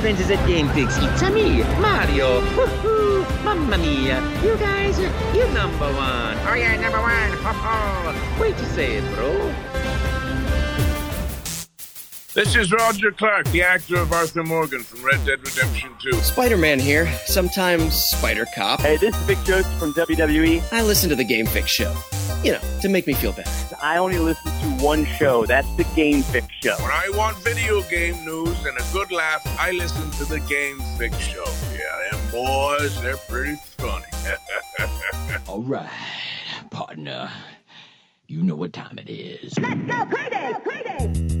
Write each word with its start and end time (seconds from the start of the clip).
friends 0.00 0.18
is 0.20 0.30
at 0.30 0.46
Game 0.46 0.68
Fix. 0.70 0.96
It's 0.98 1.22
a 1.22 1.30
me, 1.30 1.62
Mario. 1.78 2.40
Woohoo! 2.40 3.44
Mamma 3.44 3.76
mia! 3.76 4.20
You 4.42 4.56
guys, 4.56 4.98
you're 4.98 5.52
number 5.52 5.92
one. 5.92 6.38
Oh 6.48 6.54
yeah, 6.56 6.80
number 6.80 7.00
one. 7.00 7.32
Ho 7.32 7.52
ho! 7.52 8.40
Wait 8.40 8.56
to 8.56 8.64
say 8.66 8.96
it, 8.96 9.14
bro. 9.14 9.54
This 12.32 12.56
is 12.56 12.72
Roger 12.72 13.10
Clark, 13.10 13.46
the 13.48 13.62
actor 13.62 13.96
of 13.96 14.12
Arthur 14.12 14.44
Morgan 14.44 14.82
from 14.82 15.04
Red 15.04 15.26
Dead 15.26 15.40
Redemption 15.40 15.90
2. 16.00 16.12
Spider 16.12 16.56
Man 16.56 16.78
here, 16.78 17.12
sometimes 17.26 17.94
Spider 17.94 18.46
Cop. 18.54 18.80
Hey, 18.80 18.96
this 18.96 19.14
is 19.14 19.22
Vic 19.24 19.38
Joseph 19.44 19.78
from 19.78 19.92
WWE. 19.92 20.62
I 20.72 20.82
listen 20.82 21.10
to 21.10 21.16
the 21.16 21.24
Game 21.24 21.44
Fix 21.44 21.68
show, 21.68 21.92
you 22.42 22.52
know, 22.52 22.60
to 22.80 22.88
make 22.88 23.06
me 23.06 23.14
feel 23.14 23.32
better. 23.32 23.50
I 23.82 23.98
only 23.98 24.18
listen 24.18 24.50
to 24.50 24.84
one 24.84 25.04
show. 25.04 25.46
That's 25.46 25.68
the 25.76 25.84
Game 25.96 26.22
Fix 26.22 26.46
show. 26.62 26.76
When 26.76 26.90
I 26.90 27.10
want 27.14 27.36
video 27.38 27.82
game 27.82 28.24
news 28.24 28.64
and 28.64 28.78
a 28.78 28.92
good 28.92 29.10
laugh, 29.10 29.42
I 29.58 29.72
listen 29.72 30.10
to 30.12 30.24
the 30.24 30.40
Game 30.40 30.80
Fix 30.98 31.16
show. 31.18 31.44
Yeah, 31.72 32.10
them 32.10 32.30
boys, 32.30 33.00
they're 33.02 33.16
pretty 33.16 33.56
funny. 33.78 34.04
All 35.48 35.62
right, 35.62 35.88
partner. 36.70 37.30
You 38.26 38.42
know 38.42 38.54
what 38.54 38.72
time 38.72 38.98
it 38.98 39.10
is. 39.10 39.58
Let's 39.58 39.80
go, 39.80 40.06
Payday! 40.06 40.54
Payday! 40.64 41.00
Hello, 41.12 41.39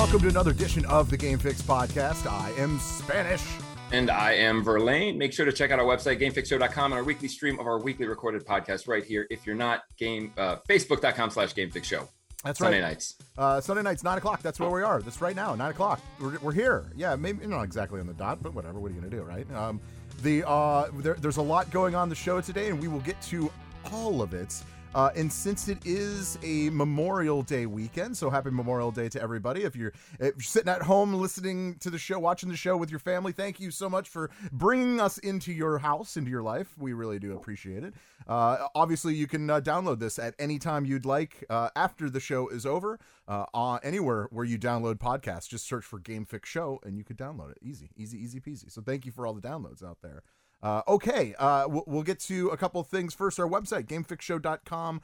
welcome 0.00 0.18
to 0.18 0.28
another 0.28 0.52
edition 0.52 0.82
of 0.86 1.10
the 1.10 1.16
Game 1.16 1.38
Fix 1.38 1.60
podcast. 1.60 2.26
I 2.26 2.52
am 2.52 2.78
Spanish. 2.78 3.44
And 3.92 4.10
I 4.10 4.32
am 4.32 4.64
Verlaine. 4.64 5.18
Make 5.18 5.30
sure 5.30 5.44
to 5.44 5.52
check 5.52 5.72
out 5.72 5.78
our 5.78 5.84
website, 5.84 6.18
gamefixshow.com, 6.18 6.92
and 6.92 6.94
our 6.94 7.04
weekly 7.04 7.28
stream 7.28 7.60
of 7.60 7.66
our 7.66 7.78
weekly 7.78 8.06
recorded 8.06 8.46
podcast 8.46 8.88
right 8.88 9.04
here. 9.04 9.26
If 9.28 9.44
you're 9.44 9.56
not, 9.56 9.82
game 9.98 10.32
uh, 10.38 10.56
facebook.com 10.66 11.28
slash 11.28 11.52
gamefixshow. 11.52 12.08
That's 12.42 12.58
right. 12.62 12.68
Sunday 12.68 12.80
right. 12.80 12.88
nights. 12.88 13.16
Uh, 13.36 13.60
Sunday 13.60 13.82
nights, 13.82 14.02
nine 14.02 14.16
o'clock. 14.16 14.40
That's 14.40 14.58
where 14.58 14.70
we 14.70 14.82
are. 14.82 15.02
That's 15.02 15.20
right 15.20 15.36
now, 15.36 15.54
nine 15.54 15.72
o'clock. 15.72 16.00
We're, 16.18 16.38
we're 16.38 16.52
here. 16.52 16.90
Yeah, 16.96 17.14
maybe 17.14 17.46
not 17.46 17.64
exactly 17.64 18.00
on 18.00 18.06
the 18.06 18.14
dot, 18.14 18.42
but 18.42 18.54
whatever. 18.54 18.80
What 18.80 18.90
are 18.90 18.94
you 18.94 19.00
gonna 19.02 19.14
do, 19.14 19.22
right? 19.22 19.52
Um, 19.52 19.82
the 20.22 20.48
uh, 20.48 20.88
there, 20.94 21.16
there's 21.16 21.36
a 21.36 21.42
lot 21.42 21.70
going 21.70 21.94
on 21.94 22.08
the 22.08 22.14
show 22.14 22.40
today, 22.40 22.70
and 22.70 22.80
we 22.80 22.88
will 22.88 23.00
get 23.00 23.20
to 23.24 23.52
all 23.92 24.22
of 24.22 24.32
it. 24.32 24.62
Uh, 24.94 25.10
and 25.14 25.32
since 25.32 25.68
it 25.68 25.78
is 25.86 26.36
a 26.42 26.68
Memorial 26.70 27.42
Day 27.42 27.66
weekend, 27.66 28.16
so 28.16 28.28
happy 28.28 28.50
Memorial 28.50 28.90
Day 28.90 29.08
to 29.10 29.22
everybody. 29.22 29.62
If 29.62 29.76
you're, 29.76 29.92
if 30.18 30.34
you're 30.34 30.40
sitting 30.40 30.68
at 30.68 30.82
home 30.82 31.14
listening 31.14 31.76
to 31.76 31.90
the 31.90 31.98
show, 31.98 32.18
watching 32.18 32.48
the 32.48 32.56
show 32.56 32.76
with 32.76 32.90
your 32.90 32.98
family, 32.98 33.32
thank 33.32 33.60
you 33.60 33.70
so 33.70 33.88
much 33.88 34.08
for 34.08 34.30
bringing 34.50 35.00
us 35.00 35.18
into 35.18 35.52
your 35.52 35.78
house, 35.78 36.16
into 36.16 36.30
your 36.30 36.42
life. 36.42 36.74
We 36.76 36.92
really 36.92 37.20
do 37.20 37.36
appreciate 37.36 37.84
it. 37.84 37.94
Uh, 38.26 38.66
obviously, 38.74 39.14
you 39.14 39.26
can 39.26 39.48
uh, 39.48 39.60
download 39.60 40.00
this 40.00 40.18
at 40.18 40.34
any 40.38 40.58
time 40.58 40.84
you'd 40.84 41.06
like 41.06 41.44
uh, 41.48 41.70
after 41.76 42.10
the 42.10 42.20
show 42.20 42.48
is 42.48 42.66
over. 42.66 42.98
Uh, 43.28 43.78
anywhere 43.84 44.26
where 44.32 44.44
you 44.44 44.58
download 44.58 44.96
podcasts, 44.96 45.48
just 45.48 45.64
search 45.68 45.84
for 45.84 46.00
Game 46.00 46.24
Fix 46.24 46.48
Show 46.48 46.80
and 46.82 46.98
you 46.98 47.04
could 47.04 47.16
download 47.16 47.52
it. 47.52 47.58
Easy, 47.62 47.90
easy, 47.96 48.18
easy 48.18 48.40
peasy. 48.40 48.70
So 48.72 48.82
thank 48.82 49.06
you 49.06 49.12
for 49.12 49.24
all 49.24 49.34
the 49.34 49.40
downloads 49.40 49.84
out 49.84 49.98
there. 50.02 50.24
Uh, 50.62 50.82
okay, 50.86 51.34
uh, 51.38 51.64
we'll, 51.68 51.84
we'll 51.86 52.02
get 52.02 52.18
to 52.20 52.48
a 52.48 52.56
couple 52.56 52.82
things 52.82 53.14
first. 53.14 53.40
Our 53.40 53.48
website, 53.48 53.86
gamefixshow.com. 53.86 55.00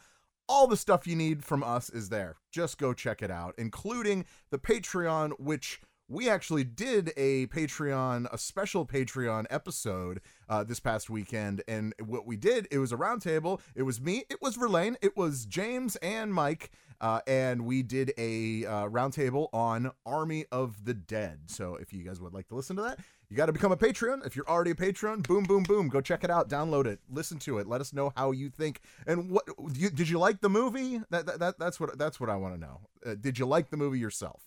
All 0.49 0.67
the 0.67 0.77
stuff 0.77 1.07
you 1.07 1.17
need 1.17 1.45
from 1.45 1.65
us 1.65 1.91
is 1.91 2.09
there. 2.09 2.37
Just 2.53 2.79
go 2.79 2.93
check 2.93 3.21
it 3.21 3.31
out, 3.31 3.55
including 3.59 4.27
the 4.51 4.59
Patreon, 4.59 5.33
which 5.41 5.81
we 6.09 6.29
actually 6.29 6.65
did 6.65 7.13
a 7.17 7.47
Patreon, 7.49 8.33
a 8.33 8.39
special 8.39 8.87
Patreon 8.87 9.47
episode 9.51 10.21
uh, 10.49 10.63
this 10.63 10.81
past 10.81 11.11
weekend. 11.11 11.63
And 11.67 11.95
what 12.05 12.27
we 12.27 12.37
did, 12.37 12.69
it 12.71 12.79
was 12.79 12.93
a 12.93 12.97
roundtable. 12.97 13.61
It 13.75 13.83
was 13.83 14.01
me, 14.01 14.25
it 14.29 14.41
was 14.41 14.57
Verlaine, 14.57 14.97
it 15.03 15.17
was 15.17 15.47
James 15.47 15.97
and 15.97 16.33
Mike. 16.33 16.71
Uh, 16.99 17.21
and 17.27 17.67
we 17.67 17.83
did 17.83 18.13
a 18.17 18.65
uh, 18.65 18.89
roundtable 18.89 19.49
on 19.53 19.93
Army 20.07 20.47
of 20.51 20.85
the 20.85 20.95
Dead. 20.95 21.41
So 21.47 21.75
if 21.75 21.93
you 21.93 22.03
guys 22.03 22.21
would 22.21 22.33
like 22.33 22.49
to 22.49 22.55
listen 22.55 22.77
to 22.77 22.83
that, 22.83 23.01
you 23.29 23.37
got 23.37 23.47
to 23.47 23.53
become 23.53 23.73
a 23.73 23.77
Patreon. 23.77 24.25
If 24.25 24.35
you're 24.35 24.49
already 24.49 24.71
a 24.71 24.75
patron, 24.75 25.21
boom, 25.21 25.45
boom, 25.45 25.65
boom, 25.65 25.89
go 25.89 26.01
check 26.01 26.25
it 26.25 26.31
out, 26.31 26.49
download 26.49 26.87
it, 26.87 27.01
listen 27.11 27.39
to 27.41 27.59
it, 27.59 27.67
let 27.67 27.81
us 27.81 27.93
know 27.93 28.13
how 28.17 28.31
you 28.31 28.49
think 28.49 28.81
and 29.07 29.31
what 29.31 29.45
you, 29.75 29.91
did 29.91 30.09
you 30.09 30.19
like 30.19 30.41
the 30.41 30.49
movie? 30.49 31.03
That, 31.11 31.27
that, 31.27 31.41
that 31.41 31.59
that's 31.59 31.81
what 31.81 31.99
that's 31.99 32.21
what 32.21 32.31
I 32.31 32.37
want 32.37 32.55
to 32.55 32.61
know. 32.61 32.81
Uh, 33.05 33.15
did 33.15 33.39
you 33.39 33.45
like 33.45 33.71
the 33.71 33.77
movie 33.77 33.99
yourself? 33.99 34.41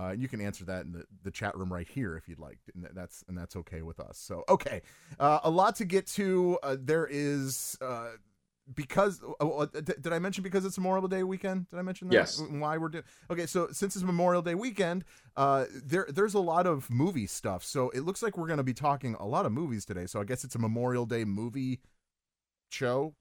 Uh, 0.00 0.12
you 0.12 0.28
can 0.28 0.40
answer 0.40 0.64
that 0.64 0.84
in 0.84 0.92
the, 0.92 1.04
the 1.24 1.30
chat 1.30 1.56
room 1.56 1.72
right 1.72 1.88
here 1.88 2.16
if 2.16 2.28
you'd 2.28 2.38
like, 2.38 2.58
and 2.74 2.88
that's 2.94 3.22
and 3.28 3.36
that's 3.36 3.54
okay 3.56 3.82
with 3.82 4.00
us. 4.00 4.16
So 4.18 4.44
okay, 4.48 4.80
uh, 5.18 5.40
a 5.44 5.50
lot 5.50 5.76
to 5.76 5.84
get 5.84 6.06
to. 6.08 6.58
Uh, 6.62 6.76
there 6.80 7.06
is 7.10 7.76
uh, 7.82 8.12
because 8.74 9.20
uh, 9.40 9.66
did 9.66 10.12
I 10.12 10.18
mention 10.18 10.42
because 10.42 10.64
it's 10.64 10.78
Memorial 10.78 11.06
Day 11.06 11.22
weekend? 11.22 11.68
Did 11.68 11.78
I 11.78 11.82
mention 11.82 12.08
that? 12.08 12.14
Yes. 12.14 12.42
Why 12.48 12.78
we're 12.78 12.88
doing? 12.88 13.04
Okay, 13.30 13.44
so 13.46 13.68
since 13.72 13.94
it's 13.94 14.04
Memorial 14.04 14.40
Day 14.40 14.54
weekend, 14.54 15.04
uh, 15.36 15.66
there 15.84 16.06
there's 16.08 16.34
a 16.34 16.40
lot 16.40 16.66
of 16.66 16.88
movie 16.88 17.26
stuff. 17.26 17.62
So 17.62 17.90
it 17.90 18.00
looks 18.00 18.22
like 18.22 18.38
we're 18.38 18.46
going 18.46 18.58
to 18.58 18.62
be 18.62 18.74
talking 18.74 19.16
a 19.20 19.26
lot 19.26 19.44
of 19.44 19.52
movies 19.52 19.84
today. 19.84 20.06
So 20.06 20.20
I 20.20 20.24
guess 20.24 20.44
it's 20.44 20.54
a 20.54 20.58
Memorial 20.58 21.04
Day 21.04 21.24
movie 21.24 21.80
show 22.70 23.14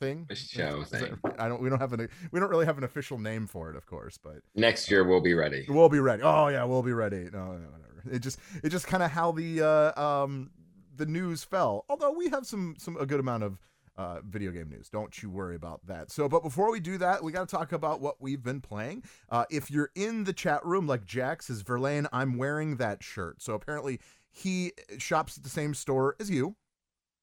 thing. 0.00 0.26
Show 0.34 0.82
thing. 0.82 1.16
I 1.38 1.48
don't. 1.48 1.62
We 1.62 1.68
don't 1.68 1.78
have 1.78 1.92
an. 1.92 2.08
We 2.32 2.40
don't 2.40 2.50
really 2.50 2.66
have 2.66 2.78
an 2.78 2.84
official 2.84 3.18
name 3.18 3.46
for 3.46 3.70
it, 3.70 3.76
of 3.76 3.86
course, 3.86 4.18
but 4.18 4.38
Next 4.56 4.90
year, 4.90 5.04
we'll 5.04 5.20
be 5.20 5.34
ready. 5.34 5.66
We'll 5.68 5.88
be 5.88 6.00
ready. 6.00 6.22
Oh 6.24 6.48
yeah, 6.48 6.64
we'll 6.64 6.82
be 6.82 6.92
ready. 6.92 7.28
No, 7.32 7.52
no 7.52 7.68
whatever. 7.70 8.02
It 8.10 8.20
just 8.20 8.40
it 8.64 8.70
just 8.70 8.86
kind 8.86 9.02
of 9.02 9.10
how 9.10 9.30
the 9.32 9.62
uh, 9.62 10.02
um 10.02 10.50
the 10.96 11.06
news 11.06 11.44
fell. 11.44 11.84
Although 11.88 12.12
we 12.12 12.28
have 12.30 12.46
some 12.46 12.74
some 12.78 12.96
a 12.96 13.06
good 13.06 13.20
amount 13.20 13.44
of 13.44 13.58
uh, 13.96 14.20
video 14.26 14.50
game 14.50 14.70
news. 14.70 14.88
Don't 14.88 15.22
you 15.22 15.28
worry 15.28 15.56
about 15.56 15.86
that. 15.86 16.10
So, 16.10 16.28
but 16.28 16.42
before 16.42 16.72
we 16.72 16.80
do 16.80 16.96
that, 16.98 17.22
we 17.22 17.32
got 17.32 17.46
to 17.48 17.54
talk 17.54 17.72
about 17.72 18.00
what 18.00 18.16
we've 18.18 18.42
been 18.42 18.60
playing. 18.62 19.04
Uh, 19.28 19.44
if 19.50 19.70
you're 19.70 19.90
in 19.94 20.24
the 20.24 20.32
chat 20.32 20.64
room, 20.64 20.86
like 20.86 21.04
Jack 21.04 21.42
says, 21.42 21.60
Verlaine, 21.60 22.06
I'm 22.12 22.38
wearing 22.38 22.76
that 22.76 23.02
shirt. 23.02 23.42
So 23.42 23.52
apparently 23.52 24.00
he 24.30 24.72
shops 24.96 25.36
at 25.36 25.44
the 25.44 25.50
same 25.50 25.74
store 25.74 26.16
as 26.18 26.30
you. 26.30 26.56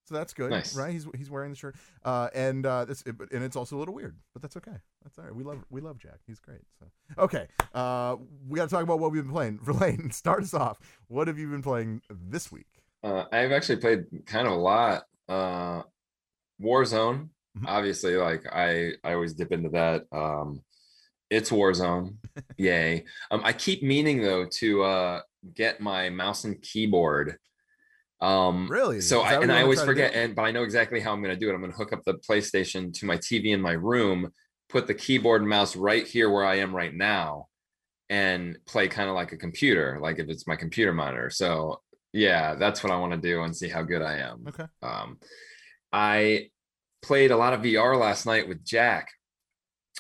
So 0.08 0.16
that's 0.16 0.34
good, 0.34 0.52
Nice. 0.52 0.74
right? 0.74 0.92
He's 0.94 1.06
he's 1.18 1.30
wearing 1.30 1.50
the 1.50 1.58
shirt, 1.58 1.76
uh, 2.06 2.30
and 2.34 2.66
uh, 2.66 2.86
this 2.86 3.04
and 3.04 3.44
it's 3.44 3.58
also 3.58 3.76
a 3.76 3.80
little 3.80 3.94
weird, 3.94 4.16
but 4.34 4.42
that's 4.42 4.56
okay. 4.56 4.78
That's 5.04 5.20
all 5.20 5.26
right. 5.26 5.36
We 5.36 5.44
love 5.44 5.66
we 5.70 5.82
love 5.82 5.98
Jack. 6.00 6.20
He's 6.26 6.40
great. 6.40 6.62
So 6.80 6.86
okay, 7.24 7.48
uh, 7.74 8.16
we 8.48 8.56
got 8.56 8.70
to 8.70 8.74
talk 8.74 8.84
about 8.84 9.00
what 9.00 9.12
we've 9.12 9.22
been 9.24 9.32
playing. 9.34 9.60
Verlaine, 9.64 10.12
start 10.12 10.44
us 10.44 10.54
off. 10.54 10.80
What 11.10 11.28
have 11.28 11.38
you 11.38 11.50
been 11.50 11.62
playing 11.62 12.02
this 12.10 12.50
week? 12.52 12.68
Uh, 13.04 13.26
I've 13.34 13.52
actually 13.52 13.78
played 13.82 14.06
kind 14.26 14.48
of 14.48 14.54
a 14.54 14.58
lot. 14.58 15.04
Uh, 15.28 15.82
Warzone, 16.62 17.30
Mhm. 17.58 17.66
obviously, 17.68 18.16
like 18.16 18.46
I, 18.52 18.94
I 19.04 19.14
always 19.14 19.34
dip 19.34 19.52
into 19.52 19.70
that. 19.70 20.06
Um, 20.12 20.62
it's 21.30 21.50
Warzone, 21.50 22.16
yay! 22.58 23.04
Um, 23.30 23.42
I 23.44 23.52
keep 23.52 23.84
meaning 23.84 24.22
though 24.22 24.46
to 24.46 24.84
uh, 24.84 25.22
get 25.54 25.82
my 25.82 26.10
mouse 26.10 26.46
and 26.46 26.62
keyboard. 26.62 27.38
Um, 28.20 28.68
Really? 28.70 29.02
So 29.02 29.22
I 29.22 29.42
and 29.42 29.52
I 29.52 29.62
always 29.62 29.80
try 29.80 29.88
to 29.88 29.94
do? 29.94 30.02
forget, 30.02 30.16
and 30.16 30.36
but 30.36 30.44
I 30.44 30.52
know 30.52 30.64
exactly 30.64 31.00
how 31.00 31.14
I'm 31.14 31.22
going 31.22 31.34
to 31.34 31.40
do 31.40 31.50
it. 31.50 31.54
I'm 31.54 31.60
going 31.60 31.72
to 31.72 31.78
hook 31.78 31.94
up 31.94 32.04
the 32.04 32.16
PlayStation 32.16 32.94
to 33.00 33.06
my 33.06 33.18
TV 33.18 33.54
in 33.54 33.62
my 33.62 33.74
room, 33.74 34.32
put 34.70 34.88
the 34.88 34.94
keyboard 34.94 35.42
and 35.42 35.50
mouse 35.50 35.76
right 35.76 36.08
here 36.08 36.30
where 36.30 36.46
I 36.46 36.56
am 36.56 36.76
right 36.76 36.94
now, 36.94 37.48
and 38.10 38.58
play 38.66 38.88
kind 38.88 39.10
of 39.10 39.16
like 39.16 39.34
a 39.34 39.38
computer, 39.38 40.00
like 40.02 40.20
if 40.20 40.30
it's 40.30 40.48
my 40.48 40.56
computer 40.56 40.94
monitor. 40.94 41.30
So 41.30 41.82
yeah, 42.14 42.56
that's 42.56 42.84
what 42.84 42.92
I 42.92 42.98
want 42.98 43.14
to 43.14 43.20
do 43.20 43.44
and 43.44 43.56
see 43.56 43.70
how 43.70 43.84
good 43.84 44.02
I 44.02 44.18
am. 44.18 44.46
Okay. 44.48 44.66
Um, 44.82 45.20
I 45.92 46.50
played 47.02 47.32
a 47.32 47.38
lot 47.38 47.54
of 47.54 47.62
VR 47.62 48.00
last 48.00 48.26
night 48.26 48.48
with 48.48 48.66
Jack. 48.66 49.10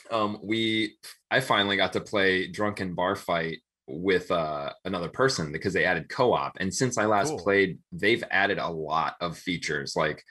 Um, 0.10 0.40
we 0.42 0.96
I 1.30 1.42
finally 1.42 1.78
got 1.78 1.94
to 1.94 2.02
play 2.02 2.48
Drunken 2.48 2.94
Bar 2.96 3.16
Fight 3.16 3.60
with 3.88 4.30
uh 4.32 4.72
another 4.86 5.08
person 5.10 5.52
because 5.52 5.74
they 5.74 5.86
added 5.86 6.10
co-op 6.10 6.58
and 6.60 6.74
since 6.74 6.98
i 6.98 7.06
last 7.06 7.30
Cool. 7.30 7.40
played 7.40 7.80
they've 7.92 8.24
added 8.30 8.58
a 8.58 8.68
lot 8.70 9.16
of 9.22 9.38
features 9.38 9.94
like 9.96 10.24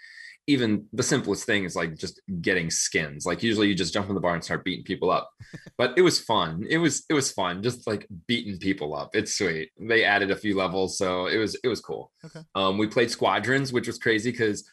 even 0.48 0.86
the 0.92 1.02
simplest 1.02 1.44
thing 1.44 1.64
is 1.64 1.74
like 1.74 1.96
just 1.96 2.20
getting 2.40 2.70
skins 2.70 3.24
like 3.26 3.42
usually 3.42 3.66
you 3.68 3.74
just 3.74 3.92
jump 3.94 4.08
in 4.08 4.14
the 4.14 4.20
bar 4.20 4.34
and 4.34 4.44
start 4.44 4.62
beating 4.64 4.84
people 4.84 5.10
up 5.10 5.30
but 5.78 5.94
it 5.96 6.02
was 6.02 6.20
fun 6.20 6.64
it 6.68 6.78
was 6.78 7.04
it 7.08 7.14
was 7.14 7.32
fun 7.32 7.62
just 7.62 7.86
like 7.86 8.06
beating 8.28 8.58
people 8.58 8.94
up 8.94 9.10
it's 9.14 9.36
sweet 9.36 9.70
they 9.80 10.04
added 10.04 10.30
a 10.30 10.36
few 10.36 10.54
levels 10.54 10.96
so 10.98 11.26
it 11.26 11.38
was 11.38 11.58
it 11.64 11.68
was 11.68 11.80
cool 11.80 12.12
Okay. 12.24 12.40
um 12.54 12.76
we 12.78 12.86
played 12.86 13.10
squadrons 13.10 13.72
which 13.72 13.86
was 13.86 13.98
crazy 13.98 14.30
because 14.30 14.70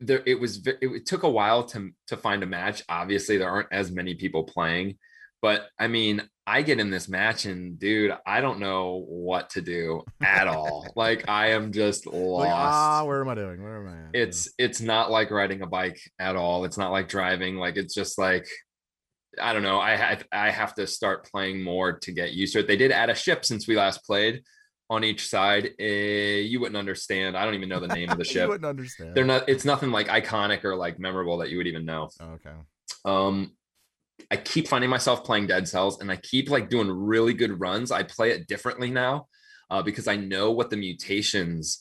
there 0.00 0.22
it 0.26 0.38
was 0.40 0.66
it, 0.66 0.78
it 0.80 1.06
took 1.06 1.22
a 1.22 1.30
while 1.30 1.64
to 1.64 1.90
to 2.06 2.16
find 2.16 2.42
a 2.42 2.46
match 2.46 2.82
obviously 2.88 3.36
there 3.38 3.48
aren't 3.50 3.72
as 3.72 3.90
many 3.90 4.14
people 4.14 4.44
playing 4.44 4.98
but 5.46 5.68
i 5.78 5.86
mean 5.86 6.16
i 6.46 6.62
get 6.62 6.80
in 6.80 6.90
this 6.90 7.08
match 7.08 7.44
and 7.44 7.78
dude 7.78 8.12
i 8.26 8.40
don't 8.40 8.58
know 8.58 9.04
what 9.08 9.48
to 9.50 9.60
do 9.60 10.02
at 10.22 10.46
all 10.48 10.86
like 10.96 11.28
i 11.28 11.50
am 11.50 11.72
just 11.72 12.06
lost 12.06 12.48
Like, 12.48 12.50
ah, 12.52 13.04
where 13.04 13.20
am 13.20 13.28
I 13.28 13.34
doing? 13.34 13.62
Where 13.62 13.76
am 13.80 13.88
I? 13.94 13.98
At? 14.08 14.10
it's 14.22 14.48
it's 14.58 14.80
not 14.80 15.10
like 15.10 15.30
riding 15.30 15.62
a 15.62 15.66
bike 15.66 16.00
at 16.18 16.34
all 16.36 16.64
it's 16.64 16.78
not 16.78 16.90
like 16.90 17.08
driving 17.08 17.56
like 17.56 17.76
it's 17.76 17.94
just 17.94 18.18
like 18.18 18.46
I 19.38 19.52
don't 19.52 19.62
know. 19.62 19.78
I 19.78 19.96
have 19.96 20.24
I 20.32 20.50
have 20.50 20.72
to 20.76 20.86
start 20.86 21.28
playing 21.30 21.62
more 21.62 21.98
to 22.04 22.10
get 22.12 22.32
used 22.32 22.54
to 22.54 22.60
it. 22.60 22.66
They 22.66 22.78
did 22.78 22.90
add 22.90 23.10
a 23.10 23.14
ship 23.14 23.44
since 23.44 23.68
we 23.68 23.76
last 23.76 24.02
played 24.02 24.42
on 24.88 25.04
each 25.04 25.28
side. 25.28 25.72
Uh, 25.78 26.40
you 26.50 26.58
wouldn't 26.58 26.78
understand. 26.78 27.36
I 27.36 27.44
don't 27.44 27.52
even 27.52 27.68
know 27.68 27.80
the 27.80 27.88
name 27.88 28.08
of 28.08 28.16
the 28.16 28.24
you 28.30 28.30
ship. 28.32 28.48
wouldn't 28.48 28.64
understand. 28.64 29.14
They're 29.14 29.26
not. 29.26 29.46
It's 29.46 29.66
nothing 29.66 29.90
like 29.90 30.08
iconic 30.08 30.64
or 30.64 30.74
like 30.74 30.98
memorable 30.98 31.36
that 31.38 31.50
you 31.50 31.58
would 31.58 31.66
even 31.66 31.84
know. 31.84 32.08
Oh, 32.18 32.38
okay. 32.38 32.54
Um, 33.04 33.52
I 34.30 34.36
keep 34.36 34.68
finding 34.68 34.90
myself 34.90 35.24
playing 35.24 35.46
Dead 35.46 35.68
Cells, 35.68 36.00
and 36.00 36.10
I 36.10 36.16
keep 36.16 36.50
like 36.50 36.68
doing 36.68 36.90
really 36.90 37.34
good 37.34 37.60
runs. 37.60 37.90
I 37.90 38.02
play 38.02 38.30
it 38.30 38.46
differently 38.46 38.90
now 38.90 39.28
uh, 39.70 39.82
because 39.82 40.08
I 40.08 40.16
know 40.16 40.52
what 40.52 40.70
the 40.70 40.76
mutations. 40.76 41.78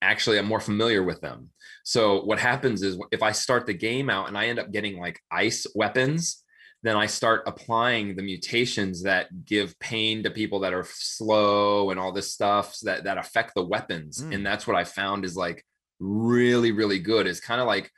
Actually, 0.00 0.38
I'm 0.38 0.46
more 0.46 0.60
familiar 0.60 1.02
with 1.02 1.20
them. 1.20 1.50
So 1.84 2.24
what 2.24 2.38
happens 2.38 2.82
is 2.82 2.98
if 3.10 3.22
I 3.22 3.32
start 3.32 3.66
the 3.66 3.74
game 3.74 4.10
out 4.10 4.28
and 4.28 4.36
I 4.36 4.46
end 4.46 4.58
up 4.58 4.72
getting 4.72 4.98
like 4.98 5.20
ice 5.30 5.66
weapons, 5.74 6.42
then 6.82 6.96
I 6.96 7.06
start 7.06 7.44
applying 7.46 8.16
the 8.16 8.22
mutations 8.22 9.04
that 9.04 9.44
give 9.44 9.78
pain 9.78 10.24
to 10.24 10.30
people 10.30 10.60
that 10.60 10.74
are 10.74 10.86
slow 10.88 11.90
and 11.90 12.00
all 12.00 12.12
this 12.12 12.32
stuff 12.32 12.76
that 12.82 13.04
that 13.04 13.18
affect 13.18 13.54
the 13.54 13.64
weapons. 13.64 14.22
Mm. 14.22 14.34
And 14.34 14.46
that's 14.46 14.66
what 14.66 14.76
I 14.76 14.84
found 14.84 15.24
is 15.24 15.36
like 15.36 15.64
really 16.00 16.72
really 16.72 16.98
good. 16.98 17.26
It's 17.26 17.40
kind 17.40 17.60
of 17.60 17.66
like 17.66 17.90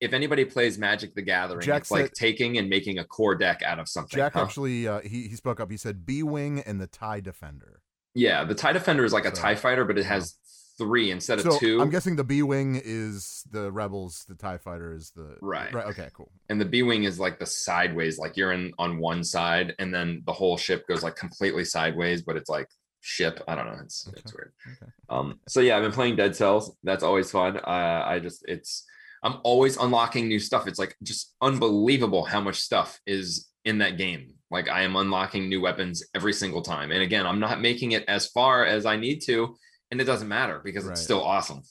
if 0.00 0.12
anybody 0.12 0.44
plays 0.44 0.78
Magic 0.78 1.14
the 1.14 1.22
Gathering, 1.22 1.60
Jack 1.60 1.82
it's 1.82 1.90
like 1.90 2.12
taking 2.12 2.58
and 2.58 2.68
making 2.68 2.98
a 2.98 3.04
core 3.04 3.34
deck 3.34 3.62
out 3.62 3.78
of 3.78 3.88
something. 3.88 4.16
Jack 4.16 4.32
huh? 4.34 4.42
actually 4.42 4.88
uh, 4.88 5.00
he 5.00 5.28
he 5.28 5.36
spoke 5.36 5.60
up. 5.60 5.70
He 5.70 5.76
said 5.76 6.06
B 6.06 6.22
wing 6.22 6.60
and 6.60 6.80
the 6.80 6.86
Tie 6.86 7.20
Defender. 7.20 7.82
yeah, 8.14 8.44
the 8.44 8.54
TIE 8.54 8.72
Defender 8.72 9.04
is 9.04 9.12
like 9.12 9.24
a 9.26 9.30
TIE 9.30 9.54
fighter, 9.54 9.84
but 9.84 9.98
it 9.98 10.04
has 10.04 10.36
three 10.78 11.10
instead 11.10 11.38
of 11.38 11.44
So 11.44 11.58
two. 11.58 11.80
I'm 11.80 11.90
guessing 11.90 12.16
the 12.16 12.24
B 12.24 12.42
wing 12.42 12.80
is 12.82 13.44
the 13.50 13.70
Rebels. 13.70 14.24
The 14.26 14.34
Tie 14.34 14.56
Fighter 14.56 14.94
is 14.94 15.10
the 15.10 15.36
Right. 15.42 15.72
Right. 15.72 15.86
Okay. 15.88 16.08
Cool. 16.14 16.32
and 16.48 16.58
the 16.60 16.64
B 16.64 16.82
wing 16.82 17.04
is 17.04 17.20
like 17.20 17.38
the 17.38 17.46
sideways, 17.46 18.18
like 18.18 18.36
you're 18.36 18.52
in 18.52 18.72
on 18.78 18.98
one 18.98 19.22
side, 19.22 19.74
and 19.78 19.92
then 19.94 20.22
the 20.24 20.32
whole 20.32 20.56
ship 20.56 20.86
goes 20.88 21.02
like 21.02 21.16
completely 21.16 21.64
sideways, 21.64 22.22
but 22.22 22.36
it's 22.36 22.48
like 22.48 22.68
ship. 23.02 23.42
I 23.46 23.54
don't 23.54 23.66
know. 23.66 23.78
It's 23.82 24.08
it's 24.16 24.32
weird. 24.34 24.52
Okay. 24.66 24.90
Um. 25.10 25.38
So 25.48 25.60
yeah, 25.60 25.76
I've 25.76 25.82
been 25.82 25.92
playing 25.92 26.16
Dead 26.16 26.34
Cells. 26.34 26.72
That's 26.82 27.02
always 27.04 27.30
fun. 27.30 27.58
Uh, 27.58 28.04
I 28.06 28.18
just 28.18 28.42
it's 28.48 28.86
I'm 29.22 29.36
always 29.44 29.76
unlocking 29.76 30.28
new 30.28 30.38
stuff. 30.40 30.66
It's 30.66 30.78
like 30.78 30.96
just 31.02 31.34
unbelievable 31.42 32.24
how 32.24 32.40
much 32.40 32.58
stuff 32.60 32.98
is 33.06 33.48
in 33.64 33.78
that 33.78 33.98
game. 33.98 34.34
Like 34.50 34.68
I 34.68 34.82
am 34.82 34.96
unlocking 34.96 35.48
new 35.48 35.60
weapons 35.60 36.02
every 36.14 36.32
single 36.32 36.62
time. 36.62 36.90
And 36.90 37.02
again, 37.02 37.26
I'm 37.26 37.38
not 37.40 37.60
making 37.60 37.92
it 37.92 38.04
as 38.08 38.26
far 38.28 38.64
as 38.64 38.86
I 38.86 38.96
need 38.96 39.20
to, 39.26 39.56
and 39.90 40.00
it 40.00 40.04
doesn't 40.04 40.28
matter 40.28 40.60
because 40.64 40.84
Right. 40.84 40.92
it's 40.92 41.02
still 41.02 41.22
awesome. 41.22 41.62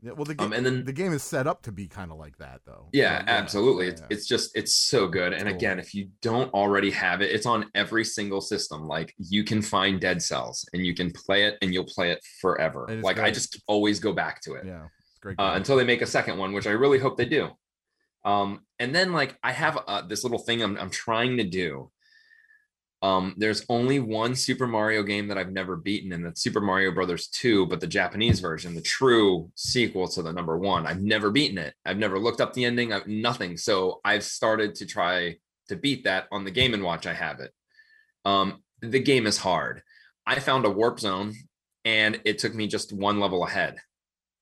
Yeah. 0.00 0.12
Well, 0.12 0.24
the 0.24 0.34
game 0.34 0.46
Um, 0.46 0.52
and 0.52 0.64
then 0.64 0.84
the 0.84 0.92
game 0.92 1.12
is 1.12 1.22
set 1.24 1.46
up 1.48 1.62
to 1.62 1.72
be 1.72 1.88
kind 1.88 2.10
of 2.12 2.18
like 2.18 2.38
that, 2.38 2.60
though. 2.64 2.88
yeah, 2.92 3.18
Like, 3.18 3.28
absolutely. 3.28 3.86
yeah, 3.86 3.92
It's, 3.92 4.00
yeah. 4.00 4.06
it's 4.10 4.26
just 4.28 4.56
it's 4.56 4.76
so 4.76 5.08
good. 5.08 5.32
And 5.32 5.44
Cool. 5.48 5.54
again, 5.56 5.78
if 5.80 5.92
you 5.94 6.10
don't 6.22 6.52
already 6.54 6.90
have 6.92 7.20
it, 7.20 7.32
it's 7.32 7.46
on 7.46 7.68
every 7.74 8.04
single 8.04 8.40
system. 8.40 8.86
Like 8.86 9.12
you 9.18 9.42
can 9.44 9.60
find 9.60 10.00
Dead 10.00 10.22
Cells 10.22 10.64
and 10.72 10.86
you 10.86 10.94
can 10.94 11.10
play 11.10 11.44
it 11.46 11.58
and 11.62 11.74
you'll 11.74 11.84
play 11.84 12.12
it 12.12 12.20
forever. 12.40 12.86
It 12.88 13.02
Like 13.02 13.18
I 13.18 13.30
just 13.32 13.60
always 13.66 13.98
go 14.00 14.12
back 14.12 14.40
to 14.42 14.54
it 14.54 14.64
yeah. 14.66 14.86
Great. 15.22 15.38
uh, 15.38 15.52
until 15.54 15.76
they 15.76 15.84
make 15.84 16.02
a 16.02 16.06
second 16.06 16.36
one, 16.36 16.52
which 16.52 16.66
I 16.66 16.72
really 16.72 16.98
hope 16.98 17.16
they 17.16 17.24
do. 17.24 17.50
Um, 18.24 18.60
and 18.78 18.94
then 18.94 19.12
like 19.12 19.38
I 19.42 19.52
have 19.52 19.78
uh, 19.86 20.02
this 20.02 20.24
little 20.24 20.38
thing 20.38 20.62
I'm 20.62 20.76
I'm 20.76 20.90
trying 20.90 21.38
to 21.38 21.44
do. 21.44 21.90
Um, 23.02 23.34
there's 23.36 23.64
only 23.68 23.98
one 23.98 24.36
Super 24.36 24.68
Mario 24.68 25.02
game 25.02 25.26
that 25.26 25.36
I've 25.38 25.50
never 25.50 25.74
beaten, 25.74 26.12
and 26.12 26.24
that's 26.24 26.40
Super 26.40 26.60
Mario 26.60 26.92
Brothers 26.92 27.26
2, 27.26 27.66
but 27.66 27.80
the 27.80 27.86
Japanese 27.88 28.38
version, 28.38 28.76
the 28.76 28.80
true 28.80 29.50
sequel 29.56 30.06
to 30.06 30.22
the 30.22 30.32
number 30.32 30.56
one. 30.56 30.86
I've 30.86 31.02
never 31.02 31.30
beaten 31.32 31.58
it. 31.58 31.74
I've 31.84 31.98
never 31.98 32.20
looked 32.20 32.40
up 32.40 32.52
the 32.52 32.64
ending. 32.64 32.92
I've 32.92 33.08
nothing. 33.08 33.56
So 33.56 34.00
I've 34.04 34.22
started 34.22 34.76
to 34.76 34.86
try 34.86 35.38
to 35.68 35.74
beat 35.74 36.04
that 36.04 36.28
on 36.30 36.44
the 36.44 36.52
Game 36.52 36.74
and 36.74 36.84
Watch. 36.84 37.08
I 37.08 37.14
have 37.14 37.40
it. 37.40 37.50
Um, 38.24 38.62
the 38.80 39.00
game 39.00 39.26
is 39.26 39.38
hard. 39.38 39.82
I 40.24 40.38
found 40.38 40.64
a 40.64 40.70
warp 40.70 41.00
zone, 41.00 41.34
and 41.84 42.20
it 42.24 42.38
took 42.38 42.54
me 42.54 42.68
just 42.68 42.92
one 42.92 43.18
level 43.18 43.44
ahead. 43.44 43.78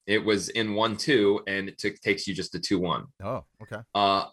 It 0.06 0.24
was 0.24 0.48
in 0.48 0.74
one 0.74 0.96
two, 0.96 1.40
and 1.46 1.68
it 1.68 1.78
took, 1.78 2.00
takes 2.00 2.26
you 2.26 2.34
just 2.34 2.52
to 2.52 2.58
two 2.58 2.78
one. 2.78 3.04
oh, 3.22 3.44
okay. 3.62 3.80
Uh, 3.94 4.26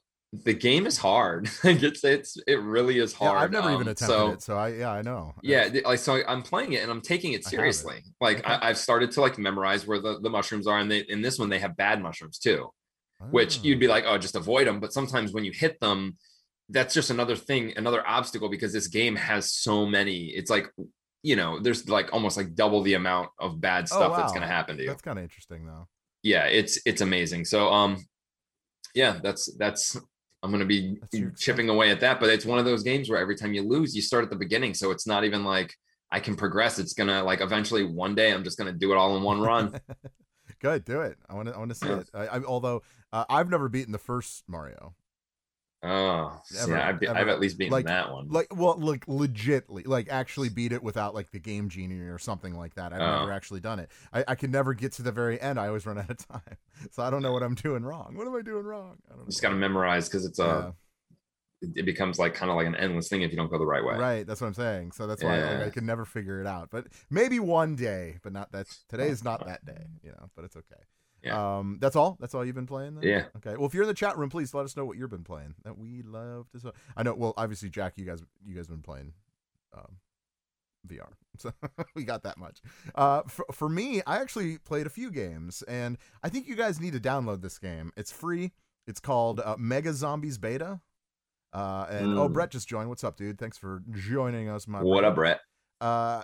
the 0.43 0.53
game 0.53 0.85
is 0.85 0.97
hard. 0.97 1.49
Like, 1.63 1.81
it's 1.83 2.03
it's 2.03 2.37
it 2.47 2.59
really 2.61 2.99
is 2.99 3.13
Yeah, 3.13 3.29
hard. 3.29 3.43
I've 3.43 3.51
never 3.51 3.69
even 3.69 3.87
Um, 3.87 3.87
attempted 3.89 4.07
so, 4.07 4.31
it, 4.31 4.41
so 4.41 4.57
I 4.57 4.69
yeah 4.69 4.91
I 4.91 5.01
know. 5.01 5.33
Yeah, 5.41 5.69
like 5.85 5.99
so 5.99 6.21
I'm 6.27 6.41
playing 6.43 6.73
it 6.73 6.83
and 6.83 6.91
I'm 6.91 7.01
taking 7.01 7.31
it 7.33 7.37
I 7.37 7.39
it. 7.39 7.45
seriously. 7.45 8.03
Like 8.19 8.39
Okay. 8.39 8.47
I, 8.49 8.69
I've 8.69 8.77
started 8.77 9.11
to 9.11 9.21
like 9.21 9.37
memorize 9.37 9.87
where 9.87 9.99
the, 10.01 10.19
the 10.19 10.29
mushrooms 10.29 10.67
are, 10.67 10.79
and 10.79 10.91
they, 10.91 10.99
in 10.99 11.21
this 11.21 11.39
one 11.39 11.49
they 11.49 11.59
have 11.59 11.77
bad 11.77 12.01
mushrooms 12.01 12.39
too, 12.39 12.69
which 13.31 13.63
you'd 13.63 13.79
be 13.79 13.87
like, 13.87 14.03
oh, 14.05 14.17
just 14.17 14.35
avoid 14.35 14.67
them. 14.67 14.79
But 14.79 14.91
sometimes 14.93 15.31
when 15.33 15.45
you 15.45 15.51
hit 15.53 15.79
them, 15.79 16.17
that's 16.69 16.93
just 16.93 17.09
another 17.09 17.37
thing, 17.37 17.73
another 17.77 18.05
obstacle 18.05 18.49
because 18.49 18.73
this 18.73 18.87
game 18.87 19.15
has 19.15 19.53
so 19.53 19.85
many. 19.85 20.25
It's 20.25 20.49
like 20.51 20.67
you 21.29 21.35
know, 21.35 21.59
there's 21.63 21.81
like 21.97 22.07
almost 22.15 22.35
like 22.39 22.50
double 22.56 22.81
the 22.88 22.95
amount 23.01 23.29
of 23.45 23.50
bad 23.68 23.83
Oh, 23.91 23.95
stuff 23.97 24.12
that's 24.18 24.33
gonna 24.33 24.47
happen 24.57 24.77
to 24.77 24.83
you. 24.83 24.89
That's 24.89 25.01
kind 25.09 25.18
of 25.19 25.24
interesting 25.27 25.62
though. 25.65 25.85
yeah 26.24 26.45
it's 26.59 26.74
it's 26.89 27.01
amazing 27.01 27.44
so 27.53 27.59
um 27.79 27.91
yeah 29.01 29.13
that's 29.25 29.44
that's 29.62 29.83
i'm 30.41 30.51
gonna 30.53 30.65
be 30.77 30.81
That's 31.12 31.41
chipping 31.44 31.69
away 31.69 31.88
at 31.91 32.00
that 32.06 32.19
but 32.21 32.29
it's 32.29 32.45
one 32.45 32.59
of 32.59 32.65
those 32.65 32.83
games 32.83 33.06
where 33.09 33.19
every 33.19 33.35
time 33.41 33.53
you 33.53 33.63
lose 33.74 33.95
you 33.95 34.01
start 34.01 34.24
at 34.25 34.29
the 34.29 34.41
beginning 34.45 34.74
so 34.74 34.85
it's 34.94 35.06
not 35.13 35.24
even 35.29 35.41
like 35.56 35.69
i 36.12 36.19
can 36.25 36.35
progress 36.35 36.79
it's 36.79 36.94
gonna 37.00 37.19
like 37.24 37.41
eventually 37.41 37.83
one 37.85 38.13
day 38.15 38.29
i'm 38.33 38.44
just 38.44 38.57
gonna 38.57 38.74
do 38.83 38.91
it 38.91 38.97
all 38.97 39.15
in 39.18 39.24
one 39.24 39.39
run 39.41 39.65
Good, 40.59 40.85
do 40.85 41.01
it. 41.01 41.18
I 41.29 41.35
want 41.35 41.50
to. 41.50 41.53
I 41.56 41.57
want 41.59 41.69
to 41.69 41.75
see 41.75 41.88
it. 41.89 42.09
I, 42.15 42.27
I, 42.35 42.38
although 42.44 42.81
uh, 43.13 43.25
I've 43.29 43.47
never 43.50 43.69
beaten 43.69 43.91
the 43.91 44.00
first 44.00 44.44
Mario. 44.47 44.95
Oh 45.83 46.39
Ever, 46.59 46.71
yeah 46.75 46.88
I've, 46.89 47.15
I've 47.15 47.27
at 47.27 47.39
least 47.39 47.57
beaten 47.57 47.71
Like- 47.71 47.85
that 47.85 48.12
one 48.12 48.27
Like, 48.29 48.47
well, 48.56 48.77
like 48.79 49.06
legitly, 49.06 49.85
like 49.88 50.07
actually 50.09 50.50
beat 50.50 50.71
it 50.71 50.81
without 50.81 51.13
like 51.13 51.31
the 51.31 51.39
Game 51.39 51.69
Genie 51.69 52.00
or 52.00 52.18
something 52.18 52.56
like 52.56 52.74
that. 52.75 52.94
I've 52.94 53.01
Oh. 53.01 53.19
never 53.19 53.31
actually 53.31 53.59
done 53.59 53.79
it. 53.79 53.89
I, 54.12 54.24
I 54.29 54.35
can 54.35 54.50
never 54.51 54.74
get 54.74 54.91
to 54.94 55.01
the 55.03 55.12
very 55.12 55.39
end. 55.39 55.59
I 55.59 55.68
always 55.68 55.85
run 55.85 55.97
out 56.00 56.09
of 56.09 56.18
time, 56.27 56.57
so 56.91 57.03
I 57.03 57.09
don't 57.09 57.21
know 57.21 57.31
what 57.31 57.44
I'm 57.44 57.56
doing 57.56 57.83
wrong. 57.83 58.15
What 58.15 58.27
am 58.27 58.35
I 58.35 58.41
doing 58.41 58.65
wrong? 58.65 58.97
I 59.07 59.09
don't 59.12 59.19
know. 59.19 59.25
just 59.29 59.41
gotta 59.41 59.56
memorize 59.56 60.09
because 60.09 60.25
it's 60.25 60.39
a 60.39 60.74
Yeah. 61.62 61.69
it, 61.75 61.85
becomes 61.85 62.18
like 62.19 62.33
kind 62.33 62.50
of 62.50 62.56
like 62.57 62.68
an 62.68 62.75
endless 62.75 63.07
thing 63.07 63.21
if 63.21 63.31
you 63.31 63.38
don't 63.38 63.50
go 63.50 63.57
the 63.57 63.65
right 63.65 63.83
way 63.83 63.95
Right, 63.97 64.25
that's 64.27 64.41
what 64.41 64.47
I'm 64.47 64.53
saying. 64.56 64.91
So 64.94 65.06
that's 65.07 65.24
why 65.24 65.38
Yeah. 65.38 65.63
I 65.65 65.69
can 65.69 65.85
never 65.85 66.06
figure 66.06 66.41
it 66.41 66.47
out. 66.47 66.69
But 66.71 66.88
maybe 67.09 67.39
one 67.39 67.75
day, 67.75 68.18
but 68.24 68.33
not 68.33 68.51
that 68.51 68.68
today 68.89 69.09
is 69.09 69.24
not 69.24 69.45
that 69.45 69.63
day, 69.65 69.85
you 70.03 70.09
know, 70.12 70.29
but 70.35 70.44
it's 70.45 70.56
okay. 70.56 70.81
Yeah. 71.23 71.57
Um 71.57 71.77
that's 71.81 71.95
all? 71.95 72.17
That's 72.19 72.33
all 72.35 72.45
you've 72.45 72.55
been 72.55 72.67
playing 72.67 72.95
then? 72.95 73.03
Yeah. 73.09 73.23
Okay. 73.37 73.55
Well, 73.57 73.65
if 73.67 73.73
you're 73.73 73.83
in 73.83 73.87
the 73.89 73.93
chat 73.95 74.17
room, 74.17 74.29
please 74.29 74.53
let 74.53 74.65
us 74.65 74.75
know 74.77 74.85
what 74.85 74.97
you've 74.97 75.09
been 75.09 75.23
playing. 75.23 75.55
That 75.63 75.77
we 75.77 76.01
love 76.03 76.47
to 76.51 76.71
I 76.95 77.03
know 77.03 77.13
well, 77.15 77.33
obviously 77.38 77.69
Jack, 77.69 77.93
you 77.97 78.05
guys 78.05 78.21
you 78.45 78.55
guys 78.55 78.67
been 78.67 78.81
playing 78.81 79.13
um 79.75 79.97
VR. 80.88 81.09
So 81.39 81.51
we 81.95 82.03
got 82.03 82.24
that 82.24 82.38
much. 82.38 82.62
Uh 82.95 83.21
for, 83.27 83.45
for 83.51 83.69
me, 83.69 84.01
I 84.07 84.17
actually 84.17 84.57
played 84.57 84.88
a 84.88 84.89
few 84.89 85.12
games 85.12 85.62
and 85.67 85.97
I 86.24 86.29
think 86.29 86.47
you 86.47 86.55
guys 86.55 86.79
need 86.79 86.93
to 86.93 87.00
download 87.00 87.41
this 87.41 87.59
game. 87.59 87.91
It's 87.95 88.12
free. 88.12 88.53
It's 88.88 89.00
called 89.00 89.39
uh, 89.41 89.55
Mega 89.59 89.93
Zombies 89.93 90.38
Beta. 90.38 90.79
Uh, 91.53 91.86
and 91.89 92.17
oh, 92.17 92.27
Mm. 92.29 92.33
Brett 92.33 92.51
just 92.51 92.67
joined. 92.67 92.89
What's 92.89 93.03
up, 93.03 93.17
dude? 93.17 93.38
Thanks 93.38 93.57
for 93.57 93.81
joining 93.91 94.47
us, 94.50 94.67
my 94.67 94.81
what 94.81 95.01
brother. 95.01 95.07
up 95.07 95.15
brett 95.15 95.39
Uh, 95.81 96.24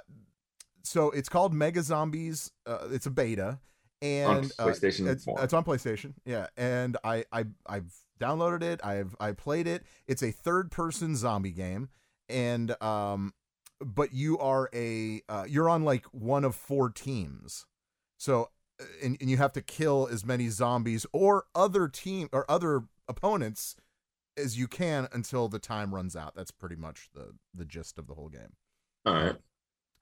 so 0.83 1.11
it's 1.11 1.29
called 1.29 1.53
Mega 1.53 1.81
Zombies. 1.83 2.51
Uh, 2.65 2.87
it's 2.91 3.05
a 3.05 3.11
beta, 3.11 3.59
and 4.03 4.51
uh, 4.59 4.65
PlayStation 4.65 5.07
it's, 5.07 5.23
4. 5.23 5.43
it's 5.43 5.53
on 5.53 5.63
PlayStation. 5.63 6.13
Yeah, 6.25 6.47
and 6.57 6.97
I 7.03 7.23
I 7.31 7.45
I've 7.65 7.91
downloaded 8.19 8.61
it. 8.61 8.81
I've 8.83 9.15
I 9.19 9.31
played 9.31 9.65
it. 9.65 9.83
It's 10.05 10.21
a 10.21 10.31
third 10.31 10.69
person 10.71 11.15
zombie 11.15 11.51
game, 11.51 11.89
and 12.27 12.75
um, 12.83 13.33
but 13.79 14.13
you 14.13 14.37
are 14.39 14.69
a 14.73 15.21
uh, 15.29 15.45
you're 15.47 15.69
on 15.69 15.83
like 15.83 16.05
one 16.07 16.43
of 16.43 16.53
four 16.53 16.89
teams, 16.89 17.65
so 18.17 18.49
uh, 18.79 18.85
and, 19.01 19.17
and 19.21 19.29
you 19.29 19.37
have 19.37 19.53
to 19.53 19.61
kill 19.61 20.09
as 20.11 20.25
many 20.25 20.49
zombies 20.49 21.05
or 21.13 21.45
other 21.55 21.87
team 21.87 22.27
or 22.33 22.45
other 22.51 22.83
opponents 23.07 23.77
as 24.35 24.57
you 24.57 24.67
can 24.67 25.07
until 25.13 25.47
the 25.47 25.59
time 25.59 25.95
runs 25.95 26.15
out. 26.15 26.35
That's 26.35 26.51
pretty 26.51 26.75
much 26.75 27.09
the 27.13 27.35
the 27.53 27.65
gist 27.65 27.97
of 27.97 28.07
the 28.07 28.15
whole 28.15 28.29
game 28.29 28.53
all 29.05 29.13
right 29.13 29.35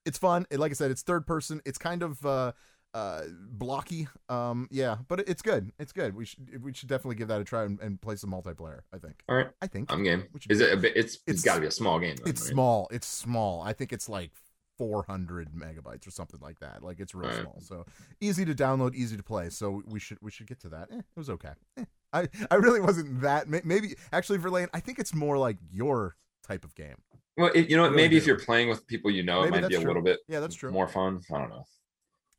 it's 0.04 0.18
fun. 0.18 0.46
Like 0.52 0.72
I 0.72 0.74
said, 0.74 0.90
it's 0.90 1.04
third 1.04 1.28
person. 1.28 1.62
It's 1.64 1.78
kind 1.78 2.02
of 2.02 2.26
uh 2.26 2.54
uh 2.94 3.22
blocky. 3.52 4.08
Um 4.30 4.68
yeah, 4.72 4.98
but 5.08 5.22
it's 5.28 5.42
good. 5.42 5.72
It's 5.80 5.92
good. 5.92 6.16
We 6.16 6.26
should 6.26 6.64
we 6.64 6.74
should 6.74 6.90
definitely 6.90 7.16
give 7.16 7.28
that 7.30 7.40
a 7.42 7.44
try 7.44 7.64
and, 7.64 7.80
and 7.80 8.02
play 8.02 8.16
some 8.16 8.32
multiplayer, 8.32 8.80
I 8.94 8.98
think. 8.98 9.16
all 9.30 9.36
right 9.36 9.48
I 9.62 9.68
think. 9.68 9.92
i'm 9.92 10.04
game 10.04 10.26
is 10.50 10.60
it 10.62 10.74
a 10.74 10.78
bit 10.78 10.94
it's 10.96 11.16
It's- 11.16 11.36
it's 11.38 11.44
got 11.44 11.56
to 11.56 11.62
be 11.62 11.68
a 11.68 11.72
small 11.72 12.00
game 12.00 12.16
then, 12.18 12.28
it's 12.28 12.42
right? 12.42 12.52
small. 12.52 12.88
It's 12.92 13.08
small. 13.08 13.62
I 13.62 13.74
think 13.74 13.94
it's 13.94 14.10
like 14.10 14.32
400 14.78 15.50
megabytes 15.54 16.08
or 16.08 16.12
something 16.12 16.40
like 16.42 16.60
that. 16.60 16.82
Like 16.84 17.00
it's 17.00 17.14
real 17.14 17.30
Right. 17.30 17.42
small. 17.42 17.60
So 17.62 17.86
easy 18.20 18.46
to 18.46 18.54
download, 18.56 18.96
easy 18.96 19.16
to 19.16 19.24
play. 19.24 19.50
So 19.50 19.84
we 19.86 20.00
should 20.00 20.18
we 20.22 20.32
should 20.32 20.48
get 20.48 20.60
to 20.62 20.70
that. 20.70 20.90
Eh, 20.92 20.98
it 20.98 21.06
was 21.16 21.30
okay. 21.30 21.52
Eh, 21.78 21.86
I 22.14 22.28
I 22.50 22.56
really 22.56 22.82
wasn't 22.82 23.22
that 23.22 23.48
maybe 23.48 23.96
actually 24.12 24.40
Verlaine, 24.40 24.68
I 24.74 24.80
think 24.80 25.00
it's 25.00 25.14
more 25.14 25.38
like 25.38 25.58
your 25.72 26.16
type 26.46 26.66
of 26.66 26.74
game. 26.76 26.96
Well, 27.38 27.52
it, 27.56 27.70
you 27.70 27.78
know, 27.78 27.84
really 27.84 27.96
maybe 27.96 28.18
if 28.18 28.26
you're 28.26 28.40
playing 28.40 28.68
with 28.70 28.86
people 28.88 29.10
you 29.12 29.24
know, 29.24 29.44
Maybe 29.44 29.58
it 29.60 29.62
might 29.62 29.68
be 29.70 29.76
a 29.76 29.80
true. 29.80 29.88
little 29.88 30.02
bit 30.04 30.20
Yeah, 30.28 30.40
that's 30.42 30.56
true. 30.56 30.72
more 30.72 30.88
fun. 30.88 31.22
I 31.34 31.38
don't 31.38 31.50
know. 31.50 31.64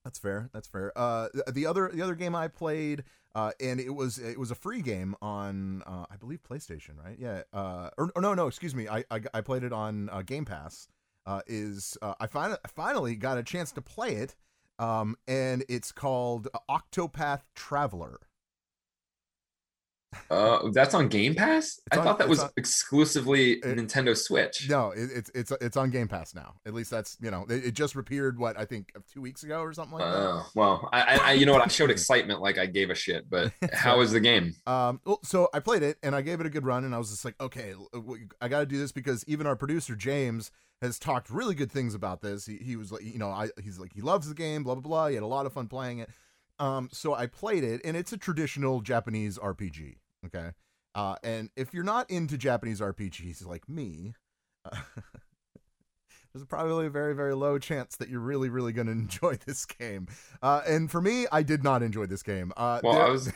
That's 0.04 0.18
fair. 0.18 0.50
That's 0.52 0.66
fair. 0.68 0.92
Uh, 0.96 1.28
the- 1.32 1.52
the 1.52 1.66
other 1.66 1.90
the 1.92 2.02
other 2.02 2.14
game 2.14 2.34
I 2.34 2.48
played, 2.48 3.04
uh, 3.34 3.52
and 3.60 3.78
it 3.80 3.90
was 3.94 4.18
it 4.18 4.38
was 4.38 4.50
a 4.50 4.54
free 4.56 4.82
game 4.82 5.14
on 5.22 5.82
uh, 5.86 6.06
I 6.10 6.16
believe 6.16 6.40
PlayStation, 6.42 7.02
right? 7.02 7.16
Yeah. 7.18 7.42
Uh, 7.52 7.90
or, 7.96 8.10
or 8.16 8.22
no, 8.22 8.34
no, 8.34 8.46
excuse 8.48 8.74
me. 8.74 8.88
I 8.88 9.04
I, 9.10 9.20
I 9.34 9.40
played 9.40 9.62
it 9.62 9.72
on 9.72 10.08
uh, 10.10 10.22
Game 10.22 10.44
Pass. 10.44 10.88
Uh, 11.24 11.40
is 11.46 11.96
I 12.20 12.26
finally 12.26 12.58
finally 12.74 13.14
got 13.14 13.38
a 13.38 13.44
chance 13.44 13.70
to 13.72 13.80
play 13.80 14.16
it, 14.16 14.34
um, 14.80 15.14
and 15.28 15.64
it's 15.68 15.92
called 15.92 16.48
Octopath 16.68 17.42
Traveler. 17.54 18.18
Uh, 20.30 20.70
that's 20.72 20.94
on 20.94 21.08
Game 21.08 21.34
Pass. 21.34 21.80
I 21.90 21.96
on- 21.98 22.04
thought 22.04 22.18
that 22.18 22.28
was 22.28 22.40
on- 22.40 22.50
exclusively 22.56 23.52
It- 23.52 23.64
Nintendo 23.78 24.16
Switch. 24.16 24.68
No, 24.68 24.90
it, 24.90 25.10
it's 25.14 25.30
it's 25.34 25.52
it's 25.60 25.76
on 25.76 25.90
Game 25.90 26.08
Pass 26.08 26.34
now. 26.34 26.54
At 26.66 26.74
least 26.74 26.90
that's 26.90 27.16
you 27.20 27.30
know 27.30 27.44
it, 27.48 27.64
it 27.66 27.72
just 27.74 27.94
appeared 27.96 28.38
what 28.38 28.58
I 28.58 28.64
think 28.64 28.92
two 29.12 29.20
weeks 29.20 29.42
ago 29.42 29.60
or 29.60 29.72
something 29.72 29.98
like 29.98 30.04
that. 30.12 30.18
Oh 30.18 30.46
well, 30.54 30.88
I, 30.92 31.18
I, 31.22 31.32
you 31.32 31.46
know 31.46 31.52
what? 31.52 31.62
I 31.62 31.68
showed 31.68 31.90
excitement 31.90 32.40
like 32.40 32.58
I 32.58 32.66
gave 32.66 32.90
a 32.90 32.94
shit, 32.94 33.28
but 33.30 33.52
how 33.72 33.98
was 33.98 34.12
the 34.12 34.20
game? 34.20 34.54
Um, 34.66 35.00
well, 35.04 35.20
so 35.22 35.48
I 35.54 35.60
played 35.60 35.82
it 35.82 35.98
and 36.02 36.14
I 36.14 36.22
gave 36.22 36.40
it 36.40 36.46
a 36.46 36.50
good 36.50 36.64
run, 36.64 36.84
and 36.84 36.94
I 36.94 36.98
was 36.98 37.10
just 37.10 37.24
like, 37.24 37.34
okay, 37.40 37.74
I 38.40 38.48
got 38.48 38.60
to 38.60 38.66
do 38.66 38.78
this 38.78 38.92
because 38.92 39.24
even 39.26 39.46
our 39.46 39.56
producer 39.56 39.94
James 39.94 40.50
has 40.80 40.98
talked 40.98 41.30
really 41.30 41.54
good 41.54 41.70
things 41.70 41.94
about 41.94 42.22
this. 42.22 42.44
He, 42.46 42.56
he 42.56 42.76
was 42.76 42.90
like, 42.90 43.02
you 43.04 43.18
know, 43.18 43.28
I 43.28 43.48
he's 43.62 43.78
like 43.78 43.92
he 43.94 44.00
loves 44.00 44.28
the 44.28 44.34
game, 44.34 44.64
blah 44.64 44.74
blah 44.74 44.82
blah. 44.82 45.06
He 45.08 45.14
had 45.14 45.22
a 45.22 45.26
lot 45.26 45.46
of 45.46 45.52
fun 45.52 45.68
playing 45.68 45.98
it. 46.00 46.10
Um, 46.58 46.88
so 46.92 47.14
I 47.14 47.26
played 47.26 47.64
it, 47.64 47.80
and 47.84 47.96
it's 47.96 48.12
a 48.12 48.16
traditional 48.16 48.82
Japanese 48.82 49.38
RPG. 49.38 49.96
Okay, 50.26 50.50
uh, 50.94 51.16
and 51.22 51.50
if 51.56 51.72
you're 51.74 51.84
not 51.84 52.10
into 52.10 52.36
Japanese 52.38 52.80
RPGs 52.80 53.46
like 53.46 53.68
me. 53.68 54.14
Uh, 54.64 54.76
There's 56.34 56.46
probably 56.46 56.86
a 56.86 56.90
very, 56.90 57.14
very 57.14 57.34
low 57.34 57.58
chance 57.58 57.96
that 57.96 58.08
you're 58.08 58.18
really, 58.18 58.48
really 58.48 58.72
going 58.72 58.86
to 58.86 58.92
enjoy 58.94 59.36
this 59.46 59.66
game. 59.66 60.06
Uh, 60.40 60.62
and 60.66 60.90
for 60.90 60.98
me, 61.02 61.26
I 61.30 61.42
did 61.42 61.62
not 61.62 61.82
enjoy 61.82 62.06
this 62.06 62.22
game. 62.22 62.54
Uh, 62.56 62.80
Well, 62.82 62.94
there- 62.94 63.04
I 63.06 63.10
was 63.10 63.30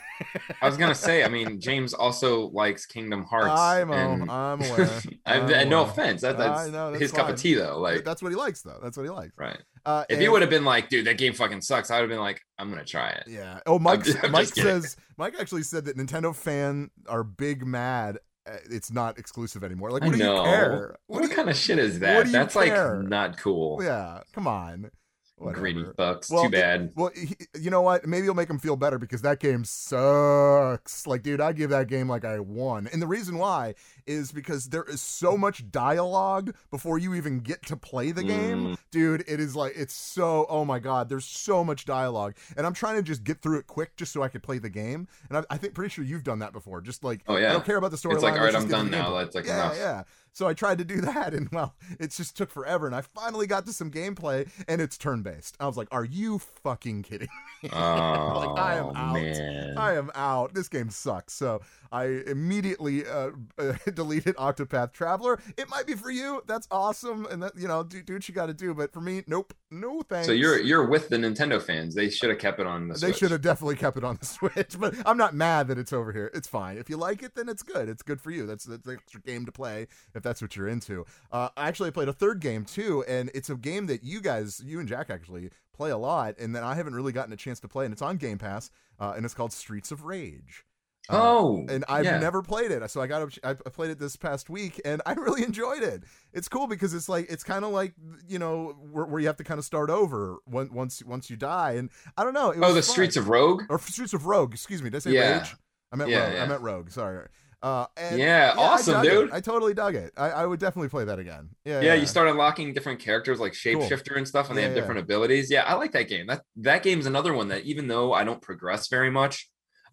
I 0.62 0.66
was 0.66 0.76
gonna 0.78 0.94
say, 0.94 1.22
I 1.22 1.28
mean, 1.28 1.60
James 1.60 1.92
also 1.92 2.48
likes 2.52 2.86
Kingdom 2.86 3.24
Hearts. 3.24 3.48
I'm, 3.60 3.90
and- 3.90 4.30
I'm 4.30 4.62
aware. 4.70 4.88
I'm- 5.26 5.52
I'm 5.52 5.68
no 5.68 5.82
offense, 5.82 6.22
that, 6.22 6.38
that's 6.38 6.70
know, 6.70 6.90
that's 6.90 7.02
his 7.02 7.12
cup 7.12 7.28
of 7.28 7.36
tea, 7.36 7.52
though. 7.52 7.78
Like, 7.78 8.02
that's 8.02 8.22
what 8.22 8.32
he 8.32 8.36
likes, 8.36 8.62
though. 8.62 8.78
That's 8.82 8.96
what 8.96 9.02
he 9.04 9.10
likes. 9.10 9.34
right? 9.36 9.60
Uh, 9.86 10.04
If 10.08 10.18
he 10.18 10.28
would 10.28 10.42
have 10.42 10.50
been 10.50 10.64
like, 10.64 10.88
dude, 10.88 11.06
that 11.06 11.16
game 11.16 11.32
fucking 11.32 11.60
sucks, 11.62 11.90
I 11.90 11.94
would 11.96 12.02
have 12.02 12.10
been 12.10 12.18
like, 12.20 12.40
I'm 12.58 12.68
gonna 12.68 12.84
try 12.84 13.10
it. 13.10 13.24
yeah. 13.28 13.60
Oh, 13.66 13.78
Mike. 13.78 14.02
just- 14.04 14.18
I'm 14.24 14.32
Mike 14.32 14.48
says 14.48 14.96
Mike 15.16 15.34
actually 15.38 15.62
said 15.62 15.84
that 15.86 15.96
Nintendo 15.96 16.34
fan 16.34 16.90
are 17.08 17.22
big 17.22 17.64
mad. 17.66 18.18
uh, 18.48 18.56
It's 18.70 18.90
not 18.90 19.18
exclusive 19.18 19.62
anymore. 19.64 19.90
Like, 19.92 20.02
what 20.02 20.12
do 20.12 20.18
you 20.18 20.24
care? 20.24 20.96
What, 21.06 21.22
do 21.22 21.28
you- 21.28 21.34
kind 21.34 21.48
of 21.48 21.56
shit 21.56 21.78
is 21.78 21.94
what 21.94 22.00
that? 22.00 22.32
That's 22.32 22.54
care? 22.54 22.96
like 22.98 23.08
not 23.08 23.38
cool. 23.38 23.80
Yeah, 23.82 24.22
come 24.32 24.46
on. 24.48 24.90
Greedy 25.38 25.82
Whatever. 25.84 26.14
fucks. 26.16 26.30
Well, 26.30 26.44
Too 26.44 26.50
bad. 26.50 26.92
Well, 26.96 27.10
he, 27.14 27.36
you 27.60 27.70
know 27.70 27.82
what? 27.82 28.06
Maybe 28.06 28.24
you'll 28.24 28.34
make 28.34 28.48
him 28.48 28.58
feel 28.58 28.76
better 28.76 28.98
because 28.98 29.22
that 29.22 29.38
game 29.38 29.64
sucks. 29.64 31.06
Like, 31.06 31.22
dude, 31.22 31.40
I 31.40 31.52
give 31.52 31.70
that 31.70 31.88
game 31.88 32.08
like 32.08 32.24
I 32.24 32.40
won. 32.40 32.88
And 32.92 33.02
the 33.02 33.06
reason 33.06 33.36
why 33.38 33.74
is 34.06 34.32
because 34.32 34.68
there 34.70 34.84
is 34.84 35.00
so 35.00 35.36
much 35.36 35.70
dialogue 35.70 36.54
before 36.70 36.98
you 36.98 37.14
even 37.14 37.40
get 37.40 37.62
to 37.66 37.76
play 37.76 38.12
the 38.12 38.22
game. 38.22 38.68
Mm. 38.68 38.78
Dude, 38.90 39.24
it 39.28 39.40
is 39.40 39.54
like, 39.54 39.72
it's 39.76 39.94
so, 39.94 40.46
oh 40.48 40.64
my 40.64 40.78
God, 40.78 41.08
there's 41.08 41.24
so 41.26 41.62
much 41.64 41.84
dialogue. 41.84 42.34
And 42.56 42.66
I'm 42.66 42.74
trying 42.74 42.96
to 42.96 43.02
just 43.02 43.24
get 43.24 43.42
through 43.42 43.58
it 43.58 43.66
quick 43.66 43.96
just 43.96 44.12
so 44.12 44.22
I 44.22 44.28
could 44.28 44.42
play 44.42 44.58
the 44.58 44.70
game. 44.70 45.06
And 45.28 45.38
I, 45.38 45.42
I 45.50 45.56
think, 45.58 45.74
pretty 45.74 45.90
sure 45.90 46.04
you've 46.04 46.24
done 46.24 46.38
that 46.38 46.52
before. 46.52 46.80
Just 46.80 47.04
like, 47.04 47.20
Oh, 47.28 47.36
yeah, 47.36 47.50
I 47.50 47.52
don't 47.52 47.64
care 47.64 47.76
about 47.76 47.90
the 47.90 47.96
storyline. 47.96 48.14
It's 48.14 48.22
like, 48.22 48.38
all 48.38 48.44
right, 48.44 48.54
I'm 48.54 48.68
done 48.68 48.90
now. 48.90 49.14
That's 49.14 49.34
like 49.34 49.46
yeah, 49.46 49.64
enough. 49.66 49.76
yeah. 49.76 50.02
So 50.36 50.46
I 50.46 50.52
tried 50.52 50.76
to 50.76 50.84
do 50.84 51.00
that, 51.00 51.32
and 51.32 51.48
well, 51.50 51.74
it 51.98 52.10
just 52.10 52.36
took 52.36 52.50
forever. 52.50 52.86
And 52.86 52.94
I 52.94 53.00
finally 53.00 53.46
got 53.46 53.64
to 53.64 53.72
some 53.72 53.90
gameplay, 53.90 54.46
and 54.68 54.82
it's 54.82 54.98
turn 54.98 55.22
based. 55.22 55.56
I 55.58 55.66
was 55.66 55.78
like, 55.78 55.88
"Are 55.90 56.04
you 56.04 56.38
fucking 56.38 57.04
kidding 57.04 57.30
me?" 57.62 57.70
Oh, 57.72 57.76
like 58.54 58.62
I 58.62 58.74
am 58.74 58.94
out. 58.94 59.14
man. 59.14 59.78
I 59.78 59.94
am 59.94 60.10
out. 60.14 60.52
This 60.52 60.68
game 60.68 60.90
sucks. 60.90 61.32
So 61.32 61.62
I 61.90 62.22
immediately 62.26 63.06
uh, 63.06 63.30
uh, 63.56 63.72
deleted 63.94 64.36
Octopath 64.36 64.92
Traveler. 64.92 65.40
It 65.56 65.70
might 65.70 65.86
be 65.86 65.94
for 65.94 66.10
you. 66.10 66.42
That's 66.46 66.68
awesome, 66.70 67.24
and 67.30 67.42
that 67.42 67.56
you 67.56 67.66
know, 67.66 67.82
do, 67.82 68.02
do 68.02 68.12
what 68.14 68.28
you 68.28 68.34
got 68.34 68.46
to 68.46 68.54
do. 68.54 68.74
But 68.74 68.92
for 68.92 69.00
me, 69.00 69.22
nope, 69.26 69.54
no 69.70 70.02
thanks. 70.02 70.26
So 70.26 70.34
you're 70.34 70.60
you're 70.60 70.84
with 70.84 71.08
the 71.08 71.16
Nintendo 71.16 71.62
fans. 71.62 71.94
They 71.94 72.10
should 72.10 72.28
have 72.28 72.38
kept 72.38 72.60
it 72.60 72.66
on 72.66 72.88
the 72.88 72.94
They 72.94 73.12
should 73.12 73.30
have 73.30 73.40
definitely 73.40 73.76
kept 73.76 73.96
it 73.96 74.04
on 74.04 74.18
the 74.20 74.26
Switch, 74.26 74.78
but 74.78 74.94
I'm 75.06 75.16
not 75.16 75.34
mad 75.34 75.68
that 75.68 75.78
it's 75.78 75.94
over 75.94 76.12
here. 76.12 76.30
It's 76.34 76.46
fine. 76.46 76.76
If 76.76 76.90
you 76.90 76.98
like 76.98 77.22
it, 77.22 77.34
then 77.36 77.48
it's 77.48 77.62
good. 77.62 77.88
It's 77.88 78.02
good 78.02 78.20
for 78.20 78.30
you. 78.30 78.46
That's 78.46 78.64
that's 78.64 78.86
an 78.86 78.96
extra 78.96 79.22
game 79.22 79.46
to 79.46 79.52
play 79.52 79.86
if 80.14 80.25
that's 80.26 80.42
what 80.42 80.56
you're 80.56 80.68
into. 80.68 81.06
Uh, 81.32 81.48
I 81.56 81.68
actually 81.68 81.90
played 81.92 82.08
a 82.08 82.12
third 82.12 82.40
game 82.40 82.64
too, 82.64 83.04
and 83.08 83.30
it's 83.34 83.48
a 83.50 83.54
game 83.56 83.86
that 83.86 84.02
you 84.04 84.20
guys, 84.20 84.60
you 84.64 84.78
and 84.80 84.88
Jack 84.88 85.08
actually 85.10 85.50
play 85.72 85.90
a 85.90 85.96
lot, 85.98 86.34
and 86.38 86.54
then 86.54 86.62
I 86.64 86.74
haven't 86.74 86.94
really 86.94 87.12
gotten 87.12 87.32
a 87.32 87.36
chance 87.36 87.60
to 87.60 87.68
play, 87.68 87.84
and 87.84 87.92
it's 87.92 88.02
on 88.02 88.16
Game 88.16 88.38
Pass, 88.38 88.70
uh, 88.98 89.12
and 89.16 89.24
it's 89.24 89.34
called 89.34 89.52
Streets 89.52 89.90
of 89.92 90.04
Rage. 90.04 90.64
Uh, 91.08 91.20
Oh, 91.22 91.66
and 91.68 91.84
I've 91.88 92.04
yeah. 92.04 92.18
never 92.18 92.42
played 92.42 92.72
it, 92.72 92.90
so 92.90 93.00
I 93.00 93.06
got 93.06 93.36
a- 93.44 93.48
I 93.48 93.54
played 93.54 93.90
it 93.90 93.98
this 94.00 94.16
past 94.16 94.50
week, 94.50 94.80
and 94.84 95.00
I 95.06 95.12
really 95.12 95.44
enjoyed 95.44 95.84
it. 95.84 96.02
It's 96.32 96.48
cool 96.48 96.66
because 96.66 96.94
it's 96.94 97.08
like 97.08 97.26
it's 97.30 97.44
kind 97.44 97.64
of 97.64 97.70
like 97.70 97.94
you 98.26 98.40
know 98.40 98.74
where, 98.90 99.04
where 99.06 99.20
you 99.20 99.28
have 99.28 99.36
to 99.36 99.44
kind 99.44 99.58
of 99.58 99.64
start 99.64 99.88
over 99.88 100.38
when, 100.46 100.72
once 100.74 101.04
once 101.04 101.30
you 101.30 101.36
die, 101.36 101.72
and 101.74 101.90
I 102.16 102.24
don't 102.24 102.34
know. 102.34 102.50
It 102.50 102.58
Oh, 102.58 102.74
was 102.74 102.74
the 102.74 102.82
fun. 102.82 102.92
Streets 102.92 103.16
of 103.16 103.28
Rogue. 103.28 103.62
or 103.68 103.78
Streets 103.78 104.14
of 104.14 104.26
Rogue. 104.26 104.52
Excuse 104.52 104.82
me, 104.82 104.90
did 104.90 104.96
I 104.96 105.00
say 105.00 105.10
Yeah. 105.12 105.38
Rage? 105.38 105.54
I 105.92 105.96
meant 105.96 106.10
Yeah, 106.10 106.26
Rogue. 106.30 106.38
I 106.40 106.46
meant 106.46 106.62
Rogue. 106.62 106.90
Sorry. 106.90 107.28
Uh, 107.62 107.86
and 107.96 108.18
Yeah, 108.18 108.52
I 108.56 108.60
awesome, 108.60 109.04
it. 109.04 109.08
dude. 109.10 109.30
I 109.32 109.40
totally 109.40 109.74
dug 109.74 109.94
it. 109.94 110.12
I, 110.16 110.30
I 110.30 110.46
would 110.46 110.60
definitely 110.60 110.88
play 110.88 111.04
that 111.04 111.18
again. 111.18 111.48
Yeah, 111.64 111.80
Yeah, 111.80 111.94
you 111.94 112.06
start 112.06 112.28
unlocking 112.28 112.72
different 112.74 113.00
characters 113.00 113.40
like 113.40 113.54
Cool. 113.54 113.80
shapeshifter 113.82 114.16
and 114.16 114.28
stuff, 114.28 114.48
and 114.48 114.56
they 114.56 114.62
Yeah, 114.62 114.68
have 114.68 114.76
yeah. 114.76 114.82
different 114.82 115.00
abilities. 115.00 115.50
Yeah, 115.50 115.62
I 115.64 115.74
like 115.74 115.92
that 115.92 116.08
game. 116.08 116.26
That 116.26 116.42
that 116.56 116.82
game's 116.82 117.06
another 117.06 117.32
one 117.32 117.48
that 117.48 117.64
even 117.64 117.88
though 117.88 118.12
I 118.12 118.24
don't 118.24 118.42
progress 118.42 118.88
very 118.88 119.10
much, 119.10 119.48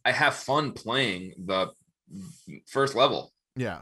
I 0.06 0.12
have 0.12 0.36
fun 0.36 0.74
playing 0.74 1.34
the 1.38 1.70
first 2.68 2.96
level. 2.96 3.34
Yeah. 3.56 3.82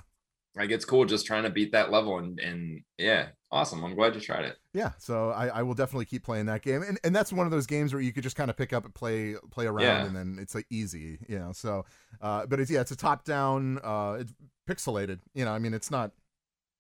Like 0.55 0.69
it's 0.69 0.83
cool 0.85 1.05
just 1.05 1.25
trying 1.25 1.43
to 1.43 1.49
beat 1.49 1.71
that 1.71 1.91
level 1.91 2.17
and 2.17 2.39
and 2.39 2.81
yeah, 2.97 3.29
awesome. 3.51 3.83
I'm 3.85 3.95
glad 3.95 4.15
you 4.15 4.21
tried 4.21 4.43
it. 4.45 4.57
Yeah, 4.73 4.91
so 4.97 5.29
I, 5.29 5.47
I 5.47 5.63
will 5.63 5.73
definitely 5.73 6.05
keep 6.05 6.23
playing 6.25 6.47
that 6.47 6.61
game, 6.61 6.81
and 6.81 6.99
and 7.05 7.15
that's 7.15 7.31
one 7.31 7.45
of 7.47 7.51
those 7.51 7.65
games 7.67 7.93
where 7.93 8.01
you 8.01 8.11
could 8.11 8.23
just 8.23 8.35
kind 8.35 8.49
of 8.49 8.57
pick 8.57 8.73
up 8.73 8.83
and 8.83 8.93
play 8.93 9.35
play 9.49 9.65
around, 9.65 9.83
Yeah. 9.85 10.05
and 10.05 10.15
then 10.15 10.37
it's 10.41 10.53
like 10.53 10.65
easy, 10.69 11.19
you 11.27 11.39
know. 11.39 11.51
So, 11.53 11.85
uh, 12.21 12.45
but 12.47 12.59
it's 12.59 12.69
yeah, 12.69 12.81
it's 12.81 12.91
a 12.91 12.97
top 12.97 13.23
down, 13.23 13.79
uh, 13.83 14.17
it's 14.19 14.33
pixelated, 14.69 15.19
you 15.33 15.45
know. 15.45 15.51
I 15.51 15.59
mean, 15.59 15.73
it's 15.73 15.89
not, 15.89 16.11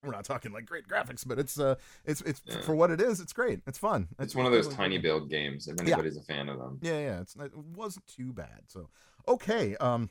we're 0.03 0.11
not 0.11 0.25
talking 0.25 0.51
like 0.51 0.65
great 0.65 0.85
graphics, 0.87 1.25
but 1.25 1.39
it's 1.39 1.57
uh, 1.57 1.75
it's 2.03 2.19
it's 2.21 2.41
Yeah. 2.45 2.59
for 2.61 2.75
what 2.75 2.91
it 2.91 2.99
is, 2.99 3.21
it's 3.21 3.31
great, 3.33 3.61
it's 3.67 3.77
fun. 3.77 4.09
It's 4.19 4.35
one 4.35 4.45
of 4.45 4.51
those 4.51 4.65
definitely 4.67 4.83
tiny 4.83 4.95
good. 4.97 5.03
build 5.03 5.29
games. 5.29 5.69
If 5.69 5.79
anybody's 5.79 6.17
a 6.17 6.23
fan 6.23 6.49
of 6.49 6.59
them. 6.59 6.79
Yeah, 6.81 6.99
yeah, 6.99 7.21
it's 7.21 7.35
it 7.37 7.55
wasn't 7.55 8.05
too 8.07 8.33
bad. 8.33 8.63
So 8.67 8.89
okay, 9.29 9.77
um, 9.77 10.09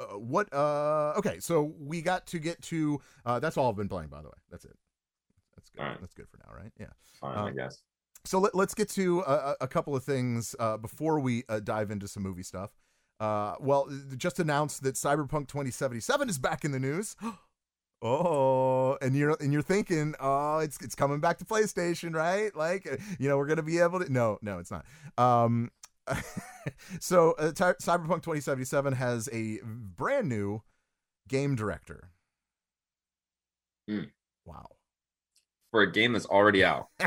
uh, 0.00 0.18
what? 0.18 0.52
Uh, 0.52 1.12
okay, 1.18 1.38
so 1.40 1.74
we 1.78 2.02
got 2.02 2.26
to 2.28 2.38
get 2.38 2.60
to. 2.62 3.00
Uh, 3.24 3.38
that's 3.38 3.56
all 3.56 3.68
I've 3.70 3.76
been 3.76 3.88
playing, 3.88 4.08
by 4.08 4.22
the 4.22 4.28
way. 4.28 4.38
That's 4.50 4.64
it. 4.64 4.76
That's 5.56 5.70
good. 5.70 5.82
Right. 5.82 6.00
That's 6.00 6.14
good 6.14 6.28
for 6.28 6.38
now, 6.38 6.56
right? 6.56 6.72
Yeah. 6.80 6.86
Fine, 7.20 7.36
Uh, 7.38 7.44
I 7.44 7.50
guess. 7.52 7.82
So 8.24 8.38
let, 8.38 8.54
let's 8.54 8.74
get 8.74 8.88
to 8.90 9.20
a, 9.20 9.32
a- 9.32 9.56
a 9.62 9.68
couple 9.68 9.94
of 9.96 10.04
things 10.04 10.54
uh, 10.58 10.76
before 10.76 11.20
we 11.20 11.44
uh, 11.48 11.60
dive 11.60 11.90
into 11.90 12.06
some 12.08 12.22
movie 12.22 12.42
stuff. 12.42 12.70
Uh, 13.18 13.54
well, 13.60 13.88
just 14.16 14.38
announced 14.40 14.82
that 14.82 14.94
Cyberpunk 14.94 15.48
2077 15.48 16.28
is 16.30 16.38
back 16.38 16.64
in 16.64 16.72
the 16.72 16.80
news. 16.80 17.16
Oh, 18.02 18.96
and 19.02 19.14
you're 19.14 19.36
and 19.42 19.52
you're 19.52 19.60
thinking, 19.60 20.14
oh, 20.20 20.60
it's 20.60 20.80
it's 20.80 20.94
coming 20.94 21.20
back 21.20 21.36
to 21.36 21.44
PlayStation, 21.44 22.14
right? 22.14 22.54
Like, 22.56 22.86
uh, 22.90 22.96
you 23.18 23.28
know, 23.28 23.36
we're 23.36 23.46
gonna 23.46 23.62
be 23.62 23.78
able 23.78 24.00
to. 24.00 24.10
No, 24.10 24.38
no, 24.40 24.58
it's 24.58 24.70
not. 24.70 24.86
Um, 25.18 25.70
so 27.00 27.32
uh, 27.32 27.52
Ty- 27.52 27.74
Cyberpunk 27.74 28.22
2077 28.22 28.94
has 28.94 29.28
a 29.32 29.60
brand 29.64 30.28
new 30.28 30.62
game 31.28 31.54
director. 31.54 32.10
Hmm. 33.88 34.04
Wow. 34.44 34.66
For 35.70 35.82
a 35.82 35.92
game 35.92 36.12
that's 36.12 36.26
already 36.26 36.64
out. 36.64 36.88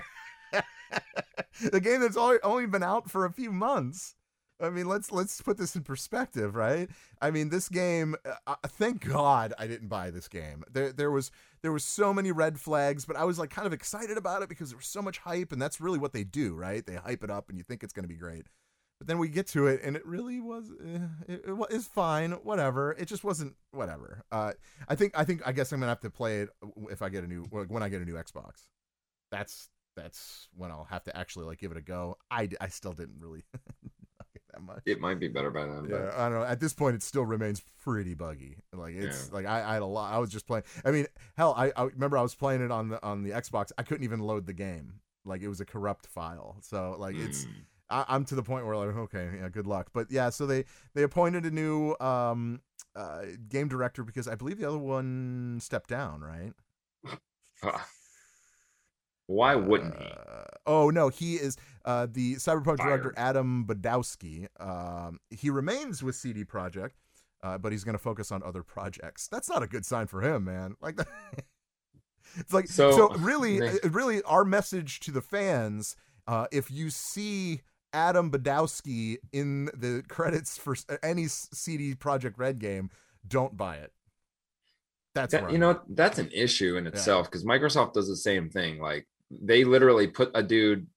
the 1.71 1.81
game 1.81 2.01
that's 2.01 2.17
only, 2.17 2.37
only 2.43 2.65
been 2.65 2.83
out 2.83 3.09
for 3.09 3.25
a 3.25 3.31
few 3.31 3.51
months. 3.51 4.15
I 4.61 4.69
mean, 4.69 4.87
let's 4.87 5.11
let's 5.11 5.41
put 5.41 5.57
this 5.57 5.75
in 5.75 5.83
perspective, 5.83 6.55
right? 6.55 6.89
I 7.21 7.31
mean, 7.31 7.49
this 7.49 7.67
game. 7.67 8.15
Uh, 8.25 8.35
uh, 8.47 8.55
thank 8.67 9.05
God 9.05 9.53
I 9.59 9.67
didn't 9.67 9.89
buy 9.89 10.09
this 10.09 10.27
game. 10.27 10.63
There 10.71 10.93
there 10.93 11.11
was 11.11 11.31
there 11.63 11.71
was 11.71 11.83
so 11.83 12.13
many 12.13 12.31
red 12.31 12.59
flags, 12.59 13.03
but 13.03 13.17
I 13.17 13.25
was 13.25 13.39
like 13.39 13.49
kind 13.49 13.67
of 13.67 13.73
excited 13.73 14.17
about 14.17 14.41
it 14.41 14.49
because 14.49 14.69
there 14.69 14.77
was 14.77 14.87
so 14.87 15.01
much 15.01 15.17
hype, 15.17 15.51
and 15.51 15.61
that's 15.61 15.81
really 15.81 15.99
what 15.99 16.13
they 16.13 16.23
do, 16.23 16.55
right? 16.55 16.85
They 16.85 16.95
hype 16.95 17.23
it 17.23 17.29
up, 17.29 17.49
and 17.49 17.57
you 17.57 17.63
think 17.63 17.83
it's 17.83 17.93
going 17.93 18.03
to 18.03 18.09
be 18.09 18.15
great. 18.15 18.47
But 19.03 19.07
then 19.07 19.17
we 19.17 19.27
get 19.27 19.47
to 19.49 19.67
it, 19.67 19.81
and 19.83 19.95
it 19.97 20.05
really 20.05 20.39
was. 20.39 20.71
eh, 20.81 20.99
It, 21.27 21.45
it 21.47 21.53
wa- 21.53 21.67
fine, 21.93 22.31
whatever. 22.31 22.93
It 22.97 23.05
just 23.07 23.23
wasn't 23.23 23.55
whatever. 23.71 24.23
Uh, 24.31 24.53
I 24.87 24.95
think 24.95 25.13
I 25.17 25.25
think 25.25 25.41
I 25.45 25.51
guess 25.51 25.71
I'm 25.73 25.79
gonna 25.79 25.91
have 25.91 25.99
to 26.01 26.09
play 26.09 26.41
it 26.41 26.49
if 26.89 27.01
I 27.01 27.09
get 27.09 27.23
a 27.23 27.27
new 27.27 27.43
when 27.43 27.83
I 27.83 27.89
get 27.89 28.01
a 28.01 28.05
new 28.05 28.15
Xbox. 28.15 28.67
That's 29.31 29.69
that's 29.95 30.47
when 30.55 30.71
I'll 30.71 30.85
have 30.85 31.03
to 31.03 31.15
actually 31.17 31.45
like 31.45 31.59
give 31.59 31.71
it 31.71 31.77
a 31.77 31.81
go. 31.81 32.17
I, 32.31 32.49
I 32.61 32.67
still 32.69 32.93
didn't 32.93 33.19
really 33.19 33.43
like 33.83 34.27
it 34.35 34.41
that 34.53 34.61
much. 34.61 34.81
It 34.85 34.99
might 34.99 35.19
be 35.19 35.27
better 35.27 35.51
by 35.51 35.65
then. 35.65 35.87
Yeah, 35.89 35.97
But 35.97 36.13
I 36.17 36.29
don't 36.29 36.39
know. 36.39 36.45
At 36.45 36.59
this 36.59 36.73
point, 36.73 36.95
it 36.95 37.03
still 37.03 37.25
remains 37.25 37.61
pretty 37.83 38.13
buggy. 38.13 38.57
Like 38.73 38.95
it's 38.95 39.31
like 39.31 39.45
I, 39.45 39.63
I 39.69 39.73
had 39.73 39.81
a 39.81 39.85
lot. 39.87 40.13
I 40.13 40.17
was 40.19 40.29
just 40.31 40.47
playing. 40.47 40.63
I 40.85 40.91
mean, 40.91 41.07
hell, 41.37 41.53
I, 41.57 41.71
I 41.75 41.83
remember 41.83 42.17
I 42.17 42.21
was 42.21 42.35
playing 42.35 42.61
it 42.63 42.71
on 42.71 42.89
the 42.89 43.03
on 43.05 43.23
the 43.23 43.31
Xbox. 43.31 43.71
I 43.77 43.83
couldn't 43.83 44.03
even 44.03 44.19
load 44.19 44.45
the 44.45 44.53
game. 44.53 44.93
Like 45.25 45.41
it 45.41 45.47
was 45.47 45.61
a 45.61 45.65
corrupt 45.65 46.07
file. 46.07 46.57
So 46.61 46.95
like 46.97 47.15
it's 47.15 47.45
Mm. 47.45 47.51
I, 47.93 48.05
I'm 48.15 48.25
to 48.25 48.35
the 48.35 48.43
point 48.43 48.65
where 48.65 48.75
like, 48.75 48.95
okay, 48.95 49.29
yeah, 49.39 49.49
good 49.49 49.67
luck. 49.67 49.89
But 49.93 50.07
yeah, 50.11 50.29
so 50.29 50.45
they 50.45 50.65
they 50.93 51.03
appointed 51.03 51.45
a 51.45 51.51
new 51.51 51.95
um 51.99 52.61
uh 52.95 53.21
game 53.49 53.67
director 53.67 54.03
because 54.03 54.27
I 54.27 54.35
believe 54.35 54.57
the 54.59 54.67
other 54.67 54.77
one 54.79 55.59
stepped 55.61 55.89
down, 55.89 56.21
right? 56.21 56.53
Ugh. 57.63 57.81
Why 59.27 59.55
wouldn't 59.55 59.97
he? 59.97 60.05
Uh, 60.05 60.43
oh 60.65 60.89
no, 60.89 61.07
he 61.07 61.35
is 61.35 61.55
uh, 61.85 62.07
the 62.11 62.35
Cyberpunk 62.35 62.77
director 62.77 63.13
Adam 63.15 63.65
Badowski. 63.65 64.47
Um, 64.59 65.19
he 65.29 65.49
remains 65.49 66.03
with 66.03 66.15
CD 66.15 66.43
Projekt, 66.43 66.91
uh, 67.41 67.57
but 67.57 67.71
he's 67.71 67.85
going 67.85 67.93
to 67.95 67.99
focus 68.03 68.33
on 68.33 68.43
other 68.43 68.63
projects. 68.63 69.29
That's 69.29 69.47
not 69.49 69.63
a 69.63 69.67
good 69.67 69.85
sign 69.85 70.07
for 70.07 70.21
him, 70.21 70.43
man. 70.43 70.75
Like, 70.81 70.97
That- 70.97 71.07
it's 72.35 72.51
like 72.53 72.67
so. 72.67 72.91
So, 72.91 73.09
really, 73.15 73.59
they- 73.61 73.79
uh, 73.81 73.89
really, 73.91 74.21
our 74.23 74.43
message 74.43 74.99
to 75.01 75.11
the 75.11 75.21
fans: 75.21 75.95
uh, 76.27 76.47
if 76.51 76.69
you 76.69 76.89
see 76.89 77.61
Adam 77.93 78.31
Badowski 78.31 79.17
in 79.31 79.65
the 79.65 80.03
credits 80.07 80.57
for 80.57 80.75
any 81.01 81.27
CD 81.27 81.95
Projekt 81.95 82.33
Red 82.37 82.59
game, 82.59 82.89
don't 83.27 83.55
buy 83.55 83.75
it. 83.77 83.91
That's 85.15 85.31
That- 85.31 85.51
you 85.51 85.59
know 85.59 85.79
that's 85.89 86.17
an 86.17 86.29
issue 86.31 86.75
in 86.75 86.87
itself 86.87 87.27
because 87.29 87.45
Microsoft 87.45 87.93
does 87.93 88.07
the 88.07 88.15
same 88.17 88.49
thing. 88.49 88.79
Like 88.79 89.07
they 89.29 89.63
literally 89.63 90.07
put 90.07 90.31
a 90.33 90.41
dude 90.41 90.87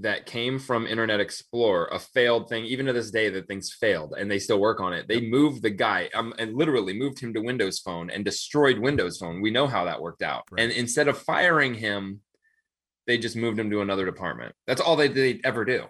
that 0.00 0.26
came 0.26 0.58
from 0.58 0.86
Internet 0.86 1.20
Explorer, 1.20 1.88
a 1.90 1.98
failed 1.98 2.48
thing. 2.48 2.64
Even 2.66 2.86
to 2.86 2.92
this 2.92 3.10
day, 3.10 3.30
that 3.30 3.48
thing's 3.48 3.72
failed, 3.72 4.14
and 4.18 4.30
they 4.30 4.38
still 4.38 4.60
work 4.60 4.78
on 4.78 4.92
it. 4.92 5.08
They 5.08 5.20
moved 5.22 5.62
the 5.62 5.70
guy, 5.70 6.10
um, 6.14 6.34
and 6.38 6.54
literally 6.54 6.92
moved 6.92 7.18
him 7.18 7.32
to 7.32 7.40
Windows 7.40 7.78
Phone 7.78 8.10
and 8.10 8.24
destroyed 8.24 8.78
Windows 8.78 9.18
Phone. 9.18 9.40
We 9.40 9.50
know 9.50 9.66
how 9.66 9.84
that 9.86 10.00
worked 10.02 10.22
out. 10.22 10.44
Right. 10.50 10.62
And 10.62 10.72
instead 10.72 11.08
of 11.08 11.16
firing 11.18 11.74
him, 11.74 12.20
they 13.06 13.16
just 13.16 13.36
moved 13.36 13.58
him 13.58 13.70
to 13.70 13.80
another 13.80 14.04
department. 14.04 14.54
That's 14.66 14.80
all 14.82 14.96
they 14.96 15.08
they 15.08 15.40
ever 15.44 15.64
do. 15.64 15.86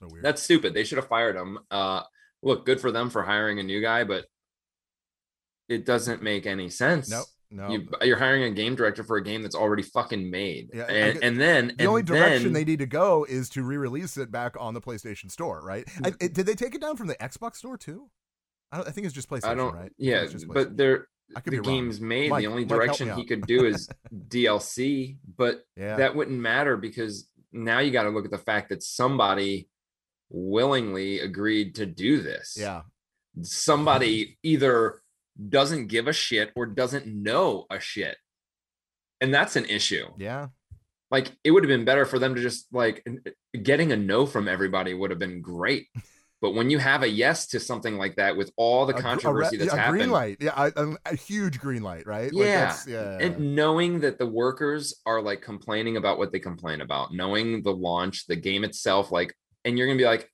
So 0.00 0.08
weird. 0.10 0.24
That's 0.24 0.42
stupid. 0.42 0.74
They 0.74 0.84
should 0.84 0.98
have 0.98 1.08
fired 1.08 1.36
him. 1.36 1.58
Uh, 1.70 2.02
look, 2.42 2.64
good 2.66 2.80
for 2.80 2.90
them 2.90 3.10
for 3.10 3.22
hiring 3.22 3.58
a 3.60 3.62
new 3.62 3.80
guy, 3.80 4.04
but 4.04 4.24
it 5.68 5.86
doesn't 5.86 6.22
make 6.22 6.46
any 6.46 6.68
sense. 6.70 7.10
nope. 7.10 7.26
No, 7.52 7.68
You, 7.68 7.88
you're 8.02 8.16
hiring 8.16 8.44
a 8.44 8.50
game 8.52 8.76
director 8.76 9.02
for 9.02 9.16
a 9.16 9.24
game 9.24 9.42
that's 9.42 9.56
already 9.56 9.82
fucking 9.82 10.30
made, 10.30 10.68
Yeah, 10.72 10.84
and, 10.84 11.14
get- 11.14 11.22
and 11.24 11.40
then 11.40 11.66
the 11.66 11.74
and 11.80 11.88
only 11.88 12.02
direction 12.04 12.44
then- 12.44 12.52
they 12.52 12.64
need 12.64 12.78
to 12.78 12.86
go 12.86 13.24
is 13.28 13.48
to 13.50 13.64
re-release 13.64 14.16
it 14.18 14.30
back 14.30 14.54
on 14.56 14.72
the 14.72 14.80
PlayStation 14.80 15.28
Store, 15.32 15.60
right? 15.60 15.84
I, 16.04 16.12
it- 16.20 16.32
did 16.32 16.46
they 16.46 16.54
take 16.54 16.76
it 16.76 16.80
down 16.80 16.96
from 16.96 17.08
the 17.08 17.16
Xbox 17.16 17.56
Store 17.56 17.76
too? 17.76 18.08
I, 18.70 18.76
don't, 18.76 18.86
I 18.88 18.92
think 18.92 19.04
it's 19.04 19.14
just 19.14 19.28
PlayStation, 19.28 19.48
I 19.48 19.54
don't. 19.56 19.74
right? 19.74 19.90
Yeah, 19.98 20.22
it's 20.22 20.30
just 20.32 20.46
but 20.46 20.76
they're 20.76 21.08
the 21.34 21.50
be 21.50 21.56
wrong. 21.56 21.64
game's 21.64 22.00
made. 22.00 22.30
Mike- 22.30 22.42
the 22.42 22.46
only 22.46 22.64
direction 22.64 23.08
me 23.08 23.14
he 23.14 23.24
could 23.24 23.44
do 23.48 23.64
is 23.66 23.88
DLC, 24.28 25.16
but 25.36 25.64
yeah, 25.76 25.96
that 25.96 26.14
wouldn't 26.14 26.38
matter 26.38 26.76
because 26.76 27.28
now 27.52 27.80
you 27.80 27.90
got 27.90 28.04
to 28.04 28.10
look 28.10 28.24
at 28.26 28.30
the 28.30 28.38
fact 28.38 28.68
that 28.68 28.80
somebody 28.84 29.68
willingly 30.30 31.20
agreed 31.20 31.74
to 31.76 31.86
do 31.86 32.22
this. 32.22 32.56
yeah, 32.58 32.82
somebody 33.42 34.38
either 34.42 35.00
doesn't 35.48 35.86
give 35.88 36.08
a 36.08 36.12
shit 36.12 36.50
or 36.56 36.66
doesn't 36.66 37.06
know 37.06 37.66
a 37.70 37.80
shit. 37.80 38.16
And 39.20 39.32
that's 39.34 39.56
an 39.56 39.66
issue. 39.66 40.06
yeah. 40.18 40.48
Like 41.10 41.32
it 41.42 41.50
would 41.50 41.64
have 41.64 41.68
been 41.68 41.84
better 41.84 42.06
for 42.06 42.20
them 42.20 42.36
to 42.36 42.40
just 42.40 42.66
like 42.72 43.04
getting 43.62 43.90
a 43.90 43.96
no 43.96 44.26
from 44.26 44.46
everybody 44.46 44.94
would 44.94 45.10
have 45.10 45.18
been 45.18 45.40
great. 45.42 45.88
But 46.42 46.54
when 46.54 46.70
you 46.70 46.78
have 46.78 47.02
a 47.02 47.06
yes 47.06 47.48
to 47.48 47.60
something 47.60 47.98
like 47.98 48.16
that 48.16 48.34
with 48.34 48.50
all 48.56 48.86
the 48.86 48.94
A 48.94 48.96
gr- 48.96 49.00
a 49.00 49.02
controversy 49.02 49.56
that's 49.58 49.74
a 49.74 49.76
happened, 49.76 49.98
green 49.98 50.10
light, 50.10 50.38
yeah, 50.40 50.54
a, 50.74 50.84
a, 50.86 50.96
a 51.04 51.14
huge 51.14 51.60
green 51.60 51.82
light, 51.82 52.06
right? 52.06 52.32
Like, 52.32 52.46
Yeah, 52.46 52.60
that's- 52.60 52.86
yeah. 52.86 53.18
and 53.20 53.54
knowing 53.54 54.00
that 54.00 54.16
the 54.18 54.24
workers 54.26 55.02
are 55.04 55.20
like 55.20 55.42
complaining 55.42 55.98
about 55.98 56.16
what 56.16 56.32
they 56.32 56.38
complain 56.38 56.80
about, 56.80 57.12
knowing 57.12 57.62
the 57.62 57.74
launch, 57.74 58.26
the 58.26 58.36
game 58.36 58.64
itself, 58.64 59.12
like, 59.12 59.34
and 59.64 59.76
you're 59.78 59.86
gonna 59.86 59.98
be 59.98 60.04
like, 60.04 60.30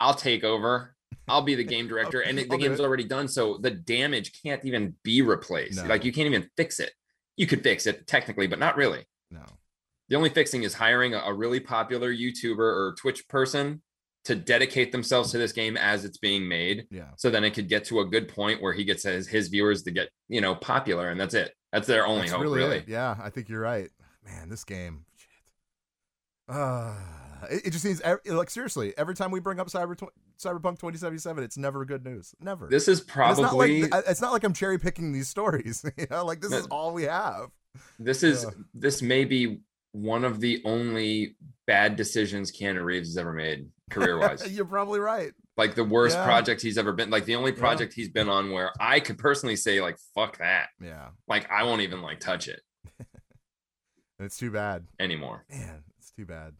I'll 0.00 0.14
take 0.14 0.44
over. 0.44 0.94
I'll 1.26 1.42
be 1.42 1.54
the 1.54 1.64
game 1.74 1.88
director, 1.88 2.20
and 2.20 2.38
the 2.38 2.44
game's 2.44 2.80
already 2.80 3.04
done, 3.04 3.28
so 3.28 3.58
the 3.58 3.70
damage 3.70 4.42
can't 4.42 4.64
even 4.64 4.94
be 5.02 5.22
replaced. 5.22 5.82
No. 5.82 5.88
Like 5.88 6.04
you 6.04 6.12
can't 6.12 6.26
even 6.26 6.48
fix 6.56 6.80
it. 6.80 6.92
You 7.36 7.46
could 7.46 7.62
fix 7.62 7.86
it 7.86 8.06
technically, 8.06 8.46
but 8.46 8.58
not 8.58 8.76
really. 8.76 9.06
no, 9.30 9.44
The 10.08 10.16
only 10.16 10.30
fixing 10.30 10.62
is 10.64 10.74
hiring 10.74 11.14
a, 11.14 11.18
a 11.18 11.32
really 11.32 11.60
popular 11.60 12.12
YouTuber 12.12 12.58
or 12.58 12.96
Twitch 12.98 13.28
person 13.28 13.82
to 14.24 14.34
dedicate 14.34 14.90
themselves 14.92 15.30
to 15.30 15.38
this 15.38 15.52
game 15.52 15.76
as 15.76 16.04
it's 16.04 16.18
being 16.18 16.46
made. 16.48 16.86
yeah. 16.90 17.10
So 17.16 17.30
then 17.30 17.44
it 17.44 17.50
could 17.52 17.68
get 17.68 17.84
to 17.86 18.00
a 18.00 18.04
good 18.04 18.28
point 18.28 18.60
where 18.60 18.72
he 18.72 18.84
gets 18.84 19.04
his, 19.04 19.28
his 19.28 19.48
viewers 19.48 19.84
to 19.84 19.90
get, 19.90 20.08
you 20.28 20.40
know, 20.40 20.54
popular, 20.54 21.10
and 21.10 21.20
that's 21.20 21.34
it. 21.34 21.54
That's 21.72 21.86
their 21.86 22.06
only 22.06 22.22
That's 22.22 22.32
hope, 22.32 22.42
really, 22.42 22.58
really. 22.58 22.84
Yeah, 22.88 23.16
I 23.22 23.30
think 23.30 23.48
you're 23.48 23.60
right. 23.60 23.88
Man, 24.24 24.48
this 24.48 24.64
game, 24.64 25.04
shit. 25.16 25.28
Uh, 26.48 26.94
it, 27.50 27.66
it 27.66 27.70
just 27.70 27.82
seems 27.84 28.02
like 28.26 28.50
seriously. 28.50 28.94
Every 28.96 29.14
time 29.14 29.30
we 29.30 29.40
bring 29.40 29.60
up 29.60 29.68
Cyber 29.68 29.96
tw- 29.96 30.12
Cyberpunk 30.42 30.78
2077, 30.78 31.42
it's 31.44 31.56
never 31.58 31.84
good 31.84 32.04
news. 32.04 32.34
Never. 32.40 32.66
This 32.68 32.88
is 32.88 33.00
And 33.00 33.30
it's 33.30 33.38
not 33.40 33.48
probably 33.50 33.82
like 33.82 34.04
it's 34.08 34.20
not 34.20 34.32
like 34.32 34.44
I'm 34.44 34.52
cherry 34.52 34.78
picking 34.78 35.12
these 35.12 35.28
stories. 35.28 35.84
You 35.98 36.06
know, 36.10 36.24
like 36.24 36.40
this 36.40 36.50
No. 36.52 36.58
is 36.58 36.66
all 36.66 36.92
we 36.94 37.04
have. 37.04 37.50
this 37.98 38.22
is 38.22 38.44
Yeah. 38.44 38.50
this 38.74 39.02
may 39.02 39.24
be 39.24 39.60
one 39.92 40.24
of 40.24 40.40
the 40.40 40.62
only 40.64 41.36
bad 41.66 41.96
decisions 41.96 42.52
Keanu 42.52 42.84
Reeves 42.84 43.08
has 43.08 43.16
ever 43.16 43.32
made 43.32 43.68
career 43.90 44.18
wise. 44.18 44.50
You're 44.54 44.64
probably 44.66 45.00
right. 45.00 45.32
like 45.56 45.74
the 45.74 45.84
worst 45.84 46.16
Yeah. 46.16 46.24
project 46.24 46.62
he's 46.62 46.78
ever 46.78 46.92
been. 46.92 47.10
Like 47.10 47.24
the 47.24 47.36
only 47.36 47.52
Yeah. 47.52 47.58
project 47.58 47.94
he's 47.94 48.08
been 48.10 48.28
on 48.28 48.50
where 48.52 48.70
I 48.80 49.00
could 49.00 49.18
personally 49.18 49.56
say 49.56 49.80
like 49.80 49.96
fuck 50.14 50.38
that. 50.38 50.68
Yeah, 50.80 51.08
Like 51.26 51.50
I 51.50 51.64
won't 51.64 51.80
even 51.82 52.00
like 52.02 52.20
touch 52.20 52.48
it 52.48 52.60
it's 54.20 54.36
too 54.36 54.50
bad. 54.50 54.86
anymore. 54.98 55.44
Man, 55.50 55.84
it's 55.98 56.10
too 56.10 56.26
bad. 56.26 56.54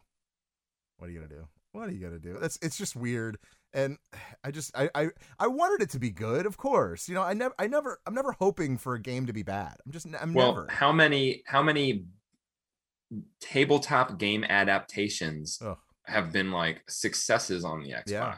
What 0.99 1.09
are 1.09 1.13
you 1.13 1.21
gonna 1.21 1.29
do? 1.29 1.49
What 1.73 1.89
are 1.89 1.93
you 1.93 2.01
gonna 2.01 2.19
do? 2.19 2.39
That's 2.41 2.59
it's 2.61 2.77
just 2.77 2.97
weird. 2.97 3.39
And 3.73 3.99
I 4.43 4.51
just 4.51 4.77
I, 4.77 4.91
I 4.95 5.09
I 5.39 5.47
wanted 5.47 5.83
it 5.83 5.91
to 5.91 5.99
be 5.99 6.11
good, 6.11 6.47
of 6.47 6.57
course. 6.57 7.09
You 7.09 7.15
know, 7.15 7.23
I 7.23 7.35
never 7.35 7.55
I 7.59 7.67
never 7.67 8.01
I'm 8.07 8.15
never 8.15 8.33
hoping 8.33 8.79
for 8.79 8.95
a 8.95 9.01
game 9.01 9.27
to 9.27 9.33
be 9.33 9.43
bad. 9.43 9.77
I'm 9.85 9.93
just 9.93 10.07
I'm 10.21 10.35
well, 10.35 10.49
never. 10.49 10.67
how 10.71 10.93
many 10.93 11.43
how 11.47 11.63
many 11.63 12.05
tabletop 13.41 14.19
game 14.19 14.45
adaptations 14.45 15.59
Ugh. 15.65 15.79
have 16.07 16.33
been 16.33 16.51
like 16.51 16.83
successes 16.89 17.65
on 17.65 17.83
the 17.83 17.91
Xbox? 17.91 18.07
Yeah. 18.11 18.35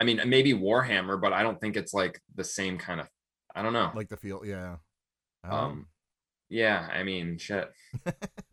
I 0.00 0.04
mean, 0.04 0.20
maybe 0.26 0.54
Warhammer, 0.54 1.20
but 1.20 1.32
I 1.32 1.42
don't 1.42 1.60
think 1.60 1.76
it's 1.76 1.92
like 1.92 2.20
the 2.34 2.44
same 2.44 2.78
kind 2.78 3.00
of. 3.00 3.08
I 3.54 3.62
don't 3.62 3.72
know. 3.72 3.90
like 3.94 4.08
the 4.08 4.16
feel, 4.16 4.42
yeah. 4.44 4.76
um, 5.42 5.86
yeah, 6.48 6.88
I 6.92 7.02
mean, 7.02 7.36
shit. 7.36 7.68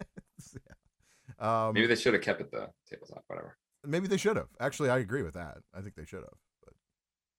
um, 1.39 1.73
Maybe 1.73 1.88
they 1.88 1.95
should 1.95 2.13
have 2.13 2.23
kept 2.23 2.41
it 2.41 2.52
the 2.52 2.69
tabletop, 2.89 3.23
whatever. 3.28 3.58
maybe 3.86 4.08
they 4.08 4.17
should 4.17 4.38
have. 4.38 4.47
Actually, 4.60 4.89
I 4.89 4.97
agree 5.00 5.23
with 5.23 5.34
that. 5.36 5.58
I 5.73 5.82
think 5.82 5.95
they 5.95 6.06
should 6.06 6.21
have. 6.21 6.38
But 6.63 6.73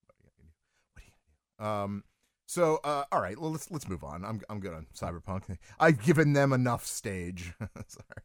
what 0.06 0.14
are 0.14 0.22
you 0.24 0.32
gonna 0.38 0.38
do? 0.38 0.48
What 0.94 1.02
are 1.02 1.06
you 1.06 1.12
gonna 1.58 1.82
do? 1.82 1.94
Um. 1.94 2.04
So, 2.46 2.80
uh, 2.82 3.04
all 3.12 3.20
right. 3.20 3.38
Well, 3.38 3.50
let's 3.50 3.70
let's 3.70 3.88
move 3.88 4.02
on. 4.04 4.24
I'm 4.24 4.40
I'm 4.48 4.60
good 4.60 4.72
on 4.72 4.86
Cyberpunk. 4.94 5.58
I've 5.78 6.02
given 6.02 6.32
them 6.32 6.52
enough 6.52 6.86
stage. 6.86 7.52
Sorry. 7.86 8.22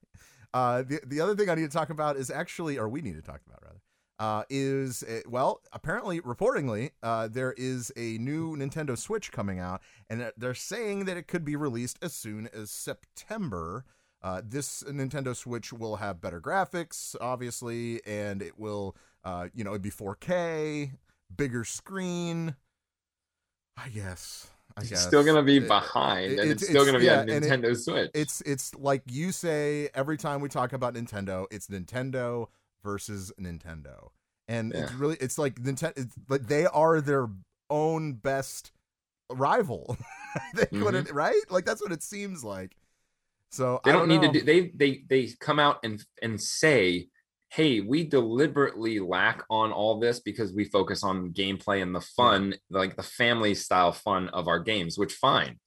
Uh, 0.54 0.84
the 0.84 1.00
the 1.06 1.20
other 1.20 1.36
thing 1.36 1.50
I 1.50 1.56
need 1.56 1.64
to 1.70 1.78
talk 1.78 1.90
about 1.90 2.16
is 2.16 2.30
actually, 2.30 2.78
or 2.78 2.88
we 2.88 3.02
need 3.02 3.16
to 3.16 3.22
talk 3.22 3.42
about 3.46 3.62
rather, 3.64 3.82
uh, 4.20 4.44
is 4.50 5.04
uh, 5.04 5.22
well, 5.28 5.62
apparently, 5.74 6.22
reportingly, 6.22 6.92
uh, 7.02 7.28
there 7.28 7.54
is 7.58 7.92
a 7.98 8.18
new 8.20 8.56
Nintendo 8.56 8.98
Switch 8.98 9.32
coming 9.32 9.60
out, 9.60 9.82
and 10.10 10.32
they're 10.38 10.54
saying 10.54 11.04
that 11.06 11.18
it 11.18 11.28
could 11.28 11.44
be 11.44 11.56
released 11.58 11.98
as 12.02 12.14
soon 12.14 12.48
as 12.54 12.70
September. 12.72 13.84
Uh, 14.24 14.42
this 14.44 14.84
Nintendo 14.84 15.36
Switch 15.36 15.74
will 15.74 15.98
have 15.98 16.22
better 16.22 16.40
graphics, 16.40 17.14
obviously, 17.20 18.02
and 18.06 18.42
it 18.42 18.58
will, 18.58 18.96
uh, 19.26 19.50
you 19.54 19.64
know, 19.66 19.72
it'd 19.72 19.82
be 19.82 19.90
4K, 19.92 20.92
bigger 21.36 21.66
screen. 21.66 22.56
I 23.76 23.90
guess. 23.90 24.48
I 24.78 24.82
It's 24.82 24.90
guess 24.92 25.06
still 25.06 25.24
gonna 25.24 25.44
be 25.44 25.60
behind, 25.60 26.32
it- 26.34 26.40
and 26.40 26.50
it's- 26.52 26.62
it's, 26.62 26.70
still 26.70 26.86
gonna 26.86 27.00
be 27.00 27.06
yeah, 27.06 27.18
a 27.18 27.22
and 27.22 27.30
it- 27.32 27.44
Nintendo 27.44 27.76
Switch. 27.78 28.10
It's 28.14 28.42
it's 28.42 28.74
like 28.76 29.04
you 29.08 29.32
say 29.32 29.90
every 29.94 30.18
time 30.18 30.42
we 30.42 30.50
talk 30.50 30.74
about 30.74 30.94
Nintendo, 30.96 31.46
it's 31.52 31.68
Nintendo 31.68 32.48
versus 32.84 33.32
Nintendo, 33.40 34.10
and 34.48 34.74
it's 34.74 34.92
really 34.94 35.18
it's 35.20 35.38
like 35.38 35.56
Nintendo. 35.62 36.10
Like 36.28 36.48
they 36.48 36.66
are 36.66 37.02
their 37.02 37.28
own 37.70 38.14
best 38.14 38.72
rival. 39.32 39.96
they 40.56 40.66
couldn't 40.68 41.12
right 41.12 41.36
like 41.52 41.66
that's 41.66 41.82
what 41.82 41.92
it 41.92 42.02
seems 42.02 42.44
like. 42.44 42.76
So 43.54 43.80
they 43.86 43.92
don't, 43.92 44.08
need 44.08 44.22
know. 44.22 44.32
to 44.32 44.40
do 44.40 44.46
they 44.46 44.72
they 44.74 45.04
they 45.08 45.32
come 45.40 45.60
out 45.60 45.78
and 45.84 46.04
and 46.24 46.42
say 46.42 47.10
hey 47.52 47.82
we 47.82 48.04
deliberately 48.04 49.00
lack 49.00 49.44
on 49.48 49.72
all 49.72 50.00
this 50.00 50.20
because 50.20 50.52
we 50.52 50.64
focus 50.66 51.04
on 51.04 51.32
gameplay 51.34 51.84
and 51.84 51.94
the 51.94 52.02
fun 52.02 52.56
like 52.72 52.96
the 52.96 53.04
family 53.04 53.54
style 53.54 53.92
fun 53.92 54.30
of 54.30 54.48
our 54.48 54.60
games 54.60 54.98
which 54.98 55.14
fine. 55.14 55.60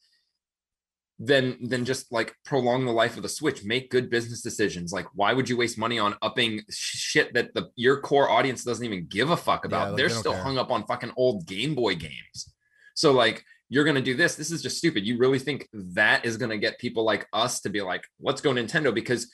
Then 1.20 1.58
then 1.60 1.84
just 1.84 2.10
like 2.10 2.34
prolong 2.44 2.86
the 2.86 2.92
life 2.92 3.16
of 3.16 3.22
the 3.22 3.28
switch. 3.28 3.64
Make 3.64 3.88
good 3.88 4.10
business 4.10 4.42
decisions. 4.42 4.92
Like 4.92 5.06
why 5.14 5.32
would 5.32 5.48
you 5.48 5.56
waste 5.56 5.78
money 5.78 6.00
on 6.00 6.16
upping 6.22 6.62
shit 6.68 7.34
that 7.34 7.54
the 7.54 7.70
your 7.76 8.00
core 8.00 8.28
audience 8.28 8.64
doesn't 8.64 8.84
even 8.84 9.06
give 9.06 9.30
a 9.30 9.36
fuck 9.36 9.64
about? 9.64 9.90
like, 9.90 9.96
they're 9.96 10.08
they 10.08 10.14
still 10.14 10.32
care. 10.32 10.42
hung 10.42 10.58
up 10.58 10.72
on 10.72 10.84
fucking 10.86 11.12
old 11.16 11.46
game 11.46 11.76
boy 11.76 11.94
games. 11.94 12.52
So 12.96 13.12
like 13.12 13.44
you're 13.68 13.84
going 13.84 13.96
to 13.96 14.02
do 14.02 14.14
this 14.14 14.34
this 14.36 14.50
is 14.50 14.62
just 14.62 14.78
stupid 14.78 15.06
you 15.06 15.18
really 15.18 15.38
think 15.38 15.68
that 15.72 16.24
is 16.24 16.36
going 16.36 16.50
to 16.50 16.58
get 16.58 16.78
people 16.78 17.04
like 17.04 17.26
us 17.32 17.60
to 17.60 17.68
be 17.68 17.80
like 17.82 18.04
let's 18.20 18.40
go 18.40 18.50
nintendo 18.52 18.94
because 18.94 19.30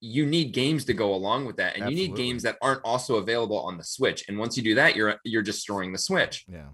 you 0.00 0.26
need 0.26 0.52
games 0.52 0.84
to 0.86 0.92
go 0.94 1.14
along 1.14 1.44
with 1.46 1.56
that 1.58 1.76
and 1.76 1.88
you 1.88 1.94
need 1.96 2.16
games 2.16 2.42
that 2.42 2.56
aren't 2.60 2.80
also 2.84 3.16
available 3.16 3.60
on 3.60 3.78
the 3.78 3.84
switch 3.84 4.24
and 4.28 4.36
once 4.38 4.56
you 4.56 4.62
do 4.62 4.74
that 4.74 4.96
you're 4.96 5.14
you're 5.24 5.42
destroying 5.42 5.92
the 5.92 5.98
switch 5.98 6.44
Yeah. 6.48 6.70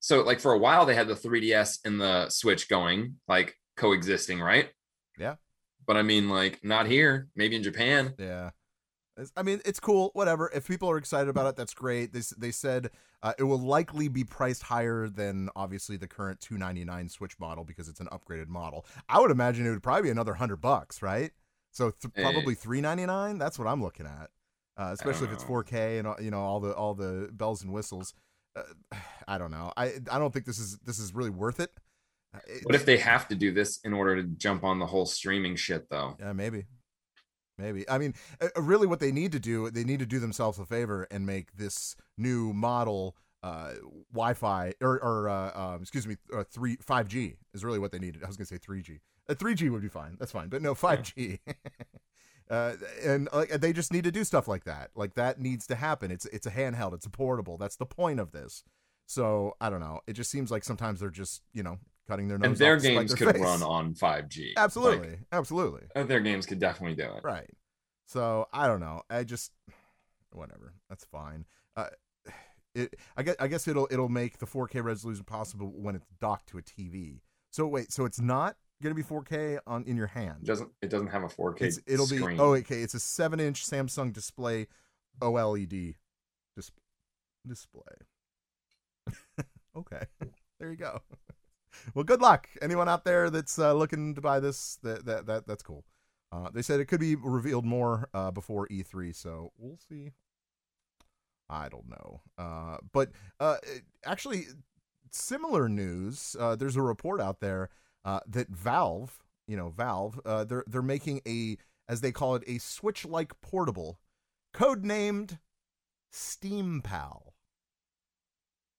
so 0.00 0.22
like 0.22 0.40
for 0.40 0.52
a 0.52 0.58
while 0.58 0.86
they 0.86 0.94
had 0.94 1.06
the 1.08 1.14
3ds 1.14 1.80
and 1.84 2.00
the 2.00 2.30
switch 2.30 2.68
going 2.68 3.16
like 3.28 3.54
coexisting 3.76 4.40
right 4.40 4.70
Yeah. 5.18 5.34
but 5.86 5.96
i 5.98 6.02
mean 6.02 6.30
like 6.30 6.60
not 6.64 6.86
here 6.86 7.28
maybe 7.36 7.56
in 7.56 7.62
japan 7.62 8.14
Yeah. 8.18 8.50
I 9.36 9.42
mean, 9.42 9.60
it's 9.64 9.80
cool. 9.80 10.10
Whatever. 10.14 10.50
If 10.54 10.66
people 10.66 10.90
are 10.90 10.96
excited 10.96 11.28
about 11.28 11.46
it, 11.48 11.56
that's 11.56 11.74
great. 11.74 12.12
They 12.12 12.20
they 12.38 12.50
said 12.50 12.90
uh, 13.22 13.32
it 13.38 13.44
will 13.44 13.58
likely 13.60 14.08
be 14.08 14.24
priced 14.24 14.62
higher 14.64 15.08
than 15.08 15.48
obviously 15.56 15.96
the 15.96 16.08
current 16.08 16.40
two 16.40 16.56
ninety 16.58 16.84
nine 16.84 17.08
Switch 17.08 17.38
model 17.38 17.64
because 17.64 17.88
it's 17.88 18.00
an 18.00 18.08
upgraded 18.12 18.48
model. 18.48 18.86
I 19.08 19.20
would 19.20 19.30
imagine 19.30 19.66
it 19.66 19.70
would 19.70 19.82
probably 19.82 20.02
be 20.04 20.10
another 20.10 20.34
hundred 20.34 20.60
bucks, 20.60 21.02
right? 21.02 21.30
So 21.72 21.90
th- 21.90 22.12
Eh. 22.16 22.22
probably 22.22 22.54
three 22.54 22.80
ninety 22.80 23.06
nine. 23.06 23.38
That's 23.38 23.58
what 23.58 23.68
I'm 23.68 23.82
looking 23.82 24.06
at. 24.06 24.30
Uh, 24.76 24.92
especially 24.92 25.26
if 25.26 25.32
it's 25.34 25.44
4K 25.44 25.98
and 25.98 26.24
you 26.24 26.30
know 26.30 26.40
all 26.40 26.58
the 26.60 26.72
all 26.74 26.94
the 26.94 27.28
bells 27.32 27.62
and 27.62 27.72
whistles. 27.72 28.14
Uh, 28.56 28.62
I 29.28 29.36
don't 29.38 29.50
know. 29.50 29.72
I 29.76 29.92
I 30.10 30.18
don't 30.18 30.32
think 30.32 30.46
this 30.46 30.58
is 30.58 30.78
this 30.86 30.98
is 30.98 31.14
really 31.14 31.30
worth 31.30 31.60
it. 31.60 31.70
Uh, 32.34 32.38
it- 32.46 32.64
what 32.64 32.74
if 32.74 32.86
they 32.86 32.96
have 32.96 33.28
to 33.28 33.34
do 33.34 33.52
this 33.52 33.78
in 33.84 33.92
order 33.92 34.16
to 34.16 34.22
jump 34.22 34.64
on 34.64 34.78
the 34.78 34.86
whole 34.86 35.04
streaming 35.06 35.56
shit 35.56 35.90
though 35.90 36.16
Yeah, 36.18 36.32
maybe. 36.32 36.64
Maybe. 37.60 37.88
I 37.88 37.98
mean, 37.98 38.14
uh, 38.40 38.48
uh, 38.56 38.62
really, 38.62 38.86
what 38.86 39.00
they 39.00 39.12
need 39.12 39.32
to 39.32 39.40
do, 39.40 39.70
they 39.70 39.84
need 39.84 39.98
to 40.00 40.06
do 40.06 40.18
themselves 40.18 40.58
a 40.58 40.64
favor 40.64 41.06
and 41.10 41.26
make 41.26 41.56
this 41.56 41.96
new 42.16 42.52
model 42.52 43.16
uh, 43.42 43.72
Wi-Fi 44.12 44.74
or, 44.80 45.02
or 45.02 45.28
uh, 45.28 45.58
um, 45.58 45.82
excuse 45.82 46.06
me, 46.06 46.16
uh, 46.34 46.44
three 46.44 46.76
five 46.76 47.08
G 47.08 47.36
is 47.54 47.64
really 47.64 47.78
what 47.78 47.92
they 47.92 47.98
needed. 47.98 48.22
I 48.24 48.26
was 48.26 48.36
gonna 48.36 48.46
say 48.46 48.58
three 48.58 48.82
G. 48.82 49.00
Uh, 49.28 49.34
three 49.34 49.54
G 49.54 49.68
would 49.68 49.82
be 49.82 49.88
fine. 49.88 50.16
That's 50.18 50.32
fine, 50.32 50.48
but 50.48 50.62
no 50.62 50.74
five 50.74 51.02
G. 51.02 51.40
Uh, 52.50 52.74
and 53.04 53.28
like 53.32 53.48
they 53.48 53.72
just 53.72 53.92
need 53.92 54.02
to 54.02 54.10
do 54.10 54.24
stuff 54.24 54.48
like 54.48 54.64
that. 54.64 54.90
Like 54.96 55.14
that 55.14 55.40
needs 55.40 55.68
to 55.68 55.76
happen. 55.76 56.10
It's 56.10 56.26
it's 56.26 56.48
a 56.48 56.50
handheld. 56.50 56.94
It's 56.94 57.06
a 57.06 57.10
portable. 57.10 57.56
That's 57.56 57.76
the 57.76 57.86
point 57.86 58.18
of 58.18 58.32
this. 58.32 58.64
So 59.06 59.54
I 59.60 59.70
don't 59.70 59.78
know. 59.78 60.00
It 60.08 60.14
just 60.14 60.32
seems 60.32 60.50
like 60.50 60.64
sometimes 60.64 60.98
they're 60.98 61.10
just 61.10 61.42
you 61.52 61.62
know 61.62 61.78
cutting 62.10 62.28
their 62.28 62.38
nose. 62.38 62.46
and 62.48 62.56
their 62.56 62.76
games 62.76 63.14
their 63.14 63.26
could 63.28 63.36
face. 63.36 63.44
run 63.44 63.62
on 63.62 63.94
5g 63.94 64.52
Absolutely, 64.56 65.08
Like, 65.10 65.18
absolutely. 65.32 65.82
uh, 65.94 66.02
their 66.02 66.20
games 66.20 66.44
could 66.46 66.58
definitely 66.58 66.96
do 66.96 67.10
it 67.16 67.22
Right. 67.24 67.48
So 68.06 68.48
I 68.52 68.66
don't 68.66 68.80
know. 68.80 69.02
I 69.08 69.22
just 69.24 69.52
whatever. 70.32 70.74
That's 70.88 71.04
fine. 71.04 71.44
Uh, 71.76 71.86
it. 72.74 72.94
I 73.16 73.22
guess. 73.22 73.36
I 73.38 73.46
guess 73.48 73.68
it'll 73.68 73.86
it'll 73.90 74.08
make 74.08 74.38
the 74.38 74.46
4K 74.46 74.82
resolution 74.82 75.24
possible 75.24 75.72
when 75.74 75.94
it's 75.94 76.06
docked 76.20 76.48
to 76.48 76.58
a 76.58 76.62
TV. 76.62 77.20
So 77.52 77.66
wait. 77.68 77.92
So 77.92 78.04
it's 78.04 78.20
not 78.20 78.56
gonna 78.82 78.94
be 78.96 79.02
4K 79.04 79.58
on 79.66 79.84
in 79.84 79.96
your 79.96 80.06
hand. 80.08 80.38
it 80.42 80.46
doesn't 80.46 80.70
it 80.82 80.88
doesn't 80.90 81.08
have 81.08 81.22
a 81.22 81.28
4k 81.28 81.60
It's 81.62 81.78
it'll 81.86 82.06
screen. 82.06 82.36
be. 82.36 82.38
Oh, 82.42 82.54
okay. 82.54 82.82
It's 82.82 82.94
a 82.94 83.00
seven 83.00 83.38
inch 83.40 83.64
Samsung 83.64 84.12
display, 84.12 84.66
OLED 85.20 85.94
dis- 86.56 86.72
display. 87.46 87.82
okay. 89.76 90.02
There 90.58 90.70
you 90.70 90.76
go. 90.76 91.00
Well, 91.94 92.04
good 92.04 92.20
luck. 92.20 92.48
Anyone 92.60 92.88
out 92.88 93.04
there 93.04 93.30
that's 93.30 93.58
uh, 93.58 93.72
looking 93.74 94.14
to 94.14 94.20
buy 94.20 94.40
this, 94.40 94.78
that 94.82 95.04
that, 95.06 95.26
that 95.26 95.46
that's 95.46 95.62
cool. 95.62 95.84
Uh, 96.32 96.48
they 96.52 96.62
said 96.62 96.80
it 96.80 96.86
could 96.86 97.00
be 97.00 97.16
revealed 97.16 97.64
more 97.64 98.08
uh, 98.14 98.30
before 98.30 98.68
E3, 98.68 99.14
so 99.14 99.52
we'll 99.58 99.78
see. 99.88 100.12
I 101.48 101.68
don't 101.68 101.88
know. 101.88 102.20
Uh, 102.38 102.78
but 102.92 103.10
uh, 103.40 103.56
actually, 104.04 104.46
similar 105.10 105.68
news. 105.68 106.36
Uh, 106.38 106.56
there's 106.56 106.76
a 106.76 106.82
report 106.82 107.20
out 107.20 107.40
there 107.40 107.68
uh, 108.04 108.20
that 108.28 108.48
Valve, 108.48 109.18
you 109.46 109.56
know, 109.56 109.68
Valve, 109.68 110.20
uh, 110.24 110.44
they're 110.44 110.64
they're 110.66 110.82
making 110.82 111.20
a, 111.26 111.56
as 111.88 112.00
they 112.00 112.12
call 112.12 112.36
it, 112.36 112.44
a 112.46 112.58
Switch-like 112.58 113.40
portable, 113.40 113.98
codenamed 114.54 115.38
Steam 116.12 116.80
Pal. 116.82 117.34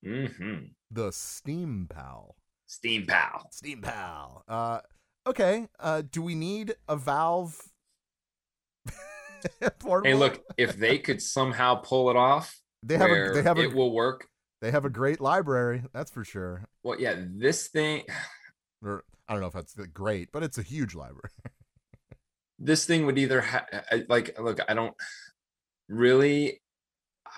Mm-hmm. 0.06 0.68
The 0.90 1.12
Steam 1.12 1.88
Pal. 1.90 2.38
Steam 2.72 3.06
pal 3.06 3.48
Steam 3.52 3.82
Pal. 3.82 4.44
Uh, 4.48 4.80
okay. 5.28 5.68
Uh, 5.80 6.02
do 6.10 6.22
we 6.22 6.36
need 6.36 6.76
a 6.88 6.96
Valve 6.96 7.60
hey 10.04 10.14
look 10.14 10.42
if 10.58 10.78
they 10.78 10.98
could 10.98 11.22
somehow 11.22 11.76
pull 11.76 12.10
it 12.10 12.16
off 12.16 12.60
they 12.84 12.98
have 12.98 13.12
a, 13.12 13.32
they 13.34 13.42
have 13.44 13.58
a 13.58 13.64
it 13.64 13.74
will 13.74 13.92
work 13.94 14.28
they 14.62 14.72
have 14.72 14.86
a 14.86 14.90
great 14.90 15.20
library. 15.20 15.84
That's 15.94 16.12
for 16.12 16.24
sure. 16.24 16.66
well 16.84 17.00
yeah 17.00 17.16
this 17.18 17.68
thing 17.68 18.04
Or 18.84 19.04
I 19.28 19.34
don't 19.34 19.42
know 19.42 19.48
if 19.48 19.54
that's 19.54 19.76
great, 19.94 20.32
but 20.32 20.42
it's 20.42 20.58
a 20.58 20.64
huge 20.64 20.96
library. 20.96 21.30
this 22.60 22.86
thing 22.86 23.06
would 23.06 23.18
either 23.20 23.42
ha- 23.42 23.66
like 24.08 24.40
look 24.40 24.60
i 24.70 24.74
don't 24.74 24.94
really 25.90 26.62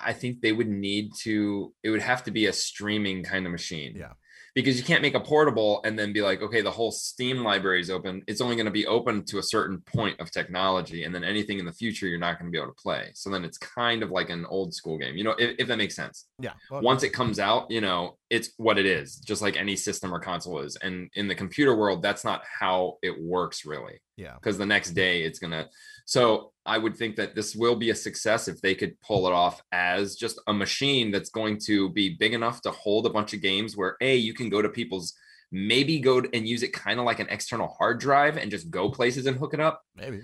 i 0.04 0.12
think 0.12 0.40
they 0.40 0.52
would 0.52 0.68
need 0.68 1.10
to 1.14 1.72
it 1.82 1.90
would 1.90 2.02
have 2.02 2.22
to 2.24 2.30
be 2.30 2.46
a 2.46 2.52
streaming 2.52 3.22
kind 3.24 3.46
of 3.46 3.52
machine 3.52 3.94
Yeah. 3.96 4.12
Because 4.54 4.78
you 4.78 4.84
can't 4.84 5.02
make 5.02 5.14
a 5.14 5.20
portable 5.20 5.80
and 5.84 5.98
then 5.98 6.12
be 6.12 6.22
like 6.22 6.42
okay 6.42 6.60
the 6.60 6.70
whole 6.70 6.90
steam 6.90 7.42
library 7.42 7.80
is 7.80 7.90
open 7.90 8.22
it's 8.26 8.40
only 8.40 8.56
going 8.56 8.66
to 8.66 8.72
be 8.72 8.86
open 8.86 9.24
to 9.24 9.38
a 9.38 9.42
certain 9.42 9.80
point 9.80 10.18
of 10.20 10.30
technology 10.30 11.04
and 11.04 11.14
then 11.14 11.24
anything 11.24 11.58
in 11.58 11.64
the 11.64 11.72
future 11.72 12.06
you're 12.06 12.18
not 12.18 12.38
going 12.38 12.50
to 12.50 12.52
be 12.52 12.58
able 12.62 12.72
to 12.72 12.82
play 12.82 13.10
so 13.14 13.30
then 13.30 13.44
it's 13.44 13.58
kind 13.58 14.02
of 14.02 14.10
like 14.10 14.30
an 14.30 14.44
old 14.46 14.74
school 14.74 14.98
game 14.98 15.16
you 15.16 15.24
know 15.24 15.34
if, 15.38 15.56
if 15.58 15.68
that 15.68 15.78
makes 15.78 15.96
sense 15.96 16.26
yeah. 16.40 16.52
Well, 16.70 16.82
once 16.82 17.02
it 17.02 17.10
comes 17.10 17.38
out, 17.38 17.70
you 17.70 17.80
know, 17.80 18.18
it's 18.30 18.50
what 18.56 18.78
it 18.78 18.86
is, 18.86 19.16
just 19.16 19.42
like 19.42 19.56
any 19.56 19.76
system 19.76 20.12
or 20.14 20.18
console 20.18 20.60
is. 20.60 20.76
And 20.76 21.10
in 21.14 21.28
the 21.28 21.34
computer 21.34 21.76
world, 21.76 22.02
that's 22.02 22.24
not 22.24 22.42
how 22.44 22.98
it 23.02 23.20
works 23.20 23.64
really, 23.64 24.00
yeah. 24.16 24.34
because 24.34 24.58
the 24.58 24.66
next 24.66 24.90
day 24.92 25.22
it's 25.22 25.38
gonna. 25.38 25.68
So 26.06 26.52
I 26.66 26.78
would 26.78 26.96
think 26.96 27.16
that 27.16 27.34
this 27.34 27.54
will 27.54 27.76
be 27.76 27.90
a 27.90 27.94
success 27.94 28.48
if 28.48 28.60
they 28.60 28.74
could 28.74 28.98
pull 29.00 29.26
it 29.26 29.32
off 29.32 29.62
as 29.72 30.16
just 30.16 30.40
a 30.46 30.52
machine 30.52 31.10
that's 31.10 31.30
going 31.30 31.58
to 31.66 31.90
be 31.90 32.16
big 32.18 32.34
enough 32.34 32.60
to 32.62 32.70
hold 32.70 33.06
a 33.06 33.10
bunch 33.10 33.34
of 33.34 33.42
games 33.42 33.76
where 33.76 33.96
a 34.00 34.16
you 34.16 34.34
can 34.34 34.48
go 34.48 34.60
to 34.60 34.68
people's 34.68 35.14
maybe 35.52 36.00
go 36.00 36.22
and 36.32 36.48
use 36.48 36.62
it 36.62 36.72
kind 36.72 36.98
of 36.98 37.06
like 37.06 37.20
an 37.20 37.28
external 37.30 37.68
hard 37.68 38.00
drive 38.00 38.36
and 38.36 38.50
just 38.50 38.70
go 38.70 38.90
places 38.90 39.26
and 39.26 39.36
hook 39.38 39.54
it 39.54 39.60
up 39.60 39.82
Maybe. 39.94 40.20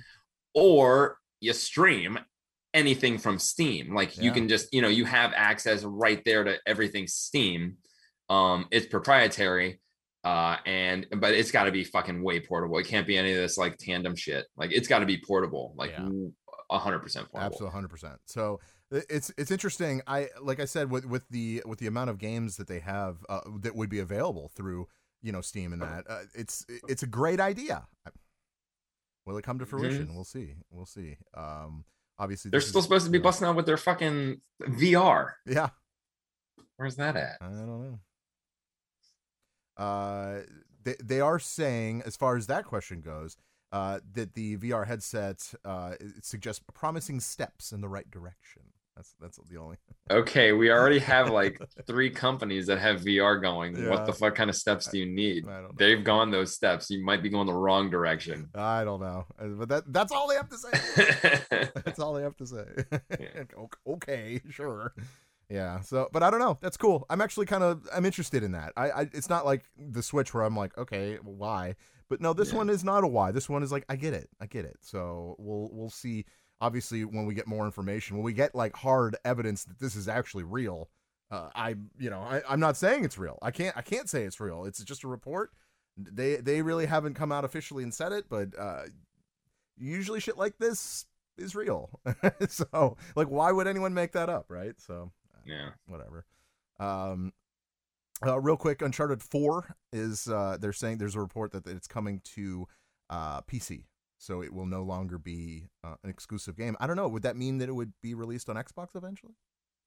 or 0.54 1.18
you 1.40 1.52
stream 1.52 2.18
anything 2.74 3.18
from 3.18 3.38
Steam. 3.38 3.94
Like 3.94 4.18
you 4.18 4.32
can 4.32 4.48
just, 4.48 4.72
you 4.72 4.82
know, 4.82 4.88
you 4.88 5.04
have 5.04 5.32
access 5.34 5.82
right 5.84 6.22
there 6.24 6.44
to 6.44 6.56
everything 6.66 7.06
Steam. 7.06 7.76
Um, 8.30 8.66
it's 8.70 8.86
proprietary, 8.86 9.80
uh, 10.24 10.56
and 10.64 11.06
but 11.18 11.34
it's 11.34 11.50
got 11.50 11.64
to 11.64 11.72
be 11.72 11.84
fucking 11.84 12.22
way 12.22 12.40
portable. 12.40 12.78
It 12.78 12.86
can't 12.86 13.06
be 13.06 13.18
any 13.18 13.32
of 13.32 13.36
this 13.38 13.58
like 13.58 13.76
tandem 13.76 14.14
shit. 14.16 14.46
Like 14.56 14.70
it's 14.72 14.88
got 14.88 15.00
to 15.00 15.06
be 15.06 15.20
portable, 15.26 15.74
like 15.76 15.90
Yeah. 15.90 16.08
hundred 16.70 17.00
percent 17.00 17.28
portable. 17.30 17.46
Absolutely, 17.52 17.72
hundred 17.74 17.88
percent. 17.90 18.20
So 18.26 18.60
it's 18.92 19.30
it's 19.36 19.50
interesting. 19.50 20.00
I 20.06 20.28
like 20.40 20.60
I 20.60 20.64
said 20.64 20.90
with 20.90 21.04
with 21.06 21.28
the 21.30 21.62
with 21.66 21.80
the 21.80 21.86
amount 21.88 22.10
of 22.10 22.18
games 22.18 22.56
that 22.56 22.68
they 22.68 22.78
have 22.80 23.18
uh, 23.28 23.40
that 23.62 23.74
would 23.74 23.90
be 23.90 23.98
available 23.98 24.50
through 24.54 24.86
you 25.22 25.32
know 25.32 25.40
Steam 25.40 25.72
and 25.72 25.82
that 25.82 26.04
uh, 26.08 26.20
it's 26.34 26.64
it's 26.88 27.02
a 27.02 27.06
great 27.08 27.40
idea. 27.40 27.86
Will 29.26 29.36
it 29.36 29.42
come 29.42 29.58
to 29.58 29.66
fruition? 29.66 30.14
We'll 30.14 30.24
see. 30.24 30.54
We'll 30.70 30.86
see. 30.86 31.18
Um, 31.36 31.84
obviously 32.18 32.48
Mm-hmm. 32.48 32.52
They're 32.52 32.60
still 32.60 32.78
is- 32.78 32.84
supposed 32.84 33.04
to 33.06 33.10
be 33.12 33.18
busting 33.18 33.46
out 33.46 33.56
with 33.56 33.66
their 33.66 33.76
fucking 33.76 34.40
VR. 34.62 35.32
Yeah, 35.46 35.70
Where's 36.76 36.96
that 36.96 37.16
at? 37.16 37.36
I 37.40 37.46
don't 37.46 37.66
know. 37.66 37.98
Uh, 39.80 40.40
they 40.84 40.94
they 41.02 41.20
are 41.20 41.38
saying 41.38 42.02
as 42.06 42.16
far 42.16 42.36
as 42.36 42.46
that 42.46 42.64
question 42.64 43.00
goes. 43.00 43.36
Uh, 43.72 44.00
that 44.14 44.34
the 44.34 44.56
VR 44.56 44.84
headset 44.84 45.54
uh, 45.64 45.92
suggests 46.22 46.60
promising 46.74 47.20
steps 47.20 47.70
in 47.70 47.80
the 47.80 47.88
right 47.88 48.10
direction. 48.10 48.62
That's 48.96 49.14
that's 49.20 49.38
the 49.48 49.56
only. 49.58 49.76
Okay, 50.10 50.50
we 50.50 50.72
already 50.72 50.98
have 50.98 51.30
like 51.30 51.60
three 51.86 52.10
companies 52.10 52.66
that 52.66 52.80
have 52.80 53.00
VR 53.02 53.40
going. 53.40 53.76
Yeah. 53.76 53.90
What 53.90 54.06
the 54.06 54.12
fuck 54.12 54.34
kind 54.34 54.50
of 54.50 54.56
steps 54.56 54.88
do 54.88 54.98
you 54.98 55.06
need? 55.06 55.46
I 55.46 55.60
don't 55.60 55.62
know. 55.62 55.70
They've 55.76 56.02
gone 56.02 56.32
those 56.32 56.52
steps. 56.52 56.90
You 56.90 57.04
might 57.04 57.22
be 57.22 57.28
going 57.28 57.46
the 57.46 57.54
wrong 57.54 57.90
direction. 57.90 58.48
I 58.56 58.82
don't 58.82 58.98
know, 59.00 59.24
Uh, 59.38 59.46
but 59.60 59.68
that 59.68 59.92
that's 59.92 60.10
all 60.10 60.26
they 60.26 60.34
have 60.34 60.48
to 60.48 60.58
say. 60.58 61.68
that's 61.84 62.00
all 62.00 62.12
they 62.14 62.22
have 62.22 62.36
to 62.38 62.46
say. 62.46 62.64
Yeah. 63.20 63.44
Okay, 63.86 64.40
sure. 64.50 64.94
Yeah. 65.50 65.80
So, 65.80 66.08
but 66.12 66.22
I 66.22 66.30
don't 66.30 66.40
know. 66.40 66.56
That's 66.60 66.76
cool. 66.76 67.04
I'm 67.10 67.20
actually 67.20 67.46
kind 67.46 67.64
of 67.64 67.86
I'm 67.92 68.06
interested 68.06 68.42
in 68.42 68.52
that. 68.52 68.72
I, 68.76 68.90
I 68.90 69.00
it's 69.12 69.28
not 69.28 69.44
like 69.44 69.64
the 69.76 70.02
Switch 70.02 70.32
where 70.32 70.44
I'm 70.44 70.56
like, 70.56 70.76
okay, 70.78 71.18
well, 71.24 71.34
why? 71.34 71.74
But 72.08 72.20
no, 72.20 72.32
this 72.32 72.50
Yeah. 72.52 72.58
one 72.58 72.70
is 72.70 72.84
not 72.84 73.04
a 73.04 73.06
why. 73.08 73.32
This 73.32 73.48
one 73.48 73.62
is 73.62 73.72
like, 73.72 73.84
I 73.88 73.96
get 73.96 74.14
it. 74.14 74.28
I 74.40 74.46
get 74.46 74.64
it. 74.64 74.78
So 74.80 75.34
we'll 75.38 75.68
we'll 75.72 75.90
see. 75.90 76.24
Obviously, 76.60 77.04
when 77.04 77.24
we 77.26 77.34
get 77.34 77.46
more 77.46 77.64
information, 77.64 78.16
when 78.16 78.24
we 78.24 78.32
get 78.32 78.54
like 78.54 78.76
hard 78.76 79.16
evidence 79.24 79.64
that 79.64 79.78
this 79.78 79.96
is 79.96 80.08
actually 80.08 80.44
real, 80.44 80.88
uh, 81.30 81.48
I 81.54 81.74
you 81.98 82.10
know 82.10 82.20
I, 82.20 82.42
I'm 82.48 82.60
not 82.60 82.76
saying 82.76 83.04
it's 83.04 83.18
real. 83.18 83.38
I 83.42 83.50
can't 83.50 83.76
I 83.76 83.82
can't 83.82 84.08
say 84.08 84.24
it's 84.24 84.38
real. 84.40 84.66
It's 84.66 84.82
just 84.84 85.02
a 85.04 85.08
report. 85.08 85.50
They 85.96 86.36
they 86.36 86.62
really 86.62 86.86
haven't 86.86 87.14
come 87.14 87.32
out 87.32 87.44
officially 87.44 87.82
and 87.82 87.92
said 87.92 88.12
it, 88.12 88.26
but 88.28 88.48
uh, 88.58 88.82
usually 89.76 90.20
shit 90.20 90.36
like 90.38 90.58
this 90.58 91.06
is 91.38 91.54
real. 91.54 91.90
so 92.48 92.96
like, 93.16 93.28
why 93.28 93.50
would 93.52 93.66
anyone 93.66 93.94
make 93.94 94.12
that 94.12 94.28
up, 94.28 94.46
right? 94.48 94.74
So 94.78 95.10
Yeah. 95.50 95.70
whatever. 95.86 96.24
Um, 96.78 97.32
uh, 98.26 98.38
real 98.40 98.56
quick, 98.56 98.82
Uncharted 98.82 99.22
Four 99.22 99.74
is 99.92 100.28
uh, 100.28 100.56
they're 100.60 100.72
saying 100.72 100.98
there's 100.98 101.14
a 101.16 101.20
report 101.20 101.52
that 101.52 101.66
it's 101.66 101.86
coming 101.86 102.20
to 102.36 102.66
uh, 103.08 103.40
PC. 103.42 103.84
so 104.18 104.42
it 104.42 104.52
will 104.52 104.66
no 104.66 104.82
longer 104.82 105.18
be 105.18 105.68
uh, 105.82 105.94
an 106.04 106.10
exclusive 106.10 106.56
game. 106.56 106.76
I 106.80 106.86
don't 106.86 106.96
know. 106.96 107.08
Would 107.08 107.22
that 107.22 107.36
mean 107.36 107.58
that 107.58 107.68
it 107.68 107.72
would 107.74 107.92
be 108.02 108.14
released 108.14 108.48
on 108.50 108.56
Xbox 108.56 108.94
eventually? 108.94 109.32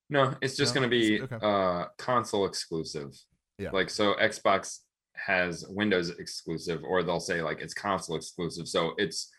No, 0.10 0.36
it's 0.42 0.58
just 0.58 0.74
No? 0.76 0.82
going 0.82 0.90
to 0.90 0.98
be 1.00 1.22
Okay. 1.22 1.38
uh 1.42 1.86
console 1.98 2.46
exclusive. 2.46 3.16
Yeah. 3.60 3.70
Like 3.72 3.90
so 3.90 4.16
Xbox 4.16 4.80
has 5.16 5.66
Windows 5.70 6.10
exclusive 6.10 6.82
or 6.84 7.04
they'll 7.04 7.20
say 7.20 7.42
like 7.44 7.62
it's 7.62 7.74
console 7.76 8.16
exclusive. 8.16 8.68
So 8.68 8.94
it's 8.98 9.32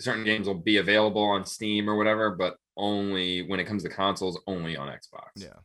certain 0.00 0.24
games 0.24 0.46
will 0.48 0.54
be 0.60 0.78
available 0.78 1.22
on 1.22 1.44
Steam 1.44 1.88
or 1.88 1.96
whatever, 1.96 2.30
but 2.34 2.56
only 2.76 3.42
when 3.46 3.60
it 3.60 3.64
comes 3.64 3.82
to 3.82 3.88
consoles 3.88 4.40
only 4.46 4.76
on 4.76 4.88
Xbox. 4.88 5.30
Yeah. 5.36 5.58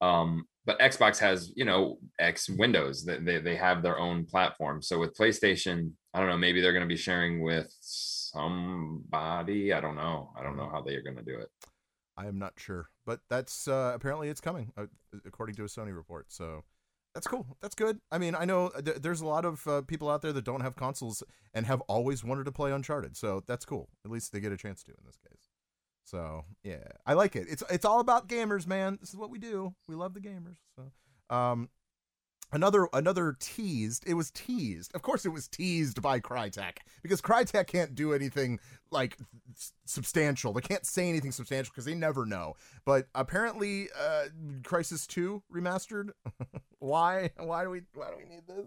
Um 0.00 0.46
but 0.66 0.78
Xbox 0.78 1.18
has, 1.18 1.52
you 1.56 1.64
know, 1.64 1.98
X 2.18 2.48
Windows 2.48 3.04
that 3.04 3.24
they, 3.24 3.38
they 3.38 3.56
have 3.56 3.82
their 3.82 3.98
own 3.98 4.24
platform. 4.24 4.80
So 4.80 4.98
with 4.98 5.16
PlayStation, 5.16 5.92
I 6.14 6.20
don't 6.20 6.28
know, 6.28 6.38
maybe 6.38 6.60
they're 6.60 6.72
going 6.72 6.88
to 6.88 6.88
be 6.88 6.96
sharing 6.96 7.42
with 7.42 7.74
somebody. 7.80 9.72
I 9.72 9.80
don't 9.80 9.96
know. 9.96 10.32
I 10.38 10.42
don't 10.42 10.56
know 10.56 10.70
how 10.70 10.80
they 10.80 10.94
are 10.94 11.02
going 11.02 11.16
to 11.16 11.22
do 11.22 11.38
it. 11.38 11.48
I 12.16 12.26
am 12.26 12.38
not 12.38 12.54
sure, 12.56 12.88
but 13.04 13.20
that's 13.28 13.68
uh, 13.68 13.92
apparently 13.94 14.28
it's 14.28 14.40
coming, 14.40 14.72
uh, 14.76 14.86
according 15.26 15.56
to 15.56 15.64
a 15.64 15.66
Sony 15.66 15.94
report. 15.94 16.32
So 16.32 16.62
that's 17.12 17.26
cool. 17.26 17.46
That's 17.60 17.74
good. 17.74 17.98
I 18.10 18.18
mean, 18.18 18.34
I 18.34 18.44
know 18.44 18.70
th- 18.70 18.98
there's 18.98 19.20
a 19.20 19.26
lot 19.26 19.44
of 19.44 19.66
uh, 19.66 19.82
people 19.82 20.08
out 20.08 20.22
there 20.22 20.32
that 20.32 20.44
don't 20.44 20.60
have 20.60 20.76
consoles 20.76 21.22
and 21.52 21.66
have 21.66 21.80
always 21.82 22.24
wanted 22.24 22.44
to 22.44 22.52
play 22.52 22.70
Uncharted. 22.72 23.16
So 23.16 23.42
that's 23.46 23.64
cool. 23.64 23.88
At 24.04 24.10
least 24.10 24.32
they 24.32 24.40
get 24.40 24.52
a 24.52 24.56
chance 24.56 24.82
to 24.84 24.92
in 24.92 25.04
this 25.04 25.18
case. 25.18 25.50
So 26.04 26.44
yeah, 26.62 26.86
I 27.06 27.14
like 27.14 27.34
it. 27.34 27.46
It's 27.48 27.62
it's 27.70 27.84
all 27.84 28.00
about 28.00 28.28
gamers, 28.28 28.66
man. 28.66 28.98
This 29.00 29.10
is 29.10 29.16
what 29.16 29.30
we 29.30 29.38
do. 29.38 29.74
We 29.88 29.94
love 29.94 30.14
the 30.14 30.20
gamers. 30.20 30.56
So 30.76 31.34
um, 31.34 31.70
another 32.52 32.88
another 32.92 33.36
teased. 33.40 34.04
It 34.06 34.14
was 34.14 34.30
teased. 34.30 34.94
Of 34.94 35.02
course, 35.02 35.24
it 35.24 35.30
was 35.30 35.48
teased 35.48 36.02
by 36.02 36.20
Crytek 36.20 36.78
because 37.02 37.20
Crytek 37.20 37.66
can't 37.66 37.94
do 37.94 38.12
anything 38.12 38.60
like 38.90 39.16
substantial. 39.86 40.52
They 40.52 40.60
can't 40.60 40.86
say 40.86 41.08
anything 41.08 41.32
substantial 41.32 41.72
because 41.72 41.86
they 41.86 41.94
never 41.94 42.26
know. 42.26 42.54
But 42.84 43.08
apparently, 43.14 43.88
uh, 43.98 44.26
Crysis 44.62 45.06
Two 45.06 45.42
remastered. 45.52 46.10
why? 46.80 47.30
Why 47.38 47.64
do 47.64 47.70
we? 47.70 47.82
Why 47.94 48.10
do 48.10 48.16
we 48.18 48.24
need 48.32 48.46
this? 48.46 48.66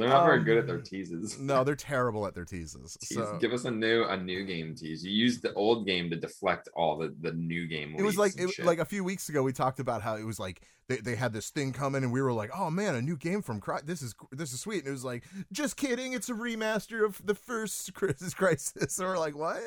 They're 0.00 0.08
not 0.08 0.24
very 0.24 0.38
Um, 0.38 0.44
good 0.44 0.58
at 0.58 0.66
their 0.66 0.80
teases. 0.80 1.38
No, 1.38 1.62
they're 1.62 1.76
terrible 1.92 2.26
at 2.26 2.34
their 2.34 2.44
teases. 2.44 2.96
Tease. 3.00 3.16
So 3.18 3.38
Give 3.40 3.52
us 3.52 3.64
a 3.64 3.70
new 3.70 4.04
a 4.04 4.16
new 4.16 4.44
game 4.44 4.74
tease. 4.74 5.04
You 5.04 5.12
used 5.12 5.42
the 5.42 5.52
old 5.54 5.86
game 5.86 6.10
to 6.10 6.16
deflect 6.16 6.68
all 6.74 6.96
the 6.98 7.14
the 7.20 7.32
new 7.32 7.66
game. 7.66 7.94
it 7.98 8.02
was 8.02 8.18
like 8.18 8.32
it, 8.38 8.64
like 8.64 8.78
a 8.78 8.84
few 8.84 9.04
weeks 9.04 9.28
ago 9.28 9.42
we 9.42 9.52
talked 9.52 9.78
about 9.80 10.02
how 10.02 10.16
it 10.16 10.24
was 10.24 10.40
like 10.40 10.62
they, 10.88 10.96
they 10.96 11.14
had 11.14 11.32
this 11.32 11.50
thing 11.50 11.72
coming 11.72 12.02
and 12.02 12.12
we 12.12 12.20
were 12.20 12.32
like 12.32 12.50
oh 12.56 12.68
man 12.70 12.94
a 12.96 13.02
new 13.02 13.16
game 13.16 13.42
from 13.42 13.60
Cry- 13.60 13.80
this 13.84 14.02
is 14.02 14.14
this 14.32 14.52
is 14.52 14.60
sweet 14.60 14.80
and 14.80 14.88
it 14.88 14.90
was 14.90 15.04
like 15.04 15.22
just 15.52 15.76
kidding 15.76 16.12
it's 16.14 16.28
a 16.28 16.34
remaster 16.34 17.04
of 17.04 17.24
the 17.24 17.34
first 17.34 17.92
Crysis 17.94 18.34
Crysis 18.34 18.98
and 18.98 19.06
we're 19.08 19.18
like 19.18 19.36
what 19.36 19.60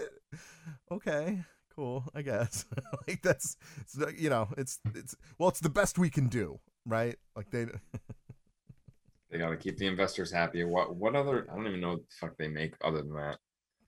okay 0.91 1.43
cool 1.75 2.03
I 2.13 2.21
guess 2.21 2.65
like 3.07 3.21
that's 3.21 3.55
it's, 3.81 3.97
you 4.21 4.29
know 4.29 4.49
it's 4.57 4.79
it's 4.93 5.15
well 5.37 5.49
it's 5.49 5.59
the 5.61 5.69
best 5.69 5.97
we 5.97 6.09
can 6.09 6.27
do 6.27 6.59
right 6.85 7.15
like 7.35 7.49
they 7.51 7.67
they 9.33 9.39
got 9.39 9.49
to 9.49 9.57
keep 9.57 9.77
the 9.77 9.87
investors 9.87 10.31
happy. 10.31 10.63
What 10.63 10.95
what 10.95 11.15
other? 11.15 11.47
I 11.51 11.55
don't 11.55 11.67
even 11.67 11.81
know 11.81 11.93
what 11.93 11.99
the 11.99 12.15
fuck 12.19 12.37
they 12.37 12.47
make 12.47 12.75
other 12.83 12.99
than 12.99 13.13
that. 13.15 13.37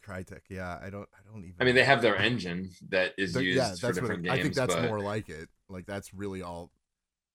Crytek 0.05 0.41
yeah 0.49 0.77
I 0.83 0.89
don't 0.91 1.07
I 1.13 1.31
don't 1.31 1.43
even 1.43 1.55
I 1.59 1.63
mean, 1.63 1.73
they 1.73 1.83
have 1.83 2.01
their 2.01 2.15
engine 2.15 2.69
that 2.89 3.13
is 3.17 3.35
used 3.35 3.57
yeah 3.57 3.69
for 3.69 3.69
that's 3.69 3.83
what 3.83 3.93
different 3.95 4.25
it- 4.25 4.29
games. 4.29 4.39
I 4.39 4.41
think 4.43 4.53
that's 4.53 4.75
but 4.75 4.83
more 4.85 4.99
like 4.99 5.29
it 5.29 5.49
like 5.67 5.85
that's 5.87 6.13
really 6.13 6.43
all 6.43 6.69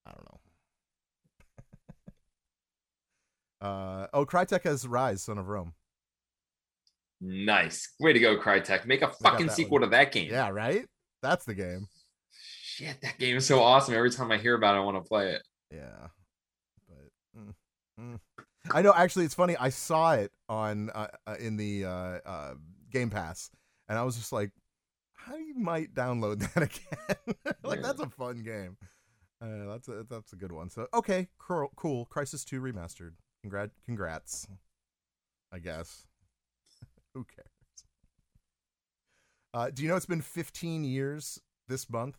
I 0.07 0.13
don't 0.13 0.25
know 3.61 3.67
uh 3.67 4.07
oh 4.13 4.25
Crytek 4.25 4.63
has 4.63 4.85
Ryse 4.87 5.19
Son 5.19 5.39
of 5.39 5.49
Rome 5.49 5.75
nice 7.21 7.93
way 8.01 8.13
to 8.13 8.19
go, 8.19 8.39
Crytek. 8.39 8.87
Make 8.87 9.03
a 9.03 9.09
fucking 9.09 9.51
sequel 9.51 9.73
one. 9.73 9.83
to 9.83 9.89
that 9.89 10.13
game. 10.13 10.31
Yeah, 10.31 10.49
right? 10.49 10.87
That's 11.23 11.45
the 11.45 11.55
game. 11.55 11.87
Shit, 12.33 13.01
that 13.03 13.19
game 13.19 13.37
is 13.37 13.47
so 13.47 13.61
awesome. 13.61 13.95
Every 13.95 14.11
time 14.11 14.33
I 14.33 14.39
hear 14.39 14.55
about 14.55 14.75
it, 14.75 14.79
I 14.79 14.81
want 14.81 14.97
to 14.97 15.07
play 15.07 15.33
it. 15.33 15.43
Yeah. 15.71 16.07
Mm. 18.01 18.19
I 18.73 18.83
know 18.83 18.93
actually 18.95 19.25
it's 19.25 19.35
funny. 19.35 19.57
I 19.57 19.69
saw 19.71 20.13
it 20.15 20.33
on 20.49 20.91
uh, 20.91 21.09
uh, 21.27 21.37
in 21.41 21.57
the 21.57 21.85
uh, 21.85 21.91
uh, 22.25 22.55
Game 22.91 23.11
Pass 23.11 23.51
and 23.89 23.99
I 23.99 24.03
was 24.05 24.17
just 24.17 24.33
like 24.33 24.51
I 25.27 25.39
might 25.57 25.95
download 25.95 26.41
that 26.55 26.63
again. 26.65 27.35
like 27.65 27.79
Yeah. 27.81 27.83
that's 27.87 28.01
a 28.01 28.09
fun 28.09 28.43
game. 28.43 28.77
Uh, 29.43 29.67
that's 29.71 29.89
a 29.89 30.05
that's 30.09 30.33
a 30.33 30.37
good 30.37 30.53
one. 30.53 30.69
So 30.71 30.87
okay, 30.95 31.29
cool, 31.39 31.71
cool. 31.77 32.07
Crysis 32.15 32.45
2 32.45 32.61
remastered. 32.61 33.13
Congrats 33.43 33.73
congrats. 33.87 34.47
I 35.53 35.59
guess. 35.59 36.07
Who 37.15 37.25
cares? 37.25 37.49
Uh, 39.53 39.71
do 39.71 39.83
you 39.83 39.89
know 39.89 39.97
it's 39.97 40.07
been 40.07 40.21
15 40.21 40.85
years 40.85 41.41
this 41.69 41.91
month 41.91 42.19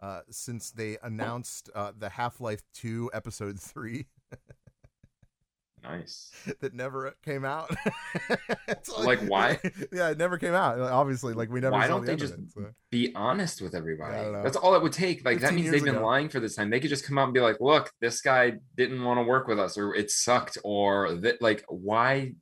uh, 0.00 0.20
since 0.30 0.70
they 0.70 0.96
announced 1.02 1.70
uh, 1.74 1.92
the 1.98 2.08
Half 2.10 2.40
Life 2.40 2.62
2 2.74 3.10
Episode 3.12 3.58
3 3.58 4.06
Nice. 5.82 6.30
that 6.60 6.74
never 6.74 7.14
came 7.24 7.44
out? 7.44 7.74
It's 8.68 8.90
Like, 8.90 9.20
why? 9.20 9.58
yeah, 9.92 10.10
it 10.10 10.18
never 10.18 10.36
came 10.36 10.52
out. 10.52 10.78
Obviously, 10.78 11.32
like 11.32 11.50
we 11.50 11.60
never. 11.60 11.72
Why 11.72 11.86
saw 11.86 11.94
don't 11.94 12.04
the 12.04 12.12
they 12.12 12.16
just 12.16 12.34
it, 12.34 12.40
so. 12.52 12.66
be 12.90 13.14
honest 13.14 13.62
with 13.62 13.74
everybody? 13.74 14.16
I 14.16 14.24
don't 14.24 14.32
know. 14.34 14.42
That's 14.42 14.56
all 14.56 14.74
it 14.74 14.82
would 14.82 14.92
take. 14.92 15.24
Like 15.24 15.40
that 15.40 15.54
means 15.54 15.70
they've 15.70 15.82
been 15.82 15.96
ago. 15.96 16.04
lying 16.04 16.28
for 16.28 16.38
this 16.38 16.54
time. 16.54 16.68
They 16.68 16.80
could 16.80 16.90
just 16.90 17.06
come 17.06 17.16
out 17.16 17.24
and 17.24 17.34
be 17.34 17.40
like, 17.40 17.60
"Look, 17.60 17.90
this 18.02 18.20
guy 18.20 18.52
didn't 18.76 19.02
want 19.02 19.18
to 19.18 19.22
work 19.22 19.48
with 19.48 19.58
us, 19.58 19.78
or 19.78 19.94
it 19.94 20.10
sucked, 20.10 20.58
or 20.64 21.14
that." 21.14 21.40
Like, 21.40 21.64
why? 21.68 22.34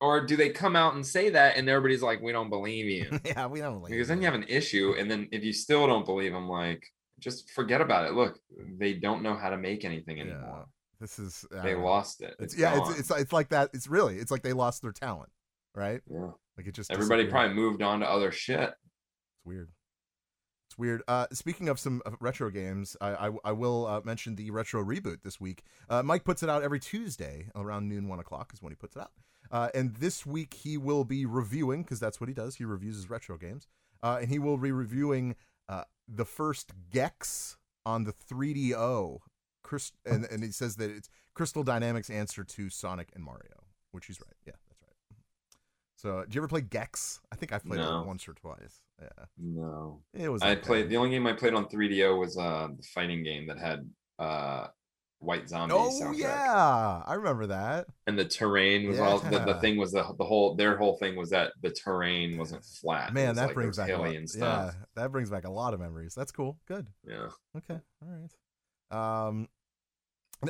Or 0.00 0.24
do 0.24 0.34
they 0.34 0.48
come 0.48 0.76
out 0.76 0.94
and 0.94 1.04
say 1.04 1.28
that, 1.28 1.58
and 1.58 1.68
everybody's 1.68 2.02
like, 2.02 2.22
"We 2.22 2.32
don't 2.32 2.48
believe 2.48 2.86
you," 2.86 3.20
yeah, 3.24 3.46
we 3.46 3.60
don't 3.60 3.82
like 3.82 3.90
because 3.90 4.08
then 4.08 4.20
you 4.20 4.24
have 4.24 4.34
an 4.34 4.46
issue, 4.48 4.94
and 4.98 5.10
then 5.10 5.28
if 5.30 5.44
you 5.44 5.52
still 5.52 5.86
don't 5.86 6.06
believe 6.06 6.32
them, 6.32 6.48
like, 6.48 6.82
just 7.18 7.50
forget 7.50 7.82
about 7.82 8.06
it. 8.06 8.14
Look, 8.14 8.38
they 8.78 8.94
don't 8.94 9.22
know 9.22 9.36
how 9.36 9.50
to 9.50 9.58
make 9.58 9.84
anything 9.84 10.16
Yeah, 10.16 10.24
anymore. 10.24 10.66
This 11.00 11.18
is 11.18 11.44
I 11.56 11.62
They 11.62 11.74
lost 11.74 12.20
it. 12.20 12.34
It's, 12.38 12.54
It's, 12.54 12.58
yeah, 12.58 12.78
it's, 12.78 12.98
it's 12.98 13.10
it's 13.10 13.32
like 13.32 13.48
that. 13.50 13.70
It's 13.72 13.88
really 13.88 14.16
it's 14.16 14.30
like 14.30 14.42
they 14.42 14.52
lost 14.52 14.82
their 14.82 14.92
talent, 14.92 15.30
right? 15.74 16.02
yeah. 16.10 16.30
Like 16.56 16.66
it 16.66 16.74
just 16.74 16.90
Everybody 16.90 17.26
probably 17.26 17.54
moved 17.54 17.82
on 17.82 18.00
to 18.00 18.06
other 18.06 18.30
shit. 18.30 18.68
It's 18.68 19.46
weird. 19.46 19.70
It's 20.68 20.76
weird. 20.78 21.02
Uh, 21.08 21.26
speaking 21.32 21.68
of 21.68 21.80
some 21.80 22.02
uh, 22.04 22.10
retro 22.20 22.50
games, 22.50 22.96
I 23.00 23.28
I, 23.28 23.30
I 23.44 23.52
will 23.52 23.86
uh, 23.86 24.00
mention 24.04 24.36
the 24.36 24.50
retro 24.50 24.84
reboot 24.84 25.22
this 25.22 25.40
week. 25.40 25.62
Uh, 25.88 26.02
Mike 26.02 26.24
puts 26.24 26.42
it 26.42 26.50
out 26.50 26.62
every 26.62 26.80
Tuesday 26.80 27.48
around 27.56 27.88
noon, 27.88 28.08
one 28.08 28.20
o'clock 28.20 28.52
is 28.52 28.62
when 28.62 28.72
he 28.72 28.76
puts 28.76 28.96
it 28.96 29.00
out. 29.00 29.12
Uh, 29.50 29.68
and 29.74 29.96
this 29.96 30.24
week 30.24 30.54
he 30.54 30.76
will 30.76 31.04
be 31.04 31.26
reviewing 31.26 31.82
because 31.82 31.98
that's 31.98 32.20
what 32.20 32.28
he 32.28 32.34
does. 32.34 32.56
He 32.56 32.64
reviews 32.64 32.96
his 32.96 33.10
retro 33.10 33.36
games, 33.36 33.66
uh, 34.02 34.18
and 34.20 34.30
he 34.30 34.38
will 34.38 34.58
be 34.58 34.70
reviewing 34.70 35.34
uh, 35.68 35.84
the 36.06 36.24
first 36.24 36.72
Gex 36.90 37.56
on 37.86 38.04
the 38.04 38.12
3DO. 38.12 39.20
Chris, 39.70 39.92
and, 40.04 40.24
and 40.32 40.42
he 40.42 40.50
says 40.50 40.74
that 40.76 40.90
it's 40.90 41.08
Crystal 41.32 41.62
Dynamics' 41.62 42.10
answer 42.10 42.42
to 42.42 42.68
Sonic 42.68 43.10
and 43.14 43.22
Mario, 43.22 43.62
which 43.92 44.06
he's 44.06 44.20
right. 44.20 44.34
Yeah, 44.44 44.54
that's 44.68 44.82
right. 44.82 45.18
So, 45.94 46.22
did 46.24 46.34
you 46.34 46.40
ever 46.40 46.48
play 46.48 46.62
Gex? 46.62 47.20
I 47.30 47.36
think 47.36 47.52
I've 47.52 47.64
played 47.64 47.78
No. 47.78 48.00
it 48.00 48.06
once 48.08 48.26
or 48.26 48.32
twice. 48.34 48.80
Yeah. 49.00 49.26
No. 49.38 50.00
It 50.12 50.28
was. 50.28 50.42
I 50.42 50.54
okay. 50.54 50.60
played 50.60 50.88
the 50.88 50.96
only 50.96 51.10
game 51.10 51.24
I 51.24 51.34
played 51.34 51.54
on 51.54 51.66
3DO 51.66 52.18
was 52.18 52.36
uh 52.36 52.66
the 52.76 52.82
fighting 52.82 53.22
game 53.22 53.46
that 53.46 53.60
had 53.60 53.88
uh 54.18 54.66
White 55.20 55.48
Zombie 55.48 55.72
Oh 55.76 55.88
soundtrack. 56.02 56.18
yeah, 56.18 57.02
I 57.06 57.14
remember 57.14 57.46
that. 57.46 57.86
And 58.08 58.18
the 58.18 58.24
terrain 58.24 58.88
was 58.88 58.98
all 58.98 59.20
the, 59.20 59.38
the 59.38 59.60
thing 59.60 59.76
was 59.76 59.92
the 59.92 60.02
the 60.18 60.24
whole 60.24 60.56
their 60.56 60.76
whole 60.78 60.96
thing 60.96 61.14
was 61.14 61.30
that 61.30 61.52
the 61.62 61.70
terrain 61.70 62.38
wasn't 62.38 62.64
flat. 62.64 63.14
Man, 63.14 63.28
was 63.28 63.36
that 63.38 63.46
like 63.46 63.54
brings 63.54 63.76
back 63.76 63.90
a 63.90 63.96
lot, 63.98 64.10
hilly 64.10 64.26
yeah, 64.36 64.72
that 64.96 65.12
brings 65.12 65.30
back 65.30 65.44
a 65.44 65.50
lot 65.50 65.74
of 65.74 65.80
memories. 65.80 66.14
That's 66.16 66.32
cool. 66.32 66.58
Good. 66.66 66.88
Yeah. 67.06 67.28
Okay. 67.56 67.78
All 68.02 68.08
right. 68.08 68.32
Um. 69.28 69.46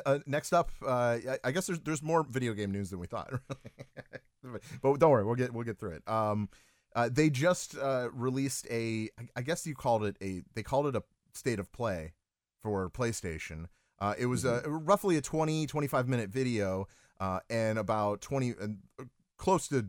Uh, 0.06 0.18
next 0.26 0.52
up, 0.52 0.70
uh, 0.86 1.18
I, 1.28 1.38
I 1.44 1.50
guess 1.50 1.66
there's 1.66 1.80
there's 1.80 2.02
more 2.02 2.22
video 2.22 2.52
game 2.52 2.70
news 2.70 2.90
than 2.90 3.00
we 3.00 3.06
thought. 3.06 3.32
but 4.42 4.62
don't 4.82 5.10
worry, 5.10 5.24
we'll 5.24 5.34
get 5.34 5.52
we'll 5.52 5.64
get 5.64 5.78
through 5.78 5.92
it. 5.92 6.08
Um, 6.08 6.48
uh, 6.94 7.08
they 7.10 7.30
just 7.30 7.76
uh, 7.76 8.08
released 8.12 8.66
a, 8.70 9.08
I 9.36 9.42
guess 9.42 9.66
you 9.66 9.74
called 9.74 10.04
it 10.04 10.16
a, 10.20 10.42
they 10.54 10.62
called 10.62 10.86
it 10.86 10.96
a 10.96 11.02
state 11.32 11.60
of 11.60 11.72
play 11.72 12.14
for 12.62 12.90
PlayStation. 12.90 13.66
Uh, 14.00 14.14
it 14.18 14.26
was 14.26 14.44
a, 14.44 14.62
roughly 14.66 15.16
a 15.16 15.20
20, 15.20 15.66
25 15.66 16.08
minute 16.08 16.30
video, 16.30 16.88
uh, 17.20 17.40
and 17.50 17.78
about 17.78 18.20
20, 18.22 18.54
and 18.60 18.78
uh, 18.98 19.04
close 19.36 19.68
to 19.68 19.86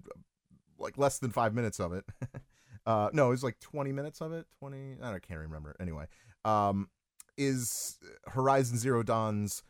like 0.78 0.98
less 0.98 1.18
than 1.20 1.32
five 1.32 1.54
minutes 1.54 1.80
of 1.80 1.94
it. 1.94 2.06
uh, 2.86 3.10
no, 3.14 3.28
it 3.28 3.32
was 3.32 3.44
like 3.44 3.60
20 3.60 3.92
minutes 3.94 4.22
of 4.22 4.34
it. 4.34 4.46
20, 4.60 4.98
I 5.02 5.12
don't, 5.12 5.22
can't 5.28 5.40
remember. 5.40 5.76
Anyway, 5.80 6.06
um, 6.44 6.90
is 7.38 7.98
Horizon 8.28 8.78
Zero 8.78 9.02
Dawn's 9.02 9.64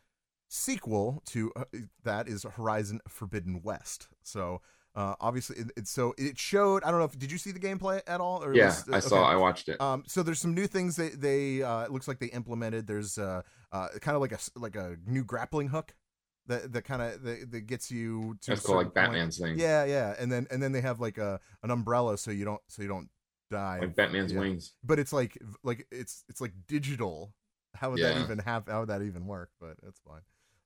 sequel 0.51 1.23
to 1.27 1.51
uh, 1.55 1.63
that 2.03 2.27
is 2.27 2.43
Horizon 2.43 2.99
Forbidden 3.07 3.61
West. 3.63 4.09
So, 4.21 4.61
uh, 4.95 5.15
obviously, 5.21 5.55
it, 5.57 5.71
it, 5.77 5.87
so 5.87 6.13
it 6.17 6.37
showed. 6.37 6.83
I 6.83 6.91
don't 6.91 6.99
know 6.99 7.05
if 7.05 7.17
did 7.17 7.31
you 7.31 7.37
see 7.37 7.51
the 7.51 7.59
gameplay 7.59 8.01
at 8.05 8.19
all? 8.19 8.43
Or 8.43 8.53
Yeah, 8.53 8.65
was- 8.67 8.89
I 8.91 8.99
saw 8.99 9.21
okay. 9.21 9.31
I 9.31 9.35
watched 9.37 9.69
it. 9.69 9.79
Um, 9.79 10.03
so 10.07 10.21
there's 10.21 10.39
some 10.41 10.53
new 10.53 10.67
things 10.67 10.97
they 10.97 11.09
they 11.09 11.63
uh, 11.63 11.83
it 11.83 11.91
looks 11.91 12.07
like 12.07 12.19
they 12.19 12.27
implemented. 12.27 12.85
There's 12.85 13.17
uh, 13.17 13.41
uh, 13.71 13.87
kind 14.01 14.15
of 14.15 14.21
like 14.21 14.33
a 14.33 14.39
like 14.55 14.75
a 14.75 14.97
new 15.07 15.23
grappling 15.23 15.69
hook 15.69 15.95
that 16.47 16.73
that 16.73 16.81
kind 16.83 17.01
of 17.01 17.23
that, 17.23 17.51
that 17.51 17.61
gets 17.61 17.89
you 17.89 18.35
to. 18.41 18.51
That's 18.51 18.61
called 18.65 18.77
like 18.77 18.85
point. 18.87 18.95
Batman's 18.95 19.37
thing. 19.39 19.57
Yeah, 19.57 19.85
yeah, 19.85 20.15
and 20.19 20.29
then 20.29 20.47
and 20.51 20.61
then 20.61 20.73
they 20.73 20.81
have 20.81 20.99
like 20.99 21.17
a 21.17 21.39
an 21.63 21.71
umbrella 21.71 22.17
so 22.17 22.29
you 22.29 22.43
don't 22.43 22.61
so 22.67 22.81
you 22.81 22.89
don't 22.89 23.09
die. 23.49 23.79
Like 23.79 23.95
Batman's 23.95 24.33
Yeah. 24.33 24.39
wings. 24.39 24.73
But 24.83 24.99
it's 24.99 25.13
like 25.13 25.37
like 25.63 25.87
it's 25.91 26.25
it's 26.27 26.41
like 26.41 26.51
digital. 26.67 27.33
How 27.73 27.91
would 27.91 28.01
that 28.01 28.17
even 28.25 28.39
have? 28.39 28.67
How 28.67 28.81
would 28.81 28.89
that 28.89 29.01
even 29.01 29.25
work? 29.27 29.49
But 29.61 29.77
it's 29.87 29.99
fine. 30.05 30.19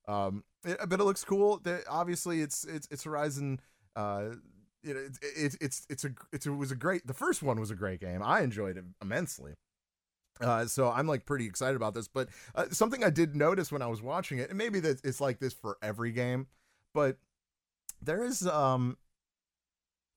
Um, 0.07 0.43
it- 0.63 0.77
but 0.87 0.99
it 0.99 1.03
looks 1.03 1.23
cool. 1.23 1.57
The- 1.59 1.83
obviously, 1.89 2.41
it's 2.41 2.63
it's 2.65 2.87
it's 2.91 3.03
Horizon. 3.03 3.59
Uh, 3.95 4.31
it, 4.83 4.95
it, 4.95 5.17
it, 5.21 5.55
it's 5.61 5.85
it's 5.89 6.05
a 6.05 6.09
it's, 6.31 6.45
it 6.45 6.51
was 6.51 6.71
a 6.71 6.75
great. 6.75 7.05
The 7.07 7.13
first 7.13 7.41
one 7.43 7.59
was 7.59 7.71
a 7.71 7.75
great 7.75 7.99
game. 7.99 8.21
I 8.23 8.41
enjoyed 8.41 8.77
it 8.77 8.85
immensely. 9.01 9.53
Uh, 10.41 10.65
so 10.65 10.91
I'm 10.91 11.07
like 11.07 11.25
pretty 11.25 11.45
excited 11.45 11.75
about 11.77 11.93
this. 11.93 12.07
But 12.07 12.29
uh, 12.55 12.65
something 12.71 13.03
I 13.03 13.09
did 13.09 13.35
notice 13.35 13.71
when 13.71 13.81
I 13.81 13.87
was 13.87 14.01
watching 14.01 14.37
it, 14.39 14.49
and 14.49 14.57
maybe 14.57 14.79
that 14.81 14.99
it's 15.03 15.21
like 15.21 15.39
this 15.39 15.53
for 15.53 15.77
every 15.81 16.11
game, 16.11 16.47
but 16.93 17.17
there 18.01 18.23
is 18.23 18.45
um 18.45 18.97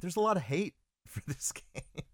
there's 0.01 0.17
a 0.17 0.21
lot 0.21 0.37
of 0.37 0.43
hate 0.43 0.75
for 1.07 1.23
this 1.27 1.53
game. 1.53 2.05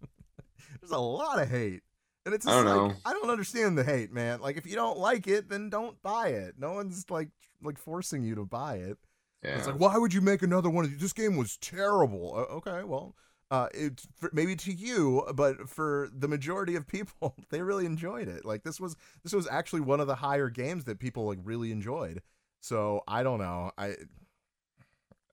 there's 0.80 0.92
a 0.92 0.98
lot 0.98 1.40
of 1.40 1.48
hate. 1.50 1.82
And 2.26 2.34
it's 2.34 2.46
I 2.46 2.50
just 2.52 2.64
don't 2.64 2.78
like 2.88 2.90
know. 2.90 2.96
I 3.04 3.12
don't 3.12 3.30
understand 3.30 3.76
the 3.76 3.84
hate, 3.84 4.12
man. 4.12 4.40
Like 4.40 4.56
if 4.56 4.66
you 4.66 4.74
don't 4.74 4.98
like 4.98 5.26
it, 5.26 5.48
then 5.48 5.68
don't 5.70 6.00
buy 6.02 6.28
it. 6.28 6.54
No 6.58 6.72
one's 6.72 7.10
like 7.10 7.28
like 7.62 7.78
forcing 7.78 8.22
you 8.22 8.34
to 8.36 8.44
buy 8.44 8.76
it. 8.76 8.98
Yeah. 9.42 9.58
It's 9.58 9.66
like, 9.66 9.78
why 9.78 9.98
would 9.98 10.14
you 10.14 10.22
make 10.22 10.42
another 10.42 10.70
one 10.70 10.84
of 10.86 10.90
these? 10.90 11.00
This 11.00 11.12
game 11.12 11.36
was 11.36 11.58
terrible. 11.58 12.32
Uh, 12.34 12.54
okay, 12.54 12.82
well, 12.82 13.14
uh, 13.50 13.68
it's 13.74 14.08
for, 14.16 14.30
maybe 14.32 14.56
to 14.56 14.72
you, 14.72 15.22
but 15.34 15.68
for 15.68 16.08
the 16.16 16.26
majority 16.28 16.76
of 16.76 16.86
people, 16.86 17.34
they 17.50 17.60
really 17.60 17.84
enjoyed 17.84 18.26
it. 18.26 18.44
Like 18.44 18.62
this 18.62 18.80
was 18.80 18.96
this 19.22 19.34
was 19.34 19.46
actually 19.50 19.82
one 19.82 20.00
of 20.00 20.06
the 20.06 20.14
higher 20.14 20.48
games 20.48 20.84
that 20.84 20.98
people 20.98 21.26
like 21.26 21.38
really 21.44 21.72
enjoyed. 21.72 22.22
So 22.60 23.02
I 23.06 23.22
don't 23.22 23.38
know. 23.38 23.70
I 23.76 23.96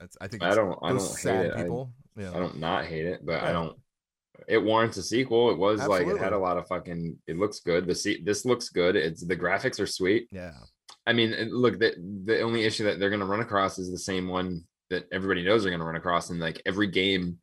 it's, 0.01 0.17
I 0.19 0.27
think 0.27 0.43
I 0.43 0.55
don't. 0.55 0.77
I 0.81 0.89
don't 0.89 0.99
hate 0.99 1.07
sad 1.07 1.45
it. 1.45 1.53
I- 1.55 1.63
people. 1.63 1.91
yeah. 2.17 2.31
I 2.31 2.39
don't 2.39 2.59
not 2.59 2.85
hate 2.85 3.05
it, 3.05 3.25
but 3.25 3.41
Yeah. 3.41 3.49
I 3.49 3.53
don't. 3.53 3.77
It 4.47 4.57
warrants 4.57 4.97
a 4.97 5.03
sequel. 5.03 5.51
It 5.51 5.57
was 5.57 5.85
like 5.87 6.07
it 6.07 6.17
had 6.17 6.33
a 6.33 6.37
lot 6.37 6.57
of 6.57 6.67
fucking. 6.67 7.17
It 7.27 7.37
looks 7.37 7.59
good. 7.59 7.87
The 7.87 7.95
se- 7.95 8.23
this 8.23 8.45
looks 8.45 8.69
good. 8.69 8.95
It's 8.95 9.25
the 9.25 9.35
graphics 9.37 9.79
are 9.79 9.87
sweet. 9.87 10.27
yeah. 10.31 10.53
I 11.07 11.13
mean, 11.13 11.33
look, 11.51 11.79
the 11.79 11.95
the 12.25 12.41
only 12.41 12.63
issue 12.63 12.83
that 12.83 12.99
they're 12.99 13.09
going 13.09 13.21
to 13.21 13.25
run 13.25 13.39
across 13.39 13.79
is 13.79 13.91
the 13.91 13.97
same 13.97 14.27
one 14.27 14.63
that 14.91 15.05
everybody 15.11 15.43
knows 15.43 15.63
they're 15.63 15.71
going 15.71 15.79
to 15.79 15.85
run 15.85 15.95
across, 15.95 16.29
and 16.29 16.39
like 16.39 16.61
every 16.65 16.87
game 16.87 17.39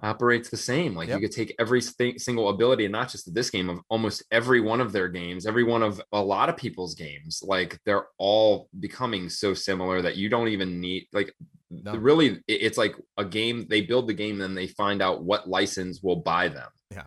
operates 0.00 0.48
the 0.48 0.56
same. 0.56 0.94
Like 0.94 1.08
Yep. 1.08 1.20
you 1.20 1.28
could 1.28 1.34
take 1.36 1.54
every 1.58 1.80
single 1.80 2.50
ability, 2.50 2.84
and 2.84 2.92
not 2.92 3.08
just 3.10 3.32
this 3.34 3.50
game, 3.50 3.68
of 3.68 3.80
almost 3.88 4.22
every 4.30 4.60
one 4.60 4.80
of 4.80 4.92
their 4.92 5.08
games, 5.08 5.46
every 5.46 5.64
one 5.64 5.82
of 5.82 6.00
a 6.12 6.22
lot 6.22 6.48
of 6.48 6.56
people's 6.56 6.94
games. 6.94 7.42
Like 7.44 7.78
they're 7.84 8.06
all 8.18 8.68
becoming 8.78 9.28
so 9.28 9.54
similar 9.54 10.02
that 10.02 10.16
you 10.16 10.28
don't 10.28 10.48
even 10.48 10.80
need 10.80 11.06
like 11.12 11.34
No. 11.70 11.94
really. 11.96 12.40
It's 12.48 12.78
like 12.78 12.94
a 13.16 13.24
game. 13.24 13.66
They 13.68 13.82
build 13.82 14.06
the 14.08 14.14
game, 14.14 14.38
then 14.38 14.54
they 14.54 14.66
find 14.68 15.02
out 15.02 15.22
what 15.24 15.48
license 15.48 16.02
will 16.02 16.16
buy 16.16 16.48
them. 16.48 16.68
Yeah. 16.90 17.04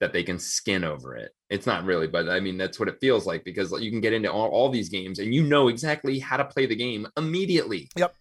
That 0.00 0.12
they 0.12 0.22
can 0.22 0.38
skin 0.38 0.84
over 0.84 1.16
it. 1.16 1.30
It's 1.48 1.66
not 1.66 1.84
really, 1.84 2.06
but 2.08 2.28
I 2.28 2.40
mean 2.40 2.58
that's 2.58 2.78
what 2.78 2.88
it 2.88 2.96
feels 3.00 3.26
like 3.26 3.44
because 3.44 3.72
you 3.80 3.90
can 3.90 4.00
get 4.00 4.12
into 4.12 4.30
all, 4.32 4.48
all 4.48 4.68
these 4.68 4.88
games 4.88 5.18
and 5.18 5.34
you 5.34 5.42
know 5.42 5.68
exactly 5.68 6.18
how 6.18 6.36
to 6.36 6.44
play 6.44 6.66
the 6.66 6.76
game 6.76 7.06
immediately. 7.16 7.88
Yep. 7.96 8.14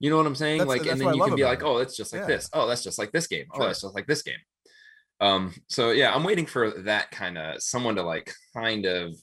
You 0.00 0.10
know 0.10 0.16
what 0.16 0.26
I'm 0.26 0.34
saying? 0.34 0.58
That's- 0.58 0.68
like, 0.78 0.82
that's 0.86 0.92
and 0.92 1.00
then 1.08 1.14
you 1.14 1.22
can 1.24 1.34
be 1.36 1.44
like, 1.44 1.60
it. 1.60 1.64
oh, 1.64 1.78
that's 1.78 1.96
just 1.96 2.12
like 2.12 2.22
Yeah. 2.22 2.26
this. 2.28 2.48
Oh, 2.52 2.66
that's 2.66 2.82
just 2.84 2.98
like 2.98 3.12
this 3.12 3.26
game. 3.26 3.46
Oh, 3.52 3.58
Sure. 3.58 3.66
that's 3.66 3.82
just 3.82 3.94
like 3.94 4.06
this 4.06 4.22
game. 4.22 4.38
Um, 5.20 5.52
so 5.68 5.90
yeah, 5.90 6.14
I'm 6.14 6.22
waiting 6.24 6.46
for 6.46 6.70
that 6.82 7.10
kind 7.10 7.36
of 7.36 7.60
someone 7.62 7.96
to 7.96 8.02
like 8.04 8.32
kind 8.54 8.86
of 8.86 9.14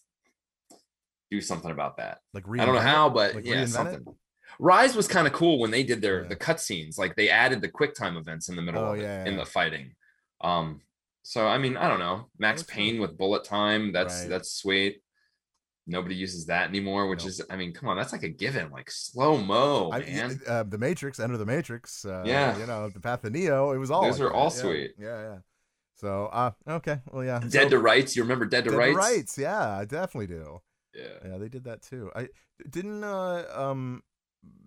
do 1.32 1.42
something 1.42 1.72
about 1.72 1.98
that. 1.98 2.20
Like 2.34 2.44
I 2.60 2.66
don't 2.66 2.76
know 2.76 2.82
how, 2.82 3.10
but 3.10 3.36
Like 3.36 3.46
yeah, 3.46 3.66
something 3.66 4.02
it? 4.06 4.16
Ryse 4.60 4.96
was 4.96 5.08
kind 5.08 5.28
of 5.28 5.34
cool 5.34 5.60
when 5.60 5.72
they 5.72 5.84
did 5.84 6.02
their 6.02 6.24
Yeah. 6.24 6.30
the 6.30 6.36
cutscenes. 6.36 6.98
Like 6.98 7.16
they 7.16 7.30
added 7.30 7.62
the 7.62 7.70
quick 7.70 7.94
time 7.94 8.18
events 8.18 8.50
in 8.50 8.56
the 8.56 8.62
middle 8.62 8.84
Oh, 8.84 8.94
of 8.94 9.00
it, 9.00 9.04
yeah, 9.04 9.26
in 9.26 9.38
the 9.38 9.46
fighting. 9.46 9.96
Um, 10.42 10.82
so 11.24 11.48
I 11.48 11.58
mean, 11.58 11.76
I 11.78 11.88
don't 11.88 12.00
know. 12.00 12.30
Max 12.38 12.64
Payne 12.64 13.00
with 13.00 13.18
bullet 13.18 13.44
time. 13.44 13.92
That's 13.92 14.22
Right. 14.22 14.30
that's 14.30 14.52
sweet. 14.52 15.02
Nobody 15.88 16.16
uses 16.16 16.48
that 16.48 16.70
anymore, 16.70 17.08
which 17.08 17.20
Nope. 17.20 17.30
is, 17.30 17.42
I 17.50 17.56
mean, 17.58 17.72
come 17.72 17.90
on, 17.90 17.98
that's 17.98 18.12
like 18.12 18.24
a 18.24 18.30
given, 18.30 18.72
like 18.72 18.90
slow 18.90 19.38
mo, 19.38 19.92
I, 19.94 20.00
man. 20.00 20.42
uh, 20.48 20.64
the 20.64 20.80
Matrix, 20.80 21.20
Enter 21.20 21.38
the 21.38 21.46
Matrix. 21.46 22.04
Uh, 22.06 22.24
Yeah. 22.26 22.58
you 22.58 22.66
know 22.66 22.90
the 22.90 23.00
Path 23.00 23.24
of 23.24 23.34
Neo. 23.34 23.72
It 23.72 23.78
was 23.78 23.92
all 23.92 24.02
Those 24.04 24.20
like 24.20 24.30
are 24.30 24.34
all 24.34 24.50
that. 24.50 24.56
Yeah. 24.56 24.62
sweet. 24.62 24.92
Yeah, 24.98 25.22
yeah. 25.22 25.38
So, 25.98 26.26
uh, 26.26 26.52
okay, 26.68 27.02
well, 27.12 27.24
yeah. 27.24 27.40
Dead 27.40 27.52
so, 27.52 27.70
to 27.70 27.80
Rights. 27.80 28.16
You 28.16 28.24
remember 28.24 28.46
Dead 28.46 28.64
to 28.66 28.72
Dead 28.72 28.78
Rights? 28.78 28.98
Rights. 28.98 29.38
Yeah, 29.38 29.78
I 29.78 29.86
definitely 29.86 30.28
do. 30.28 30.60
Yeah. 30.96 31.04
Yeah, 31.24 31.38
they 31.38 31.50
did 31.50 31.64
that 31.66 31.84
too. 31.84 32.12
I 32.16 32.30
didn't. 32.70 33.04
Uh, 33.04 33.46
um, 33.54 34.02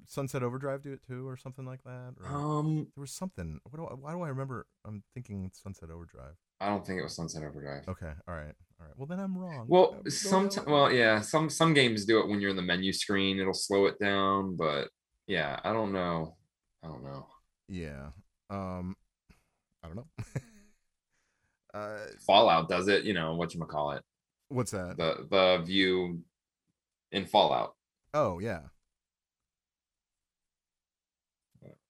Sunset 0.06 0.42
Overdrive 0.42 0.82
do 0.82 0.92
it 0.92 1.00
too, 1.06 1.26
or 1.28 1.36
something 1.36 1.66
like 1.66 1.82
that. 1.84 2.14
Or, 2.20 2.26
Um, 2.34 2.88
there 2.96 3.02
was 3.02 3.12
something. 3.12 3.60
What 3.64 3.76
do 3.76 3.86
I, 3.86 3.94
why 3.94 4.12
do 4.12 4.22
I 4.22 4.28
remember? 4.28 4.66
I'm 4.86 5.02
thinking 5.14 5.50
Sunset 5.52 5.90
Overdrive. 5.90 6.34
I 6.60 6.68
don't 6.68 6.84
think 6.86 6.98
it 6.98 7.02
was 7.02 7.14
Sunset 7.14 7.42
Overdrive. 7.44 7.86
Okay, 7.88 8.12
all 8.26 8.34
right, 8.34 8.54
all 8.80 8.86
right. 8.86 8.96
Well, 8.96 9.06
then 9.06 9.20
I'm 9.20 9.36
wrong. 9.36 9.66
Well, 9.68 9.96
I'm 10.04 10.10
some 10.10 10.50
so- 10.50 10.64
well, 10.66 10.90
yeah, 10.92 11.20
some 11.20 11.50
some 11.50 11.74
games 11.74 12.04
do 12.06 12.20
it 12.20 12.28
when 12.28 12.40
you're 12.40 12.50
in 12.50 12.56
the 12.56 12.62
menu 12.62 12.92
screen. 12.92 13.38
It'll 13.38 13.52
slow 13.54 13.86
it 13.86 13.98
down, 14.00 14.56
but 14.56 14.88
yeah, 15.26 15.60
I 15.62 15.72
don't 15.72 15.92
know. 15.92 16.36
I 16.82 16.88
don't 16.88 17.04
know. 17.04 17.26
Yeah. 17.68 18.08
Um, 18.50 18.96
I 19.84 19.88
don't 19.88 19.96
know. 19.96 20.08
uh, 21.74 21.98
Fallout 22.26 22.68
does 22.68 22.88
it. 22.88 23.04
You 23.04 23.14
know 23.14 23.34
what 23.34 23.54
you 23.54 23.60
call 23.60 23.92
it? 23.92 24.02
what's 24.48 24.70
that? 24.70 24.96
The 24.96 25.26
the 25.30 25.62
view 25.64 26.22
in 27.12 27.26
Fallout. 27.26 27.74
Oh 28.14 28.38
yeah. 28.38 28.60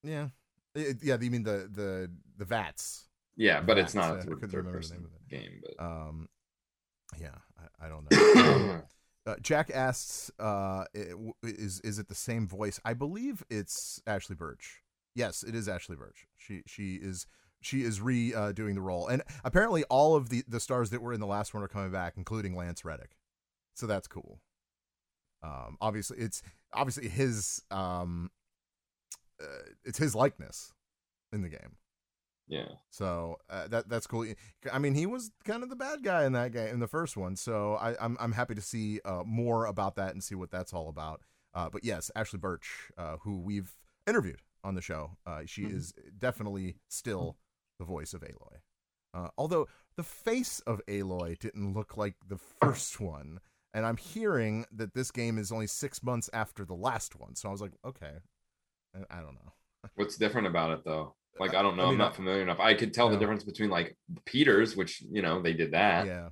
Yeah. 0.02 0.28
It- 0.74 1.02
yeah, 1.02 1.16
you 1.20 1.30
mean 1.30 1.42
the 1.42 1.68
the 1.72 2.10
the 2.36 2.44
VATS? 2.44 3.08
Yeah, 3.36 3.60
but 3.60 3.78
it's 3.78 3.94
not 3.94 4.22
third, 4.24 4.40
couldn't 4.40 4.52
remember 4.52 4.80
the 4.82 4.94
name 4.94 5.04
of 5.04 5.12
it. 5.12 5.28
game, 5.28 5.62
but 5.62 5.84
Um, 5.84 6.28
yeah, 7.20 7.36
I, 7.80 7.86
I 7.86 7.88
don't 7.88 8.10
know. 8.10 8.82
uh, 9.26 9.36
Jack 9.40 9.70
asks, 9.72 10.30
uh, 10.40 10.84
is 11.42 11.80
is 11.80 11.98
it 11.98 12.08
the 12.08 12.14
same 12.16 12.48
voice? 12.48 12.80
I 12.84 12.94
believe 12.94 13.44
it's 13.48 14.02
Ashly 14.06 14.36
Burch. 14.36 14.82
Yes, 15.14 15.42
it 15.42 15.54
is 15.54 15.68
Ashly 15.68 15.96
Burch. 15.96 16.26
She 16.36 16.62
she 16.66 16.94
is 16.96 17.26
she 17.60 17.82
is 17.82 18.00
re 18.00 18.34
uh, 18.34 18.52
doing 18.52 18.74
the 18.74 18.80
role, 18.80 19.06
and 19.08 19.22
apparently 19.44 19.84
all 19.84 20.16
of 20.16 20.28
the 20.30 20.42
the 20.48 20.60
stars 20.60 20.90
that 20.90 21.00
were 21.00 21.12
in 21.12 21.20
the 21.20 21.26
last 21.26 21.54
one 21.54 21.62
are 21.62 21.68
coming 21.68 21.90
back, 21.92 22.14
including 22.16 22.54
Lance 22.56 22.84
Reddick. 22.84 23.16
So 23.74 23.86
that's 23.86 24.08
cool. 24.08 24.40
Um, 25.42 25.76
obviously 25.80 26.18
it's 26.18 26.42
obviously 26.72 27.08
his 27.08 27.62
um, 27.70 28.30
uh, 29.42 29.70
it's 29.84 29.98
his 29.98 30.14
likeness 30.14 30.72
in 31.32 31.42
the 31.42 31.48
game. 31.48 31.76
yeah. 32.48 32.68
So 32.90 33.36
uh, 33.50 33.68
that 33.68 33.88
that's 33.88 34.06
cool. 34.06 34.26
I 34.72 34.78
mean, 34.78 34.94
he 34.94 35.06
was 35.06 35.30
kind 35.44 35.62
of 35.62 35.68
the 35.70 35.76
bad 35.76 36.02
guy 36.02 36.24
in 36.24 36.32
that 36.32 36.52
game 36.52 36.68
in 36.68 36.80
the 36.80 36.86
first 36.88 37.16
one. 37.16 37.36
So 37.36 37.74
I, 37.74 37.94
I'm 38.02 38.16
I'm 38.20 38.32
happy 38.32 38.54
to 38.54 38.62
see 38.62 39.00
uh, 39.04 39.22
more 39.24 39.66
about 39.66 39.96
that 39.96 40.12
and 40.12 40.22
see 40.24 40.34
what 40.34 40.50
that's 40.50 40.72
all 40.72 40.88
about. 40.88 41.22
Uh, 41.54 41.68
but 41.70 41.84
yes, 41.84 42.10
Ashly 42.16 42.40
Burch, 42.40 42.90
uh, 42.96 43.16
who 43.22 43.38
we've 43.40 43.74
interviewed 44.06 44.40
on 44.64 44.74
the 44.74 44.80
show, 44.82 45.16
uh, 45.26 45.42
she 45.46 45.62
Mhm. 45.62 45.74
is 45.76 45.92
definitely 46.18 46.76
still 46.88 47.36
the 47.78 47.84
voice 47.84 48.12
of 48.14 48.22
Aloy. 48.22 48.58
Uh, 49.14 49.28
although 49.38 49.66
the 49.96 50.02
face 50.02 50.60
of 50.60 50.80
Aloy 50.88 51.38
didn't 51.38 51.72
look 51.74 51.96
like 51.96 52.14
the 52.26 52.38
first 52.38 53.00
one, 53.00 53.40
and 53.74 53.86
I'm 53.86 53.96
hearing 53.96 54.66
that 54.72 54.94
this 54.94 55.10
game 55.10 55.38
is 55.38 55.50
only 55.52 55.66
six 55.66 56.02
months 56.02 56.28
after 56.32 56.64
the 56.64 56.74
last 56.74 57.16
one. 57.16 57.34
So 57.34 57.48
I 57.48 57.52
was 57.52 57.60
like, 57.62 57.72
okay, 57.84 58.18
I, 59.10 59.16
don't 59.16 59.34
know. 59.34 59.52
What's 59.94 60.16
different 60.16 60.46
about 60.46 60.72
it 60.72 60.84
though? 60.84 61.14
Like 61.38 61.54
I 61.54 61.62
don't 61.62 61.76
know. 61.76 61.84
I 61.84 61.86
mean, 61.86 61.94
am 61.94 61.98
not 61.98 62.16
familiar 62.16 62.42
enough. 62.42 62.58
I 62.60 62.74
could 62.74 62.92
tell 62.92 63.08
the 63.10 63.16
difference 63.16 63.44
between 63.44 63.70
like 63.70 63.96
Peters, 64.24 64.76
which 64.76 65.02
you 65.10 65.22
know 65.22 65.40
they 65.40 65.52
did 65.52 65.72
that. 65.72 66.06
yeah. 66.06 66.28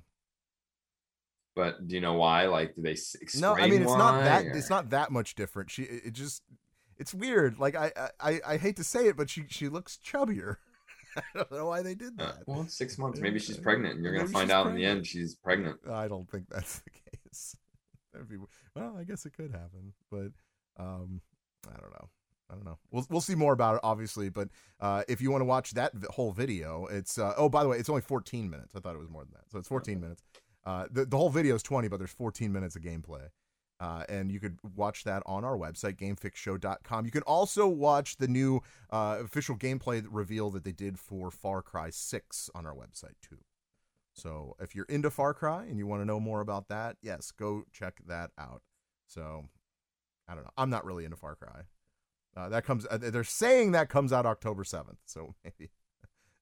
But 1.55 1.87
do 1.87 1.95
you 1.95 2.01
know 2.01 2.13
why? 2.13 2.45
Like, 2.47 2.75
do 2.75 2.81
they 2.81 2.91
explain? 2.91 3.41
No, 3.41 3.55
I 3.55 3.67
mean 3.67 3.81
it's 3.81 3.91
not 3.91 4.23
that 4.23 4.45
or- 4.45 4.49
it's 4.57 4.69
not 4.69 4.89
that 4.91 5.11
much 5.11 5.35
different. 5.35 5.71
She 5.71 5.83
it 5.83 6.13
just 6.13 6.43
it's 6.97 7.13
weird. 7.13 7.57
Like 7.57 7.75
I 7.75 7.91
I 8.19 8.41
I 8.45 8.57
hate 8.57 8.75
to 8.77 8.83
say 8.83 9.07
it, 9.07 9.15
but 9.17 9.29
she 9.29 9.45
she 9.47 9.69
looks 9.69 9.97
chubbier. 10.05 10.57
I 11.17 11.21
don't 11.33 11.51
know 11.51 11.65
why 11.65 11.81
they 11.81 11.95
did 11.95 12.13
Uh, 12.19 12.25
that. 12.25 12.43
well, 12.45 12.67
six 12.67 12.97
months. 12.97 13.19
Maybe 13.19 13.39
she's 13.39 13.57
pregnant, 13.57 13.95
and 13.95 14.03
you're 14.03 14.13
gonna 14.15 14.27
find 14.27 14.51
out 14.51 14.67
in 14.67 14.75
the 14.75 14.85
end 14.85 15.07
she's 15.07 15.35
pregnant. 15.35 15.79
I 15.91 16.07
don't 16.07 16.29
think 16.29 16.45
that's 16.49 16.79
the 16.79 16.89
case. 17.23 17.55
That'd 18.13 18.29
be, 18.29 18.37
well, 18.75 18.95
I 18.99 19.03
guess 19.03 19.25
it 19.25 19.33
could 19.35 19.51
happen, 19.51 19.93
but 20.11 20.31
um, 20.77 21.21
I 21.67 21.79
don't 21.79 21.91
know. 21.91 22.09
I 22.49 22.55
don't 22.55 22.65
know. 22.65 22.77
We'll 22.91 23.05
we'll 23.09 23.21
see 23.21 23.35
more 23.35 23.53
about 23.53 23.75
it, 23.75 23.81
obviously. 23.83 24.29
But 24.29 24.49
uh, 24.79 25.03
if 25.07 25.21
you 25.21 25.31
want 25.31 25.41
to 25.41 25.45
watch 25.45 25.71
that 25.71 25.93
whole 26.11 26.31
video, 26.31 26.87
it's 26.87 27.17
uh, 27.17 27.33
oh 27.37 27.49
by 27.49 27.63
the 27.63 27.69
way, 27.69 27.77
it's 27.77 27.89
only 27.89 28.01
14 28.01 28.49
minutes. 28.49 28.75
I 28.75 28.79
thought 28.79 28.95
it 28.95 28.99
was 28.99 29.09
more 29.09 29.23
than 29.23 29.33
that, 29.33 29.49
so 29.51 29.59
it's 29.59 29.67
14 29.67 29.99
minutes. 29.99 30.23
Uh, 30.65 30.85
the 30.91 31.05
the 31.05 31.17
whole 31.17 31.29
video 31.29 31.55
is 31.55 31.63
20, 31.63 31.87
but 31.87 31.97
there's 31.97 32.11
14 32.11 32.51
minutes 32.51 32.75
of 32.75 32.81
gameplay. 32.81 33.29
Uh, 33.79 34.03
and 34.09 34.31
you 34.31 34.39
could 34.39 34.57
watch 34.75 35.03
that 35.03 35.21
on 35.27 35.45
our 35.45 35.55
website, 35.55 35.97
gamefixshow.com. 35.97 37.05
You 37.05 37.11
can 37.11 37.21
also 37.23 37.67
watch 37.67 38.17
the 38.17 38.27
new 38.27 38.61
uh, 38.89 39.19
official 39.23 39.55
gameplay 39.55 40.03
reveal 40.09 40.49
that 40.49 40.63
they 40.63 40.71
did 40.71 40.97
for 40.97 41.29
Far 41.29 41.61
Cry 41.61 41.91
6 41.91 42.49
on 42.55 42.65
our 42.65 42.73
website, 42.73 43.13
too. 43.21 43.37
So 44.13 44.55
if 44.59 44.73
you're 44.75 44.85
into 44.85 45.11
Far 45.11 45.35
Cry 45.35 45.65
and 45.65 45.77
you 45.77 45.85
want 45.85 46.01
to 46.01 46.05
know 46.05 46.19
more 46.19 46.41
about 46.41 46.69
that, 46.69 46.97
yes, 47.03 47.31
go 47.31 47.65
check 47.71 48.01
that 48.07 48.31
out. 48.35 48.63
So 49.05 49.45
I 50.27 50.33
don't 50.33 50.43
know. 50.43 50.51
I'm 50.57 50.71
not 50.71 50.83
really 50.83 51.05
into 51.05 51.17
Far 51.17 51.35
Cry. 51.35 51.61
Uh, 52.37 52.49
that 52.49 52.63
comes. 52.65 52.85
Uh, 52.89 52.97
they're 52.99 53.23
saying 53.23 53.71
that 53.71 53.89
comes 53.89 54.13
out 54.13 54.25
October 54.25 54.63
seventh. 54.63 54.99
So 55.05 55.33
maybe. 55.43 55.71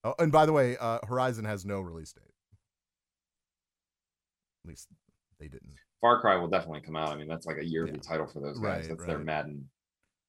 Oh, 0.04 0.14
and 0.20 0.32
by 0.32 0.46
the 0.46 0.52
way, 0.54 0.76
uh, 0.78 1.00
Horizon 1.08 1.46
has 1.46 1.66
no 1.66 1.80
release 1.80 2.12
date. 2.14 2.34
At 4.66 4.70
least 4.70 4.88
they 5.40 5.48
didn't. 5.48 5.76
Far 6.02 6.20
Cry 6.20 6.36
will 6.36 6.48
definitely 6.48 6.82
come 6.82 6.96
out. 6.96 7.10
I 7.10 7.16
mean, 7.16 7.28
that's 7.28 7.46
like 7.46 7.58
a 7.58 7.66
yearly 7.66 7.94
Yeah. 7.94 8.00
title 8.02 8.28
for 8.28 8.40
those 8.40 8.60
guys. 8.60 8.88
Right, 8.88 8.90
that's 8.90 9.06
their. 9.06 9.20
Madden. 9.20 9.70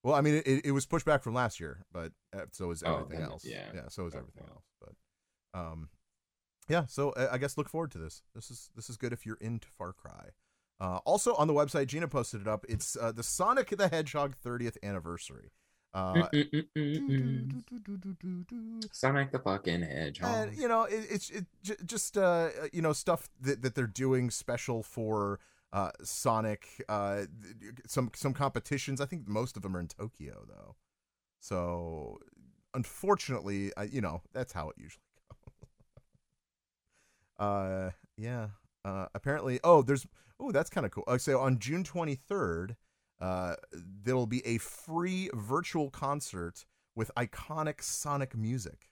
Well, 0.03 0.15
I 0.15 0.21
mean, 0.21 0.41
it, 0.47 0.67
it 0.67 0.71
was 0.71 0.87
pushed 0.87 1.05
back 1.05 1.23
from 1.23 1.35
last 1.35 1.59
year, 1.59 1.85
but 1.93 2.13
uh, 2.35 2.43
so 2.53 2.71
is 2.71 2.83
Oh, 2.87 2.95
everything 2.99 3.21
then- 3.21 3.31
else. 3.31 3.45
yeah. 3.45 3.67
yeah, 3.75 3.89
so 3.89 4.07
is 4.07 4.15
Oh, 4.15 4.19
everything 4.19 4.45
else. 4.49 4.65
But, 4.81 5.59
um, 5.61 5.89
yeah. 6.69 6.87
So 6.87 7.11
uh, 7.11 7.29
I 7.33 7.39
guess 7.39 7.59
look 7.59 7.69
forward 7.69 7.91
to 7.93 7.99
this. 7.99 8.23
This 8.35 8.51
is 8.51 8.71
this 8.77 8.89
is 8.89 8.97
good 8.97 9.13
if 9.13 9.27
you're 9.27 9.39
into 9.41 9.69
Far 9.77 9.93
Cry. 9.93 10.31
Uh, 10.79 10.99
also 11.05 11.35
on 11.37 11.49
the 11.49 11.55
website, 11.55 11.87
Gina 11.87 12.09
posted 12.09 12.43
it 12.43 12.49
up. 12.49 12.65
It's 12.69 12.97
uh, 12.97 13.13
the 13.13 13.23
Sonic 13.23 13.71
the 13.77 13.89
Hedgehog 13.89 14.35
30th 14.45 14.77
anniversary. 14.83 15.51
Sonic 18.93 19.33
the 19.33 19.39
fucking 19.39 19.83
Hedgehog. 19.83 20.49
and 20.49 20.57
you 20.57 20.69
know 20.69 20.85
it, 20.85 21.07
it's 21.11 21.31
it, 21.31 21.47
j- 21.63 21.77
just 21.87 22.19
uh 22.19 22.49
you 22.73 22.83
know 22.83 22.93
stuff 22.93 23.29
that, 23.41 23.63
that 23.63 23.75
they're 23.75 23.87
doing 23.87 24.31
special 24.31 24.83
for 24.83 25.41
uh 25.73 25.91
sonic 26.03 26.85
uh 26.89 27.23
some 27.87 28.11
some 28.15 28.35
competitions 28.35 29.01
i 29.01 29.07
think 29.07 29.27
most 29.27 29.57
of 29.57 29.63
them 29.63 29.75
are 29.77 29.81
in 29.81 29.89
tokyo 29.89 30.45
though 30.47 30.77
so 31.41 32.19
unfortunately 32.75 33.73
I, 33.77 33.85
you 33.85 34.01
know 34.03 34.21
that's 34.35 34.53
how 34.53 34.69
it 34.69 34.77
usually 34.79 35.03
goes 35.29 35.39
uh 37.39 37.91
yeah 38.17 38.49
uh 38.87 39.07
apparently 39.15 39.61
oh 39.65 39.83
there's 39.83 40.07
oh 40.41 40.53
that's 40.53 40.71
kind 40.71 40.87
of 40.87 40.93
cool 40.93 41.05
uh, 41.07 41.19
so 41.19 41.41
on 41.41 41.59
june 41.59 41.85
23rd 41.85 42.77
uh 43.21 43.55
there'll 43.73 44.27
be 44.27 44.47
a 44.47 44.59
free 44.59 45.29
virtual 45.35 45.91
concert 45.91 46.65
with 46.95 47.11
iconic 47.17 47.83
sonic 47.83 48.37
music 48.37 48.89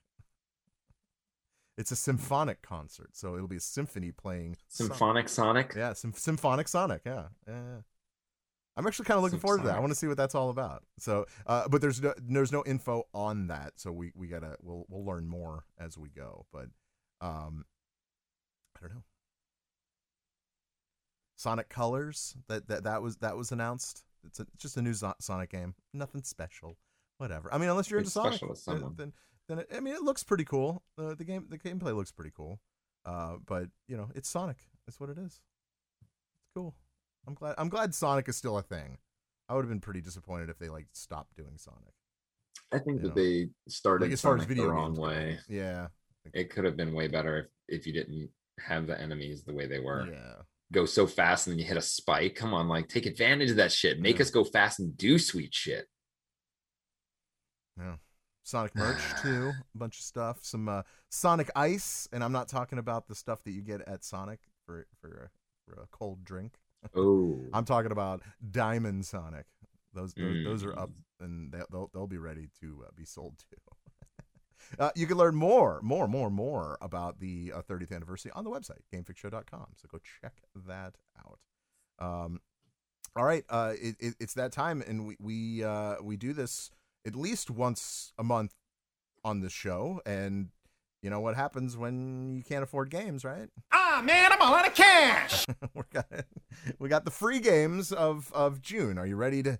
it's 1.77 1.91
a 1.91 1.97
symphonic 1.97 2.63
concert, 2.63 3.11
so 3.15 3.35
it'll 3.35 3.49
be 3.49 3.57
a 3.57 3.61
symphony 3.61 4.13
playing 4.13 4.57
Symphonic 4.69 5.29
Sonic. 5.29 5.75
yeah, 5.77 5.93
sym- 5.93 6.13
symphonic 6.13 6.69
Sonic. 6.69 7.03
Yeah, 7.05 7.25
yeah. 7.49 7.55
yeah. 7.55 7.81
I'm 8.77 8.87
actually 8.87 9.07
kind 9.07 9.19
of 9.19 9.25
looking 9.25 9.39
forward 9.39 9.59
to 9.59 9.67
that. 9.69 9.77
I 9.77 9.81
want 9.81 9.93
to 9.93 9.97
see 9.97 10.09
what 10.09 10.17
that's 10.17 10.35
all 10.35 10.51
about. 10.51 10.83
So, 10.99 11.27
uh, 11.47 11.69
but 11.69 11.81
there's 11.81 12.01
no 12.03 12.13
there's 12.17 12.53
no 12.53 12.65
info 12.65 13.05
on 13.15 13.49
that, 13.49 13.73
so 13.77 13.93
we 13.93 14.13
we 14.15 14.27
gotta 14.27 14.57
we'll 14.63 14.85
we'll 14.89 15.05
learn 15.05 15.29
more 15.29 15.65
as 15.79 15.97
we 15.97 16.09
go. 16.09 16.47
But 16.53 16.67
um, 17.21 17.65
I 18.77 18.81
don't 18.81 18.95
know. 18.95 19.03
Sonic 21.37 21.68
Colors 21.68 22.37
that 22.49 22.68
that 22.68 22.85
that 22.85 23.03
was 23.03 23.16
that 23.18 23.37
was 23.37 23.53
announced. 23.53 24.05
It's 24.26 24.41
a, 24.41 24.47
just 24.57 24.76
a 24.76 24.82
new 24.82 24.95
Sonic 25.20 25.51
game. 25.51 25.74
Nothing 25.93 26.22
special. 26.22 26.78
Whatever. 27.18 27.53
I 27.53 27.59
mean, 27.59 27.68
unless 27.68 27.91
you're 27.91 27.99
into 28.01 28.11
Sonic, 28.11 28.41
then, 28.97 29.12
then 29.49 29.59
it, 29.61 29.68
I 29.74 29.80
mean, 29.80 29.95
it 29.95 30.03
looks 30.03 30.24
pretty 30.24 30.45
cool. 30.45 30.82
Uh, 30.99 31.14
the 31.14 31.24
game 31.24 31.47
the 31.49 31.59
gameplay 31.59 31.95
looks 31.95 32.11
pretty 32.11 32.32
cool. 32.35 32.61
Uh, 33.05 33.37
but 33.45 33.68
you 33.87 33.97
know, 33.97 34.09
it's 34.14 34.28
Sonic. 34.28 34.57
That's 34.87 34.99
what 34.99 35.11
it 35.11 35.18
is. 35.18 35.41
It's 36.01 36.51
cool. 36.55 36.74
I'm 37.26 37.35
glad. 37.35 37.55
I'm 37.59 37.68
glad 37.68 37.95
Sonic 37.95 38.28
is 38.28 38.37
still 38.37 38.57
a 38.59 38.62
thing. 38.62 38.99
I 39.49 39.55
would 39.55 39.62
have 39.64 39.68
been 39.68 39.80
pretty 39.80 40.01
disappointed 40.01 40.49
if 40.49 40.59
they 40.59 40.68
like 40.68 40.87
stopped 40.93 41.37
doing 41.37 41.57
Sonic. 41.57 41.95
I 42.72 42.78
think 42.78 43.03
You 43.03 43.09
that 43.11 43.16
know, 43.16 43.22
they 43.22 43.49
started 43.68 44.07
Like 44.07 44.12
as 44.12 44.20
far 44.22 44.37
as 44.37 44.45
video 44.45 44.64
the 44.64 44.70
wrong 44.72 44.95
go. 44.95 45.03
way. 45.03 45.39
Yeah. 45.49 45.89
It 46.32 46.51
could 46.51 46.64
have 46.64 46.76
been 46.76 46.95
way 46.95 47.09
better 47.09 47.39
if, 47.68 47.80
if 47.80 47.87
you 47.87 47.93
didn't 47.93 48.30
have 48.59 48.87
the 48.87 48.99
enemies 48.99 49.45
the 49.45 49.53
way 49.53 49.66
they 49.66 49.80
were. 49.80 50.09
Yeah. 50.11 50.35
Go 50.73 50.87
so 50.87 51.07
fast 51.07 51.47
and 51.47 51.53
then 51.53 51.59
you 51.61 51.65
hit 51.67 51.77
a 51.77 51.83
spike. 51.83 52.35
Come 52.35 52.53
on, 52.55 52.69
like 52.69 52.89
take 52.89 53.07
advantage 53.07 53.51
of 53.51 53.57
that 53.57 53.71
shit. 53.73 54.01
Make 54.01 54.17
Yeah. 54.17 54.23
us 54.23 54.31
go 54.31 54.45
fast 54.45 54.81
and 54.81 54.97
do 54.97 55.19
sweet 55.19 55.55
shit. 55.55 55.87
Yeah. 57.79 57.97
Sonic 58.43 58.75
merch 58.75 59.01
too, 59.23 59.53
a 59.75 59.79
bunch 59.79 59.99
of 59.99 60.05
stuff. 60.05 60.39
Some 60.43 60.69
uh, 60.69 60.83
Sonic 61.11 61.51
Ice, 61.57 62.09
and 62.12 62.23
I'm 62.23 62.33
not 62.33 62.49
talking 62.49 62.79
about 62.79 63.09
the 63.09 63.15
stuff 63.15 63.43
that 63.45 63.53
you 63.53 63.62
get 63.62 63.81
at 63.89 64.05
Sonic 64.05 64.41
for 64.67 64.87
for, 65.01 65.31
for 65.67 65.83
a 65.83 65.87
cold 65.91 66.25
drink. 66.25 66.55
Oh, 66.95 67.41
I'm 67.55 67.65
talking 67.65 67.93
about 67.93 68.21
Diamond 68.51 69.07
Sonic. 69.07 69.47
Those 69.95 70.12
those, 70.12 70.45
those 70.45 70.65
are 70.65 70.73
Mm. 70.73 70.79
up 70.83 70.91
and 71.21 71.51
they- 71.51 71.62
they'll 71.71 71.91
they'll 71.95 72.07
be 72.07 72.19
ready 72.19 72.49
to 72.61 72.85
uh, 72.87 72.91
be 72.95 73.07
sold 73.07 73.39
too. 73.39 73.57
Uh, 74.79 74.91
you 74.95 75.07
can 75.07 75.17
learn 75.17 75.35
more, 75.35 75.81
more, 75.83 76.09
more, 76.09 76.31
more 76.31 76.79
about 76.81 77.21
the 77.21 77.53
uh, 77.55 77.62
30th 77.62 77.93
anniversary 77.93 78.31
on 78.35 78.45
the 78.45 78.51
website 78.51 78.81
gamefixshow.com. 78.93 79.67
So 79.77 79.89
go 79.91 79.99
check 80.21 80.35
that 80.67 80.95
out. 81.19 81.39
Um, 81.99 82.41
all 83.17 83.25
right, 83.25 83.45
uh, 83.49 83.75
it, 83.81 83.97
it, 84.01 84.15
it's 84.19 84.35
that 84.35 84.51
time, 84.51 84.83
and 84.87 85.07
we 85.07 85.17
we 85.21 85.65
uh, 85.65 85.97
we 86.03 86.17
do 86.17 86.33
this 86.33 86.71
at 87.07 87.15
least 87.15 87.49
once 87.49 88.12
a 88.19 88.25
month 88.25 88.55
on 89.25 89.41
the 89.41 89.49
show, 89.49 90.01
and 90.05 90.49
you 91.01 91.11
know 91.11 91.21
what 91.21 91.37
happens 91.37 91.77
when 91.77 92.35
you 92.35 92.43
can't 92.43 92.65
afford 92.65 92.91
games, 92.91 93.25
right? 93.25 93.49
Ah, 93.73 94.03
man, 94.05 94.33
I'm 94.33 94.41
all 94.41 94.55
out 94.55 94.67
of 94.67 94.75
cash. 94.75 95.45
we 95.75 95.83
got 95.93 96.07
we 96.81 96.89
got 96.89 97.05
the 97.05 97.11
free 97.11 97.39
games 97.39 97.93
of 97.93 98.33
of 98.33 98.61
June. 98.61 98.99
Are 98.99 99.07
you 99.07 99.15
ready 99.15 99.43
to 99.45 99.59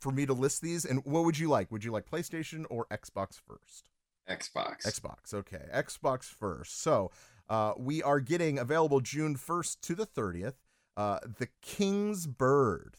for 0.00 0.10
me 0.10 0.24
to 0.24 0.32
list 0.32 0.62
these? 0.62 0.84
And 0.86 1.04
what 1.04 1.24
would 1.24 1.38
you 1.38 1.48
like? 1.48 1.70
Would 1.70 1.84
you 1.84 1.92
like 1.92 2.08
PlayStation 2.08 2.64
or 2.70 2.86
Xbox 2.86 3.38
first? 3.46 3.90
Xbox. 4.28 4.86
Xbox. 4.86 5.34
Okay, 5.34 5.66
Xbox 5.74 6.24
first. 6.24 6.80
So 6.80 7.10
uh, 7.48 7.74
we 7.76 8.02
are 8.02 8.20
getting 8.20 8.58
available 8.58 9.00
June 9.00 9.36
first 9.36 9.82
to 9.82 9.94
the 9.94 10.06
thirtieth. 10.06 10.56
Uh, 10.96 11.18
the 11.38 11.48
King's 11.60 12.26
Bird. 12.26 12.96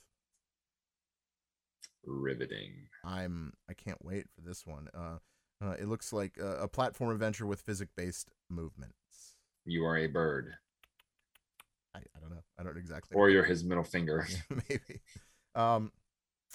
Riveting. 2.05 2.88
I'm 3.03 3.53
I 3.69 3.73
can't 3.73 4.03
wait 4.03 4.26
for 4.36 4.41
this 4.41 4.65
one. 4.65 4.88
Uh, 4.93 5.17
uh, 5.63 5.71
it 5.80 5.88
looks 5.88 6.13
like 6.13 6.38
a, 6.38 6.63
a 6.63 6.67
platform 6.67 7.11
adventure 7.11 7.45
with 7.45 7.61
physics 7.61 7.91
based 7.95 8.30
movements. 8.49 9.36
You 9.65 9.86
are 9.86 9.97
a 9.97 10.07
bird, 10.07 10.53
I, 11.95 11.99
I 11.99 12.19
don't 12.19 12.30
know. 12.30 12.43
I 12.59 12.63
don't 12.63 12.78
exactly. 12.78 13.15
or 13.15 13.30
you're 13.30 13.43
his 13.43 13.63
middle 13.63 13.84
finger. 13.84 14.28
maybe. 14.69 15.01
Um, 15.55 15.91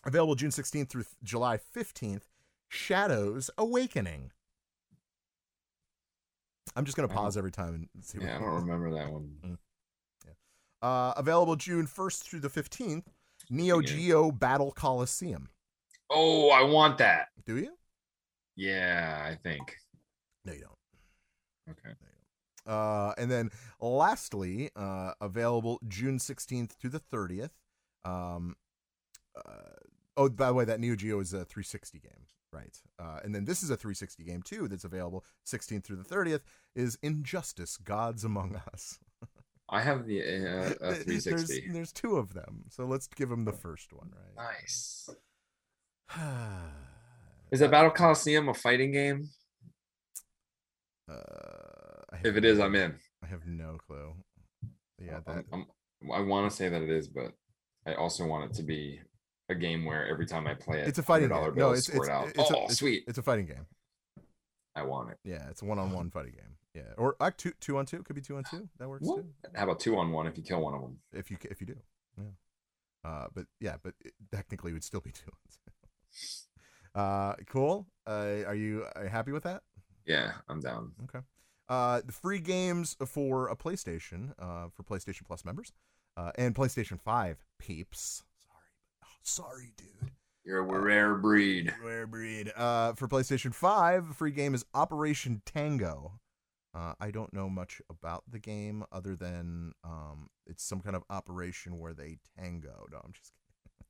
available 0.05 0.35
June 0.35 0.51
16th 0.51 0.89
through 0.89 1.05
July 1.23 1.59
15th. 1.75 2.25
Shadows 2.69 3.51
Awakening. 3.59 4.31
I'm 6.77 6.85
just 6.85 6.97
gonna 6.97 7.09
pause 7.09 7.37
every 7.37 7.51
time 7.51 7.89
and 7.95 8.05
see. 8.05 8.19
Yeah, 8.21 8.37
I 8.37 8.41
don't 8.41 8.55
remember 8.67 8.91
that 8.95 9.11
one. 9.13 9.59
Uh, 10.83 11.13
available 11.17 11.57
June 11.57 11.87
1st 11.87 12.23
through 12.23 12.41
the 12.41 12.49
15th. 12.49 13.05
Neo 13.51 13.81
Yeah. 13.81 13.87
Geo 13.87 14.31
Battle 14.33 14.73
Coliseum. 14.73 15.51
Oh, 16.09 16.51
I 16.51 16.63
want 16.63 16.99
that. 16.99 17.29
Do 17.45 17.59
you? 17.59 17.77
Yeah, 18.57 19.27
I 19.31 19.35
think. 19.37 19.77
No, 20.45 20.53
you 20.53 20.61
don't. 20.61 21.77
Okay. 21.79 21.95
Uh, 22.67 23.13
and 23.19 23.31
then 23.31 23.51
lastly, 23.81 24.71
uh, 24.77 25.13
available 25.21 25.81
June 25.89 26.19
16th 26.19 26.77
to 26.79 26.89
the 26.89 27.01
30th. 27.01 27.51
Um, 28.05 28.57
uh, 29.37 29.51
oh, 30.17 30.29
by 30.29 30.49
the 30.49 30.55
way, 30.55 30.65
that 30.65 30.81
Neo 30.81 30.95
Geo 30.97 31.21
is 31.21 31.33
a 31.33 31.45
360 31.45 31.99
game, 32.01 32.27
right? 32.53 32.77
Uh, 32.99 33.19
and 33.25 33.35
then 33.35 33.45
this 33.45 33.63
is 33.63 33.71
a 33.71 33.77
360 33.77 34.25
game 34.25 34.43
too 34.43 34.69
that's 34.69 34.85
available 34.85 35.25
16th 35.47 35.85
through 35.85 35.97
the 35.97 36.15
30th 36.15 36.41
is 36.75 36.99
Injustice 37.03 37.77
Gods 37.77 38.25
Among 38.25 38.61
Us. 38.73 38.99
I 39.69 39.81
have 39.83 40.07
the 40.07 40.21
uh, 40.21 40.25
a 40.81 40.95
There's, 41.05 41.25
360. 41.25 41.69
there's 41.73 41.93
two 41.93 42.17
of 42.17 42.35
them, 42.35 42.65
so 42.71 42.85
let's 42.87 43.07
give 43.07 43.29
them 43.29 43.45
the 43.45 43.53
first 43.53 43.93
one, 43.93 44.11
right? 44.37 44.53
Nice. 44.61 45.09
Is 47.53 47.61
that 47.61 47.71
Battle 47.71 47.91
Coliseum 47.91 48.49
a 48.49 48.55
fighting 48.55 48.93
game? 48.93 49.29
Uh, 51.09 52.17
If 52.25 52.37
it 52.37 52.45
is, 52.45 52.59
I'm 52.61 52.75
in. 52.75 52.95
I 53.23 53.27
have 53.27 53.47
no 53.47 53.79
clue. 53.87 54.15
Yeah, 54.99 55.15
I'm- 55.15 55.23
that, 55.27 55.45
I'm- 55.53 55.67
i 56.15 56.21
want 56.21 56.51
to 56.51 56.57
say 56.57 56.69
that 56.71 56.81
it 56.81 56.89
is, 56.89 57.09
but 57.09 57.33
I 57.87 57.93
also 57.95 58.27
want 58.27 58.51
it 58.51 58.55
to 58.57 58.63
be 58.63 59.01
a 59.51 59.55
game 59.55 59.85
where 59.85 60.07
every 60.07 60.27
time 60.27 60.47
I 60.47 60.55
play 60.55 60.81
it, 60.81 60.89
it's 60.89 60.99
a 60.99 61.03
fighting 61.03 61.29
$100 61.29 61.47
game. 61.47 61.55
No, 61.57 61.71
it's 61.73 61.89
it's, 61.89 62.09
out. 62.09 62.29
it's, 62.29 62.39
a, 62.39 62.43
oh, 62.43 62.63
it's- 62.65 62.79
sweet! 62.79 63.05
It's 63.07 63.19
a 63.19 63.23
fighting 63.23 63.47
game. 63.47 63.67
I 64.75 64.83
want 64.83 65.11
it. 65.11 65.19
Yeah, 65.25 65.49
it's 65.51 65.63
a 65.63 65.65
one-on-one 65.65 66.11
fighting 66.15 66.33
game. 66.33 66.57
Yeah, 66.75 66.83
or 66.97 67.17
uh, 67.19 67.33
two 67.37 67.53
two 67.61 67.77
on 67.79 67.87
two 67.87 68.03
could 68.05 68.15
be 68.15 68.23
two 68.23 68.37
on 68.37 68.45
two. 68.45 68.69
That 68.79 68.89
works 68.89 69.05
Well, 69.05 69.19
too. 69.19 69.27
How 69.55 69.65
about 69.65 69.81
two 69.81 69.97
on 69.99 70.13
one 70.13 70.29
if 70.29 70.37
you 70.37 70.45
kill 70.45 70.61
one 70.61 70.75
of 70.75 70.81
them? 70.81 70.99
If 71.13 71.31
you 71.31 71.37
if 71.51 71.61
you 71.61 71.67
do, 71.67 71.77
yeah. 72.17 72.25
Uh, 73.11 73.27
but 73.35 73.47
yeah, 73.59 73.77
but 73.83 73.95
it, 74.05 74.13
technically 74.33 74.71
it 74.71 74.75
would 74.75 74.85
still 74.85 75.01
be 75.01 75.11
two 75.13 75.31
on 75.33 75.39
two. 75.51 77.01
uh, 77.01 77.35
cool. 77.49 77.89
Uh, 78.07 78.45
are 78.47 78.55
you 78.55 78.85
are 78.95 79.05
you 79.05 79.11
happy 79.11 79.33
with 79.33 79.43
that? 79.43 79.63
Yeah, 80.07 80.33
I'm 80.49 80.61
down. 80.61 80.93
Okay. 81.05 81.25
Uh, 81.69 82.01
the 82.05 82.13
free 82.13 82.41
games 82.41 82.97
for 83.07 83.49
a 83.49 83.57
PlayStation, 83.57 84.33
uh, 84.39 84.69
for 84.75 84.83
PlayStation 84.83 85.25
Plus 85.27 85.45
members, 85.45 85.73
uh, 86.17 86.31
and 86.37 86.55
PlayStation 86.55 87.01
Five 87.01 87.45
peeps. 87.59 88.23
Sorry, 89.23 89.73
dude. 89.77 90.11
You're 90.45 90.59
a 90.59 90.63
rare 90.63 91.15
breed. 91.15 91.73
Rare 91.85 92.07
breed. 92.07 92.53
Uh, 92.57 92.95
for 92.95 93.07
PlayStation 93.07 93.55
5, 93.55 94.09
the 94.09 94.15
free 94.15 94.31
game 94.31 94.55
is 94.55 94.65
Operation 94.75 95.43
Tango. 95.45 96.19
Uh, 96.73 96.95
I 97.01 97.11
don't 97.11 97.33
know 97.33 97.49
much 97.49 97.83
about 97.91 98.25
the 98.31 98.39
game 98.39 98.85
other 98.93 99.17
than 99.17 99.73
um, 99.85 100.29
it's 100.47 100.63
some 100.65 100.81
kind 100.81 100.95
of 100.95 101.03
operation 101.11 101.79
where 101.79 101.93
they 101.93 102.19
tango. 102.39 102.87
No, 102.93 103.01
I'm 103.05 103.13
just 103.13 103.33
kidding. 103.33 103.87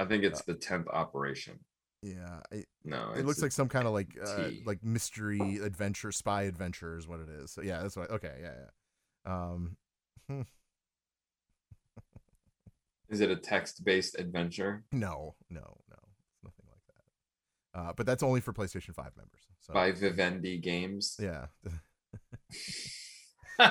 I 0.00 0.04
think 0.04 0.24
it's 0.24 0.42
the 0.42 0.54
tenth 0.54 0.88
operation. 0.88 1.60
Yeah, 2.02 2.40
it, 2.50 2.66
No, 2.84 3.12
it 3.16 3.24
looks 3.24 3.40
like 3.40 3.52
some 3.52 3.68
kind 3.68 3.86
of 3.86 3.92
like 3.92 4.18
uh, 4.20 4.48
like 4.66 4.82
mystery 4.82 5.58
adventure, 5.62 6.10
spy 6.10 6.42
adventure 6.42 6.98
is 6.98 7.06
what 7.06 7.20
it 7.20 7.28
is. 7.28 7.52
So 7.52 7.62
yeah, 7.62 7.80
that's 7.80 7.96
what. 7.96 8.10
Okay, 8.10 8.34
yeah, 8.42 8.52
yeah. 9.24 9.32
Um, 9.32 9.76
hmm, 10.28 10.42
Is 13.12 13.20
it 13.20 13.30
a 13.30 13.36
text-based 13.36 14.18
adventure 14.18 14.82
no, 14.90 15.36
no, 15.50 15.60
no, 15.60 15.96
it's 16.32 16.42
nothing 16.42 16.64
like 16.68 16.80
that. 16.88 17.78
Uh, 17.78 17.92
but 17.96 18.06
that's 18.06 18.22
only 18.24 18.40
for 18.40 18.52
PlayStation 18.52 18.94
Five 18.94 19.12
members. 19.16 19.42
So 19.60 19.72
by 19.74 19.92
Vivendi 19.92 20.58
Games? 20.58 21.16
yeah, 21.20 21.46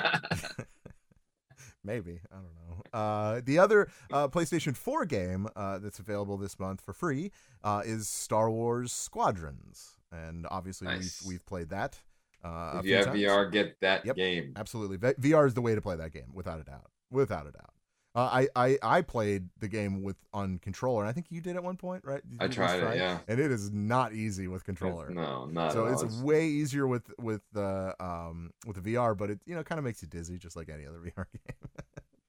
maybe 1.84 2.20
I 2.30 2.36
don't 2.36 2.54
know. 2.54 2.98
Uh, 2.98 3.40
the 3.44 3.58
other 3.58 3.88
uh, 4.12 4.28
PlayStation 4.28 4.76
Four 4.76 5.04
game 5.04 5.48
uh, 5.56 5.78
that's 5.78 5.98
available 5.98 6.36
this 6.36 6.58
month 6.58 6.80
for 6.80 6.92
free 6.92 7.30
uh, 7.64 7.82
is 7.84 8.08
Star 8.08 8.50
Wars 8.50 8.92
Squadrons, 8.92 9.96
and 10.10 10.46
obviously 10.50 10.86
Nice. 10.86 11.20
we've 11.24 11.34
we've 11.34 11.46
played 11.46 11.70
that. 11.70 11.98
Uh, 12.44 12.78
if 12.80 12.86
you 12.86 12.94
have 12.96 13.06
times. 13.06 13.20
VR, 13.20 13.52
get 13.52 13.80
that 13.80 14.04
Yep. 14.04 14.16
game. 14.16 14.52
Absolutely, 14.56 14.96
V- 14.96 15.14
VR 15.30 15.46
is 15.46 15.54
the 15.54 15.60
way 15.62 15.74
to 15.74 15.80
play 15.80 15.96
that 15.96 16.12
game, 16.12 16.30
without 16.32 16.60
a 16.60 16.64
doubt. 16.64 16.90
Without 17.10 17.46
a 17.46 17.52
doubt. 17.52 17.72
Uh, 18.14 18.28
I, 18.30 18.48
I 18.54 18.78
I 18.82 19.00
played 19.00 19.48
the 19.58 19.68
game 19.68 20.02
with 20.02 20.16
on 20.34 20.58
controller. 20.58 21.02
and 21.02 21.08
I 21.08 21.12
think 21.12 21.26
you 21.30 21.40
did 21.40 21.56
at 21.56 21.64
one 21.64 21.76
point, 21.76 22.04
right? 22.04 22.20
Did 22.28 22.42
I 22.42 22.48
tried 22.48 22.82
it, 22.82 22.96
yeah. 22.98 23.20
and 23.26 23.40
it 23.40 23.50
is 23.50 23.72
not 23.72 24.12
easy 24.12 24.48
with 24.48 24.64
controller. 24.64 25.08
No, 25.08 25.46
not 25.46 25.72
so 25.72 25.86
at 25.86 25.94
all. 25.94 26.02
it's 26.02 26.20
way 26.20 26.46
easier 26.46 26.86
with 26.86 27.10
with 27.18 27.40
the 27.52 27.94
um 28.00 28.50
with 28.66 28.82
the 28.82 28.94
VR, 28.94 29.16
but 29.16 29.30
it 29.30 29.40
you 29.46 29.54
know 29.54 29.62
kind 29.62 29.78
of 29.78 29.84
makes 29.84 30.02
you 30.02 30.08
dizzy, 30.08 30.36
just 30.36 30.56
like 30.56 30.68
any 30.68 30.86
other 30.86 30.98
VR 30.98 31.26
game, 31.32 31.70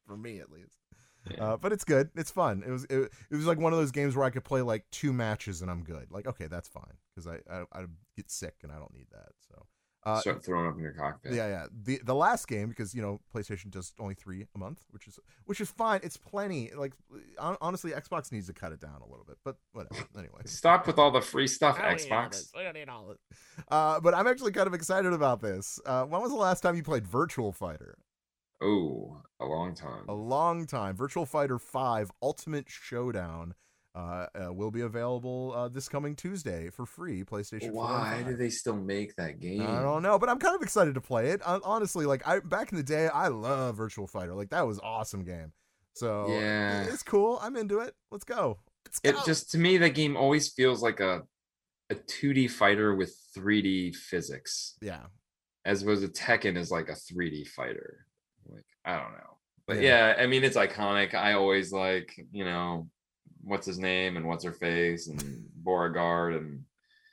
for 0.07 0.15
me 0.15 0.39
at 0.39 0.49
least. 0.49 0.77
Yeah. 1.29 1.43
Uh, 1.43 1.57
but 1.57 1.73
it's 1.73 1.83
good. 1.83 2.09
It's 2.15 2.31
fun. 2.31 2.63
It 2.65 2.71
was 2.71 2.85
it, 2.85 3.11
it 3.29 3.35
was 3.35 3.45
like 3.45 3.57
one 3.57 3.73
of 3.73 3.79
those 3.79 3.91
games 3.91 4.15
where 4.15 4.25
I 4.25 4.29
could 4.29 4.45
play 4.45 4.61
like 4.61 4.85
two 4.89 5.11
matches 5.11 5.61
and 5.61 5.69
I'm 5.69 5.83
good. 5.83 6.07
Like 6.11 6.27
okay, 6.27 6.47
that's 6.47 6.69
fine 6.69 6.93
because 7.13 7.27
I, 7.27 7.39
I 7.53 7.63
I 7.73 7.85
get 8.15 8.31
sick 8.31 8.55
and 8.63 8.71
I 8.71 8.75
don't 8.75 8.93
need 8.93 9.07
that. 9.11 9.31
So 9.49 9.65
uh, 10.05 10.19
Start 10.19 10.43
throwing 10.43 10.67
up 10.67 10.75
in 10.75 10.83
your 10.83 10.93
cockpit. 10.93 11.33
yeah, 11.33 11.47
yeah. 11.47 11.65
The 11.71 11.99
the 12.03 12.15
last 12.15 12.47
game 12.47 12.69
because 12.69 12.93
you 12.93 13.01
know 13.01 13.21
PlayStation 13.33 13.69
does 13.71 13.93
only 13.99 14.15
three 14.15 14.45
a 14.53 14.57
month, 14.57 14.85
which 14.91 15.07
is 15.07 15.19
which 15.45 15.61
is 15.61 15.69
fine. 15.69 16.01
It's 16.03 16.17
plenty. 16.17 16.71
Like 16.75 16.93
hon- 17.37 17.57
honestly, 17.61 17.91
Xbox 17.91 18.31
needs 18.31 18.47
to 18.47 18.53
cut 18.53 18.71
it 18.71 18.79
down 18.81 19.01
a 19.01 19.09
little 19.09 19.25
bit, 19.25 19.37
but 19.43 19.57
whatever. 19.71 19.95
Anyway, 20.17 20.41
Stop 20.45 20.85
with 20.87 20.99
all 20.99 21.11
the 21.11 21.21
free 21.21 21.47
stuff, 21.47 21.77
Xbox. 21.77 22.49
We 22.55 22.63
don't 22.63 22.73
need 22.75 22.89
all 22.89 23.15
uh, 23.69 23.99
but 23.99 24.13
I'm 24.13 24.27
actually 24.27 24.51
kind 24.51 24.67
of 24.67 24.73
excited 24.73 25.11
about 25.13 25.41
this. 25.41 25.79
Uh, 25.85 26.03
when 26.05 26.21
was 26.21 26.31
the 26.31 26.37
last 26.37 26.61
time 26.61 26.75
you 26.75 26.83
played 26.83 27.05
Virtual 27.07 27.51
Fighter? 27.51 27.97
Oh, 28.61 29.21
a 29.39 29.45
long 29.45 29.75
time. 29.75 30.05
A 30.07 30.13
long 30.13 30.65
time. 30.65 30.95
Virtual 30.95 31.25
Fighter 31.25 31.57
Five 31.59 32.11
Ultimate 32.21 32.65
Showdown. 32.69 33.55
Uh, 33.95 34.25
uh, 34.47 34.51
will 34.51 34.71
be 34.71 34.81
available 34.81 35.53
uh, 35.55 35.67
this 35.69 35.87
coming 35.87 36.15
Tuesday 36.15 36.69
for 36.71 36.83
free. 36.83 37.23
PlayStation. 37.23 37.71
Why 37.73 38.15
5. 38.23 38.25
do 38.25 38.35
they 38.35 38.49
still 38.49 38.75
make 38.75 39.15
that 39.17 39.39
game? 39.39 39.61
I 39.61 39.83
don't 39.83 40.01
know, 40.01 40.17
but 40.17 40.29
I'm 40.29 40.39
kind 40.39 40.55
of 40.55 40.63
excited 40.63 40.95
to 40.95 41.01
play 41.01 41.29
it. 41.29 41.41
Hon- 41.43 41.61
Honestly, 41.63 42.07
like 42.07 42.27
I 42.27 42.39
back 42.39 42.71
in 42.71 42.77
the 42.77 42.83
day, 42.83 43.07
I 43.07 43.27
love 43.27 43.75
Virtual 43.77 44.07
Fighter. 44.07 44.33
Like 44.33 44.49
that 44.49 44.65
was 44.65 44.79
awesome 44.79 45.23
game. 45.23 45.51
So 45.93 46.25
Yeah. 46.29 46.85
it's 46.85 47.03
cool. 47.03 47.37
I'm 47.39 47.55
into 47.55 47.79
it. 47.81 47.93
Let's 48.09 48.23
go. 48.23 48.57
Let's 48.87 48.99
It 49.03 49.15
just 49.27 49.51
to 49.51 49.59
me 49.59 49.77
that 49.77 49.91
game 49.91 50.17
always 50.17 50.49
feels 50.49 50.81
like 50.81 50.99
a 50.99 51.21
a 51.91 51.95
2D 51.95 52.49
fighter 52.49 52.95
with 52.95 53.15
3D 53.37 53.93
physics, 53.95 54.75
yeah. 54.81 55.03
as 55.65 55.83
opposed 55.83 56.01
to 56.01 56.07
Tekken 56.23 56.57
is 56.57 56.71
like 56.71 56.89
a 56.89 56.93
3D 56.93 57.47
fighter. 57.49 58.07
Like 58.49 58.65
I 58.85 58.93
don't 58.95 59.11
know, 59.11 59.37
but 59.67 59.81
Yeah. 59.81 60.15
yeah, 60.17 60.23
I 60.23 60.25
mean 60.25 60.43
it's 60.43 60.57
iconic. 60.57 61.13
I 61.13 61.33
always 61.33 61.71
like 61.71 62.11
you 62.31 62.43
know 62.45 62.89
what's 63.43 63.65
his 63.65 63.79
name 63.79 64.17
and 64.17 64.25
what's 64.27 64.43
her 64.43 64.51
face 64.53 65.07
and 65.07 65.45
Beauregard 65.55 66.35
and 66.35 66.63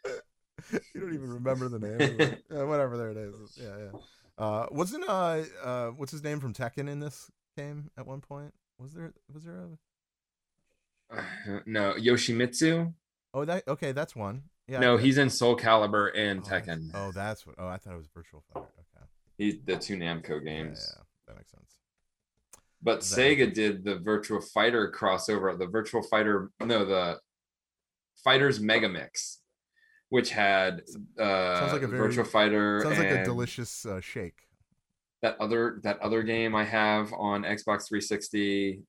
you 0.94 1.00
don't 1.00 1.14
even 1.14 1.32
remember 1.32 1.68
the 1.68 1.78
name. 1.78 2.38
yeah, 2.50 2.62
whatever. 2.64 2.96
There 2.96 3.10
it 3.10 3.16
is. 3.16 3.34
Yeah, 3.60 3.76
yeah. 3.78 3.98
Uh, 4.38 4.66
wasn't 4.70 5.04
uh, 5.08 5.42
uh, 5.62 5.86
what's 5.88 6.12
his 6.12 6.22
name 6.22 6.40
from 6.40 6.52
Tekken 6.54 6.88
in 6.88 7.00
this 7.00 7.30
game 7.56 7.90
at 7.98 8.06
one 8.06 8.20
point? 8.20 8.54
Was 8.78 8.92
there? 8.94 9.12
Was 9.32 9.44
there 9.44 9.66
a? 11.12 11.22
no 11.66 11.94
Yoshimitsu. 11.94 12.92
Oh, 13.34 13.44
that 13.44 13.66
okay. 13.68 13.92
That's 13.92 14.14
one. 14.16 14.44
Yeah. 14.68 14.78
no, 14.78 14.96
he's 14.96 15.18
in 15.18 15.30
Soul 15.30 15.56
Calibur 15.56 16.10
and 16.16 16.40
Oh, 16.40 16.48
Tekken. 16.48 16.90
Oh, 16.94 17.10
that's 17.12 17.44
what. 17.46 17.56
Oh, 17.58 17.66
I 17.66 17.76
thought 17.78 17.94
it 17.94 17.96
was 17.98 18.06
Virtual 18.14 18.42
Fighter. 18.52 18.66
Okay. 18.78 19.04
He's 19.36 19.56
the 19.64 19.76
two 19.76 19.96
Namco 19.96 20.38
Yeah, 20.44 20.52
games. 20.52 20.94
yeah, 20.96 21.02
that 21.26 21.36
makes 21.36 21.50
sense. 21.50 21.74
But 22.82 23.00
That- 23.00 23.04
Sega 23.04 23.52
did 23.52 23.84
the 23.84 23.98
Virtual 23.98 24.40
Fighter 24.40 24.90
crossover, 24.90 25.58
the 25.58 25.66
Virtual 25.66 26.02
Fighter, 26.02 26.50
no, 26.60 26.84
the 26.84 27.18
Fighters 28.24 28.60
Mega 28.60 28.88
Mix, 28.88 29.40
which 30.08 30.30
had 30.30 30.82
uh 31.18 31.58
Sounds 31.60 31.72
like 31.72 31.82
a 31.82 31.86
very- 31.86 32.00
Virtual 32.08 32.24
Fighter. 32.24 32.80
Sounds 32.82 32.98
like 32.98 33.10
a 33.10 33.24
delicious 33.24 33.84
uh, 33.86 34.00
shake. 34.00 34.38
That 35.22 35.36
other 35.40 35.80
that 35.82 35.98
other 36.00 36.22
game 36.22 36.54
I 36.54 36.64
have 36.64 37.12
on 37.12 37.42
Xbox 37.42 37.88
360, 37.88 38.80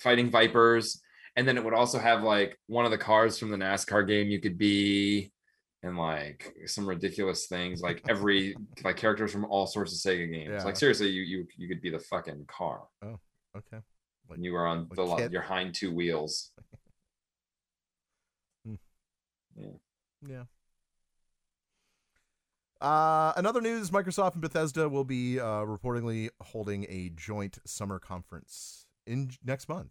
Fighting 0.00 0.30
Vipers, 0.30 1.00
and 1.36 1.46
then 1.46 1.56
it 1.56 1.64
would 1.64 1.74
also 1.74 1.98
have 2.00 2.22
like 2.24 2.58
one 2.66 2.84
of 2.84 2.90
the 2.90 2.98
cars 2.98 3.38
from 3.38 3.50
the 3.50 3.56
NASCAR 3.56 4.06
game 4.08 4.28
you 4.28 4.40
could 4.40 4.58
be, 4.58 5.30
and 5.84 5.98
like 5.98 6.54
some 6.64 6.88
ridiculous 6.88 7.46
things 7.46 7.82
like 7.82 8.02
every 8.08 8.56
like 8.82 8.96
characters 8.96 9.30
from 9.30 9.44
all 9.44 9.66
sorts 9.66 9.92
of 9.92 9.98
Sega 9.98 10.30
games. 10.30 10.50
Yeah. 10.50 10.64
Like 10.64 10.76
seriously, 10.76 11.10
you 11.10 11.22
you 11.22 11.46
you 11.56 11.68
could 11.68 11.82
be 11.82 11.90
the 11.90 11.98
fucking 11.98 12.46
car. 12.48 12.84
Oh 13.02 13.20
okay. 13.56 13.82
Like, 14.28 14.36
and 14.36 14.44
you 14.44 14.52
were 14.52 14.66
on 14.66 14.88
like 14.88 14.96
the 14.96 15.02
lo- 15.02 15.28
your 15.30 15.42
hind 15.42 15.74
two 15.74 15.94
wheels. 15.94 16.50
Yeah. 19.56 19.68
Yeah. 20.26 20.42
Uh, 22.80 23.32
another 23.36 23.60
news: 23.60 23.90
Microsoft 23.90 24.32
and 24.32 24.40
Bethesda 24.40 24.88
will 24.88 25.04
be 25.04 25.38
uh, 25.38 25.44
reportedly 25.62 26.28
holding 26.40 26.86
a 26.88 27.12
joint 27.14 27.58
summer 27.64 28.00
conference 28.00 28.86
in 29.06 29.30
next 29.44 29.68
month. 29.68 29.90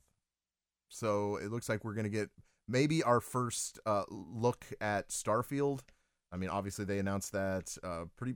So 0.89 1.37
it 1.37 1.49
looks 1.49 1.69
like 1.69 1.85
we're 1.85 1.93
going 1.93 2.03
to 2.03 2.09
get 2.09 2.29
maybe 2.67 3.03
our 3.03 3.19
first 3.19 3.79
uh, 3.85 4.03
look 4.09 4.65
at 4.81 5.09
Starfield. 5.09 5.81
I 6.31 6.37
mean, 6.37 6.49
obviously 6.49 6.85
they 6.85 6.99
announced 6.99 7.31
that 7.33 7.77
uh, 7.83 8.05
pretty 8.17 8.35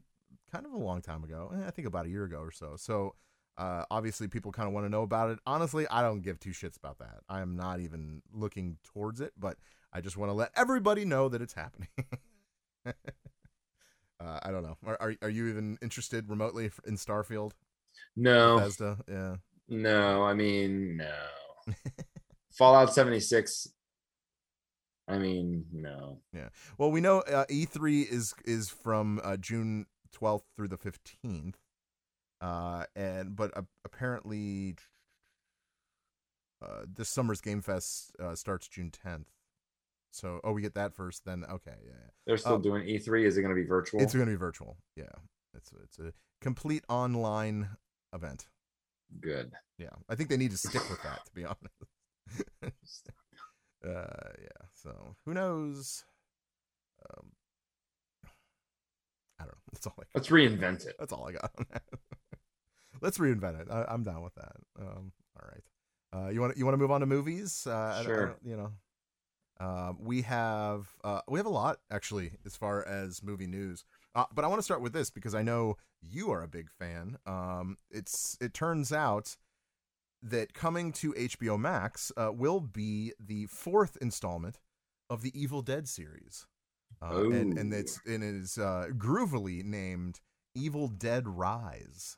kind 0.51 0.65
of 0.65 0.73
a 0.73 0.77
long 0.77 1.01
time 1.01 1.23
ago. 1.23 1.51
Eh, 1.55 1.67
I 1.67 1.71
think 1.71 1.87
about 1.87 2.05
a 2.05 2.09
year 2.09 2.23
ago 2.23 2.39
or 2.39 2.51
so. 2.51 2.75
So 2.77 3.15
uh, 3.57 3.85
obviously 3.89 4.27
people 4.27 4.51
kind 4.51 4.67
of 4.67 4.73
want 4.73 4.85
to 4.85 4.89
know 4.89 5.01
about 5.01 5.31
it. 5.31 5.39
Honestly, 5.45 5.87
I 5.89 6.01
don't 6.01 6.21
give 6.21 6.39
two 6.39 6.51
shits 6.51 6.77
about 6.77 6.99
that. 6.99 7.21
I 7.27 7.41
am 7.41 7.55
not 7.55 7.79
even 7.79 8.21
looking 8.31 8.77
towards 8.83 9.19
it, 9.19 9.33
but 9.37 9.57
I 9.91 10.01
just 10.01 10.17
want 10.17 10.29
to 10.29 10.33
let 10.33 10.51
everybody 10.55 11.05
know 11.05 11.29
that 11.29 11.41
it's 11.41 11.53
happening. 11.53 11.87
uh, 12.85 12.91
I 14.19 14.51
don't 14.51 14.63
know. 14.63 14.77
Are, 14.85 14.97
are 14.99 15.15
are 15.23 15.29
you 15.29 15.47
even 15.47 15.77
interested 15.81 16.29
remotely 16.29 16.69
in 16.85 16.97
Starfield? 16.97 17.53
No, 18.15 18.57
Bethesda, 18.57 18.97
yeah. 19.07 19.35
no, 19.69 20.23
I 20.23 20.33
mean 20.33 20.97
no. 20.97 21.13
Fallout 22.51 22.93
76. 22.93 23.67
I 25.07 25.17
mean, 25.17 25.65
no. 25.71 26.19
Yeah. 26.33 26.49
Well, 26.77 26.91
we 26.91 26.99
know 27.01 27.19
uh, 27.21 27.45
E3 27.49 28.09
is 28.11 28.33
is 28.45 28.69
from 28.69 29.21
uh, 29.23 29.37
June 29.37 29.85
12th 30.19 30.43
through 30.55 30.67
the 30.67 30.77
15th, 30.77 31.55
uh, 32.41 32.85
and 32.95 33.35
but 33.35 33.55
uh, 33.57 33.61
apparently 33.85 34.75
uh, 36.61 36.81
this 36.93 37.09
summer's 37.09 37.39
Game 37.41 37.61
Fest 37.61 38.11
uh, 38.19 38.35
starts 38.35 38.67
June 38.67 38.91
10th. 38.91 39.25
So, 40.11 40.39
oh, 40.43 40.51
we 40.53 40.61
get 40.61 40.73
that 40.73 40.93
first, 40.95 41.25
then 41.25 41.43
okay, 41.49 41.75
yeah, 41.85 41.91
yeah. 41.91 42.09
They're 42.25 42.37
still 42.37 42.53
Oh. 42.53 42.57
doing 42.59 42.83
E3. 42.87 43.25
Is 43.25 43.37
it 43.37 43.41
going 43.41 43.55
to 43.55 43.61
be 43.61 43.67
virtual? 43.67 44.01
It's 44.01 44.13
going 44.13 44.25
to 44.25 44.31
be 44.31 44.37
virtual. 44.37 44.77
Yeah, 44.95 45.05
it's 45.53 45.71
it's 45.83 45.99
a 45.99 46.11
complete 46.41 46.83
online 46.89 47.69
event. 48.13 48.47
good. 49.21 49.51
Yeah, 49.77 49.89
I 50.09 50.15
think 50.15 50.29
they 50.29 50.37
need 50.37 50.51
to 50.51 50.57
stick 50.57 50.89
with 50.89 51.01
that, 51.03 51.23
to 51.25 51.31
be 51.33 51.45
honest. 51.45 53.09
uh, 53.85 54.31
yeah. 54.41 54.65
So 54.73 55.15
who 55.25 55.33
knows? 55.33 56.03
Um, 57.09 57.31
I 59.39 59.43
don't 59.43 59.49
know. 59.49 59.57
That's 59.73 59.87
all 59.87 59.93
I. 59.97 60.01
Got. 60.03 60.07
Let's 60.15 60.29
reinvent 60.29 60.87
it. 60.87 60.95
That's 60.99 61.13
all 61.13 61.27
I 61.27 61.31
got. 61.33 61.51
on 61.57 61.65
that. 61.71 61.83
Let's 63.01 63.17
reinvent 63.19 63.61
it. 63.61 63.67
I, 63.69 63.85
I'm 63.89 64.03
down 64.03 64.23
with 64.23 64.33
that. 64.35 64.55
Um, 64.79 65.11
all 65.39 65.47
right. 65.51 65.63
Uh, 66.13 66.29
you 66.29 66.41
want 66.41 66.57
you 66.57 66.65
want 66.65 66.73
to 66.73 66.77
move 66.79 66.91
on 66.91 67.01
to 67.01 67.05
movies? 67.05 67.67
Uh, 67.69 67.71
I 67.75 67.91
don't- 67.97 67.99
I 67.99 68.03
Sure. 68.03 68.25
don't- 68.27 68.39
you 68.43 68.57
know, 68.57 68.71
uh, 69.59 69.93
we 69.99 70.21
have 70.23 70.87
uh, 71.03 71.21
we 71.27 71.37
have 71.39 71.45
a 71.45 71.49
lot 71.49 71.79
actually 71.91 72.31
as 72.45 72.55
far 72.55 72.83
as 72.87 73.21
movie 73.21 73.47
news. 73.47 73.83
Uh, 74.15 74.25
but 74.33 74.43
I 74.43 74.47
want 74.47 74.57
to 74.59 74.63
start 74.63 74.81
with 74.81 74.93
this 74.93 75.11
because 75.11 75.35
I 75.35 75.43
know 75.43 75.77
you 76.01 76.31
are 76.31 76.41
a 76.41 76.47
big 76.47 76.71
fan. 76.71 77.17
Um, 77.27 77.77
it's 77.91 78.37
it 78.41 78.53
turns 78.53 78.91
out 78.91 79.35
that 80.23 80.53
coming 80.53 80.91
to 80.93 81.13
HBO 81.13 81.59
Max 81.59 82.11
uh, 82.17 82.31
will 82.33 82.59
be 82.59 83.13
the 83.19 83.45
fourth 83.47 83.97
installment 84.01 84.59
of 85.09 85.21
the 85.21 85.31
Evil 85.39 85.61
Dead 85.61 85.87
series, 85.87 86.47
uh, 87.01 87.29
and 87.29 87.57
and 87.57 87.73
Oh. 87.73 87.77
it's 87.77 87.99
and 88.05 88.23
it 88.23 88.35
is 88.35 88.57
uh, 88.57 88.87
groovily 88.97 89.63
named 89.63 90.19
Evil 90.55 90.87
Dead 90.87 91.27
Rise. 91.27 92.17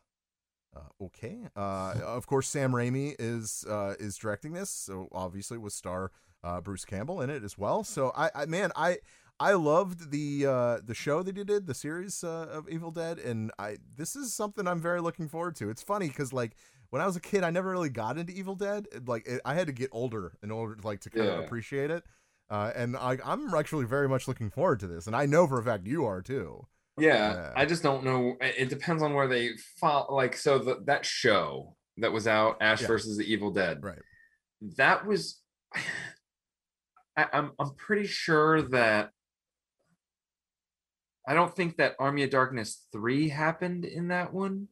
Uh, 0.75 1.03
okay. 1.05 1.47
Uh, 1.55 1.95
of 2.05 2.27
course, 2.27 2.47
Sam 2.47 2.71
Raimi 2.71 3.15
is 3.19 3.65
uh, 3.69 3.95
is 3.99 4.17
directing 4.17 4.53
this, 4.53 4.69
so 4.69 5.07
obviously 5.11 5.57
with 5.57 5.73
star 5.73 6.11
uh, 6.43 6.61
Bruce 6.61 6.85
Campbell 6.85 7.21
in 7.21 7.29
it 7.29 7.43
as 7.43 7.57
well. 7.57 7.83
So 7.83 8.11
I, 8.15 8.29
I 8.33 8.45
man, 8.45 8.71
I 8.75 8.99
I 9.39 9.53
loved 9.53 10.11
the 10.11 10.45
uh, 10.45 10.77
the 10.83 10.93
show 10.93 11.23
that 11.23 11.37
he 11.37 11.43
did, 11.43 11.67
the 11.67 11.73
series 11.73 12.23
uh, 12.23 12.47
of 12.51 12.69
Evil 12.69 12.91
Dead, 12.91 13.19
and 13.19 13.51
I 13.59 13.77
this 13.97 14.15
is 14.15 14.33
something 14.33 14.67
I'm 14.67 14.81
very 14.81 15.01
looking 15.01 15.27
forward 15.27 15.55
to. 15.57 15.69
It's 15.69 15.83
funny 15.83 16.07
because 16.07 16.33
like 16.33 16.55
when 16.89 17.01
I 17.01 17.05
was 17.05 17.15
a 17.15 17.19
kid, 17.21 17.43
I 17.43 17.49
never 17.51 17.69
really 17.69 17.89
got 17.89 18.17
into 18.17 18.33
Evil 18.33 18.55
Dead. 18.55 18.87
Like 19.07 19.27
it, 19.27 19.41
I 19.45 19.53
had 19.53 19.67
to 19.67 19.73
get 19.73 19.89
older 19.91 20.33
in 20.43 20.51
order 20.51 20.75
to 20.75 20.85
like 20.87 21.01
to 21.01 21.09
kind 21.09 21.27
of 21.29 21.39
appreciate 21.39 21.91
it. 21.91 22.03
Uh, 22.49 22.71
and 22.75 22.97
I, 22.97 23.17
I'm 23.23 23.53
actually 23.53 23.85
very 23.85 24.09
much 24.09 24.27
looking 24.27 24.49
forward 24.49 24.79
to 24.79 24.87
this, 24.87 25.05
and 25.07 25.15
I 25.15 25.25
know 25.27 25.45
for 25.47 25.59
a 25.59 25.63
fact 25.63 25.85
you 25.85 26.05
are 26.05 26.21
too. 26.21 26.65
Yeah, 26.97 27.33
Yeah. 27.33 27.53
I 27.55 27.65
just 27.65 27.83
don't 27.83 28.03
know. 28.03 28.35
It 28.41 28.69
depends 28.69 29.03
on 29.03 29.13
where 29.13 29.27
they 29.27 29.51
fall. 29.79 30.07
Like, 30.09 30.35
so 30.35 30.57
the, 30.57 30.79
that 30.85 31.05
show 31.05 31.75
that 31.97 32.11
was 32.11 32.27
out, 32.27 32.57
Ash 32.59 32.81
Yeah. 32.81 32.87
versus 32.87 33.17
the 33.17 33.31
Evil 33.31 33.51
Dead, 33.51 33.83
Right. 33.83 34.01
that 34.77 35.05
was. 35.05 35.39
I, 37.17 37.27
I'm 37.33 37.51
I'm 37.59 37.75
pretty 37.75 38.07
sure 38.07 38.61
that. 38.69 39.11
I 41.27 41.33
don't 41.35 41.55
think 41.55 41.77
that 41.77 41.95
Army 41.99 42.23
of 42.23 42.31
Darkness 42.31 42.85
three 42.91 43.29
happened 43.29 43.85
in 43.85 44.07
that 44.07 44.33
one, 44.33 44.67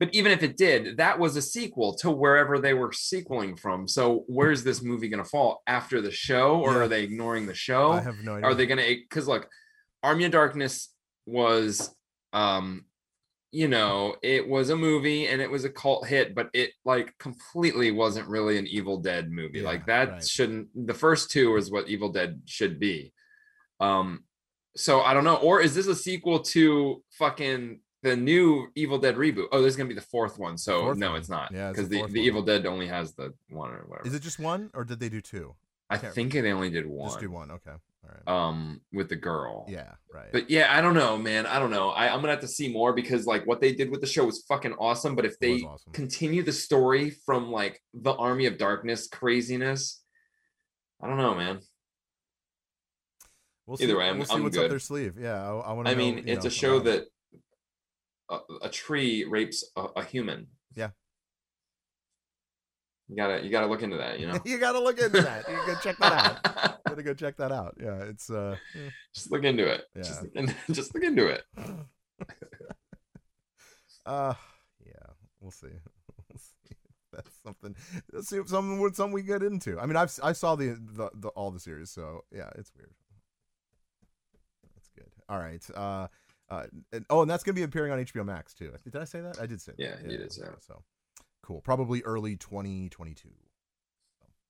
but 0.00 0.12
even 0.14 0.32
if 0.32 0.42
it 0.42 0.56
did, 0.56 0.96
that 0.96 1.18
was 1.18 1.36
a 1.36 1.42
sequel 1.42 1.94
to 1.96 2.10
wherever 2.10 2.58
they 2.58 2.74
were 2.74 2.92
sequeling 2.92 3.56
from. 3.56 3.86
So 3.86 4.24
where's 4.26 4.64
this 4.64 4.82
movie 4.82 5.08
going 5.08 5.22
to 5.22 5.28
fall 5.28 5.62
after 5.66 6.00
the 6.00 6.10
show, 6.10 6.60
or 6.60 6.72
Yeah. 6.74 6.78
are 6.80 6.88
they 6.88 7.02
ignoring 7.04 7.46
the 7.46 7.54
show? 7.54 7.92
I 7.92 8.00
have 8.00 8.18
no 8.18 8.34
idea. 8.34 8.46
are 8.46 8.54
they 8.54 8.66
gonna 8.66 8.82
because 8.88 9.28
look 9.28 9.48
army 10.02 10.24
of 10.24 10.32
darkness 10.32 10.92
was 11.26 11.94
um 12.32 12.84
you 13.52 13.68
know 13.68 14.16
it 14.22 14.46
was 14.48 14.68
a 14.70 14.76
movie 14.76 15.28
and 15.28 15.40
it 15.40 15.48
was 15.50 15.64
a 15.64 15.70
cult 15.70 16.06
hit 16.06 16.34
but 16.34 16.50
it 16.52 16.70
like 16.84 17.16
completely 17.18 17.90
wasn't 17.92 18.28
really 18.28 18.58
an 18.58 18.66
evil 18.66 18.98
dead 18.98 19.30
movie 19.30 19.60
Yeah, 19.60 19.66
like 19.68 19.86
that 19.86 20.10
right. 20.10 20.26
shouldn't 20.26 20.68
the 20.86 20.92
first 20.92 21.30
two 21.30 21.56
is 21.56 21.70
what 21.70 21.88
evil 21.88 22.10
dead 22.10 22.42
should 22.46 22.78
be 22.80 23.12
um 23.80 24.24
so 24.76 25.00
i 25.02 25.14
don't 25.14 25.24
know 25.24 25.36
or 25.36 25.60
is 25.62 25.74
this 25.74 25.86
a 25.86 25.94
sequel 25.94 26.40
to 26.40 27.02
fucking 27.12 27.80
the 28.04 28.14
new 28.14 28.68
evil 28.74 28.98
dead 28.98 29.16
reboot 29.16 29.46
oh 29.50 29.60
there's 29.62 29.76
gonna 29.76 29.88
be 29.88 29.94
the 29.94 30.00
fourth 30.00 30.38
one 30.38 30.56
so 30.58 30.82
Fourth 30.82 30.98
no 30.98 31.14
it's 31.14 31.30
not 31.30 31.50
Yeah, 31.50 31.70
because 31.70 31.88
the 31.88 32.02
the, 32.02 32.12
the 32.12 32.20
evil 32.20 32.42
dead 32.42 32.66
only 32.66 32.86
has 32.86 33.14
the 33.14 33.32
one 33.48 33.70
or 33.70 33.84
whatever 33.88 34.06
Is 34.06 34.14
it 34.14 34.20
just 34.22 34.38
one, 34.38 34.70
or 34.74 34.84
did 34.84 35.00
they 35.00 35.08
do 35.08 35.20
two? 35.20 35.54
i 35.90 35.96
can't 35.98 36.14
think 36.14 36.32
they 36.32 36.52
only 36.52 36.70
did 36.70 36.86
one 36.86 37.08
Just 37.08 37.20
do 37.20 37.30
one. 37.30 37.50
Okay. 37.50 37.70
All 37.70 38.10
right. 38.10 38.48
um 38.48 38.80
with 38.92 39.08
the 39.08 39.16
girl 39.16 39.66
yeah. 39.68 39.92
Right. 40.12 40.30
but 40.32 40.50
yeah, 40.50 40.66
I 40.76 40.80
don't 40.82 40.94
know, 40.94 41.16
man. 41.16 41.46
I 41.46 41.58
don't 41.58 41.70
know. 41.70 41.88
I, 41.90 42.08
I'm 42.12 42.20
gonna 42.20 42.32
have 42.32 42.40
to 42.42 42.48
see 42.48 42.68
more 42.70 42.92
because 42.92 43.26
like 43.26 43.46
what 43.46 43.60
they 43.62 43.72
did 43.72 43.90
with 43.90 44.00
the 44.02 44.06
show 44.06 44.24
was 44.26 44.44
fucking 44.46 44.74
awesome. 44.74 45.16
But 45.16 45.24
if 45.24 45.38
they 45.40 45.62
awesome. 45.62 45.92
continue 45.92 46.42
the 46.42 46.52
story 46.52 47.10
from 47.26 47.50
like 47.50 47.80
the 47.94 48.12
Army 48.12 48.46
of 48.46 48.58
Darkness 48.58 49.08
craziness, 49.08 50.02
I 51.02 51.08
don't 51.08 51.16
know, 51.16 51.34
man. 51.34 51.60
We'll 53.66 53.78
see, 53.78 53.84
Either 53.84 53.96
way, 53.96 54.04
I'm- 54.04 54.18
we'll 54.18 54.26
see 54.26 54.34
I'm 54.34 54.42
what's 54.44 54.58
up 54.58 54.68
their 54.68 54.78
sleeve. 54.78 55.14
Yeah, 55.18 55.42
I, 55.42 55.70
I 55.70 55.72
want 55.72 55.86
to. 55.86 55.92
I 55.92 55.94
mean, 55.94 56.16
know, 56.16 56.22
it's 56.26 56.44
know, 56.44 56.48
a 56.48 56.50
show 56.50 56.78
that 56.80 57.06
a, 58.30 58.38
a 58.62 58.68
tree 58.68 59.24
rapes 59.24 59.64
a, 59.76 59.82
a 59.96 60.04
human. 60.04 60.46
Yeah. 60.74 60.90
You 63.08 63.16
gotta 63.16 63.44
you 63.44 63.50
gotta 63.50 63.66
look 63.66 63.82
into 63.82 63.98
that, 63.98 64.18
you 64.18 64.26
know. 64.26 64.38
you 64.44 64.58
gotta 64.58 64.80
look 64.80 64.98
into 64.98 65.20
that. 65.20 65.48
You 65.48 65.56
gotta 65.66 65.82
check 65.82 65.96
that 65.98 66.12
out. 66.12 66.84
gotta 66.88 67.02
go 67.02 67.14
check 67.14 67.36
that 67.36 67.52
out. 67.52 67.76
Yeah, 67.80 68.02
it's 68.04 68.30
uh. 68.30 68.56
just 69.14 69.30
look 69.30 69.44
into 69.44 69.66
it. 69.66 69.84
Yeah. 69.94 70.02
Just, 70.02 70.22
look 70.22 70.32
in- 70.34 70.54
just 70.72 70.94
look 70.94 71.04
into 71.04 71.26
it. 71.26 71.42
Uh, 74.06 74.34
yeah, 74.84 74.92
we'll 75.40 75.50
see. 75.50 75.66
We'll 76.28 76.38
see. 76.38 76.76
That's 77.12 77.30
something. 77.42 77.76
Let's 78.12 78.28
see 78.28 78.38
if 78.38 78.48
something 78.48 78.80
would 78.80 78.96
something 78.96 79.14
we 79.14 79.22
get 79.22 79.42
into. 79.42 79.78
I 79.78 79.86
mean, 79.86 79.96
I've 79.96 80.12
I 80.22 80.32
saw 80.32 80.56
the, 80.56 80.78
the 80.94 81.10
the 81.14 81.28
all 81.28 81.50
the 81.50 81.60
series, 81.60 81.90
so 81.90 82.24
yeah, 82.32 82.50
it's 82.56 82.72
weird. 82.76 82.92
That's 84.74 84.88
good. 84.96 85.10
All 85.28 85.38
right. 85.38 85.62
Uh, 85.74 86.08
uh, 86.50 86.64
and, 86.92 87.04
oh, 87.10 87.22
and 87.22 87.30
that's 87.30 87.42
gonna 87.42 87.54
be 87.54 87.62
appearing 87.62 87.92
on 87.92 87.98
HBO 87.98 88.24
Max 88.24 88.54
too. 88.54 88.72
Did 88.84 88.96
I 89.00 89.04
say 89.04 89.20
that? 89.20 89.40
I 89.40 89.46
did 89.46 89.60
say 89.60 89.72
that. 89.76 89.82
Yeah, 89.82 89.96
you 90.02 90.18
did 90.18 90.32
say 90.32 90.42
that. 90.42 90.62
So 90.64 90.82
cool. 91.42 91.60
Probably 91.60 92.02
early 92.02 92.36
2022. 92.36 93.28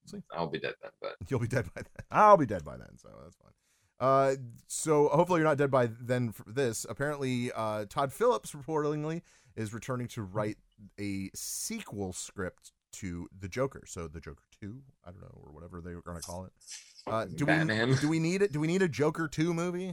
So, 0.06 0.16
see. 0.16 0.22
I'll 0.32 0.46
be 0.46 0.58
dead 0.58 0.74
then, 0.82 0.90
but 1.00 1.16
You'll 1.28 1.40
be 1.40 1.48
dead 1.48 1.66
by 1.74 1.82
then. 1.82 2.04
I'll 2.10 2.36
be 2.36 2.46
dead 2.46 2.64
by 2.64 2.76
then, 2.76 2.96
so 2.96 3.08
that's 3.22 3.36
fine. 3.36 3.52
Uh, 4.00 4.34
so 4.66 5.08
hopefully 5.08 5.38
you're 5.40 5.48
not 5.48 5.56
dead 5.56 5.70
by 5.70 5.88
then 6.00 6.32
for 6.32 6.44
this. 6.46 6.84
Apparently, 6.88 7.50
uh, 7.52 7.84
Todd 7.88 8.12
Phillips 8.12 8.52
reportedly 8.52 9.22
is 9.56 9.72
returning 9.72 10.08
to 10.08 10.22
write 10.22 10.58
a 11.00 11.30
sequel 11.34 12.12
script 12.12 12.72
to 12.92 13.28
The 13.38 13.48
Joker. 13.48 13.84
So 13.86 14.08
The 14.08 14.20
Joker 14.20 14.42
Two, 14.60 14.82
I 15.06 15.10
don't 15.10 15.22
know, 15.22 15.40
or 15.42 15.52
whatever 15.52 15.80
they 15.80 15.94
were 15.94 16.02
going 16.02 16.16
to 16.18 16.22
call 16.22 16.44
it. 16.44 16.52
Uh, 17.06 17.26
do 17.26 17.44
Batman. 17.44 17.90
we 17.90 17.96
do 17.96 18.08
we 18.08 18.18
need 18.18 18.40
it? 18.40 18.50
Do 18.50 18.58
we 18.58 18.66
need 18.66 18.80
a 18.80 18.88
Joker 18.88 19.28
Two 19.28 19.52
movie? 19.52 19.92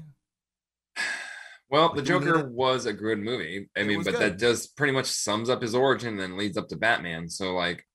Well, 1.71 1.93
the 1.93 2.01
do 2.01 2.13
we 2.19 2.19
need 2.19 2.31
Joker 2.33 2.49
was 2.49 2.85
a 2.85 2.93
good 2.93 3.19
movie. 3.19 3.69
I 3.75 3.79
It 3.79 3.87
mean, 3.87 4.03
but 4.03 4.11
good. 4.11 4.19
that 4.21 4.37
does 4.37 4.67
pretty 4.67 4.93
much 4.93 5.05
sums 5.07 5.49
up 5.49 5.61
his 5.61 5.73
origin 5.73 6.09
and 6.09 6.19
then 6.19 6.37
leads 6.37 6.57
up 6.57 6.67
to 6.69 6.75
Batman. 6.75 7.29
So 7.29 7.53
like 7.55 7.87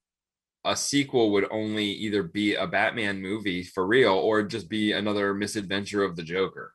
a 0.65 0.75
sequel 0.75 1.31
would 1.31 1.47
only 1.51 1.85
either 1.85 2.23
be 2.23 2.55
a 2.55 2.67
Batman 2.67 3.21
movie 3.21 3.63
for 3.63 3.85
real 3.87 4.13
or 4.15 4.43
just 4.43 4.67
be 4.67 4.91
another 4.91 5.33
misadventure 5.33 6.03
of 6.03 6.15
the 6.15 6.23
Joker 6.23 6.73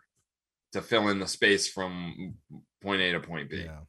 to 0.72 0.80
fill 0.80 1.09
in 1.09 1.18
the 1.18 1.26
space 1.26 1.68
from 1.68 2.34
point 2.80 3.03
A 3.03 3.12
to 3.12 3.20
point 3.20 3.50
B. 3.50 3.62
Yeah, 3.64 3.80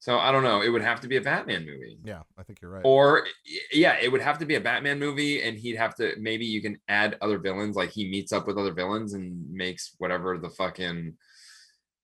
So 0.00 0.18
I 0.18 0.32
don't 0.32 0.42
know. 0.42 0.62
It 0.62 0.70
would 0.70 0.82
have 0.82 1.00
to 1.02 1.08
be 1.08 1.18
a 1.18 1.20
Batman 1.20 1.64
movie. 1.66 1.98
yeah, 2.02 2.22
I 2.36 2.42
think 2.42 2.60
you're 2.60 2.72
right. 2.72 2.82
Or 2.84 3.26
yeah, 3.72 3.96
it 4.00 4.10
would 4.10 4.22
have 4.22 4.38
to 4.38 4.46
be 4.46 4.56
a 4.56 4.60
Batman 4.60 4.98
movie, 4.98 5.42
and 5.42 5.56
he'd 5.56 5.76
have 5.76 5.94
to 5.96 6.14
maybe 6.18 6.44
you 6.46 6.60
can 6.60 6.78
add 6.88 7.16
other 7.20 7.38
villains, 7.38 7.76
like 7.76 7.90
he 7.90 8.08
meets 8.10 8.32
up 8.32 8.46
with 8.48 8.58
other 8.58 8.72
villains 8.72 9.12
and 9.14 9.48
makes 9.52 9.94
whatever 9.98 10.38
the 10.38 10.50
fucking 10.50 11.16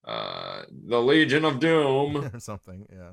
uh 0.09 0.63
the 0.87 1.01
Legion 1.01 1.45
of 1.45 1.61
Doom. 1.61 2.17
or 2.35 2.41
something. 2.41 2.87
Yeah, 2.91 3.11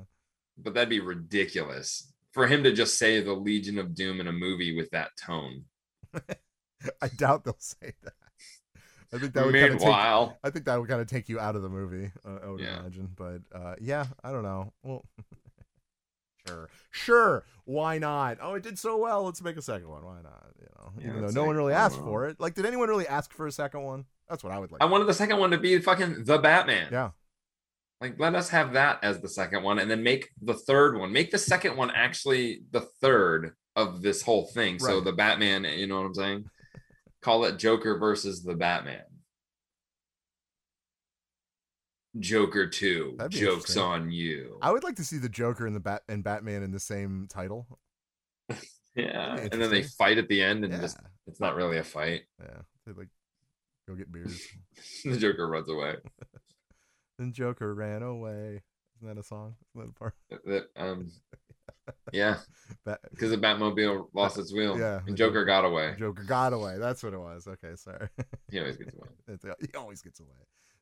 but 0.56 0.74
that'd 0.74 0.88
be 0.88 1.00
ridiculous 1.00 2.12
for 2.32 2.46
him 2.46 2.62
to 2.64 2.72
just 2.72 2.98
say 2.98 3.20
the 3.22 3.32
Legion 3.34 3.78
of 3.78 3.94
Doom 3.94 4.20
in 4.20 4.26
a 4.28 4.32
movie 4.32 4.74
with 4.76 4.90
that 4.90 5.10
tone. 5.16 5.64
I 7.02 7.08
doubt 7.08 7.44
they'll 7.44 7.56
say 7.58 7.92
that. 8.02 8.12
I 9.12 9.18
think 9.18 9.34
that 9.34 9.46
would 9.46 9.54
kind 9.54 9.72
of 9.74 9.78
take 9.80 9.88
I 9.88 10.50
think 10.50 10.64
that 10.64 10.78
would 10.80 10.88
kind 10.88 11.00
of 11.00 11.06
take 11.06 11.28
you 11.28 11.38
out 11.38 11.56
of 11.56 11.62
the 11.62 11.68
movie. 11.68 12.10
Uh, 12.24 12.38
I 12.44 12.50
would 12.50 12.60
Yeah. 12.60 12.80
imagine, 12.80 13.08
but 13.14 13.40
uh, 13.54 13.74
yeah, 13.80 14.06
I 14.24 14.32
don't 14.32 14.42
know. 14.42 14.72
Well, 14.82 15.04
sure, 16.46 16.68
sure. 16.90 17.44
Why 17.64 17.98
not? 17.98 18.38
Oh, 18.40 18.54
it 18.54 18.62
did 18.62 18.78
so 18.78 18.96
well. 18.96 19.24
Let's 19.24 19.42
make 19.42 19.56
a 19.56 19.62
second 19.62 19.88
one. 19.88 20.04
Why 20.04 20.20
not? 20.22 20.46
You 20.60 20.66
know, 20.76 20.92
Yeah, 20.98 21.08
even 21.08 21.22
though 21.22 21.30
no 21.30 21.40
like, 21.42 21.46
one 21.48 21.56
really 21.56 21.72
asked 21.74 21.98
for 21.98 22.26
it. 22.26 22.38
Like, 22.40 22.54
did 22.54 22.66
anyone 22.66 22.88
really 22.88 23.08
ask 23.08 23.32
for 23.32 23.46
a 23.46 23.52
second 23.52 23.82
one? 23.82 24.04
That's 24.28 24.42
what 24.44 24.52
I 24.52 24.58
would 24.58 24.72
like. 24.72 24.82
I 24.82 24.86
wanted 24.86 25.06
the 25.06 25.14
second 25.14 25.38
one 25.38 25.50
to 25.52 25.58
be 25.58 25.78
fucking 25.78 26.24
the 26.24 26.38
Batman. 26.38 26.88
yeah, 26.90 27.10
Like, 28.00 28.18
let 28.18 28.34
us 28.34 28.48
have 28.50 28.72
that 28.72 28.98
as 29.02 29.20
the 29.20 29.28
second 29.28 29.62
one, 29.62 29.78
and 29.78 29.90
then 29.90 30.02
make 30.02 30.30
the 30.42 30.54
third 30.54 30.98
one. 30.98 31.12
Make 31.12 31.30
the 31.30 31.38
second 31.38 31.76
one 31.76 31.90
actually 31.94 32.62
the 32.72 32.80
third 33.00 33.52
of 33.76 34.02
this 34.02 34.22
whole 34.22 34.46
thing. 34.46 34.78
So 34.78 35.00
the 35.00 35.12
Batman, 35.12 35.64
you 35.64 35.86
know 35.86 35.96
what 35.98 36.06
I'm 36.06 36.14
saying? 36.14 36.44
Call 37.22 37.44
it 37.44 37.58
Joker 37.58 37.98
versus 37.98 38.42
the 38.42 38.54
Batman. 38.54 39.02
Joker 42.18 42.66
2. 42.66 43.18
Jokes 43.28 43.76
on 43.76 44.10
you. 44.10 44.58
I 44.62 44.72
would 44.72 44.84
like 44.84 44.96
to 44.96 45.04
see 45.04 45.18
the 45.18 45.28
Joker 45.28 45.66
and 45.66 45.76
the 45.76 45.80
Bat 45.80 46.02
and 46.08 46.24
Batman 46.24 46.62
in 46.62 46.70
the 46.72 46.80
same 46.80 47.26
title. 47.28 47.66
yeah. 48.94 49.36
And 49.36 49.60
then 49.60 49.70
they 49.70 49.82
fight 49.82 50.16
at 50.18 50.28
the 50.28 50.40
end 50.42 50.64
and 50.64 50.72
Yeah, 50.72 50.80
just 50.80 50.98
it's 51.26 51.40
not 51.40 51.56
really 51.56 51.76
a 51.78 51.84
fight. 51.84 52.22
yeah. 52.40 52.60
They 52.86 52.92
like 52.92 53.08
go 53.86 53.94
get 53.94 54.12
beers. 54.12 54.46
the 55.04 55.16
Joker 55.16 55.48
runs 55.48 55.68
away. 55.68 55.96
then 57.18 57.32
Joker 57.32 57.74
ran 57.74 58.02
away. 58.02 58.62
Isn't 58.96 59.14
that 59.14 59.20
a 59.20 59.22
song? 59.22 59.56
Isn't 59.74 59.86
that 59.86 59.90
a 59.90 59.98
part? 59.98 60.14
That, 60.44 60.66
um, 60.76 61.10
yeah, 62.12 62.38
because 62.84 63.30
the 63.30 63.38
Batmobile 63.38 64.08
lost 64.14 64.38
its 64.38 64.52
wheel. 64.52 64.78
Yeah, 64.78 65.00
and 65.06 65.16
Joker 65.16 65.44
got 65.44 65.64
away. 65.64 65.94
Joker 65.98 66.24
got 66.24 66.52
away. 66.52 66.78
That's 66.78 67.02
what 67.02 67.12
it 67.12 67.20
was. 67.20 67.46
Okay, 67.46 67.76
sorry. 67.76 68.08
He 68.50 68.58
always 68.58 68.76
gets 68.76 68.94
away. 68.94 69.08
It's- 69.28 69.56
he 69.60 69.76
always 69.76 70.02
gets 70.02 70.20
away. 70.20 70.30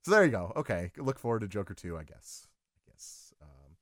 So 0.04 0.10
there 0.10 0.24
you 0.24 0.30
go. 0.30 0.52
Okay, 0.56 0.92
look 0.98 1.18
forward 1.18 1.40
to 1.40 1.48
Joker 1.48 1.74
two, 1.74 1.96
I 1.96 2.04
guess. 2.04 2.46
I 2.76 2.90
guess. 2.90 3.32
Um, 3.42 3.76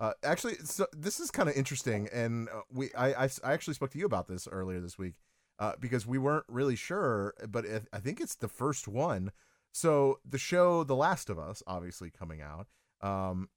uh, 0.00 0.12
actually, 0.24 0.54
so 0.64 0.86
this 0.92 1.20
is 1.20 1.30
kind 1.30 1.48
of 1.48 1.54
interesting, 1.56 2.08
and 2.12 2.48
uh, 2.48 2.62
we 2.72 2.92
I, 2.94 3.24
I 3.24 3.28
I 3.44 3.52
actually 3.52 3.74
spoke 3.74 3.90
to 3.90 3.98
you 3.98 4.06
about 4.06 4.26
this 4.28 4.48
earlier 4.50 4.80
this 4.80 4.98
week 4.98 5.14
uh, 5.58 5.72
because 5.80 6.06
we 6.06 6.18
weren't 6.18 6.44
really 6.48 6.76
sure, 6.76 7.34
but 7.48 7.64
I 7.92 7.98
think 7.98 8.20
it's 8.20 8.36
the 8.36 8.48
first 8.48 8.88
one. 8.88 9.32
So 9.72 10.20
the 10.28 10.38
show 10.38 10.84
The 10.84 10.96
Last 10.96 11.30
of 11.30 11.38
Us, 11.38 11.62
obviously 11.66 12.10
coming 12.10 12.40
out. 12.40 12.66
Um, 13.00 13.48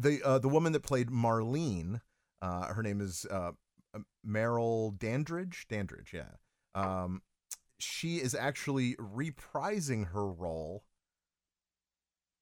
the 0.00 0.22
uh, 0.22 0.38
the 0.38 0.48
woman 0.48 0.72
that 0.72 0.82
played 0.82 1.08
Marlene, 1.08 2.00
uh, 2.42 2.66
her 2.66 2.82
name 2.82 3.00
is 3.00 3.26
uh, 3.30 3.52
Merle 4.24 4.90
Dandridge. 4.90 5.66
Dandridge, 5.68 6.12
yeah. 6.12 6.32
Um, 6.74 7.22
she 7.78 8.16
is 8.16 8.34
actually 8.34 8.94
reprising 8.94 10.08
her 10.08 10.26
role 10.26 10.84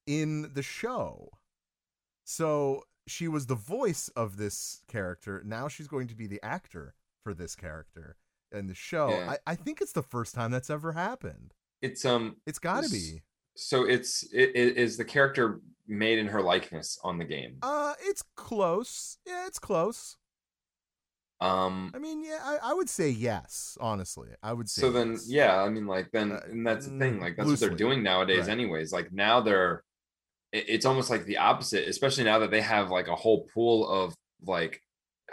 in 0.06 0.52
the 0.54 0.62
show. 0.62 1.30
So 2.24 2.84
she 3.06 3.28
was 3.28 3.46
the 3.46 3.54
voice 3.54 4.08
of 4.16 4.36
this 4.36 4.82
character. 4.88 5.42
Now 5.44 5.68
she's 5.68 5.88
going 5.88 6.08
to 6.08 6.14
be 6.14 6.26
the 6.26 6.40
actor 6.42 6.94
for 7.22 7.34
this 7.34 7.54
character. 7.54 8.16
In 8.54 8.66
the 8.66 8.74
show. 8.74 9.10
Yeah. 9.10 9.34
I, 9.46 9.52
I 9.52 9.54
think 9.54 9.80
it's 9.80 9.92
the 9.92 10.02
first 10.02 10.34
time 10.34 10.50
that's 10.50 10.70
ever 10.70 10.92
happened. 10.92 11.52
It's 11.82 12.04
um 12.04 12.36
It's 12.46 12.58
got 12.58 12.84
to 12.84 12.90
be. 12.90 13.22
So 13.56 13.84
it's 13.84 14.22
it, 14.32 14.52
it 14.54 14.76
is 14.76 14.96
the 14.96 15.04
character 15.04 15.60
made 15.86 16.18
in 16.18 16.26
her 16.28 16.40
likeness 16.42 16.98
on 17.04 17.18
the 17.18 17.24
game. 17.24 17.58
Uh, 17.62 17.94
it's 18.02 18.22
close. 18.36 19.18
Yeah, 19.26 19.46
it's 19.46 19.58
close. 19.58 20.16
Um 21.40 21.90
I 21.94 21.98
mean, 21.98 22.24
yeah, 22.24 22.38
I, 22.42 22.70
I 22.70 22.74
would 22.74 22.88
say 22.88 23.10
yes. 23.10 23.76
Honestly, 23.80 24.28
I 24.42 24.52
would 24.52 24.70
say. 24.70 24.80
so 24.82 24.90
then 24.90 25.12
yes. 25.12 25.26
yeah, 25.28 25.62
I 25.62 25.68
mean 25.68 25.86
like 25.86 26.10
then 26.12 26.32
Uh, 26.32 26.40
and 26.48 26.66
that's 26.66 26.86
the 26.86 26.98
thing, 26.98 27.20
like 27.20 27.36
that's 27.36 27.48
what 27.48 27.60
they're 27.60 27.70
doing 27.70 28.02
nowadays 28.02 28.40
Right. 28.46 28.50
anyways. 28.50 28.92
Like 28.92 29.12
now 29.12 29.40
they're 29.40 29.82
it- 30.52 30.66
it's 30.68 30.86
almost 30.86 31.10
like 31.10 31.24
the 31.24 31.38
opposite, 31.38 31.88
especially 31.88 32.24
now 32.24 32.38
that 32.38 32.50
they 32.52 32.60
have 32.62 32.90
like 32.90 33.08
a 33.08 33.16
whole 33.16 33.48
pool 33.52 33.88
of 33.88 34.14
like 34.46 34.80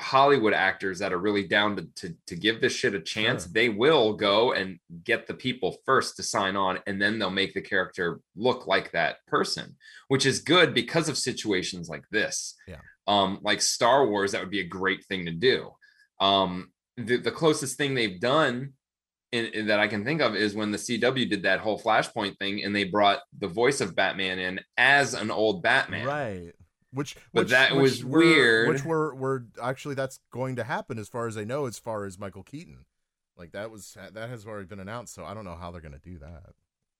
Hollywood 0.01 0.53
actors 0.53 0.99
that 0.99 1.13
are 1.13 1.19
really 1.19 1.47
down 1.47 1.75
to 1.75 1.87
to, 1.95 2.15
to 2.27 2.35
give 2.35 2.59
this 2.59 2.73
shit 2.73 2.95
a 2.95 2.99
chance. 2.99 3.43
Sure. 3.43 3.51
They 3.53 3.69
will 3.69 4.13
go 4.13 4.53
and 4.53 4.79
get 5.03 5.27
the 5.27 5.33
people 5.33 5.77
first 5.85 6.15
to 6.17 6.23
sign 6.23 6.55
on, 6.55 6.79
and 6.87 7.01
then 7.01 7.19
they'll 7.19 7.29
make 7.29 7.53
the 7.53 7.61
character 7.61 8.19
look 8.35 8.67
like 8.67 8.91
that 8.91 9.17
person, 9.27 9.75
which 10.07 10.25
is 10.25 10.39
good 10.39 10.73
because 10.73 11.07
of 11.07 11.17
situations 11.17 11.87
like 11.89 12.03
this. 12.11 12.55
Yeah. 12.67 12.77
Um, 13.07 13.39
like 13.41 13.61
Star 13.61 14.07
Wars, 14.07 14.31
that 14.31 14.41
would 14.41 14.51
be 14.51 14.61
a 14.61 14.67
great 14.67 15.05
thing 15.05 15.25
to 15.25 15.31
do. 15.31 15.71
Um, 16.19 16.71
the, 16.97 17.17
the 17.17 17.31
closest 17.31 17.77
thing 17.77 17.93
they've 17.93 18.19
done 18.19 18.73
in, 19.31 19.45
in- 19.45 19.67
that 19.67 19.79
I 19.79 19.87
can 19.87 20.03
think 20.03 20.21
of 20.21 20.35
is 20.35 20.53
when 20.53 20.71
the 20.71 20.77
CW 20.77 21.29
did 21.29 21.43
that 21.43 21.59
whole 21.59 21.79
Flashpoint 21.79 22.37
thing, 22.37 22.63
and 22.63 22.75
they 22.75 22.83
brought 22.83 23.19
the 23.37 23.47
voice 23.47 23.81
of 23.81 23.95
Batman 23.95 24.39
in 24.39 24.59
as 24.77 25.13
an 25.13 25.31
old 25.31 25.63
Batman. 25.63 26.05
Right. 26.05 26.53
Which, 26.93 27.15
But 27.33 27.43
which 27.43 27.49
that 27.51 27.71
which 27.75 27.81
was 27.81 28.05
we're- 28.05 28.25
weird. 28.35 28.67
Which 28.69 28.83
we're 28.85 29.13
we're 29.15 29.41
actually 29.61 29.95
that's 29.95 30.19
going 30.31 30.55
to 30.57 30.63
happen 30.63 30.99
as 30.99 31.07
far 31.07 31.27
as 31.27 31.37
I 31.37 31.43
know, 31.45 31.65
as 31.65 31.79
far 31.79 32.05
as 32.05 32.19
Michael 32.19 32.43
Keaton. 32.43 32.85
Like 33.37 33.53
that 33.53 33.71
was 33.71 33.97
that 34.13 34.29
has 34.29 34.45
already 34.45 34.65
been 34.67 34.79
announced, 34.81 35.13
so 35.15 35.23
I 35.25 35.33
don't 35.33 35.45
know 35.45 35.55
how 35.55 35.71
they're 35.71 35.81
going 35.81 35.93
to 35.93 35.99
do 35.99 36.19
that. 36.19 36.53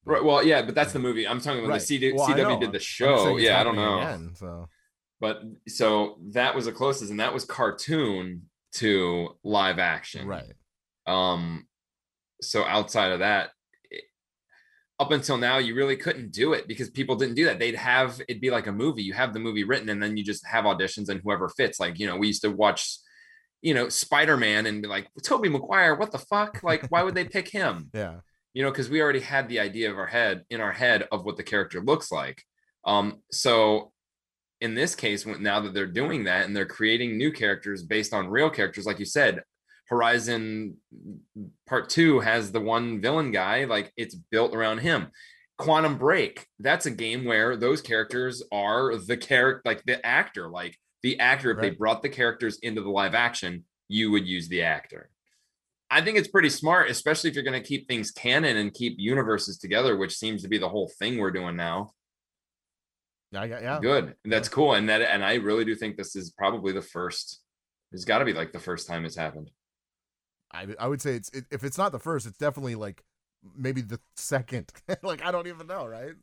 Right. 0.05 0.23
Well, 0.23 0.43
yeah, 0.43 0.61
but 0.63 0.73
that's 0.75 0.93
the 0.93 0.99
movie. 0.99 1.27
I'm 1.27 1.39
talking 1.41 1.59
about 1.59 1.71
Right. 1.71 1.79
the 1.81 1.85
CD, 1.85 2.13
Well, 2.13 2.27
CW 2.27 2.59
did 2.59 2.71
the 2.71 2.79
show. 2.79 3.37
Yeah, 3.37 3.59
I 3.59 3.63
don't 3.63 3.75
know. 3.75 3.99
again, 3.99 4.31
so 4.35 4.67
But 5.19 5.43
so 5.67 6.17
that 6.31 6.55
was 6.55 6.65
the 6.65 6.71
closest, 6.71 7.11
and 7.11 7.19
that 7.19 7.33
was 7.33 7.45
cartoon 7.45 8.49
to 8.75 9.37
live 9.43 9.77
action. 9.77 10.25
right. 10.27 10.53
Um, 11.05 11.67
so 12.41 12.63
outside 12.65 13.11
of 13.11 13.19
that, 13.19 13.51
up 15.01 15.11
until 15.11 15.37
now, 15.37 15.57
you 15.57 15.73
really 15.75 15.97
couldn't 15.97 16.31
do 16.31 16.53
it 16.53 16.67
because 16.67 16.89
people 16.91 17.15
didn't 17.15 17.35
do 17.35 17.45
that. 17.45 17.57
They'd 17.59 17.75
have 17.75 18.21
it'd 18.29 18.41
be 18.41 18.51
like 18.51 18.67
a 18.67 18.71
movie. 18.71 19.03
You 19.03 19.13
have 19.13 19.33
the 19.33 19.39
movie 19.39 19.63
written, 19.63 19.89
and 19.89 20.01
then 20.01 20.15
you 20.17 20.23
just 20.23 20.45
have 20.45 20.65
auditions, 20.65 21.09
and 21.09 21.19
whoever 21.23 21.49
fits. 21.49 21.79
Like 21.79 21.97
you 21.99 22.05
know, 22.07 22.17
we 22.17 22.27
used 22.27 22.43
to 22.43 22.51
watch, 22.51 22.97
you 23.61 23.73
know, 23.73 23.89
Spider 23.89 24.37
Man, 24.37 24.65
and 24.67 24.81
be 24.81 24.87
like, 24.87 25.07
Tobey 25.23 25.49
Maguire, 25.49 25.95
what 25.95 26.11
the 26.11 26.19
fuck? 26.19 26.61
Like, 26.63 26.85
why 26.89 27.01
would 27.03 27.15
they 27.15 27.25
pick 27.25 27.49
him? 27.49 27.89
Yeah. 27.95 28.17
you 28.53 28.63
know 28.63 28.69
because 28.71 28.89
we 28.89 29.01
already 29.01 29.21
had 29.21 29.47
the 29.49 29.59
idea 29.59 29.89
of 29.91 29.97
our 29.97 30.07
head 30.07 30.43
in 30.49 30.61
our 30.61 30.73
head 30.73 31.07
of 31.11 31.25
what 31.25 31.37
the 31.37 31.43
character 31.51 31.79
looks 31.81 32.11
like 32.11 32.43
um 32.85 33.21
so 33.31 33.91
in 34.59 34.75
this 34.75 34.93
case 34.93 35.25
now 35.25 35.59
that 35.61 35.73
they're 35.73 35.87
doing 36.01 36.25
that 36.25 36.45
and 36.45 36.53
they're 36.55 36.65
creating 36.77 37.17
new 37.17 37.31
characters 37.31 37.81
based 37.81 38.13
on 38.13 38.27
real 38.27 38.49
characters 38.49 38.85
like 38.85 38.99
you 38.99 39.05
said 39.05 39.41
horizon 39.91 40.77
part 41.67 41.89
two 41.89 42.21
has 42.21 42.51
the 42.51 42.59
one 42.59 43.01
villain 43.01 43.29
guy 43.31 43.65
like 43.65 43.91
it's 43.97 44.15
built 44.15 44.55
around 44.55 44.79
him 44.79 45.07
quantum 45.57 45.97
break 45.97 46.47
that's 46.59 46.85
a 46.85 46.91
game 46.91 47.25
where 47.25 47.57
those 47.57 47.81
characters 47.81 48.41
are 48.53 48.95
the 48.95 49.17
character 49.17 49.61
like 49.65 49.83
the 49.83 50.03
actor 50.03 50.49
like 50.49 50.77
the 51.03 51.19
actor 51.19 51.51
if 51.51 51.59
they 51.59 51.69
brought 51.69 52.01
the 52.01 52.09
characters 52.09 52.57
into 52.63 52.81
the 52.81 52.89
live 52.89 53.13
action 53.13 53.65
you 53.89 54.09
would 54.09 54.25
use 54.25 54.47
the 54.47 54.63
actor 54.63 55.09
I 55.93 55.99
think 55.99 56.17
it's 56.17 56.29
pretty 56.29 56.47
smart, 56.47 56.89
especially 56.89 57.29
if 57.29 57.35
you're 57.35 57.43
going 57.43 57.61
to 57.61 57.67
keep 57.67 57.85
things 57.85 58.11
canon 58.11 58.55
and 58.55 58.73
keep 58.73 58.95
universes 58.97 59.57
together, 59.57 59.97
which 59.97 60.15
seems 60.15 60.41
to 60.41 60.47
be 60.47 60.57
the 60.57 60.69
whole 60.69 60.89
thing 60.97 61.17
we're 61.17 61.31
doing 61.31 61.57
now. 61.57 61.91
Yeah, 63.33 63.43
yeah, 63.43 63.59
yeah. 63.61 63.79
Good. 63.81 64.15
That's 64.23 64.47
cool. 64.47 64.75
And 64.75 64.87
that, 64.87 65.01
and 65.01 65.21
I 65.21 65.33
really 65.35 65.65
do 65.65 65.75
think 65.75 65.97
this 65.97 66.15
is 66.15 66.31
probably 66.31 66.71
the 66.71 66.81
first. 66.81 67.41
It's 67.91 68.05
got 68.05 68.19
to 68.19 68.25
be 68.25 68.31
like 68.31 68.53
the 68.53 68.59
first 68.59 68.87
time 68.87 69.03
it's 69.03 69.17
happened. 69.17 69.51
I 70.53 70.67
I 70.79 70.87
would 70.87 71.01
say 71.01 71.15
it's 71.15 71.29
it, 71.29 71.45
if 71.51 71.63
it's 71.63 71.77
not 71.77 71.91
the 71.91 71.99
first, 71.99 72.25
it's 72.25 72.37
definitely 72.37 72.75
like 72.75 73.03
maybe 73.55 73.81
the 73.81 73.99
second. 74.15 74.71
like 75.03 75.23
I 75.23 75.31
don't 75.31 75.47
even 75.47 75.67
know, 75.67 75.85
right? 75.87 76.13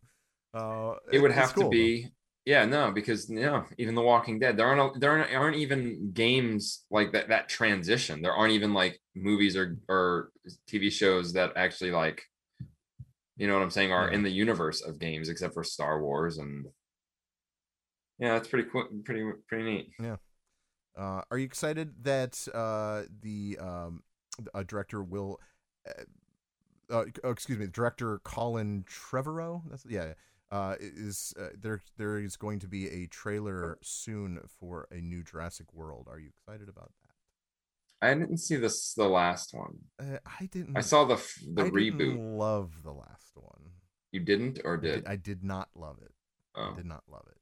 Uh, 0.55 0.95
It 1.11 1.21
would 1.21 1.33
have 1.33 1.55
cool, 1.55 1.65
to 1.65 1.65
though. 1.65 1.71
be. 1.71 2.09
Yeah, 2.45 2.65
no, 2.65 2.91
because 2.93 3.29
you 3.29 3.41
know, 3.41 3.67
even 3.77 3.95
The 3.95 4.01
Walking 4.03 4.39
Dead, 4.39 4.57
there 4.57 4.67
aren't 4.67 4.97
a- 4.97 4.99
there 4.99 5.11
aren't, 5.11 5.35
aren't 5.35 5.57
even 5.57 6.13
games 6.13 6.85
like 6.91 7.13
that 7.13 7.29
that 7.29 7.49
transition. 7.49 8.23
There 8.23 8.33
aren't 8.33 8.55
even 8.55 8.73
like 8.73 8.99
movies 9.15 9.57
or 9.57 9.77
or 9.89 10.31
TV 10.67 10.91
shows 10.91 11.35
that 11.35 11.53
actually 11.57 11.91
like, 11.91 12.23
you 13.37 13.47
know 13.47 13.55
what 13.55 13.63
I'm 13.63 13.71
saying, 13.71 13.93
are 13.93 14.11
Yeah. 14.11 14.15
in 14.15 14.23
the 14.23 14.31
universe 14.31 14.81
of 14.83 14.99
games, 14.99 15.29
except 15.29 15.55
for 15.55 15.65
Star 15.65 16.03
Wars 16.03 16.39
and. 16.39 16.67
Yeah, 18.19 18.33
that's 18.35 18.49
pretty 18.49 18.69
cool. 18.71 18.87
Pretty 19.05 19.25
pretty 19.49 19.65
neat. 19.65 19.91
Yeah. 20.01 20.17
Uh, 20.97 21.23
are 21.31 21.39
you 21.39 21.45
excited 21.45 22.05
that 22.05 22.47
uh, 22.53 23.05
the 23.23 23.57
um, 23.61 24.03
uh, 24.55 24.63
director 24.63 25.03
will, 25.03 25.41
uh, 25.89 26.03
uh, 26.95 27.05
oh, 27.25 27.31
excuse 27.31 27.59
me, 27.59 27.67
director 27.67 28.21
Colin 28.25 28.85
Trevorrow? 28.89 29.63
That's 29.71 29.85
yeah. 29.89 30.15
Uh, 30.51 30.77
is 30.81 31.35
uh, 31.39 31.49
there? 31.61 31.83
There 31.99 32.19
is 32.19 32.37
going 32.37 32.59
to 32.61 32.69
be 32.69 32.89
a 32.89 33.07
trailer 33.07 33.79
soon 33.83 34.41
for 34.59 34.89
a 34.91 34.97
new 34.97 35.23
Jurassic 35.23 35.67
World. 35.75 36.09
Are 36.11 36.19
you 36.19 36.29
excited 36.29 36.69
about 36.69 36.91
that? 37.03 38.07
I 38.07 38.15
didn't 38.15 38.39
see 38.39 38.57
this 38.57 38.95
the 38.95 39.09
last 39.09 39.53
one. 39.53 39.77
Uh, 40.01 40.19
I 40.41 40.47
didn't. 40.47 40.77
I 40.77 40.81
saw 40.81 41.05
the 41.05 41.17
the 41.53 41.65
I 41.65 41.71
reboot. 41.71 42.17
Love 42.39 42.83
the 42.83 42.93
last 42.93 43.33
one. 43.35 43.73
You 44.13 44.21
didn't 44.21 44.61
or 44.65 44.79
I 44.79 44.81
did, 44.81 44.95
did? 44.95 45.07
I 45.07 45.17
did 45.17 45.45
not 45.45 45.69
love 45.75 45.99
it. 46.03 46.13
Oh. 46.55 46.71
I 46.73 46.77
did 46.77 46.87
not 46.87 47.03
love 47.11 47.27
it. 47.31 47.37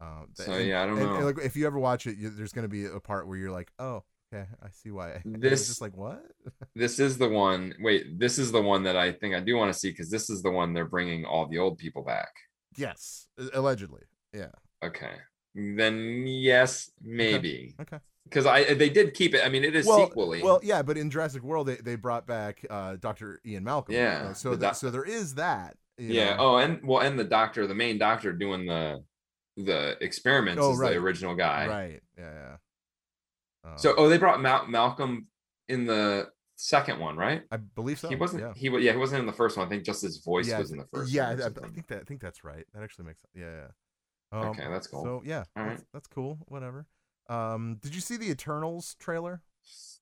Um, 0.00 0.28
So, 0.34 0.52
and- 0.52 0.66
yeah, 0.66 0.82
I 0.82 0.86
don't 0.86 0.98
and- 0.98 1.06
and, 1.08 1.20
know. 1.20 1.26
like, 1.26 1.38
if 1.38 1.54
you 1.54 1.66
ever 1.66 1.78
watch 1.78 2.06
it, 2.06 2.16
you, 2.16 2.30
there's 2.30 2.52
going 2.52 2.64
to 2.64 2.68
be 2.68 2.86
a 2.86 2.98
part 2.98 3.28
where 3.28 3.36
you're 3.36 3.52
like, 3.52 3.70
"Oh, 3.78 4.02
okay, 4.32 4.46
I 4.62 4.68
see 4.70 4.90
why." 4.90 5.22
This- 5.24 5.68
just 5.68 5.80
like 5.80 5.96
what? 5.96 6.22
This 6.74 6.98
is 7.00 7.18
the 7.18 7.28
one. 7.28 7.74
Wait, 7.80 8.18
this 8.18 8.38
is 8.38 8.52
the 8.52 8.62
one 8.62 8.82
that 8.84 8.96
I 8.96 9.12
think 9.12 9.34
I 9.34 9.40
do 9.40 9.56
want 9.56 9.72
to 9.72 9.78
see 9.78 9.90
because 9.90 10.10
this 10.10 10.30
is 10.30 10.42
the 10.42 10.50
one 10.50 10.72
they're 10.72 10.84
bringing 10.88 11.24
all 11.24 11.46
the 11.46 11.58
old 11.58 11.78
people 11.78 12.02
back. 12.04 12.30
yes, 12.76 13.26
allegedly. 13.54 14.02
Yeah. 14.32 14.52
Okay, 14.82 15.14
then 15.54 16.24
yes, 16.26 16.90
maybe 17.02 17.74
Okay. 17.80 17.98
because 18.24 18.46
I 18.46 18.72
they 18.74 18.88
did 18.88 19.12
keep 19.14 19.34
it. 19.34 19.44
I 19.44 19.48
mean, 19.48 19.64
it 19.64 19.74
is 19.76 19.86
well, 19.86 20.06
sequely. 20.06 20.42
well, 20.42 20.60
yeah, 20.62 20.80
but 20.82 20.96
in 20.96 21.10
Jurassic 21.10 21.42
World, 21.42 21.66
they, 21.66 21.76
they 21.76 21.96
brought 21.96 22.26
back 22.26 22.64
uh, 22.70 22.96
Dr. 22.96 23.40
Ian 23.44 23.64
Malcolm. 23.64 23.94
you 23.94 24.00
Yeah, 24.00 24.22
know, 24.28 24.32
so 24.32 24.50
the 24.52 24.66
doc- 24.66 24.76
so 24.76 24.90
there 24.90 25.04
is 25.04 25.34
that. 25.34 25.76
you 25.98 26.14
yeah. 26.14 26.36
know. 26.36 26.54
Oh, 26.54 26.56
and 26.58 26.80
well, 26.86 27.00
and 27.00 27.18
the 27.18 27.24
doctor, 27.24 27.66
the 27.66 27.74
main 27.74 27.98
doctor 27.98 28.32
doing 28.32 28.64
the 28.66 29.02
the 29.56 29.96
experiments 30.02 30.62
Oh, 30.64 30.72
is 30.72 30.78
right. 30.78 30.92
the 30.92 30.98
original 30.98 31.34
guy. 31.34 31.66
Right. 31.66 32.00
Yeah. 32.16 32.32
yeah. 32.32 32.56
Um, 33.64 33.72
So, 33.76 33.94
oh, 33.96 34.08
they 34.08 34.18
brought 34.18 34.40
Mal- 34.40 34.66
Malcolm 34.66 35.26
in 35.68 35.86
the 35.86 36.30
second 36.56 36.98
one, 36.98 37.16
right? 37.16 37.42
I 37.50 37.56
believe 37.56 37.98
so. 37.98 38.08
he 38.08 38.16
wasn't. 38.16 38.42
Yeah. 38.42 38.52
He 38.54 38.68
was. 38.68 38.84
yeah, 38.84 38.92
he 38.92 38.98
wasn't 38.98 39.20
in 39.20 39.26
the 39.26 39.32
first 39.32 39.56
one. 39.56 39.66
I 39.66 39.68
think 39.70 39.84
just 39.84 40.02
his 40.02 40.18
voice 40.18 40.48
yeah, 40.48 40.58
was 40.58 40.70
in 40.70 40.78
the 40.78 40.86
first. 40.92 41.10
Yeah, 41.12 41.30
one 41.30 41.42
I, 41.42 41.46
I 41.46 41.68
think 41.68 41.86
that 41.88 42.00
I 42.00 42.04
think 42.04 42.20
that's 42.20 42.44
right. 42.44 42.64
That 42.74 42.82
actually 42.82 43.06
makes 43.06 43.20
sense. 43.20 43.32
Yeah. 43.34 43.52
yeah. 43.52 43.68
Um, 44.40 44.48
Okay, 44.48 44.66
that's 44.68 44.86
cool. 44.86 45.02
So 45.02 45.22
yeah, 45.24 45.44
All 45.56 45.64
that's, 45.64 45.84
that's 45.92 46.08
cool. 46.08 46.38
Whatever. 46.46 46.86
Um, 47.28 47.78
did 47.80 47.94
you 47.94 48.00
see 48.00 48.16
the 48.16 48.30
Eternals 48.30 48.96
trailer? 48.98 49.42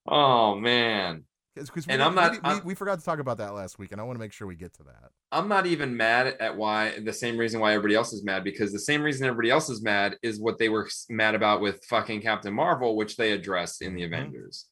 Oh 0.06 0.54
man, 0.54 1.24
Because 1.54 1.86
we, 1.86 1.92
And 1.92 2.00
didn't- 2.00 2.02
I'm 2.02 2.14
not- 2.14 2.32
we, 2.32 2.38
we, 2.38 2.44
I'm- 2.44 2.60
we 2.64 2.74
forgot 2.74 2.98
to 3.00 3.04
talk 3.04 3.18
about 3.18 3.38
that 3.38 3.52
last 3.54 3.78
week, 3.78 3.90
and 3.92 4.00
I 4.00 4.04
want 4.04 4.16
to 4.16 4.20
make 4.20 4.32
sure 4.32 4.46
we 4.46 4.54
get 4.54 4.72
to 4.74 4.84
that. 4.84 5.10
I'm 5.32 5.48
not 5.48 5.66
even 5.66 5.96
mad 5.96 6.36
at 6.38 6.56
why 6.56 7.00
the 7.00 7.12
same 7.12 7.36
reason 7.36 7.60
why 7.60 7.72
everybody 7.72 7.94
else 7.96 8.12
is 8.12 8.22
mad 8.24 8.44
because 8.44 8.72
the 8.72 8.78
same 8.78 9.02
reason 9.02 9.26
everybody 9.26 9.50
else 9.50 9.68
is 9.68 9.82
mad 9.82 10.16
is 10.22 10.40
what 10.40 10.58
they 10.58 10.68
were 10.68 10.88
mad 11.08 11.34
about 11.34 11.60
with 11.60 11.84
fucking 11.86 12.20
Captain 12.22 12.54
Marvel, 12.54 12.96
which 12.96 13.16
they 13.16 13.32
addressed 13.32 13.82
in 13.82 13.94
the 13.94 14.02
Mhm. 14.02 14.06
Avengers. 14.06 14.66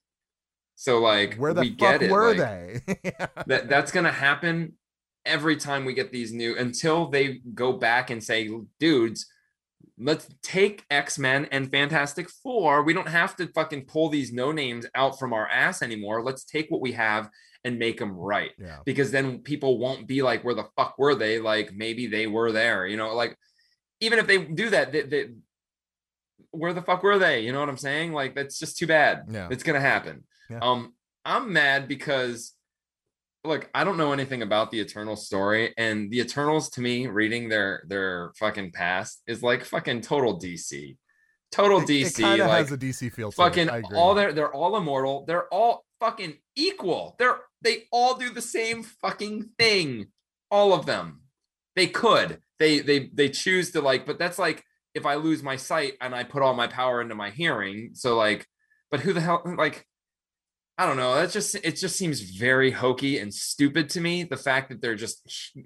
So 0.77 0.99
like 1.01 1.35
Where 1.37 1.55
the 1.55 1.63
we 1.63 1.71
fuck 1.71 1.79
get 1.79 2.03
it. 2.03 2.11
were 2.11 2.35
like, 2.35 2.85
they? 2.87 3.13
that 3.47 3.69
that's 3.69 3.91
gonna 3.91 4.13
happen 4.13 4.75
every 5.25 5.57
time 5.57 5.85
we 5.85 5.93
get 5.95 6.13
these 6.13 6.33
new 6.33 6.57
until 6.57 7.09
they 7.09 7.41
go 7.55 7.73
back 7.73 8.11
and 8.11 8.23
say, 8.23 8.49
dudes, 8.79 9.27
let's 9.99 10.29
take 10.43 10.85
X-Men 10.91 11.47
and 11.51 11.71
Fantastic 11.71 12.29
Four. 12.31 12.83
We 12.83 12.93
don't 12.93 13.09
have 13.09 13.37
to 13.37 13.49
fucking 13.49 13.87
pull 13.87 14.09
these 14.09 14.33
no 14.33 14.53
names 14.53 14.87
out 14.95 15.19
from 15.19 15.33
our 15.33 15.49
ass 15.49 15.83
anymore. 15.83 16.23
Let's 16.23 16.45
take 16.45 16.71
what 16.71 16.81
we 16.81 16.93
have 16.93 17.31
and 17.65 17.79
make 17.79 17.99
them 17.99 18.13
right. 18.13 18.53
yeah. 18.59 18.79
Because 18.85 19.11
then 19.11 19.41
people 19.41 19.79
won't 19.79 20.07
be 20.07 20.23
like, 20.23 20.45
where 20.45 20.55
the 20.55 20.69
fuck 20.77 20.97
were 20.99 21.15
they? 21.15 21.41
Like 21.41 21.73
maybe 21.75 22.07
they 22.07 22.27
were 22.27 22.53
there, 22.53 22.87
you 22.87 22.97
know, 22.97 23.15
like 23.15 23.37
even 24.01 24.19
if 24.19 24.27
they 24.27 24.39
do 24.39 24.71
that, 24.71 24.93
they, 24.93 25.03
they, 25.03 25.27
where 26.53 26.73
the 26.73 26.83
fuck 26.83 27.03
were 27.03 27.19
they? 27.19 27.41
You 27.41 27.53
know 27.53 27.61
what 27.61 27.69
I'm 27.69 27.77
saying? 27.77 28.13
Like 28.13 28.35
that's 28.35 28.59
just 28.59 28.79
too 28.79 28.87
bad. 28.87 29.25
Yeah. 29.29 29.49
It's 29.51 29.63
gonna 29.63 29.81
happen. 29.81 30.25
Yeah. 30.49 30.61
Um, 30.63 30.95
I'm 31.25 31.53
mad 31.53 31.89
because 31.89 32.53
look, 33.47 33.69
I 33.75 33.85
don't 33.85 33.97
know 33.97 34.13
anything 34.13 34.43
about 34.43 34.71
the 34.71 34.81
Eternal 34.81 35.17
story, 35.17 35.73
and 35.77 36.11
the 36.11 36.21
Eternals 36.21 36.71
to 36.71 36.81
me, 36.81 37.07
reading 37.07 37.49
their 37.49 37.85
their 37.89 38.33
fucking 38.39 38.73
past 38.73 39.23
is 39.27 39.43
like 39.43 39.65
fucking 39.65 40.03
total 40.03 40.39
DC. 40.39 40.97
Total 41.53 41.79
It- 41.81 41.91
it 41.91 42.05
DC. 42.07 42.23
kind 42.23 42.41
of 42.43 42.49
like 42.49 42.59
has 42.59 42.73
a 42.73 42.77
DC 42.79 43.13
feel. 43.13 43.31
To 43.31 43.37
fucking 43.37 43.69
it. 43.69 43.73
I 43.73 43.79
agree. 43.79 43.97
all 43.97 44.15
they're 44.15 44.33
they're 44.33 44.53
all 44.53 44.77
immortal. 44.77 45.25
They're 45.27 45.49
all 45.53 45.85
fucking 46.01 46.35
equal. 46.57 47.17
They're 47.19 47.39
they 47.63 47.85
all 47.91 48.17
do 48.17 48.31
the 48.31 48.43
same 48.43 48.83
fucking 48.83 49.51
thing. 49.59 50.07
All 50.51 50.73
of 50.75 50.87
them. 50.87 51.23
They 51.75 51.87
could. 51.87 52.41
They 52.59 52.81
they 52.81 53.11
they 53.13 53.29
choose 53.29 53.71
to 53.73 53.81
like, 53.81 54.07
but 54.07 54.19
that's 54.19 54.39
like 54.39 54.63
if 54.95 55.05
I 55.07 55.17
lose 55.17 55.43
my 55.43 55.57
sight 55.57 55.95
and 56.01 56.15
I 56.15 56.25
put 56.25 56.43
all 56.43 56.55
my 56.55 56.67
power 56.67 57.01
into 57.01 57.15
my 57.15 57.31
hearing. 57.31 57.91
So 57.95 58.17
like, 58.17 58.47
but 58.91 59.01
who 59.01 59.13
the 59.13 59.21
hell 59.21 59.43
like 59.59 59.87
I 60.79 60.87
don't 60.87 60.97
know. 60.97 61.15
That 61.15 61.31
just 61.31 61.55
it 61.55 61.77
just 61.77 61.97
seems 61.97 62.21
very 62.21 62.71
hokey 62.71 63.19
and 63.19 63.33
stupid 63.33 63.89
to 63.91 64.01
me. 64.01 64.25
The 64.25 64.37
fact 64.37 64.69
that 64.69 64.81
they're 64.81 64.95
just 64.95 65.57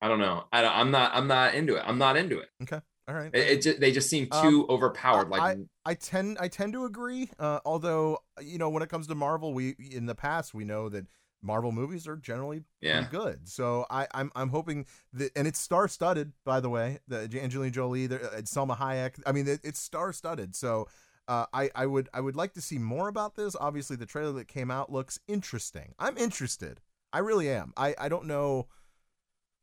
I 0.00 0.08
don't 0.08 0.18
know. 0.18 0.44
I 0.52 0.62
don't, 0.62 0.74
I'm 0.74 0.90
not 0.90 1.12
I'm 1.14 1.28
not 1.28 1.54
into 1.54 1.76
it. 1.76 1.84
I'm 1.86 1.98
not 1.98 2.16
into 2.16 2.40
it. 2.40 2.48
Okay. 2.62 2.80
All 3.08 3.14
right. 3.14 3.30
It, 3.32 3.50
it 3.50 3.62
just, 3.62 3.80
they 3.80 3.92
just 3.92 4.10
seem 4.10 4.28
Um, 4.30 4.42
too 4.42 4.66
overpowered. 4.68 5.28
Like 5.28 5.42
I, 5.42 5.56
I 5.84 5.94
tend 5.94 6.38
I 6.40 6.48
tend 6.48 6.72
to 6.72 6.84
agree. 6.84 7.30
Uh, 7.38 7.60
although 7.64 8.18
you 8.40 8.58
know, 8.58 8.68
when 8.68 8.82
it 8.82 8.88
comes 8.88 9.06
to 9.08 9.14
Marvel, 9.14 9.54
we 9.54 9.76
in 9.92 10.06
the 10.06 10.14
past 10.14 10.54
we 10.54 10.64
know 10.64 10.88
that 10.88 11.06
Marvel 11.40 11.72
movies 11.72 12.06
are 12.06 12.16
generally 12.16 12.62
Yeah. 12.80 13.06
good. 13.10 13.48
So 13.48 13.86
I, 13.90 14.06
I'm 14.14 14.30
I'm 14.34 14.48
hoping 14.48 14.86
that, 15.12 15.30
and 15.36 15.46
it's 15.46 15.58
star 15.58 15.88
studded, 15.88 16.32
by 16.44 16.60
the 16.60 16.70
way. 16.70 16.98
The 17.08 17.28
Angelina 17.40 17.70
Jolie, 17.72 18.06
there, 18.06 18.24
uh, 18.24 18.38
Salma 18.42 18.76
Hayek. 18.76 19.20
I 19.26 19.32
mean, 19.32 19.46
it, 19.48 19.60
it's 19.64 19.80
star 19.80 20.12
studded. 20.12 20.54
So 20.54 20.88
uh, 21.28 21.46
I 21.52 21.70
I 21.74 21.86
would 21.86 22.08
I 22.12 22.20
would 22.20 22.36
like 22.36 22.54
to 22.54 22.60
see 22.60 22.78
more 22.78 23.08
about 23.08 23.36
this. 23.36 23.54
Obviously, 23.58 23.96
the 23.96 24.06
trailer 24.06 24.32
that 24.32 24.48
came 24.48 24.70
out 24.70 24.90
looks 24.90 25.18
interesting. 25.28 25.94
I'm 25.98 26.16
interested. 26.18 26.80
I 27.12 27.18
really 27.18 27.48
am. 27.50 27.72
I 27.76 27.94
I 27.98 28.08
don't 28.08 28.26
know. 28.26 28.68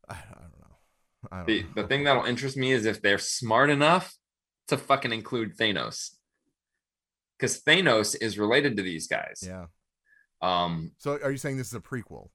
I, 0.07 0.13
I 0.13 0.41
don't 0.41 0.59
know. 0.59 0.77
I 1.31 1.37
don't 1.37 1.45
the, 1.47 1.61
know. 1.63 1.69
the 1.75 1.87
thing 1.87 2.03
that'll 2.05 2.25
interest 2.25 2.55
me 2.57 2.71
is 2.71 2.85
if 2.85 3.01
they're 3.01 3.17
smart 3.17 3.69
enough 3.69 4.15
to 4.69 4.77
fucking 4.77 5.11
include 5.11 5.57
Thanos. 5.57 6.11
Because 7.37 7.61
Thanos 7.61 8.15
is 8.19 8.37
related 8.37 8.77
to 8.77 8.83
these 8.83 9.07
guys. 9.07 9.43
Yeah. 9.45 9.65
Um, 10.41 10.91
So 10.97 11.19
are 11.23 11.31
you 11.31 11.37
saying 11.37 11.57
this 11.57 11.67
is 11.67 11.73
a 11.73 11.79
prequel? 11.79 12.29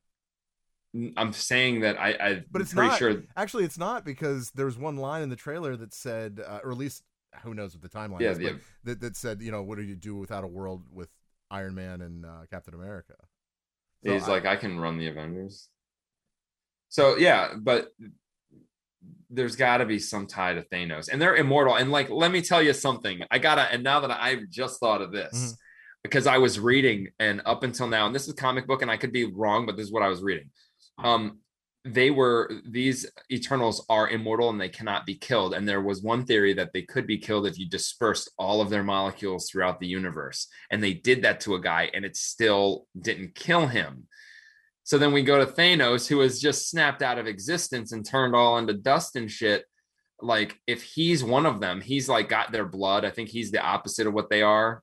I'm 1.16 1.33
saying 1.33 1.81
that 1.81 1.99
I, 1.99 2.11
I 2.11 2.43
But 2.51 2.62
it's 2.62 2.72
pretty 2.72 2.89
not. 2.91 2.99
sure. 2.99 3.22
Actually, 3.37 3.64
it's 3.64 3.79
not 3.79 4.05
because 4.05 4.51
there 4.53 4.66
was 4.66 4.79
one 4.79 4.97
line 4.97 5.22
in 5.22 5.29
the 5.29 5.37
trailer 5.37 5.77
that 5.77 5.93
said, 5.93 6.41
uh, 6.47 6.61
or 6.62 6.70
at 6.70 6.79
least 6.79 7.03
who 7.43 7.55
knows 7.55 7.74
what 7.74 7.82
the 7.82 7.89
timeline 7.89 8.20
Yeah, 8.20 8.30
is, 8.30 8.39
but 8.39 8.45
yeah. 8.47 8.59
that, 8.85 9.01
that 9.01 9.16
said, 9.16 9.41
you 9.43 9.51
know, 9.51 9.62
what 9.62 9.76
do 9.78 9.85
you 9.85 9.97
do 9.97 10.16
without 10.16 10.45
a 10.45 10.47
world 10.47 10.85
with 10.93 11.09
Iron 11.51 11.74
Man 11.74 12.01
and 12.01 12.24
uh, 12.24 12.43
Captain 12.51 12.74
America? 12.74 13.14
So 14.05 14.12
He's 14.12 14.24
I- 14.28 14.32
like, 14.32 14.47
I 14.47 14.57
can 14.57 14.78
run 14.78 14.99
the 14.99 15.07
Avengers. 15.09 15.68
So 16.89 17.16
yeah, 17.16 17.55
but 17.59 17.89
there's 19.30 19.57
got 19.57 19.78
to 19.78 19.87
be 19.87 19.99
some 19.99 20.26
tie 20.26 20.55
to 20.55 20.62
Thanos, 20.62 21.09
and 21.11 21.20
they're 21.20 21.35
immortal. 21.37 21.74
And 21.74 21.91
like, 21.91 22.09
let 22.09 22.30
me 22.30 22.41
tell 22.41 22.62
you 22.62 22.72
something. 22.72 23.20
I 23.30 23.39
gotta, 23.39 23.62
and 23.62 23.82
now 23.82 24.01
that 24.01 24.11
I've 24.11 24.49
just 24.49 24.78
thought 24.80 25.03
of 25.03 25.11
this, 25.11 25.35
Mhm. 25.35 25.57
because 26.05 26.26
I 26.26 26.39
was 26.39 26.61
reading, 26.61 27.09
and 27.18 27.43
up 27.45 27.62
until 27.64 27.89
now, 27.89 28.07
and 28.07 28.14
this 28.14 28.28
is 28.28 28.35
comic 28.35 28.66
book, 28.66 28.82
and 28.82 28.91
I 28.91 28.97
could 28.97 29.12
be 29.12 29.24
wrong, 29.24 29.66
but 29.66 29.76
this 29.76 29.87
is 29.87 29.93
what 29.93 30.03
I 30.03 30.09
was 30.09 30.22
reading. 30.22 30.51
Um, 30.99 31.41
they 31.85 32.11
were 32.11 32.51
these 32.66 33.05
Eternals 33.30 33.85
are 33.91 34.09
immortal 34.09 34.49
and 34.49 34.59
they 34.61 34.70
cannot 34.70 35.05
be 35.05 35.16
killed. 35.16 35.53
And 35.53 35.68
there 35.68 35.82
was 35.82 36.03
one 36.03 36.24
theory 36.24 36.55
that 36.55 36.72
they 36.72 36.82
could 36.82 37.07
be 37.07 37.18
killed 37.18 37.47
if 37.47 37.59
you 37.59 37.68
dispersed 37.68 38.30
all 38.39 38.62
of 38.62 38.70
their 38.70 38.82
molecules 38.82 39.51
throughout 39.51 39.80
the 39.80 39.87
universe. 39.87 40.49
And 40.70 40.82
they 40.82 40.95
did 40.95 41.22
that 41.22 41.41
to 41.41 41.57
a 41.57 41.61
guy, 41.61 41.91
and 41.93 42.05
it 42.05 42.16
still 42.16 42.87
didn't 42.99 43.35
kill 43.35 43.66
him. 43.66 44.07
So 44.85 44.97
then 44.99 45.12
we 45.12 45.22
go 45.22 45.39
to 45.45 45.51
Thanos, 45.51 46.07
who 46.07 46.18
was 46.18 46.41
just 46.41 46.70
snapped 46.70 47.03
out 47.03 47.18
of 47.18 47.26
existence 47.26 47.93
and 47.93 48.05
turned 48.05 48.35
all 48.35 48.59
into 48.59 48.74
dust 48.74 49.16
and 49.16 49.30
shit. 49.30 49.64
Like, 50.20 50.59
if 50.66 50.82
he's 50.82 51.22
one 51.22 51.45
of 51.45 51.61
them, 51.61 51.82
he's 51.82 52.09
like 52.09 52.28
got 52.28 52.51
their 52.51 52.66
blood. 52.66 53.05
I 53.05 53.11
think 53.11 53.28
he's 53.28 53.51
the 53.51 53.62
opposite 53.62 54.07
of 54.07 54.14
what 54.14 54.30
they 54.30 54.43
are. 54.43 54.82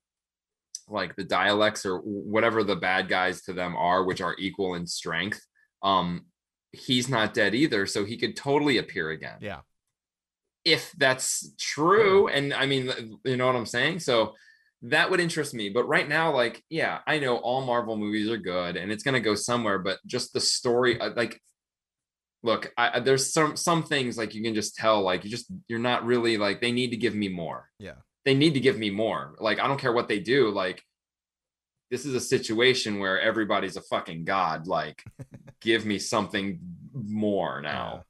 Like 0.88 1.16
the 1.16 1.24
dialects 1.24 1.86
or 1.86 1.98
whatever 2.00 2.64
the 2.64 2.76
bad 2.76 3.10
guys 3.10 3.42
to 3.44 3.54
them 3.54 3.76
are, 3.76 4.04
which 4.04 4.22
are 4.22 4.36
equal 4.38 4.76
in 4.76 4.86
strength. 4.86 5.42
Um, 5.82 6.26
he's 6.74 7.10
not 7.10 7.34
dead 7.34 7.54
either. 7.56 7.86
So 7.86 8.06
he 8.06 8.18
could 8.18 8.36
totally 8.36 8.78
appear 8.78 9.10
again 9.10 9.38
yeah. 9.42 9.60
if 10.66 10.92
that's 10.98 11.52
true 11.60 12.28
and 12.28 12.54
i 12.54 12.66
mean 12.66 12.92
you 13.26 13.36
know 13.38 13.48
what 13.48 13.56
i'm 13.56 13.66
saying 13.66 14.00
so 14.00 14.34
that 14.84 15.10
would 15.10 15.20
interest 15.20 15.54
me 15.54 15.70
but 15.70 15.84
right 15.86 16.08
now 16.08 16.32
like 16.34 16.64
yeah 16.70 17.00
i 17.08 17.20
know 17.20 17.38
all 17.38 17.62
marvel 17.66 17.96
movies 17.98 18.30
are 18.30 18.38
good 18.38 18.78
and 18.78 18.92
it's 18.92 19.04
going 19.04 19.14
to 19.14 19.20
go 19.20 19.36
somewhere 19.36 19.80
but 19.80 19.98
just 20.06 20.34
the 20.34 20.40
story 20.40 21.00
uh, 21.00 21.10
like 21.16 21.40
look 22.44 22.72
I, 22.78 22.98
I- 22.98 23.00
there's 23.00 23.32
some 23.34 23.56
some 23.58 23.84
things 23.84 24.18
like 24.18 24.34
you 24.34 24.44
can 24.44 24.56
just 24.56 24.76
tell 24.76 25.02
like 25.02 25.24
you 25.24 25.30
just 25.30 25.52
you're 25.68 25.80
not 25.80 26.06
really 26.06 26.38
like 26.38 26.62
they 26.62 26.72
need 26.72 26.92
to 26.92 26.98
give 26.98 27.16
me 27.16 27.28
more 27.30 27.70
Yeah. 27.80 27.96
they 28.26 28.34
need 28.34 28.54
to 28.56 28.60
give 28.60 28.78
me 28.78 28.90
more 28.92 29.36
like 29.40 29.60
i 29.60 29.68
don't 29.68 29.80
care 29.80 29.94
what 29.94 30.08
they 30.08 30.20
do 30.20 30.50
like 30.50 30.82
this 31.92 32.06
is 32.06 32.16
a 32.16 32.20
situation 32.20 32.98
where 33.00 33.20
everybody's 33.22 33.76
a 33.78 33.82
fucking 33.82 34.24
god 34.24 34.66
like 34.66 35.04
give 35.62 35.86
me 35.86 36.00
something 36.00 36.60
more 36.94 37.62
now 37.62 38.04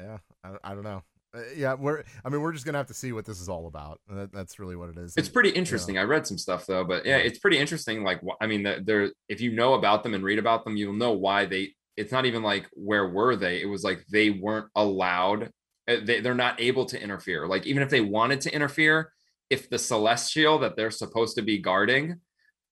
Yeah. 0.00 0.18
I, 0.44 0.56
I 0.64 0.74
don't 0.74 0.82
know. 0.82 1.02
Uh, 1.34 1.40
yeah, 1.56 1.72
we're. 1.74 2.02
I 2.24 2.28
mean, 2.28 2.40
we're 2.42 2.52
just 2.52 2.66
gonna 2.66 2.76
have 2.78 2.88
to 2.88 2.94
see 2.94 3.12
what 3.12 3.24
this 3.24 3.40
is 3.40 3.48
all 3.48 3.66
about. 3.66 4.00
That, 4.08 4.32
that's 4.32 4.58
really 4.58 4.76
what 4.76 4.90
it 4.90 4.98
is. 4.98 5.14
It's 5.16 5.28
pretty 5.30 5.48
interesting. 5.50 5.96
I 5.96 6.02
read 6.02 6.26
some 6.26 6.36
stuff 6.36 6.66
though, 6.66 6.84
but 6.84 7.06
yeah, 7.06 7.16
Yeah. 7.18 7.22
it's 7.22 7.38
pretty 7.38 7.56
interesting. 7.58 8.02
Like, 8.04 8.20
I 8.40 8.46
mean, 8.46 8.62
there. 8.84 9.10
if 9.30 9.40
you 9.40 9.52
know 9.52 9.72
about 9.74 10.02
them 10.02 10.12
and 10.14 10.22
read 10.24 10.38
about 10.38 10.64
them, 10.64 10.76
you'll 10.76 10.92
know 10.92 11.12
why 11.12 11.46
they. 11.46 11.74
It's 11.96 12.12
not 12.12 12.26
even 12.26 12.42
like 12.42 12.66
where 12.72 13.08
were 13.08 13.36
they? 13.36 13.62
It 13.62 13.66
was 13.66 13.82
like 13.84 14.04
they 14.10 14.28
weren't 14.30 14.66
allowed. 14.74 15.50
uh, 15.88 15.96
They, 16.04 16.20
they're 16.20 16.34
not 16.34 16.60
able 16.60 16.84
to 16.86 17.00
interfere. 17.00 17.46
Like 17.46 17.64
even 17.66 17.82
if 17.82 17.88
they 17.88 18.00
wanted 18.02 18.40
to 18.42 18.54
interfere, 18.54 19.12
if 19.52 19.68
the 19.68 19.78
celestial 19.78 20.58
that 20.60 20.76
they're 20.76 20.90
supposed 20.90 21.36
to 21.36 21.42
be 21.42 21.58
guarding 21.58 22.16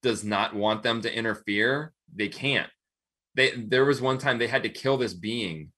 does 0.03 0.25
not 0.25 0.55
want 0.55 0.83
them 0.83 1.03
to 1.03 1.15
interfere, 1.15 1.93
they 2.15 2.29
can't. 2.29 2.71
They 3.35 3.51
there 3.57 3.85
was 3.85 4.01
one 4.01 4.19
time 4.19 4.39
they 4.39 4.47
had 4.49 4.63
to 4.65 4.69
kill 4.71 4.97
this 4.97 5.15
being. 5.15 5.73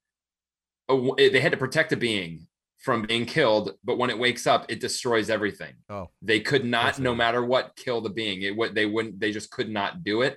Oh, 0.88 1.14
They 1.16 1.40
had 1.40 1.52
to 1.52 1.58
protect 1.58 1.92
a 1.92 1.96
being 1.96 2.46
from 2.78 3.02
being 3.02 3.26
killed, 3.26 3.72
but 3.84 3.98
when 3.98 4.10
it 4.10 4.18
wakes 4.18 4.46
up, 4.46 4.66
it 4.68 4.80
destroys 4.80 5.30
everything 5.30 5.74
Oh, 5.88 6.10
they 6.20 6.40
could 6.40 6.64
not 6.64 6.98
no 6.98 7.14
matter 7.14 7.44
what 7.44 7.74
kill 7.76 8.00
the 8.00 8.10
being 8.10 8.42
it 8.42 8.56
what 8.56 8.74
they 8.74 8.86
wouldn't 8.86 9.18
they 9.20 9.30
just 9.32 9.50
could 9.50 9.70
not 9.70 10.02
do 10.02 10.22
it 10.22 10.36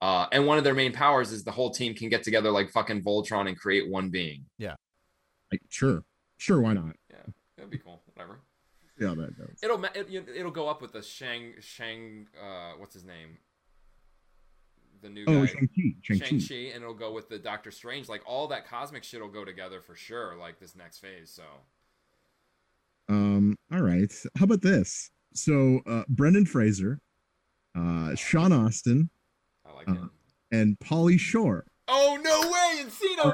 uh 0.00 0.26
and 0.32 0.46
one 0.46 0.58
of 0.58 0.64
their 0.64 0.74
main 0.82 0.92
powers 0.92 1.32
is 1.32 1.42
the 1.42 1.50
whole 1.58 1.70
team 1.70 1.92
can 1.94 2.08
get 2.08 2.22
together 2.22 2.50
like 2.52 2.70
fucking 2.70 3.02
voltron 3.02 3.48
and 3.48 3.58
create 3.58 3.88
one 3.90 4.10
being 4.10 4.44
Like, 5.50 5.62
sure, 5.70 6.04
sure, 6.38 6.60
why 6.60 6.72
not? 6.74 6.94
yeah 7.10 7.26
that'd 7.56 7.70
be 7.70 7.78
cool 7.78 8.00
whatever 8.14 8.40
See 9.02 9.08
how 9.08 9.14
that 9.16 9.36
goes. 9.38 9.56
it'll 9.62 9.84
it, 9.84 10.28
it'll 10.36 10.50
go 10.52 10.68
up 10.68 10.80
with 10.80 10.92
the 10.92 11.02
shang 11.02 11.54
shang 11.60 12.28
uh 12.40 12.72
what's 12.78 12.94
his 12.94 13.04
name 13.04 13.38
the 15.02 15.08
new 15.08 15.24
Oh, 15.26 15.40
guy 15.44 15.46
Shang-Chi. 15.46 15.82
Shang-Chi. 16.02 16.24
Shang-Chi, 16.38 16.54
and 16.74 16.82
it'll 16.84 16.94
go 16.94 17.12
with 17.12 17.28
the 17.28 17.36
Doctor 17.36 17.72
Strange. 17.72 18.08
Like 18.08 18.22
all 18.24 18.46
that 18.48 18.68
cosmic 18.68 19.02
shit 19.02 19.20
will 19.20 19.28
go 19.28 19.44
together 19.44 19.80
for 19.80 19.96
sure. 19.96 20.36
Like 20.36 20.60
this 20.60 20.76
next 20.76 20.98
phase. 20.98 21.28
So 21.28 21.42
Um, 23.08 23.56
all 23.72 23.82
right. 23.82 24.12
How 24.38 24.44
about 24.44 24.62
this? 24.62 25.10
So 25.34 25.80
uh 25.86 26.04
Brendan 26.08 26.46
Fraser, 26.46 27.00
uh 27.76 28.14
Sean 28.14 28.52
Astin, 28.52 29.10
I 29.66 29.72
like 29.72 29.88
Uh, 29.88 29.92
it. 29.94 30.56
and 30.56 30.78
Pauly 30.78 31.18
Shore 31.18 31.64
Oh 31.88 32.20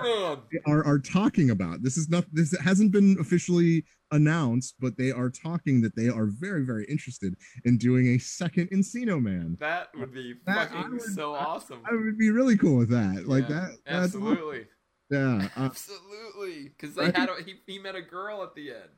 Man! 0.03 0.39
are 0.67 0.85
are 0.85 0.99
talking 0.99 1.51
about 1.51 1.83
this 1.83 1.97
is 1.97 2.09
not 2.09 2.25
this 2.33 2.57
hasn't 2.59 2.93
been 2.93 3.17
officially 3.21 3.85
announced, 4.11 4.75
but 4.81 4.97
they 4.97 5.11
are 5.11 5.29
talking 5.29 5.81
that 5.83 5.95
they 5.95 6.09
are 6.09 6.27
very, 6.27 6.65
very 6.65 6.87
interested 6.87 7.35
in 7.65 7.77
doing 7.77 8.09
a 8.09 8.19
second 8.19 8.71
Encino 8.71 9.21
Man. 9.23 9.57
That 9.61 9.89
would 9.95 10.13
be 10.15 10.35
That- 10.47 10.71
fucking 10.71 10.93
would- 10.93 11.03
so 11.03 11.35
awesome. 11.35 11.81
I 11.85 11.95
would 11.95 12.17
be 12.19 12.31
really 12.31 12.57
cool 12.57 12.77
with 12.79 12.89
that. 12.91 13.27
Like 13.29 13.49
that. 13.49 13.73
Absolutely. 13.87 14.67
Yeah. 15.11 15.49
Uh, 15.57 15.61
Absolutely. 15.65 16.69
Because 16.71 16.95
they 16.95 17.07
had 17.07 17.29
a, 17.29 17.43
he, 17.45 17.55
he 17.67 17.79
met 17.79 17.95
a 17.95 18.03
girl 18.03 18.43
at 18.43 18.55
the 18.55 18.71
end. 18.71 18.91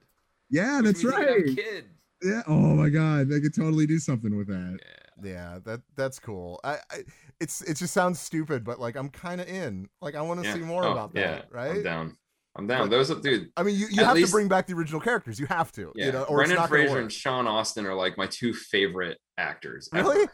yeah, 0.49 0.81
that's 0.83 1.03
means 1.05 1.17
they 1.17 1.25
could 1.25 1.47
right. 1.47 1.57
Kids. 1.57 1.87
Yeah. 2.23 2.43
Oh 2.47 2.75
my 2.75 2.89
God, 2.89 3.29
they 3.29 3.41
could 3.41 3.55
totally 3.55 3.87
do 3.87 3.99
something 3.99 4.37
with 4.37 4.49
that. 4.49 4.79
Yeah. 4.81 5.00
Yeah. 5.23 5.59
That 5.65 5.81
that's 5.97 6.19
cool. 6.19 6.61
I, 6.65 6.75
I 6.91 7.05
it's 7.41 7.63
it 7.63 7.77
just 7.77 7.95
sounds 7.95 8.19
stupid, 8.21 8.65
but 8.65 8.79
like 8.81 8.97
I'm 8.97 9.09
kind 9.09 9.41
of 9.41 9.49
in. 9.49 9.89
Like 10.01 10.15
I 10.15 10.23
want 10.23 10.41
to 10.43 10.47
Yeah. 10.49 10.55
see 10.55 10.61
more 10.61 10.85
Oh, 10.85 10.93
about 10.93 11.13
yeah. 11.15 11.27
that. 11.33 11.49
Right. 11.53 11.77
I'm 11.77 11.83
down. 11.83 12.17
I'm 12.57 12.67
down. 12.67 12.81
But- 12.89 12.91
Those 12.97 13.11
are 13.11 13.21
dude. 13.21 13.51
I 13.57 13.63
mean, 13.63 13.77
you, 13.77 13.87
you 13.91 14.05
have 14.05 14.15
least- 14.17 14.29
to 14.29 14.33
bring 14.33 14.49
back 14.49 14.67
the 14.67 14.75
original 14.75 15.01
characters. 15.01 15.39
You 15.39 15.47
have 15.47 15.71
to. 15.73 15.93
Yeah. 15.95 16.07
You 16.07 16.13
know, 16.13 16.23
or 16.25 16.43
it's 16.43 16.51
Brendan 16.51 16.69
Fraser 16.69 16.93
work. 16.95 17.03
and 17.03 17.13
Sean 17.13 17.47
Astin 17.47 17.87
are 17.87 17.95
like 17.95 18.19
my 18.19 18.27
two 18.27 18.53
favorite 18.53 19.19
actors. 19.39 19.89
ever. 19.95 20.09
Really? 20.09 20.29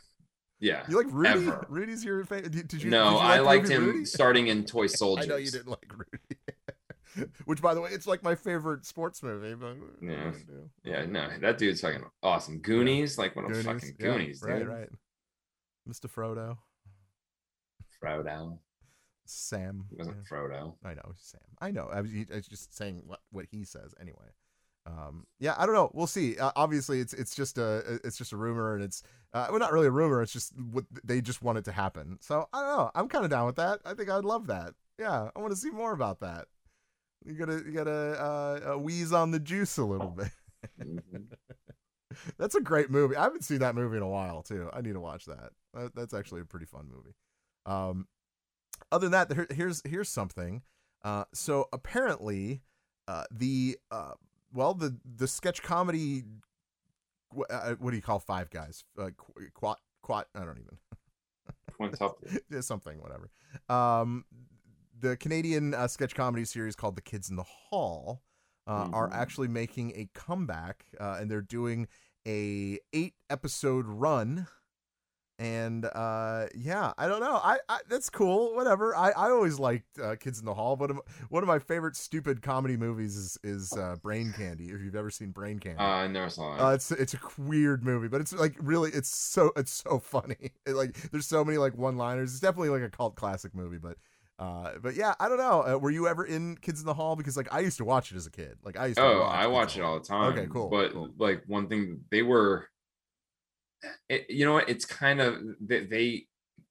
Yeah. 0.59 0.84
You 0.89 0.97
like 0.97 1.09
Rudy? 1.11 1.47
Ever. 1.49 1.66
Rudy's 1.68 2.03
your 2.03 2.24
favorite. 2.24 2.51
Did, 2.53 2.68
did 2.68 2.82
you? 2.82 2.89
no, 2.91 3.11
did 3.11 3.12
you 3.16 3.18
I 3.20 3.39
liked 3.41 3.68
him 3.68 3.84
Rudy? 3.87 4.05
starting 4.07 4.47
in 4.47 4.64
Toy 4.66 4.87
Soldiers. 4.87 5.26
I 5.26 5.28
know 5.28 5.37
you 5.37 5.51
didn't 5.51 5.68
like 5.68 5.84
Rudy. 5.93 6.36
Which, 7.45 7.61
by 7.62 7.75
the 7.75 7.81
way, 7.81 7.91
it's 7.93 8.07
like 8.07 8.23
my 8.23 8.35
favorite 8.35 8.85
sports 8.87 9.23
movie. 9.23 9.55
But 9.55 9.77
Yeah. 10.01 10.25
gonna 10.31 10.39
do? 10.47 10.71
Yeah, 10.85 11.07
no, 11.07 11.29
that 11.41 11.59
dude's 11.59 11.81
fucking 11.81 12.05
awesome. 12.23 12.59
Goonies, 12.61 13.19
like 13.19 13.35
what 13.37 13.45
a 13.45 13.49
Goonies, 13.49 13.64
fucking 13.64 13.97
yeah, 13.99 14.07
Goonies, 14.07 14.43
right, 14.43 14.59
dude. 14.59 14.69
right. 14.69 14.89
Mr. 15.89 16.11
Frodo, 16.11 16.59
Frodo. 18.03 18.59
Sam. 19.25 19.85
He 19.91 19.97
wasn't 19.97 20.19
yeah. 20.31 20.37
Frodo. 20.37 20.75
I 20.85 20.95
know 20.95 21.12
Sam. 21.17 21.41
I 21.61 21.71
know. 21.71 21.89
I 21.93 22.01
was, 22.01 22.11
I 22.33 22.37
was 22.37 22.47
just 22.47 22.77
saying 22.77 23.03
what, 23.07 23.21
what 23.31 23.47
he 23.51 23.64
says 23.64 23.95
anyway. 24.01 24.29
Um, 24.87 25.27
yeah, 25.41 25.55
I 25.59 25.67
don't 25.67 25.75
know. 25.75 25.91
We'll 25.95 26.07
see. 26.07 26.39
Uh, 26.39 26.53
obviously, 26.55 27.01
it's 27.01 27.12
it's 27.12 27.35
just 27.35 27.59
a 27.59 27.99
it's 28.05 28.17
just 28.17 28.33
a 28.33 28.37
rumor, 28.37 28.75
and 28.77 28.85
it's 28.85 29.03
uh, 29.33 29.49
well, 29.51 29.59
not 29.59 29.73
really 29.73 29.89
a 29.89 29.91
rumor. 29.91 30.23
It's 30.23 30.33
just 30.33 30.53
what 30.57 30.85
they 31.03 31.21
just 31.21 31.43
want 31.43 31.59
it 31.59 31.64
to 31.64 31.73
happen. 31.73 32.19
So 32.21 32.49
I 32.53 32.61
don't 32.61 32.77
know. 32.77 32.91
I'm 32.95 33.09
kind 33.09 33.25
of 33.25 33.31
down 33.31 33.47
with 33.47 33.57
that. 33.57 33.81
I 33.85 33.95
think 33.95 34.09
I'd 34.11 34.25
love 34.25 34.47
that. 34.47 34.75
Yeah, 34.99 35.31
I 35.35 35.39
want 35.41 35.51
to 35.51 35.57
see 35.57 35.71
more 35.71 35.93
about 35.93 36.21
that. 36.21 36.47
You 37.27 37.35
gotta 37.35 37.62
you 37.66 37.72
gotta 37.72 37.91
uh, 38.22 38.74
uh, 38.74 38.79
wheeze 38.79 39.12
on 39.12 39.31
the 39.33 39.41
juice 39.41 39.77
a 39.79 39.85
little 39.85 40.11
bit. 40.11 40.31
Mm-hmm. 40.81 41.16
That's 42.39 42.55
a 42.55 42.61
great 42.61 42.91
movie. 42.91 43.16
I 43.16 43.24
haven't 43.24 43.45
seen 43.45 43.59
that 43.59 43.74
movie 43.74 43.97
in 43.97 44.03
a 44.03 44.09
while 44.09 44.43
too. 44.43 44.70
I 44.72 44.81
need 44.81 44.95
to 44.95 45.01
watch 45.01 45.27
that. 45.27 45.51
that 45.74 45.95
that's 45.95 46.14
actually 46.14 46.41
a 46.41 46.45
pretty 46.45 46.66
fun 46.66 46.89
movie. 46.91 47.14
Um, 47.66 48.07
other 48.93 49.09
than 49.09 49.12
that, 49.12 49.33
here, 49.33 49.47
here's 49.51 49.83
here's 49.85 50.09
something. 50.09 50.62
Uh, 51.05 51.24
so 51.35 51.68
apparently, 51.72 52.62
uh, 53.09 53.24
the 53.31 53.77
uh, 53.91 54.12
well, 54.53 54.72
the 54.72 54.97
the 55.05 55.27
sketch 55.29 55.62
comedy. 55.62 56.22
wh- 57.37 57.51
Uh, 57.51 57.74
what 57.81 57.91
do 57.91 57.97
you 57.97 58.03
call 58.03 58.18
Five 58.20 58.51
Guys? 58.51 58.85
Uh, 58.99 59.11
qu- 59.16 59.51
quat 59.53 59.79
quat. 60.03 60.29
I 60.35 60.45
don't 60.45 60.59
even. 60.59 60.79
Quintuple. 61.77 62.18
Something, 62.61 63.01
whatever. 63.03 63.31
Um, 63.68 64.24
the 64.99 65.16
Canadian 65.16 65.74
uh, 65.74 65.88
sketch 65.88 66.14
comedy 66.14 66.44
series 66.44 66.74
called 66.76 66.97
The 66.97 67.03
Kids 67.03 67.28
in 67.30 67.36
the 67.36 67.42
Hall 67.44 68.22
uh, 68.66 68.88
are 68.92 69.09
Mhm. 69.09 69.14
actually 69.14 69.49
making 69.49 69.92
a 69.94 70.09
comeback, 70.14 70.86
uh, 70.99 71.18
and 71.20 71.30
they're 71.30 71.40
doing 71.42 71.86
a 72.26 72.78
eight 72.92 73.14
episode 73.30 73.86
run. 73.86 74.47
And 75.38 75.84
uh, 75.84 76.47
yeah, 76.55 76.94
I 76.97 77.09
don't 77.09 77.20
know. 77.20 77.34
I, 77.36 77.59
I 77.68 77.80
that's 77.90 78.09
cool. 78.09 78.55
Whatever. 78.55 78.97
I, 78.97 79.11
I 79.11 79.28
always 79.28 79.59
liked 79.59 79.99
uh, 79.99 80.16
Kids 80.16 80.38
in 80.38 80.47
the 80.47 80.55
Hall. 80.55 80.76
One 80.76 80.90
of 80.90 81.01
one 81.28 81.42
of 81.42 81.47
my 81.47 81.59
favorite 81.59 81.94
stupid 81.94 82.40
comedy 82.40 82.78
movies 82.78 83.16
is 83.16 83.38
is 83.44 83.72
uh, 83.76 83.97
Brain 84.03 84.32
Candy. 84.34 84.70
If 84.70 84.80
you've 84.80 84.97
ever 84.97 85.11
seen 85.11 85.32
Brain 85.32 85.59
Candy, 85.59 85.78
Uh, 85.78 85.88
I 85.88 86.07
never 86.07 86.30
saw 86.30 86.57
it. 86.57 86.61
uh, 86.62 86.68
it's 86.70 86.90
it's 86.90 87.12
a 87.12 87.18
weird 87.36 87.84
movie, 87.84 88.09
but 88.09 88.22
it's 88.22 88.32
like 88.32 88.57
really 88.59 88.90
it's 88.92 89.14
so 89.14 89.53
it's 89.57 89.72
so 89.72 89.99
funny. 90.03 90.53
It, 90.64 90.72
like 90.72 90.94
there's 91.11 91.26
so 91.26 91.44
many 91.44 91.59
like 91.59 91.76
one 91.76 91.99
liners. 91.99 92.30
It's 92.32 92.40
definitely 92.40 92.70
like 92.70 92.82
a 92.82 92.88
cult 92.90 93.14
classic 93.14 93.55
movie, 93.55 93.78
but 93.78 93.99
uh, 94.39 94.72
but 94.82 94.95
yeah, 94.95 95.14
I 95.18 95.28
don't 95.28 95.39
know. 95.39 95.64
Uh, 95.66 95.78
were 95.78 95.91
you 95.91 96.07
ever 96.09 96.24
in 96.24 96.57
Kids 96.59 96.80
in 96.80 96.87
the 96.87 96.95
Hall? 96.95 97.16
Because 97.16 97.37
like 97.37 97.53
I 97.53 97.61
used 97.61 97.78
to 97.78 97.84
watch 97.84 98.12
it 98.12 98.16
as 98.16 98.26
a 98.26 98.30
kid. 98.30 98.57
Like 98.62 98.78
I 98.78 98.87
used 98.87 98.99
to. 98.99 99.05
oh, 99.05 99.20
watch 99.20 99.34
I 99.39 99.47
watch 99.47 99.76
it 99.76 99.82
all 99.82 99.99
the 99.99 100.05
time. 100.07 100.32
Okay, 100.32 100.47
cool, 100.53 100.68
But 100.68 100.93
cool. 100.93 101.11
like 101.18 101.43
one 101.47 101.68
thing, 101.68 102.01
they 102.11 102.22
were. 102.22 102.66
It, 104.09 104.26
you 104.30 104.45
know 104.47 104.55
what? 104.55 104.68
It's 104.68 104.84
kind 104.84 105.20
of 105.20 105.37
they, 105.61 105.84
they 105.87 106.26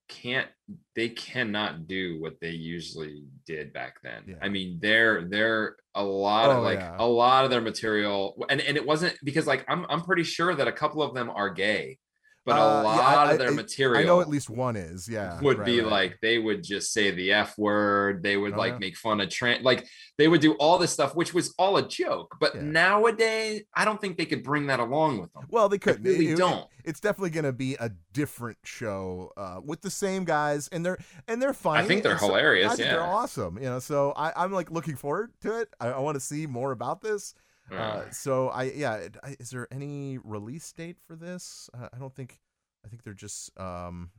can't 0.07 0.47
they 0.95 1.09
cannot 1.09 1.88
do 1.88 2.22
what 2.22 2.34
they 2.39 2.51
usually 2.51 3.24
did 3.47 3.74
back 3.74 3.95
then. 4.03 4.24
Yeah. 4.28 4.36
I 4.41 4.49
mean, 4.49 4.80
they're 4.82 5.26
they're 5.28 5.78
a 5.95 6.03
lot 6.03 6.49
Oh, 6.49 6.57
of 6.57 6.63
like 6.63 6.80
yeah. 6.80 6.95
a 6.99 7.05
lot 7.07 7.45
of 7.45 7.51
their 7.51 7.61
material, 7.61 8.36
and 8.49 8.59
and 8.61 8.76
it 8.78 8.86
wasn't 8.86 9.16
because 9.24 9.47
like 9.47 9.66
I'm 9.68 9.86
I'm 9.89 10.01
pretty 10.01 10.24
sure 10.24 10.53
that 10.53 10.68
a 10.68 10.72
couple 10.72 11.01
of 11.01 11.13
them 11.16 11.30
are 11.30 11.49
gay, 11.49 11.99
but 12.46 12.54
Uh, 12.54 12.62
a 12.62 12.84
yeah, 12.84 12.84
lot 12.84 13.28
I- 13.28 13.32
of 13.34 13.39
their 13.39 13.50
I- 13.50 13.54
material 13.54 14.02
I 14.02 14.04
know 14.06 14.22
at 14.22 14.30
least 14.30 14.50
one 14.50 14.76
is. 14.76 15.08
Yeah, 15.10 15.41
would 15.41 15.58
right, 15.60 15.66
be 15.66 15.82
right. 15.82 15.91
like 15.91 16.20
they 16.22 16.38
would 16.38 16.64
just 16.64 16.93
say 16.93 17.12
the 17.12 17.32
f 17.34 17.58
word 17.58 18.22
they 18.24 18.38
would 18.38 18.56
like 18.56 18.74
yeah. 18.74 18.80
make 18.80 18.96
fun 18.98 19.20
of 19.22 19.30
trans 19.30 19.64
like 19.64 19.88
they 20.18 20.28
would 20.28 20.41
do 20.41 20.54
all 20.54 20.78
this 20.78 20.91
stuff 20.91 21.16
which 21.16 21.34
was 21.34 21.54
all 21.58 21.78
a 21.78 21.88
joke 21.88 22.36
but 22.39 22.54
Yeah. 22.56 22.62
nowadays 22.62 23.64
i 23.74 23.84
don't 23.86 24.00
think 24.00 24.18
they 24.18 24.26
could 24.26 24.43
bring 24.43 24.68
that 24.68 24.80
along 24.80 25.20
with 25.20 25.34
them 25.34 25.43
Well, 25.50 25.70
they 25.70 25.78
couldn't. 25.80 26.04
really 26.04 26.28
It- 26.30 26.34
it- 26.34 26.38
don't 26.38 26.68
it's 26.84 27.00
definitely 27.00 27.32
going 27.32 27.46
to 27.46 27.52
be 27.54 27.74
a 27.80 27.89
different 28.14 28.60
show 28.64 29.32
uh, 29.36 29.60
with 29.64 29.82
the 29.82 29.89
same 29.89 30.24
guys, 30.24 30.68
and 30.68 30.86
they're 30.86 31.00
and 31.28 31.41
they're 31.41 31.52
funny. 31.52 31.80
I 31.84 31.88
think 31.88 32.04
they're 32.04 32.20
so- 32.20 32.28
hilarious, 32.28 32.76
think 32.76 32.89
they're 32.89 33.02
awesome. 33.02 33.58
You 33.58 33.64
know, 33.64 33.80
so 33.80 34.12
I, 34.16 34.32
I'm 34.43 34.52
like 34.52 34.70
looking 34.70 34.96
forward 34.96 35.32
to 35.41 35.62
it. 35.62 35.70
I, 35.80 35.88
I 35.88 36.00
want 36.00 36.14
to 36.16 36.20
see 36.20 36.46
more 36.46 36.72
about 36.72 37.02
this. 37.02 37.34
Uh, 37.72 38.09
so 38.11 38.49
I 38.49 38.63
yeah, 38.63 38.95
it- 38.95 39.18
I, 39.24 39.36
is 39.39 39.49
there 39.49 39.68
any 39.72 40.18
release 40.24 40.72
date 40.72 40.97
for 41.07 41.16
this? 41.16 41.70
Uh, 41.74 41.89
I 41.93 41.97
don't 41.97 42.13
think. 42.13 42.39
I 42.86 42.89
think 42.89 43.03
they're 43.03 43.13
just 43.13 43.51
um. 43.59 44.11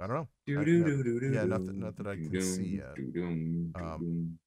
I 0.00 0.06
don't 0.08 0.16
know. 0.16 0.28
I- 0.60 1.32
yeah, 1.32 1.44
nothing- 1.44 1.78
not 1.80 1.96
that 1.96 2.06
I 2.06 2.16
can 2.16 2.40
see 2.42 2.80
yet. 2.82 2.96
Um, 3.76 4.38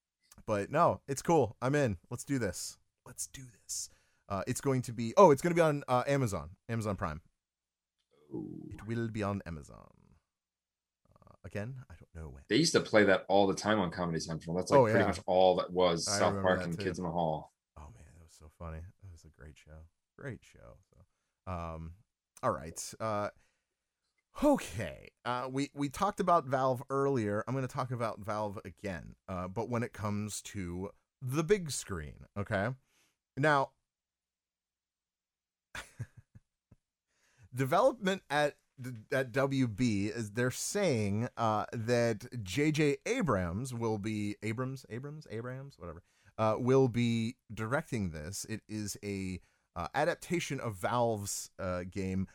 But 0.46 0.70
no, 0.70 1.02
it's 1.08 1.22
cool. 1.24 1.56
I'm 1.62 1.74
in. 1.76 1.98
Let's 2.12 2.24
do 2.24 2.38
this. 2.38 2.78
Let's 3.06 3.26
do 3.28 3.42
this. 3.64 3.90
Uh, 4.30 4.44
it's 4.48 4.62
going 4.62 4.82
to 4.84 4.94
be. 4.94 5.14
Oh, 5.18 5.32
it's 5.32 5.42
going 5.42 5.52
to 5.52 5.56
be 5.56 5.62
on 5.62 5.84
uh, 5.88 6.04
Amazon. 6.08 6.52
Amazon 6.70 6.96
Prime. 6.96 7.22
It 8.74 8.86
will 8.88 9.08
be 9.08 9.24
on 9.24 9.42
Amazon. 9.46 9.90
Uh, 11.16 11.34
again, 11.46 11.76
I 11.90 11.94
don't 11.94 12.24
know 12.24 12.30
when. 12.30 12.44
they 12.50 12.58
used 12.58 12.74
to 12.74 12.80
play 12.82 13.06
that 13.06 13.26
all 13.30 13.48
the 13.48 13.54
time 13.56 13.80
on 13.80 13.92
comedy 13.92 14.20
central 14.20 14.56
that's 14.56 14.72
like 14.72 14.80
Oh, 14.80 14.84
pretty 14.84 15.00
yeah. 15.00 15.08
much 15.08 15.20
all 15.26 15.56
that 15.58 15.72
was 15.72 16.08
I 16.08 16.20
south 16.20 16.42
park 16.42 16.64
and 16.64 16.78
too. 16.78 16.84
kids 16.84 17.00
in 17.00 17.06
the 17.06 17.12
hall 17.12 17.54
Oh 17.78 17.84
man, 17.84 18.04
that 18.18 18.26
was 18.28 18.35
so 18.46 18.52
funny. 18.64 18.80
That 19.02 19.12
was 19.12 19.24
a 19.24 19.42
great 19.42 19.56
show. 19.58 19.86
Great 20.18 20.42
show. 20.44 20.78
So, 20.90 21.52
um, 21.52 21.94
all 22.44 22.52
right. 22.52 22.80
Uh, 23.00 23.30
okay. 24.44 25.10
Uh, 25.26 25.48
we 25.52 25.72
we 25.74 25.90
talked 25.90 26.20
about 26.20 26.46
Valve 26.46 26.84
earlier. 26.90 27.44
I'm 27.48 27.56
going 27.56 27.68
to 27.68 27.74
talk 27.74 27.92
about 27.92 28.20
Valve 28.20 28.60
again. 28.64 29.16
Uh, 29.28 29.48
but 29.48 29.70
when 29.70 29.84
it 29.84 29.94
comes 29.94 30.42
to 30.44 30.90
the 31.22 31.44
big 31.44 31.72
screen, 31.72 32.26
okay. 32.38 32.70
Now, 33.38 33.72
development 37.56 38.22
at 38.30 38.56
at 39.12 39.32
WB 39.32 40.16
is 40.16 40.32
they're 40.32 40.52
saying 40.52 41.30
uh, 41.38 41.66
that 41.72 42.44
J.J. 42.44 42.98
Abrams 43.06 43.74
will 43.74 43.98
be 43.98 44.36
Abrams, 44.44 44.86
Abrams, 44.90 45.26
Abrams, 45.32 45.76
whatever, 45.80 46.04
uh, 46.38 46.56
will 46.58 46.88
be 46.88 47.36
directing 47.54 48.10
this. 48.10 48.46
It 48.50 48.62
is 48.68 48.98
a 49.04 49.40
uh, 49.76 49.88
adaptation 49.94 50.60
of 50.60 50.76
Valve's 50.76 51.50
uh, 51.60 51.84
game 51.90 52.28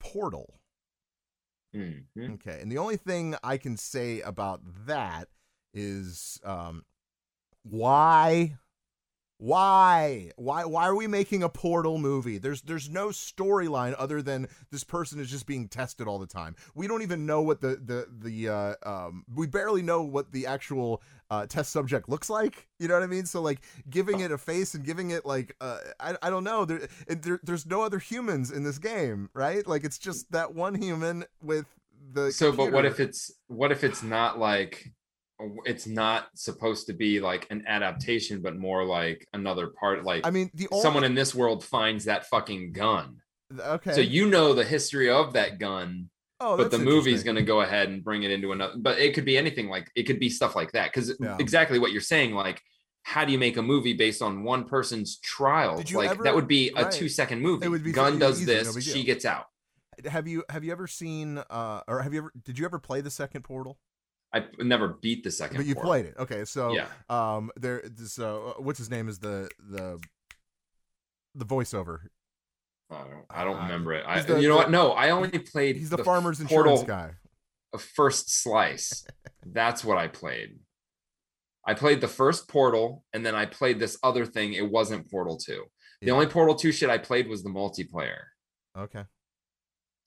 Portal. 0.00 0.60
Mhm. 1.74 2.34
Okay, 2.34 2.60
and 2.60 2.70
the 2.72 2.78
only 2.78 2.96
thing 2.96 3.34
I 3.42 3.58
can 3.58 3.76
say 3.76 4.20
about 4.20 4.60
that 4.86 5.28
is 5.74 6.40
um, 6.44 6.84
why 7.62 8.56
why? 9.38 10.32
Why 10.34 10.64
why 10.64 10.88
are 10.88 10.96
we 10.96 11.06
making 11.06 11.44
a 11.44 11.48
portal 11.48 11.96
movie? 11.98 12.38
There's 12.38 12.60
there's 12.62 12.90
no 12.90 13.08
storyline 13.08 13.94
other 13.96 14.20
than 14.20 14.48
this 14.72 14.82
person 14.82 15.20
is 15.20 15.30
just 15.30 15.46
being 15.46 15.68
tested 15.68 16.08
all 16.08 16.18
the 16.18 16.26
time. 16.26 16.56
We 16.74 16.88
don't 16.88 17.02
even 17.02 17.24
know 17.24 17.40
what 17.42 17.60
the 17.60 17.76
the 17.76 18.08
the 18.10 18.48
uh 18.48 18.74
um 18.84 19.24
we 19.32 19.46
barely 19.46 19.82
know 19.82 20.02
what 20.02 20.32
the 20.32 20.46
actual 20.46 21.02
uh 21.30 21.46
test 21.46 21.70
subject 21.70 22.08
looks 22.08 22.28
like. 22.28 22.66
You 22.80 22.88
know 22.88 22.94
what 22.94 23.04
i 23.04 23.06
mean? 23.06 23.26
So 23.26 23.40
like 23.40 23.60
giving 23.88 24.20
it 24.20 24.32
a 24.32 24.38
face 24.38 24.74
and 24.74 24.84
giving 24.84 25.12
it 25.12 25.24
like 25.24 25.54
uh 25.60 25.78
i, 26.00 26.16
I 26.20 26.30
don't 26.30 26.44
know. 26.44 26.64
There, 26.64 26.88
it, 27.06 27.22
there 27.22 27.38
there's 27.44 27.64
no 27.64 27.82
other 27.82 28.00
humans 28.00 28.50
in 28.50 28.64
this 28.64 28.78
game 28.78 29.30
right? 29.34 29.64
Like 29.64 29.84
it's 29.84 29.98
just 29.98 30.32
that 30.32 30.56
one 30.56 30.74
human 30.74 31.24
with 31.40 31.66
the 32.12 32.32
so 32.32 32.50
but 32.50 32.72
what 32.72 32.84
if 32.84 32.98
it's 32.98 33.30
what 33.46 33.70
if 33.70 33.84
it's 33.84 34.02
not 34.02 34.38
like 34.38 34.90
it's 35.64 35.86
not 35.86 36.28
supposed 36.34 36.86
to 36.86 36.92
be 36.92 37.20
like 37.20 37.46
an 37.50 37.64
adaptation 37.66 38.42
but 38.42 38.56
more 38.56 38.84
like 38.84 39.26
another 39.32 39.68
part 39.68 40.04
like 40.04 40.26
i 40.26 40.30
mean 40.30 40.50
the 40.54 40.68
only 40.70 40.82
someone 40.82 41.04
in 41.04 41.14
this 41.14 41.34
world 41.34 41.64
finds 41.64 42.04
that 42.06 42.26
fucking 42.26 42.72
gun. 42.72 43.16
Okay 43.58 43.92
so 43.92 44.00
you 44.00 44.28
know 44.28 44.52
the 44.52 44.64
history 44.64 45.08
of 45.10 45.32
that 45.34 45.58
gun 45.58 46.10
oh 46.40 46.56
but 46.56 46.70
the 46.70 46.78
movie's 46.78 47.22
going 47.22 47.36
to 47.36 47.42
go 47.42 47.60
ahead 47.60 47.88
and 47.88 48.02
bring 48.04 48.22
it 48.24 48.30
into 48.30 48.52
another 48.52 48.74
but 48.76 48.98
it 48.98 49.14
could 49.14 49.24
be 49.24 49.38
anything 49.38 49.68
like 49.68 49.90
it 49.94 50.04
could 50.04 50.18
be 50.20 50.28
stuff 50.28 50.54
like 50.56 50.72
that 50.72 50.92
because 50.92 51.14
Yeah. 51.20 51.36
exactly 51.38 51.78
what 51.78 51.92
you're 51.92 52.00
saying 52.00 52.34
like 52.34 52.60
how 53.04 53.24
do 53.24 53.32
you 53.32 53.38
make 53.38 53.56
a 53.56 53.62
movie 53.62 53.94
based 53.94 54.20
on 54.20 54.42
one 54.42 54.64
person's 54.64 55.18
you 55.86 55.96
like 55.96 56.10
ever- 56.10 56.24
that 56.24 56.34
would 56.34 56.48
be 56.48 56.70
a 56.76 56.82
right. 56.84 56.92
two 56.92 57.08
second 57.08 57.40
movie. 57.40 57.64
It 57.64 57.68
would 57.70 57.82
be 57.82 57.92
gun 57.92 58.18
does 58.18 58.42
easy, 58.42 58.52
this 58.52 58.74
big 58.74 58.82
she 58.84 59.02
gets 59.02 59.24
out. 59.24 59.46
Have 60.04 60.28
you 60.28 60.44
have 60.50 60.62
you 60.62 60.72
ever 60.72 60.86
seen 60.86 61.38
uh 61.38 61.80
or 61.88 62.02
have 62.02 62.12
you 62.12 62.18
ever 62.20 62.32
did 62.44 62.58
you 62.58 62.66
ever 62.66 62.78
play 62.78 63.00
the 63.00 63.10
second 63.10 63.42
portal 63.42 63.78
i 64.32 64.44
never 64.60 64.88
beat 65.00 65.24
the 65.24 65.30
second 65.30 65.56
but 65.56 65.66
you 65.66 65.74
Portal. 65.74 65.90
played 65.90 66.04
it 66.06 66.14
okay 66.18 66.44
so 66.44 66.72
yeah 66.72 66.86
um 67.08 67.50
there 67.56 67.82
so 68.04 68.54
uh, 68.58 68.62
what's 68.62 68.78
his 68.78 68.90
name 68.90 69.08
is 69.08 69.18
the 69.18 69.48
the 69.70 69.98
the 71.34 71.44
voiceover 71.46 71.98
I 72.90 72.96
don't, 73.00 73.24
I 73.28 73.44
don't 73.44 73.56
Uh, 73.58 73.62
remember 73.64 73.92
it. 73.92 74.04
I, 74.06 74.22
the- 74.22 74.40
you 74.40 74.48
know 74.48 74.54
the- 74.54 74.60
what? 74.60 74.70
No, 74.70 74.92
I 74.92 75.10
only 75.10 75.38
played. 75.38 75.76
he's 75.76 75.90
the, 75.90 75.98
f- 75.98 76.06
farmer's 76.06 76.38
Portal 76.42 76.72
insurance 76.78 76.84
guy 76.88 77.10
of 77.74 77.82
first 77.82 78.30
slice. 78.42 79.06
That's 79.44 79.84
what 79.84 79.98
I 79.98 80.08
played. 80.08 80.58
I 81.66 81.74
played 81.74 82.00
the 82.00 82.08
first 82.08 82.48
Portal, 82.48 83.04
and 83.12 83.26
then 83.26 83.34
I 83.34 83.44
played 83.44 83.78
this 83.78 83.98
other 84.02 84.24
thing. 84.24 84.54
It 84.54 84.70
wasn't 84.70 85.10
Portal 85.10 85.36
Two. 85.36 85.64
The 86.00 86.06
Yeah. 86.06 86.12
only 86.14 86.28
Portal 86.28 86.54
Two 86.54 86.72
shit 86.72 86.88
I 86.88 86.96
played 86.96 87.28
was 87.28 87.42
the 87.42 87.50
multiplayer. 87.50 88.20
okay 88.74 89.04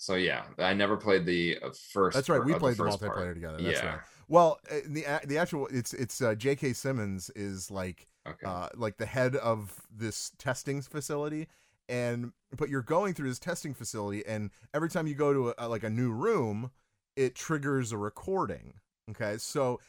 So 0.02 0.16
yeah, 0.16 0.45
I 0.58 0.74
never 0.74 0.97
played 0.97 1.28
the 1.28 1.60
uh, 1.62 1.70
first. 1.93 2.16
that's 2.16 2.28
right 2.28 2.43
we 2.43 2.56
played 2.56 2.74
the, 2.74 2.86
first 2.86 2.99
multiplayer 2.99 3.14
part. 3.14 3.36
together 3.36 3.62
that's 3.62 3.84
yeah. 3.84 3.86
right 3.88 3.99
well 4.28 4.60
uh, 4.72 4.78
the 4.88 5.06
the 5.28 5.38
actual 5.38 5.68
it's 5.68 5.93
it's 5.93 6.20
uh, 6.24 6.34
jk 6.34 6.76
simmons 6.76 7.30
is 7.36 7.70
like 7.70 8.08
Okay. 8.28 8.45
uh, 8.45 8.70
like 8.76 8.97
the 8.97 9.06
head 9.06 9.36
of 9.36 9.74
this 9.95 10.32
testing 10.39 10.82
facility 10.82 11.47
and 11.88 12.32
but 12.58 12.70
you're 12.70 12.82
going 12.84 13.14
through 13.14 13.30
this 13.30 13.39
testing 13.39 13.74
facility 13.76 14.26
and 14.26 14.49
every 14.74 14.89
time 14.89 15.06
you 15.08 15.14
go 15.16 15.34
to 15.34 15.49
a, 15.49 15.54
a- 15.60 15.68
like 15.68 15.84
a 15.84 15.89
new 15.89 16.12
room 16.12 16.72
it 17.16 17.36
triggers 17.36 17.91
a 17.91 17.97
recording 17.97 18.74
okay 19.10 19.38
so 19.38 19.80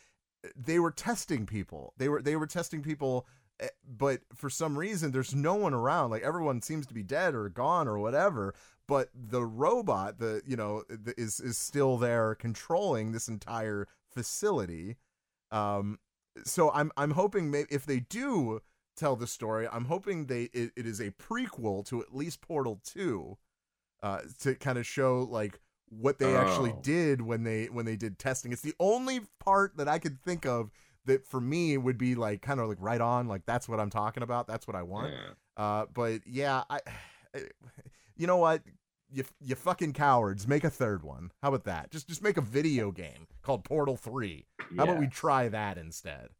uh, 0.44 0.48
they 0.56 0.78
were 0.78 0.90
testing 0.90 1.46
people 1.46 1.94
they 1.96 2.08
were 2.10 2.20
they 2.20 2.36
were 2.36 2.46
testing 2.46 2.82
people 2.82 3.26
Eh, 3.60 3.68
But 3.86 4.20
for 4.34 4.48
some 4.50 4.78
reason, 4.78 5.12
there's 5.12 5.34
no 5.34 5.54
one 5.54 5.74
around. 5.74 6.10
Like 6.10 6.22
everyone 6.22 6.62
seems 6.62 6.86
to 6.86 6.94
be 6.94 7.02
dead 7.02 7.34
or 7.34 7.48
gone 7.50 7.86
or 7.86 7.98
whatever. 7.98 8.54
But 8.92 9.08
the 9.14 9.42
robot, 9.42 10.18
the 10.18 10.42
you 10.46 10.54
know, 10.54 10.82
the, 10.88 11.14
is 11.18 11.40
is 11.40 11.56
still 11.56 11.96
there 11.96 12.34
controlling 12.34 13.12
this 13.12 13.26
entire 13.26 13.88
facility. 14.14 14.96
Um, 15.50 15.98
so 16.44 16.70
I'm 16.72 16.92
I'm 16.98 17.12
hoping 17.12 17.50
may 17.50 17.64
if 17.70 17.86
they 17.86 18.00
do 18.00 18.60
tell 18.94 19.16
the 19.16 19.26
story, 19.26 19.66
I'm 19.72 19.86
hoping 19.86 20.26
they 20.26 20.44
it, 20.52 20.72
it 20.76 20.86
is 20.86 21.00
a 21.00 21.10
prequel 21.12 21.86
to 21.86 22.02
at 22.02 22.14
least 22.14 22.42
Portal 22.42 22.80
Two, 22.84 23.38
uh, 24.02 24.20
to 24.40 24.54
kind 24.56 24.76
of 24.76 24.86
show 24.86 25.22
like 25.22 25.58
what 25.88 26.18
they 26.18 26.36
actually 26.36 26.72
Oh. 26.72 26.80
did 26.82 27.22
when 27.22 27.44
they 27.44 27.66
when 27.66 27.86
they 27.86 27.96
did 27.96 28.18
testing. 28.18 28.52
It's 28.52 28.60
the 28.60 28.74
only 28.78 29.20
part 29.40 29.78
that 29.78 29.88
I 29.88 29.98
could 29.98 30.20
think 30.22 30.44
of 30.44 30.70
that 31.06 31.26
for 31.26 31.40
me 31.40 31.78
would 31.78 31.96
be 31.96 32.14
like 32.14 32.42
kind 32.42 32.60
of 32.60 32.68
like 32.68 32.78
right 32.80 33.00
on, 33.00 33.26
like 33.26 33.46
that's 33.46 33.70
what 33.70 33.80
I'm 33.80 33.90
talking 33.90 34.22
about. 34.22 34.46
That's 34.46 34.66
what 34.66 34.76
I 34.76 34.82
want. 34.82 35.14
Yeah. 35.14 35.64
Uh, 35.64 35.86
but 35.94 36.20
yeah, 36.26 36.64
I, 36.68 36.80
you 38.16 38.26
know 38.26 38.36
what, 38.36 38.62
you 39.12 39.24
you 39.40 39.54
fucking 39.54 39.92
cowards, 39.92 40.48
make 40.48 40.64
a 40.64 40.70
third 40.70 41.02
one. 41.02 41.32
How 41.42 41.48
about 41.48 41.64
that? 41.64 41.90
Just 41.90 42.08
just 42.08 42.22
make 42.22 42.36
a 42.36 42.42
video 42.42 42.90
game 42.90 43.26
called 43.42 43.64
Portal 43.64 43.96
Three. 43.96 44.46
How 44.76 44.84
about 44.84 44.98
we 44.98 45.06
try 45.06 45.48
that 45.48 45.78
instead? 45.78 46.30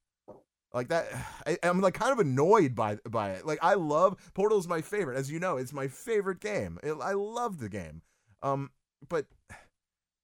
Like 0.74 0.88
that, 0.88 1.08
I, 1.46 1.58
I'm 1.62 1.80
like 1.80 1.94
kind 1.94 2.12
of 2.12 2.18
annoyed 2.18 2.74
by 2.74 2.96
by 3.08 3.32
it. 3.32 3.46
Like 3.46 3.58
I 3.62 3.74
love 3.74 4.16
Portal's 4.34 4.68
my 4.68 4.80
favorite, 4.80 5.16
as 5.16 5.30
you 5.30 5.38
know, 5.38 5.56
it's 5.56 5.72
my 5.72 5.88
favorite 5.88 6.40
game. 6.40 6.78
It, 6.82 6.96
I 7.00 7.12
love 7.12 7.58
the 7.58 7.68
game, 7.68 8.02
um, 8.42 8.70
but 9.08 9.26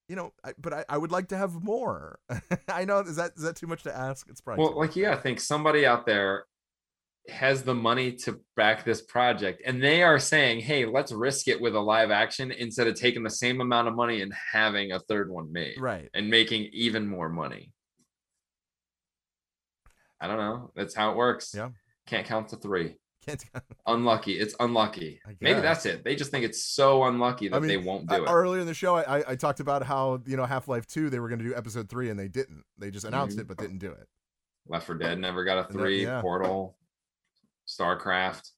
you 0.09 0.16
know, 0.16 0.32
I, 0.42 0.53
but 0.59 0.72
I, 0.72 0.84
I 0.88 0.99
would 0.99 1.12
like 1.12 1.28
to 1.28 1.36
have 1.36 1.62
more. 1.62 2.18
I 2.68 2.84
know 2.84 3.01
is 3.01 3.16
that 3.16 3.32
is 3.36 3.42
that 3.42 3.57
too 3.57 3.66
much 3.66 3.82
to 3.82 3.96
ask? 3.96 4.26
It's 4.28 4.40
probably 4.40 4.64
Well, 4.64 4.78
like 4.78 4.96
you 4.96 5.05
gotta 5.05 5.20
think 5.20 5.40
somebody 5.40 5.84
out 5.84 6.07
there 6.07 6.46
has 7.31 7.62
the 7.62 7.74
money 7.74 8.12
to 8.12 8.41
back 8.57 8.85
this 8.85 9.03
project 9.03 9.62
and 9.66 9.83
they 9.83 10.03
are 10.03 10.18
saying, 10.18 10.61
hey, 10.61 10.87
let's 10.87 11.12
risk 11.12 11.49
it 11.49 11.61
with 11.61 11.74
a 11.74 11.81
live 11.81 12.11
action 12.11 12.51
instead 12.51 12.87
of 12.87 12.95
taking 12.95 13.22
the 13.22 13.31
same 13.31 13.61
amount 13.61 13.89
of 13.89 13.95
money 13.95 14.22
and 14.22 14.33
having 14.53 14.93
a 14.93 14.99
third 15.01 15.31
one 15.31 15.53
made 15.53 15.76
right. 15.79 16.09
and 16.14 16.29
making 16.29 16.68
even 16.72 17.07
more 17.07 17.29
money. 17.29 17.72
I 20.20 20.26
don't 20.26 20.39
know. 20.39 20.70
That's 20.74 20.95
how 20.95 21.12
it 21.12 21.16
works. 21.16 21.53
Yeah. 21.55 21.68
Can't 22.07 22.26
count 22.26 22.49
to 22.49 22.57
three. 22.57 22.97
Can't. 23.24 23.45
count. 23.53 23.64
Unlucky. 23.87 24.39
It's 24.39 24.55
unlucky. 24.59 25.20
Maybe 25.41 25.61
that's 25.61 25.87
it. 25.87 26.03
They 26.05 26.16
just 26.16 26.31
think 26.31 26.45
it's 26.45 26.64
so 26.64 27.05
unlucky 27.05 27.49
that 27.49 27.57
I 27.57 27.61
mean, 27.61 27.68
they 27.68 27.76
won't 27.76 28.11
uh, 28.11 28.16
do 28.16 28.24
it. 28.24 28.29
Earlier 28.29 28.61
in 28.61 28.66
the 28.66 28.74
show, 28.74 28.97
I, 28.97 29.33
I, 29.33 29.37
talked 29.37 29.61
about 29.61 29.83
how 29.83 30.20
you 30.26 30.37
know 30.37 30.45
Half 30.45 30.66
Life 30.66 30.87
Two 30.87 31.11
they 31.11 31.20
were 31.20 31.29
going 31.29 31.39
to 31.41 31.45
do 31.45 31.55
episode 31.55 31.89
three 31.89 32.11
and 32.11 32.18
they 32.18 32.29
didn't. 32.29 32.64
They 32.79 32.91
just 32.91 33.05
announced 33.05 33.37
Mhm. 33.37 33.43
it 33.43 33.49
but 33.49 33.59
didn't 33.59 33.79
do 33.79 33.93
it. 33.93 34.09
Left 34.66 34.87
4 34.87 34.97
Dead 34.97 35.18
never 35.18 35.45
got 35.45 35.59
a 35.59 35.72
three. 35.72 36.03
yeah. 36.03 36.20
Portal, 36.20 36.76
StarCraft. 37.69 38.51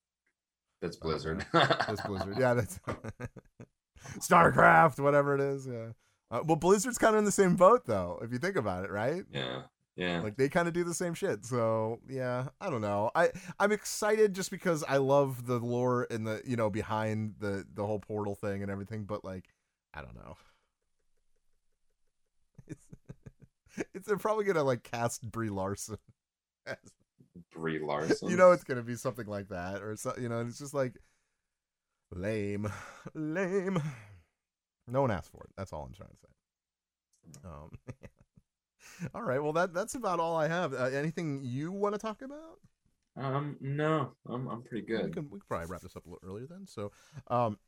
That's 0.81 0.97
Oh, 0.97 1.01
Blizzard. 1.03 1.45
That's 1.53 2.01
Blizzard. 2.03 2.37
Yeah, 2.39 2.55
that's 2.55 2.81
StarCraft, 4.19 4.99
whatever 5.01 5.35
it 5.35 5.41
is. 5.41 5.67
Yeah. 5.67 5.89
Uh, 6.31 6.43
well, 6.47 6.57
Blizzard's 6.57 6.97
kind 6.99 7.15
of 7.15 7.19
in 7.19 7.25
the 7.25 7.33
same 7.33 7.57
boat 7.57 7.83
though, 7.87 8.19
if 8.23 8.33
you 8.33 8.39
think 8.39 8.57
about 8.57 8.85
it, 8.85 8.91
right? 8.91 9.25
yeah. 9.33 9.63
Yeah. 9.97 10.21
Like 10.23 10.37
they 10.37 10.49
kind 10.49 10.67
of 10.69 10.73
do 10.73 10.83
the 10.85 10.95
same 10.95 11.13
shit. 11.13 11.45
So 11.45 11.99
yeah, 12.09 12.47
I 12.61 12.71
don't 12.71 12.81
know. 12.81 13.11
I 13.15 13.31
I'm 13.59 13.73
excited 13.73 14.33
just 14.35 14.51
because 14.51 14.83
I 14.89 14.97
love 14.97 15.45
the 15.47 15.59
lore 15.59 16.07
and 16.11 16.27
the 16.27 16.41
you 16.47 16.57
know 16.57 16.71
behind 16.71 17.35
the 17.39 17.67
the 17.75 17.85
whole 17.85 17.99
portal 17.99 18.35
thing 18.35 18.63
and 18.63 18.71
everything. 18.71 19.05
But 19.05 19.25
like, 19.25 19.49
I 19.93 20.01
don't 20.01 20.15
know. 20.15 20.37
It's, 22.69 22.87
it's 23.95 24.07
they're 24.07 24.17
probably 24.17 24.45
gonna 24.45 24.63
like 24.65 24.85
cast 24.85 25.23
Brie 25.29 25.51
Larson. 25.51 25.99
as- 26.67 26.77
Brie 27.53 27.79
Larson. 27.83 28.29
you 28.29 28.37
know 28.37 28.53
it's 28.53 28.65
gonna 28.65 28.83
be 28.83 28.97
something 28.97 29.27
like 29.27 29.49
that 29.49 29.83
or 29.83 29.97
so. 29.97 30.15
You 30.19 30.29
know, 30.29 30.41
it's 30.41 30.59
just 30.59 30.75
like 30.75 30.95
lame, 32.13 32.71
lame. 33.15 33.83
No 34.87 35.03
one 35.03 35.11
asked 35.11 35.31
for 35.31 35.45
it. 35.45 35.51
That's 35.57 35.73
all 35.73 35.85
I'm 35.85 35.95
trying 35.95 36.11
to 36.11 36.17
say. 36.17 37.49
Um. 37.49 37.71
all 39.15 39.23
right. 39.23 39.43
Well, 39.43 39.53
that 39.53 39.73
that's 39.73 39.95
about 39.95 40.21
all 40.21 40.37
I 40.37 40.49
have. 40.49 40.73
Uh, 40.75 40.85
anything 40.87 41.41
you 41.43 41.73
want 41.73 41.95
to 41.95 41.99
talk 42.01 42.23
about? 42.23 42.59
Um, 43.17 43.57
no, 43.61 44.13
I'm 44.29 44.49
I'm 44.49 44.63
pretty 44.63 44.87
good. 44.87 45.07
We 45.07 45.11
can 45.13 45.25
we 45.31 45.39
can 45.39 45.47
probably 45.49 45.67
wrap 45.67 45.83
this 45.83 45.97
up 45.97 46.07
a 46.07 46.09
little 46.09 46.29
earlier 46.29 46.47
then. 46.49 46.67
So, 46.67 46.93
um, 47.29 47.59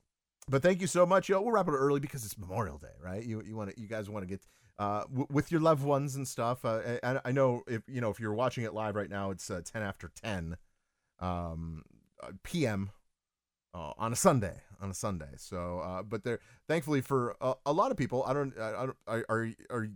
but 0.49 0.63
thank 0.63 0.81
you 0.81 0.87
so 0.87 1.07
much, 1.07 1.29
yo. 1.29 1.41
We'll 1.41 1.53
wrap 1.53 1.69
it 1.69 1.73
early 1.73 2.01
because 2.01 2.25
it's 2.25 2.37
Memorial 2.39 2.79
Day, 2.79 2.95
right? 3.03 3.25
You 3.25 3.43
you 3.43 3.57
want 3.57 3.71
to 3.75 3.81
you 3.81 3.87
guys 3.89 4.09
want 4.11 4.23
to 4.23 4.27
get 4.27 4.47
uh 4.79 5.03
w- 5.05 5.27
with 5.31 5.51
your 5.53 5.61
loved 5.61 5.85
ones 5.85 6.17
and 6.17 6.27
stuff. 6.27 6.65
Uh, 6.65 6.81
I, 7.03 7.21
I 7.27 7.33
know 7.33 7.63
if 7.67 7.83
you 7.89 8.01
know 8.01 8.11
if 8.11 8.19
you're 8.21 8.35
watching 8.35 8.65
it 8.65 8.75
live 8.75 8.95
right 8.97 9.11
now, 9.11 9.31
it's 9.31 9.51
uh, 9.51 9.61
ten 9.65 9.83
after 9.83 10.11
ten, 10.23 10.57
um, 11.21 11.83
uh, 12.23 12.29
p.m. 12.43 12.91
Uh, 13.75 13.93
on 13.97 14.13
a 14.13 14.17
Sunday, 14.17 14.55
on 14.83 14.91
a 14.91 14.95
Sunday. 14.95 15.31
So, 15.39 15.79
uh, 15.79 16.03
but 16.03 16.25
there, 16.25 16.41
thankfully 16.69 17.01
for 17.01 17.35
a, 17.41 17.55
a 17.65 17.73
lot 17.73 17.91
of 17.91 17.97
people, 17.97 18.23
I 18.27 18.35
don't, 18.35 18.53
I, 18.59 18.69
I 18.69 18.87
don't, 18.87 18.97
are, 19.07 19.25
are, 19.31 19.49
are, 19.71 19.89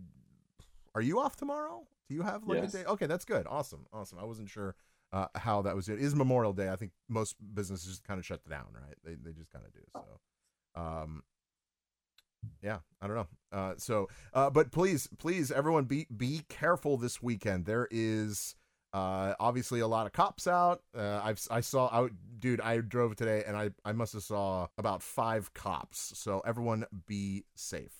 are 0.95 1.01
you 1.01 1.19
off 1.19 1.35
tomorrow? 1.35 1.85
Do 2.09 2.15
you 2.15 2.23
have 2.23 2.47
like 2.47 2.59
Yes. 2.63 2.73
a 2.73 2.77
day? 2.79 2.85
Okay, 2.85 3.05
that's 3.05 3.23
good. 3.23 3.45
Awesome, 3.47 3.85
awesome. 3.93 4.17
I 4.17 4.23
wasn't 4.23 4.49
sure 4.49 4.73
uh, 5.13 5.27
how 5.35 5.61
that 5.61 5.75
was. 5.75 5.89
It 5.89 5.99
is 5.99 6.15
Memorial 6.15 6.53
Day. 6.53 6.69
I 6.69 6.75
think 6.75 6.91
most 7.07 7.35
businesses 7.53 7.85
just 7.87 8.03
kind 8.03 8.17
of 8.19 8.25
shut 8.25 8.43
down, 8.49 8.65
right? 8.73 8.95
They 9.03 9.13
they 9.13 9.31
just 9.37 9.51
kind 9.51 9.63
of 9.63 9.71
do. 9.71 9.81
So, 9.93 10.19
um, 10.77 11.23
yeah, 12.61 12.79
I 13.01 13.07
don't 13.07 13.15
know. 13.15 13.27
Uh, 13.51 13.73
so, 13.77 14.07
uh, 14.33 14.49
but 14.49 14.71
please, 14.71 15.09
please, 15.17 15.51
everyone, 15.51 15.85
be 15.85 16.07
be 16.15 16.41
careful 16.49 16.97
this 16.97 17.21
weekend. 17.21 17.65
There 17.65 17.87
is 17.91 18.55
uh 18.93 19.33
obviously 19.39 19.81
a 19.81 19.87
lot 19.87 20.05
of 20.05 20.13
cops 20.13 20.47
out 20.47 20.81
uh 20.97 21.19
i've 21.21 21.45
i 21.51 21.59
saw 21.59 21.89
out 21.91 22.09
dude 22.39 22.61
i 22.61 22.77
drove 22.77 23.17
today 23.17 23.43
and 23.45 23.57
i 23.57 23.69
i 23.83 23.91
must 23.91 24.13
have 24.13 24.23
saw 24.23 24.65
about 24.77 25.03
five 25.03 25.53
cops 25.53 26.13
so 26.15 26.41
everyone 26.45 26.85
be 27.05 27.43
safe 27.53 27.93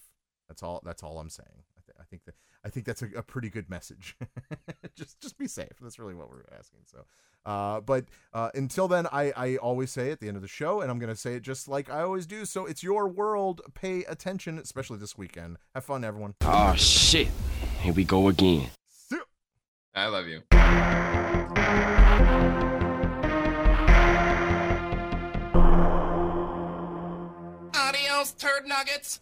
that's 0.48 0.64
all 0.64 0.82
that's 0.86 1.04
all 1.04 1.20
i'm 1.20 1.30
saying 1.30 1.64
i, 1.78 1.82
th- 1.86 1.98
I 2.00 2.04
think 2.06 2.24
that 2.26 2.36
i 2.68 2.70
think 2.70 2.86
that's 2.86 3.02
a, 3.02 3.08
a 3.16 3.24
pretty 3.24 3.50
good 3.50 3.70
message 3.70 4.16
just 4.96 5.20
just 5.22 5.38
be 5.38 5.48
safe 5.48 5.72
that's 5.82 5.98
really 5.98 6.14
what 6.14 6.30
we're 6.30 6.44
asking 6.58 6.80
so 6.86 7.06
uh 7.46 7.80
but 7.82 8.06
uh 8.34 8.50
until 8.54 8.88
then 8.88 9.08
i 9.12 9.32
i 9.36 9.56
always 9.58 9.90
say 9.92 10.12
at 10.12 10.20
the 10.20 10.28
end 10.28 10.36
of 10.36 10.42
the 10.42 10.48
show 10.48 10.82
and 10.82 10.92
i'm 10.92 11.00
gonna 11.00 11.16
say 11.16 11.36
it 11.36 11.42
just 11.42 11.68
like 11.68 11.90
i 11.90 12.02
always 12.02 12.26
do 12.26 12.46
so 12.46 12.66
it's 12.66 12.84
your 12.84 13.08
world 13.08 13.62
pay 13.74 14.04
attention 14.06 14.58
especially 14.60 14.98
this 14.98 15.18
weekend 15.18 15.58
have 15.74 15.84
fun 15.84 16.04
everyone 16.04 16.34
Oh 16.42 16.76
shit. 16.76 17.28
Here 17.82 17.94
we 17.94 18.04
go 18.04 18.28
again. 18.30 18.70
I 19.96 20.08
love 20.08 20.28
you. 20.28 20.42
Adios, 27.74 28.32
turd 28.34 28.68
nuggets. 28.68 29.22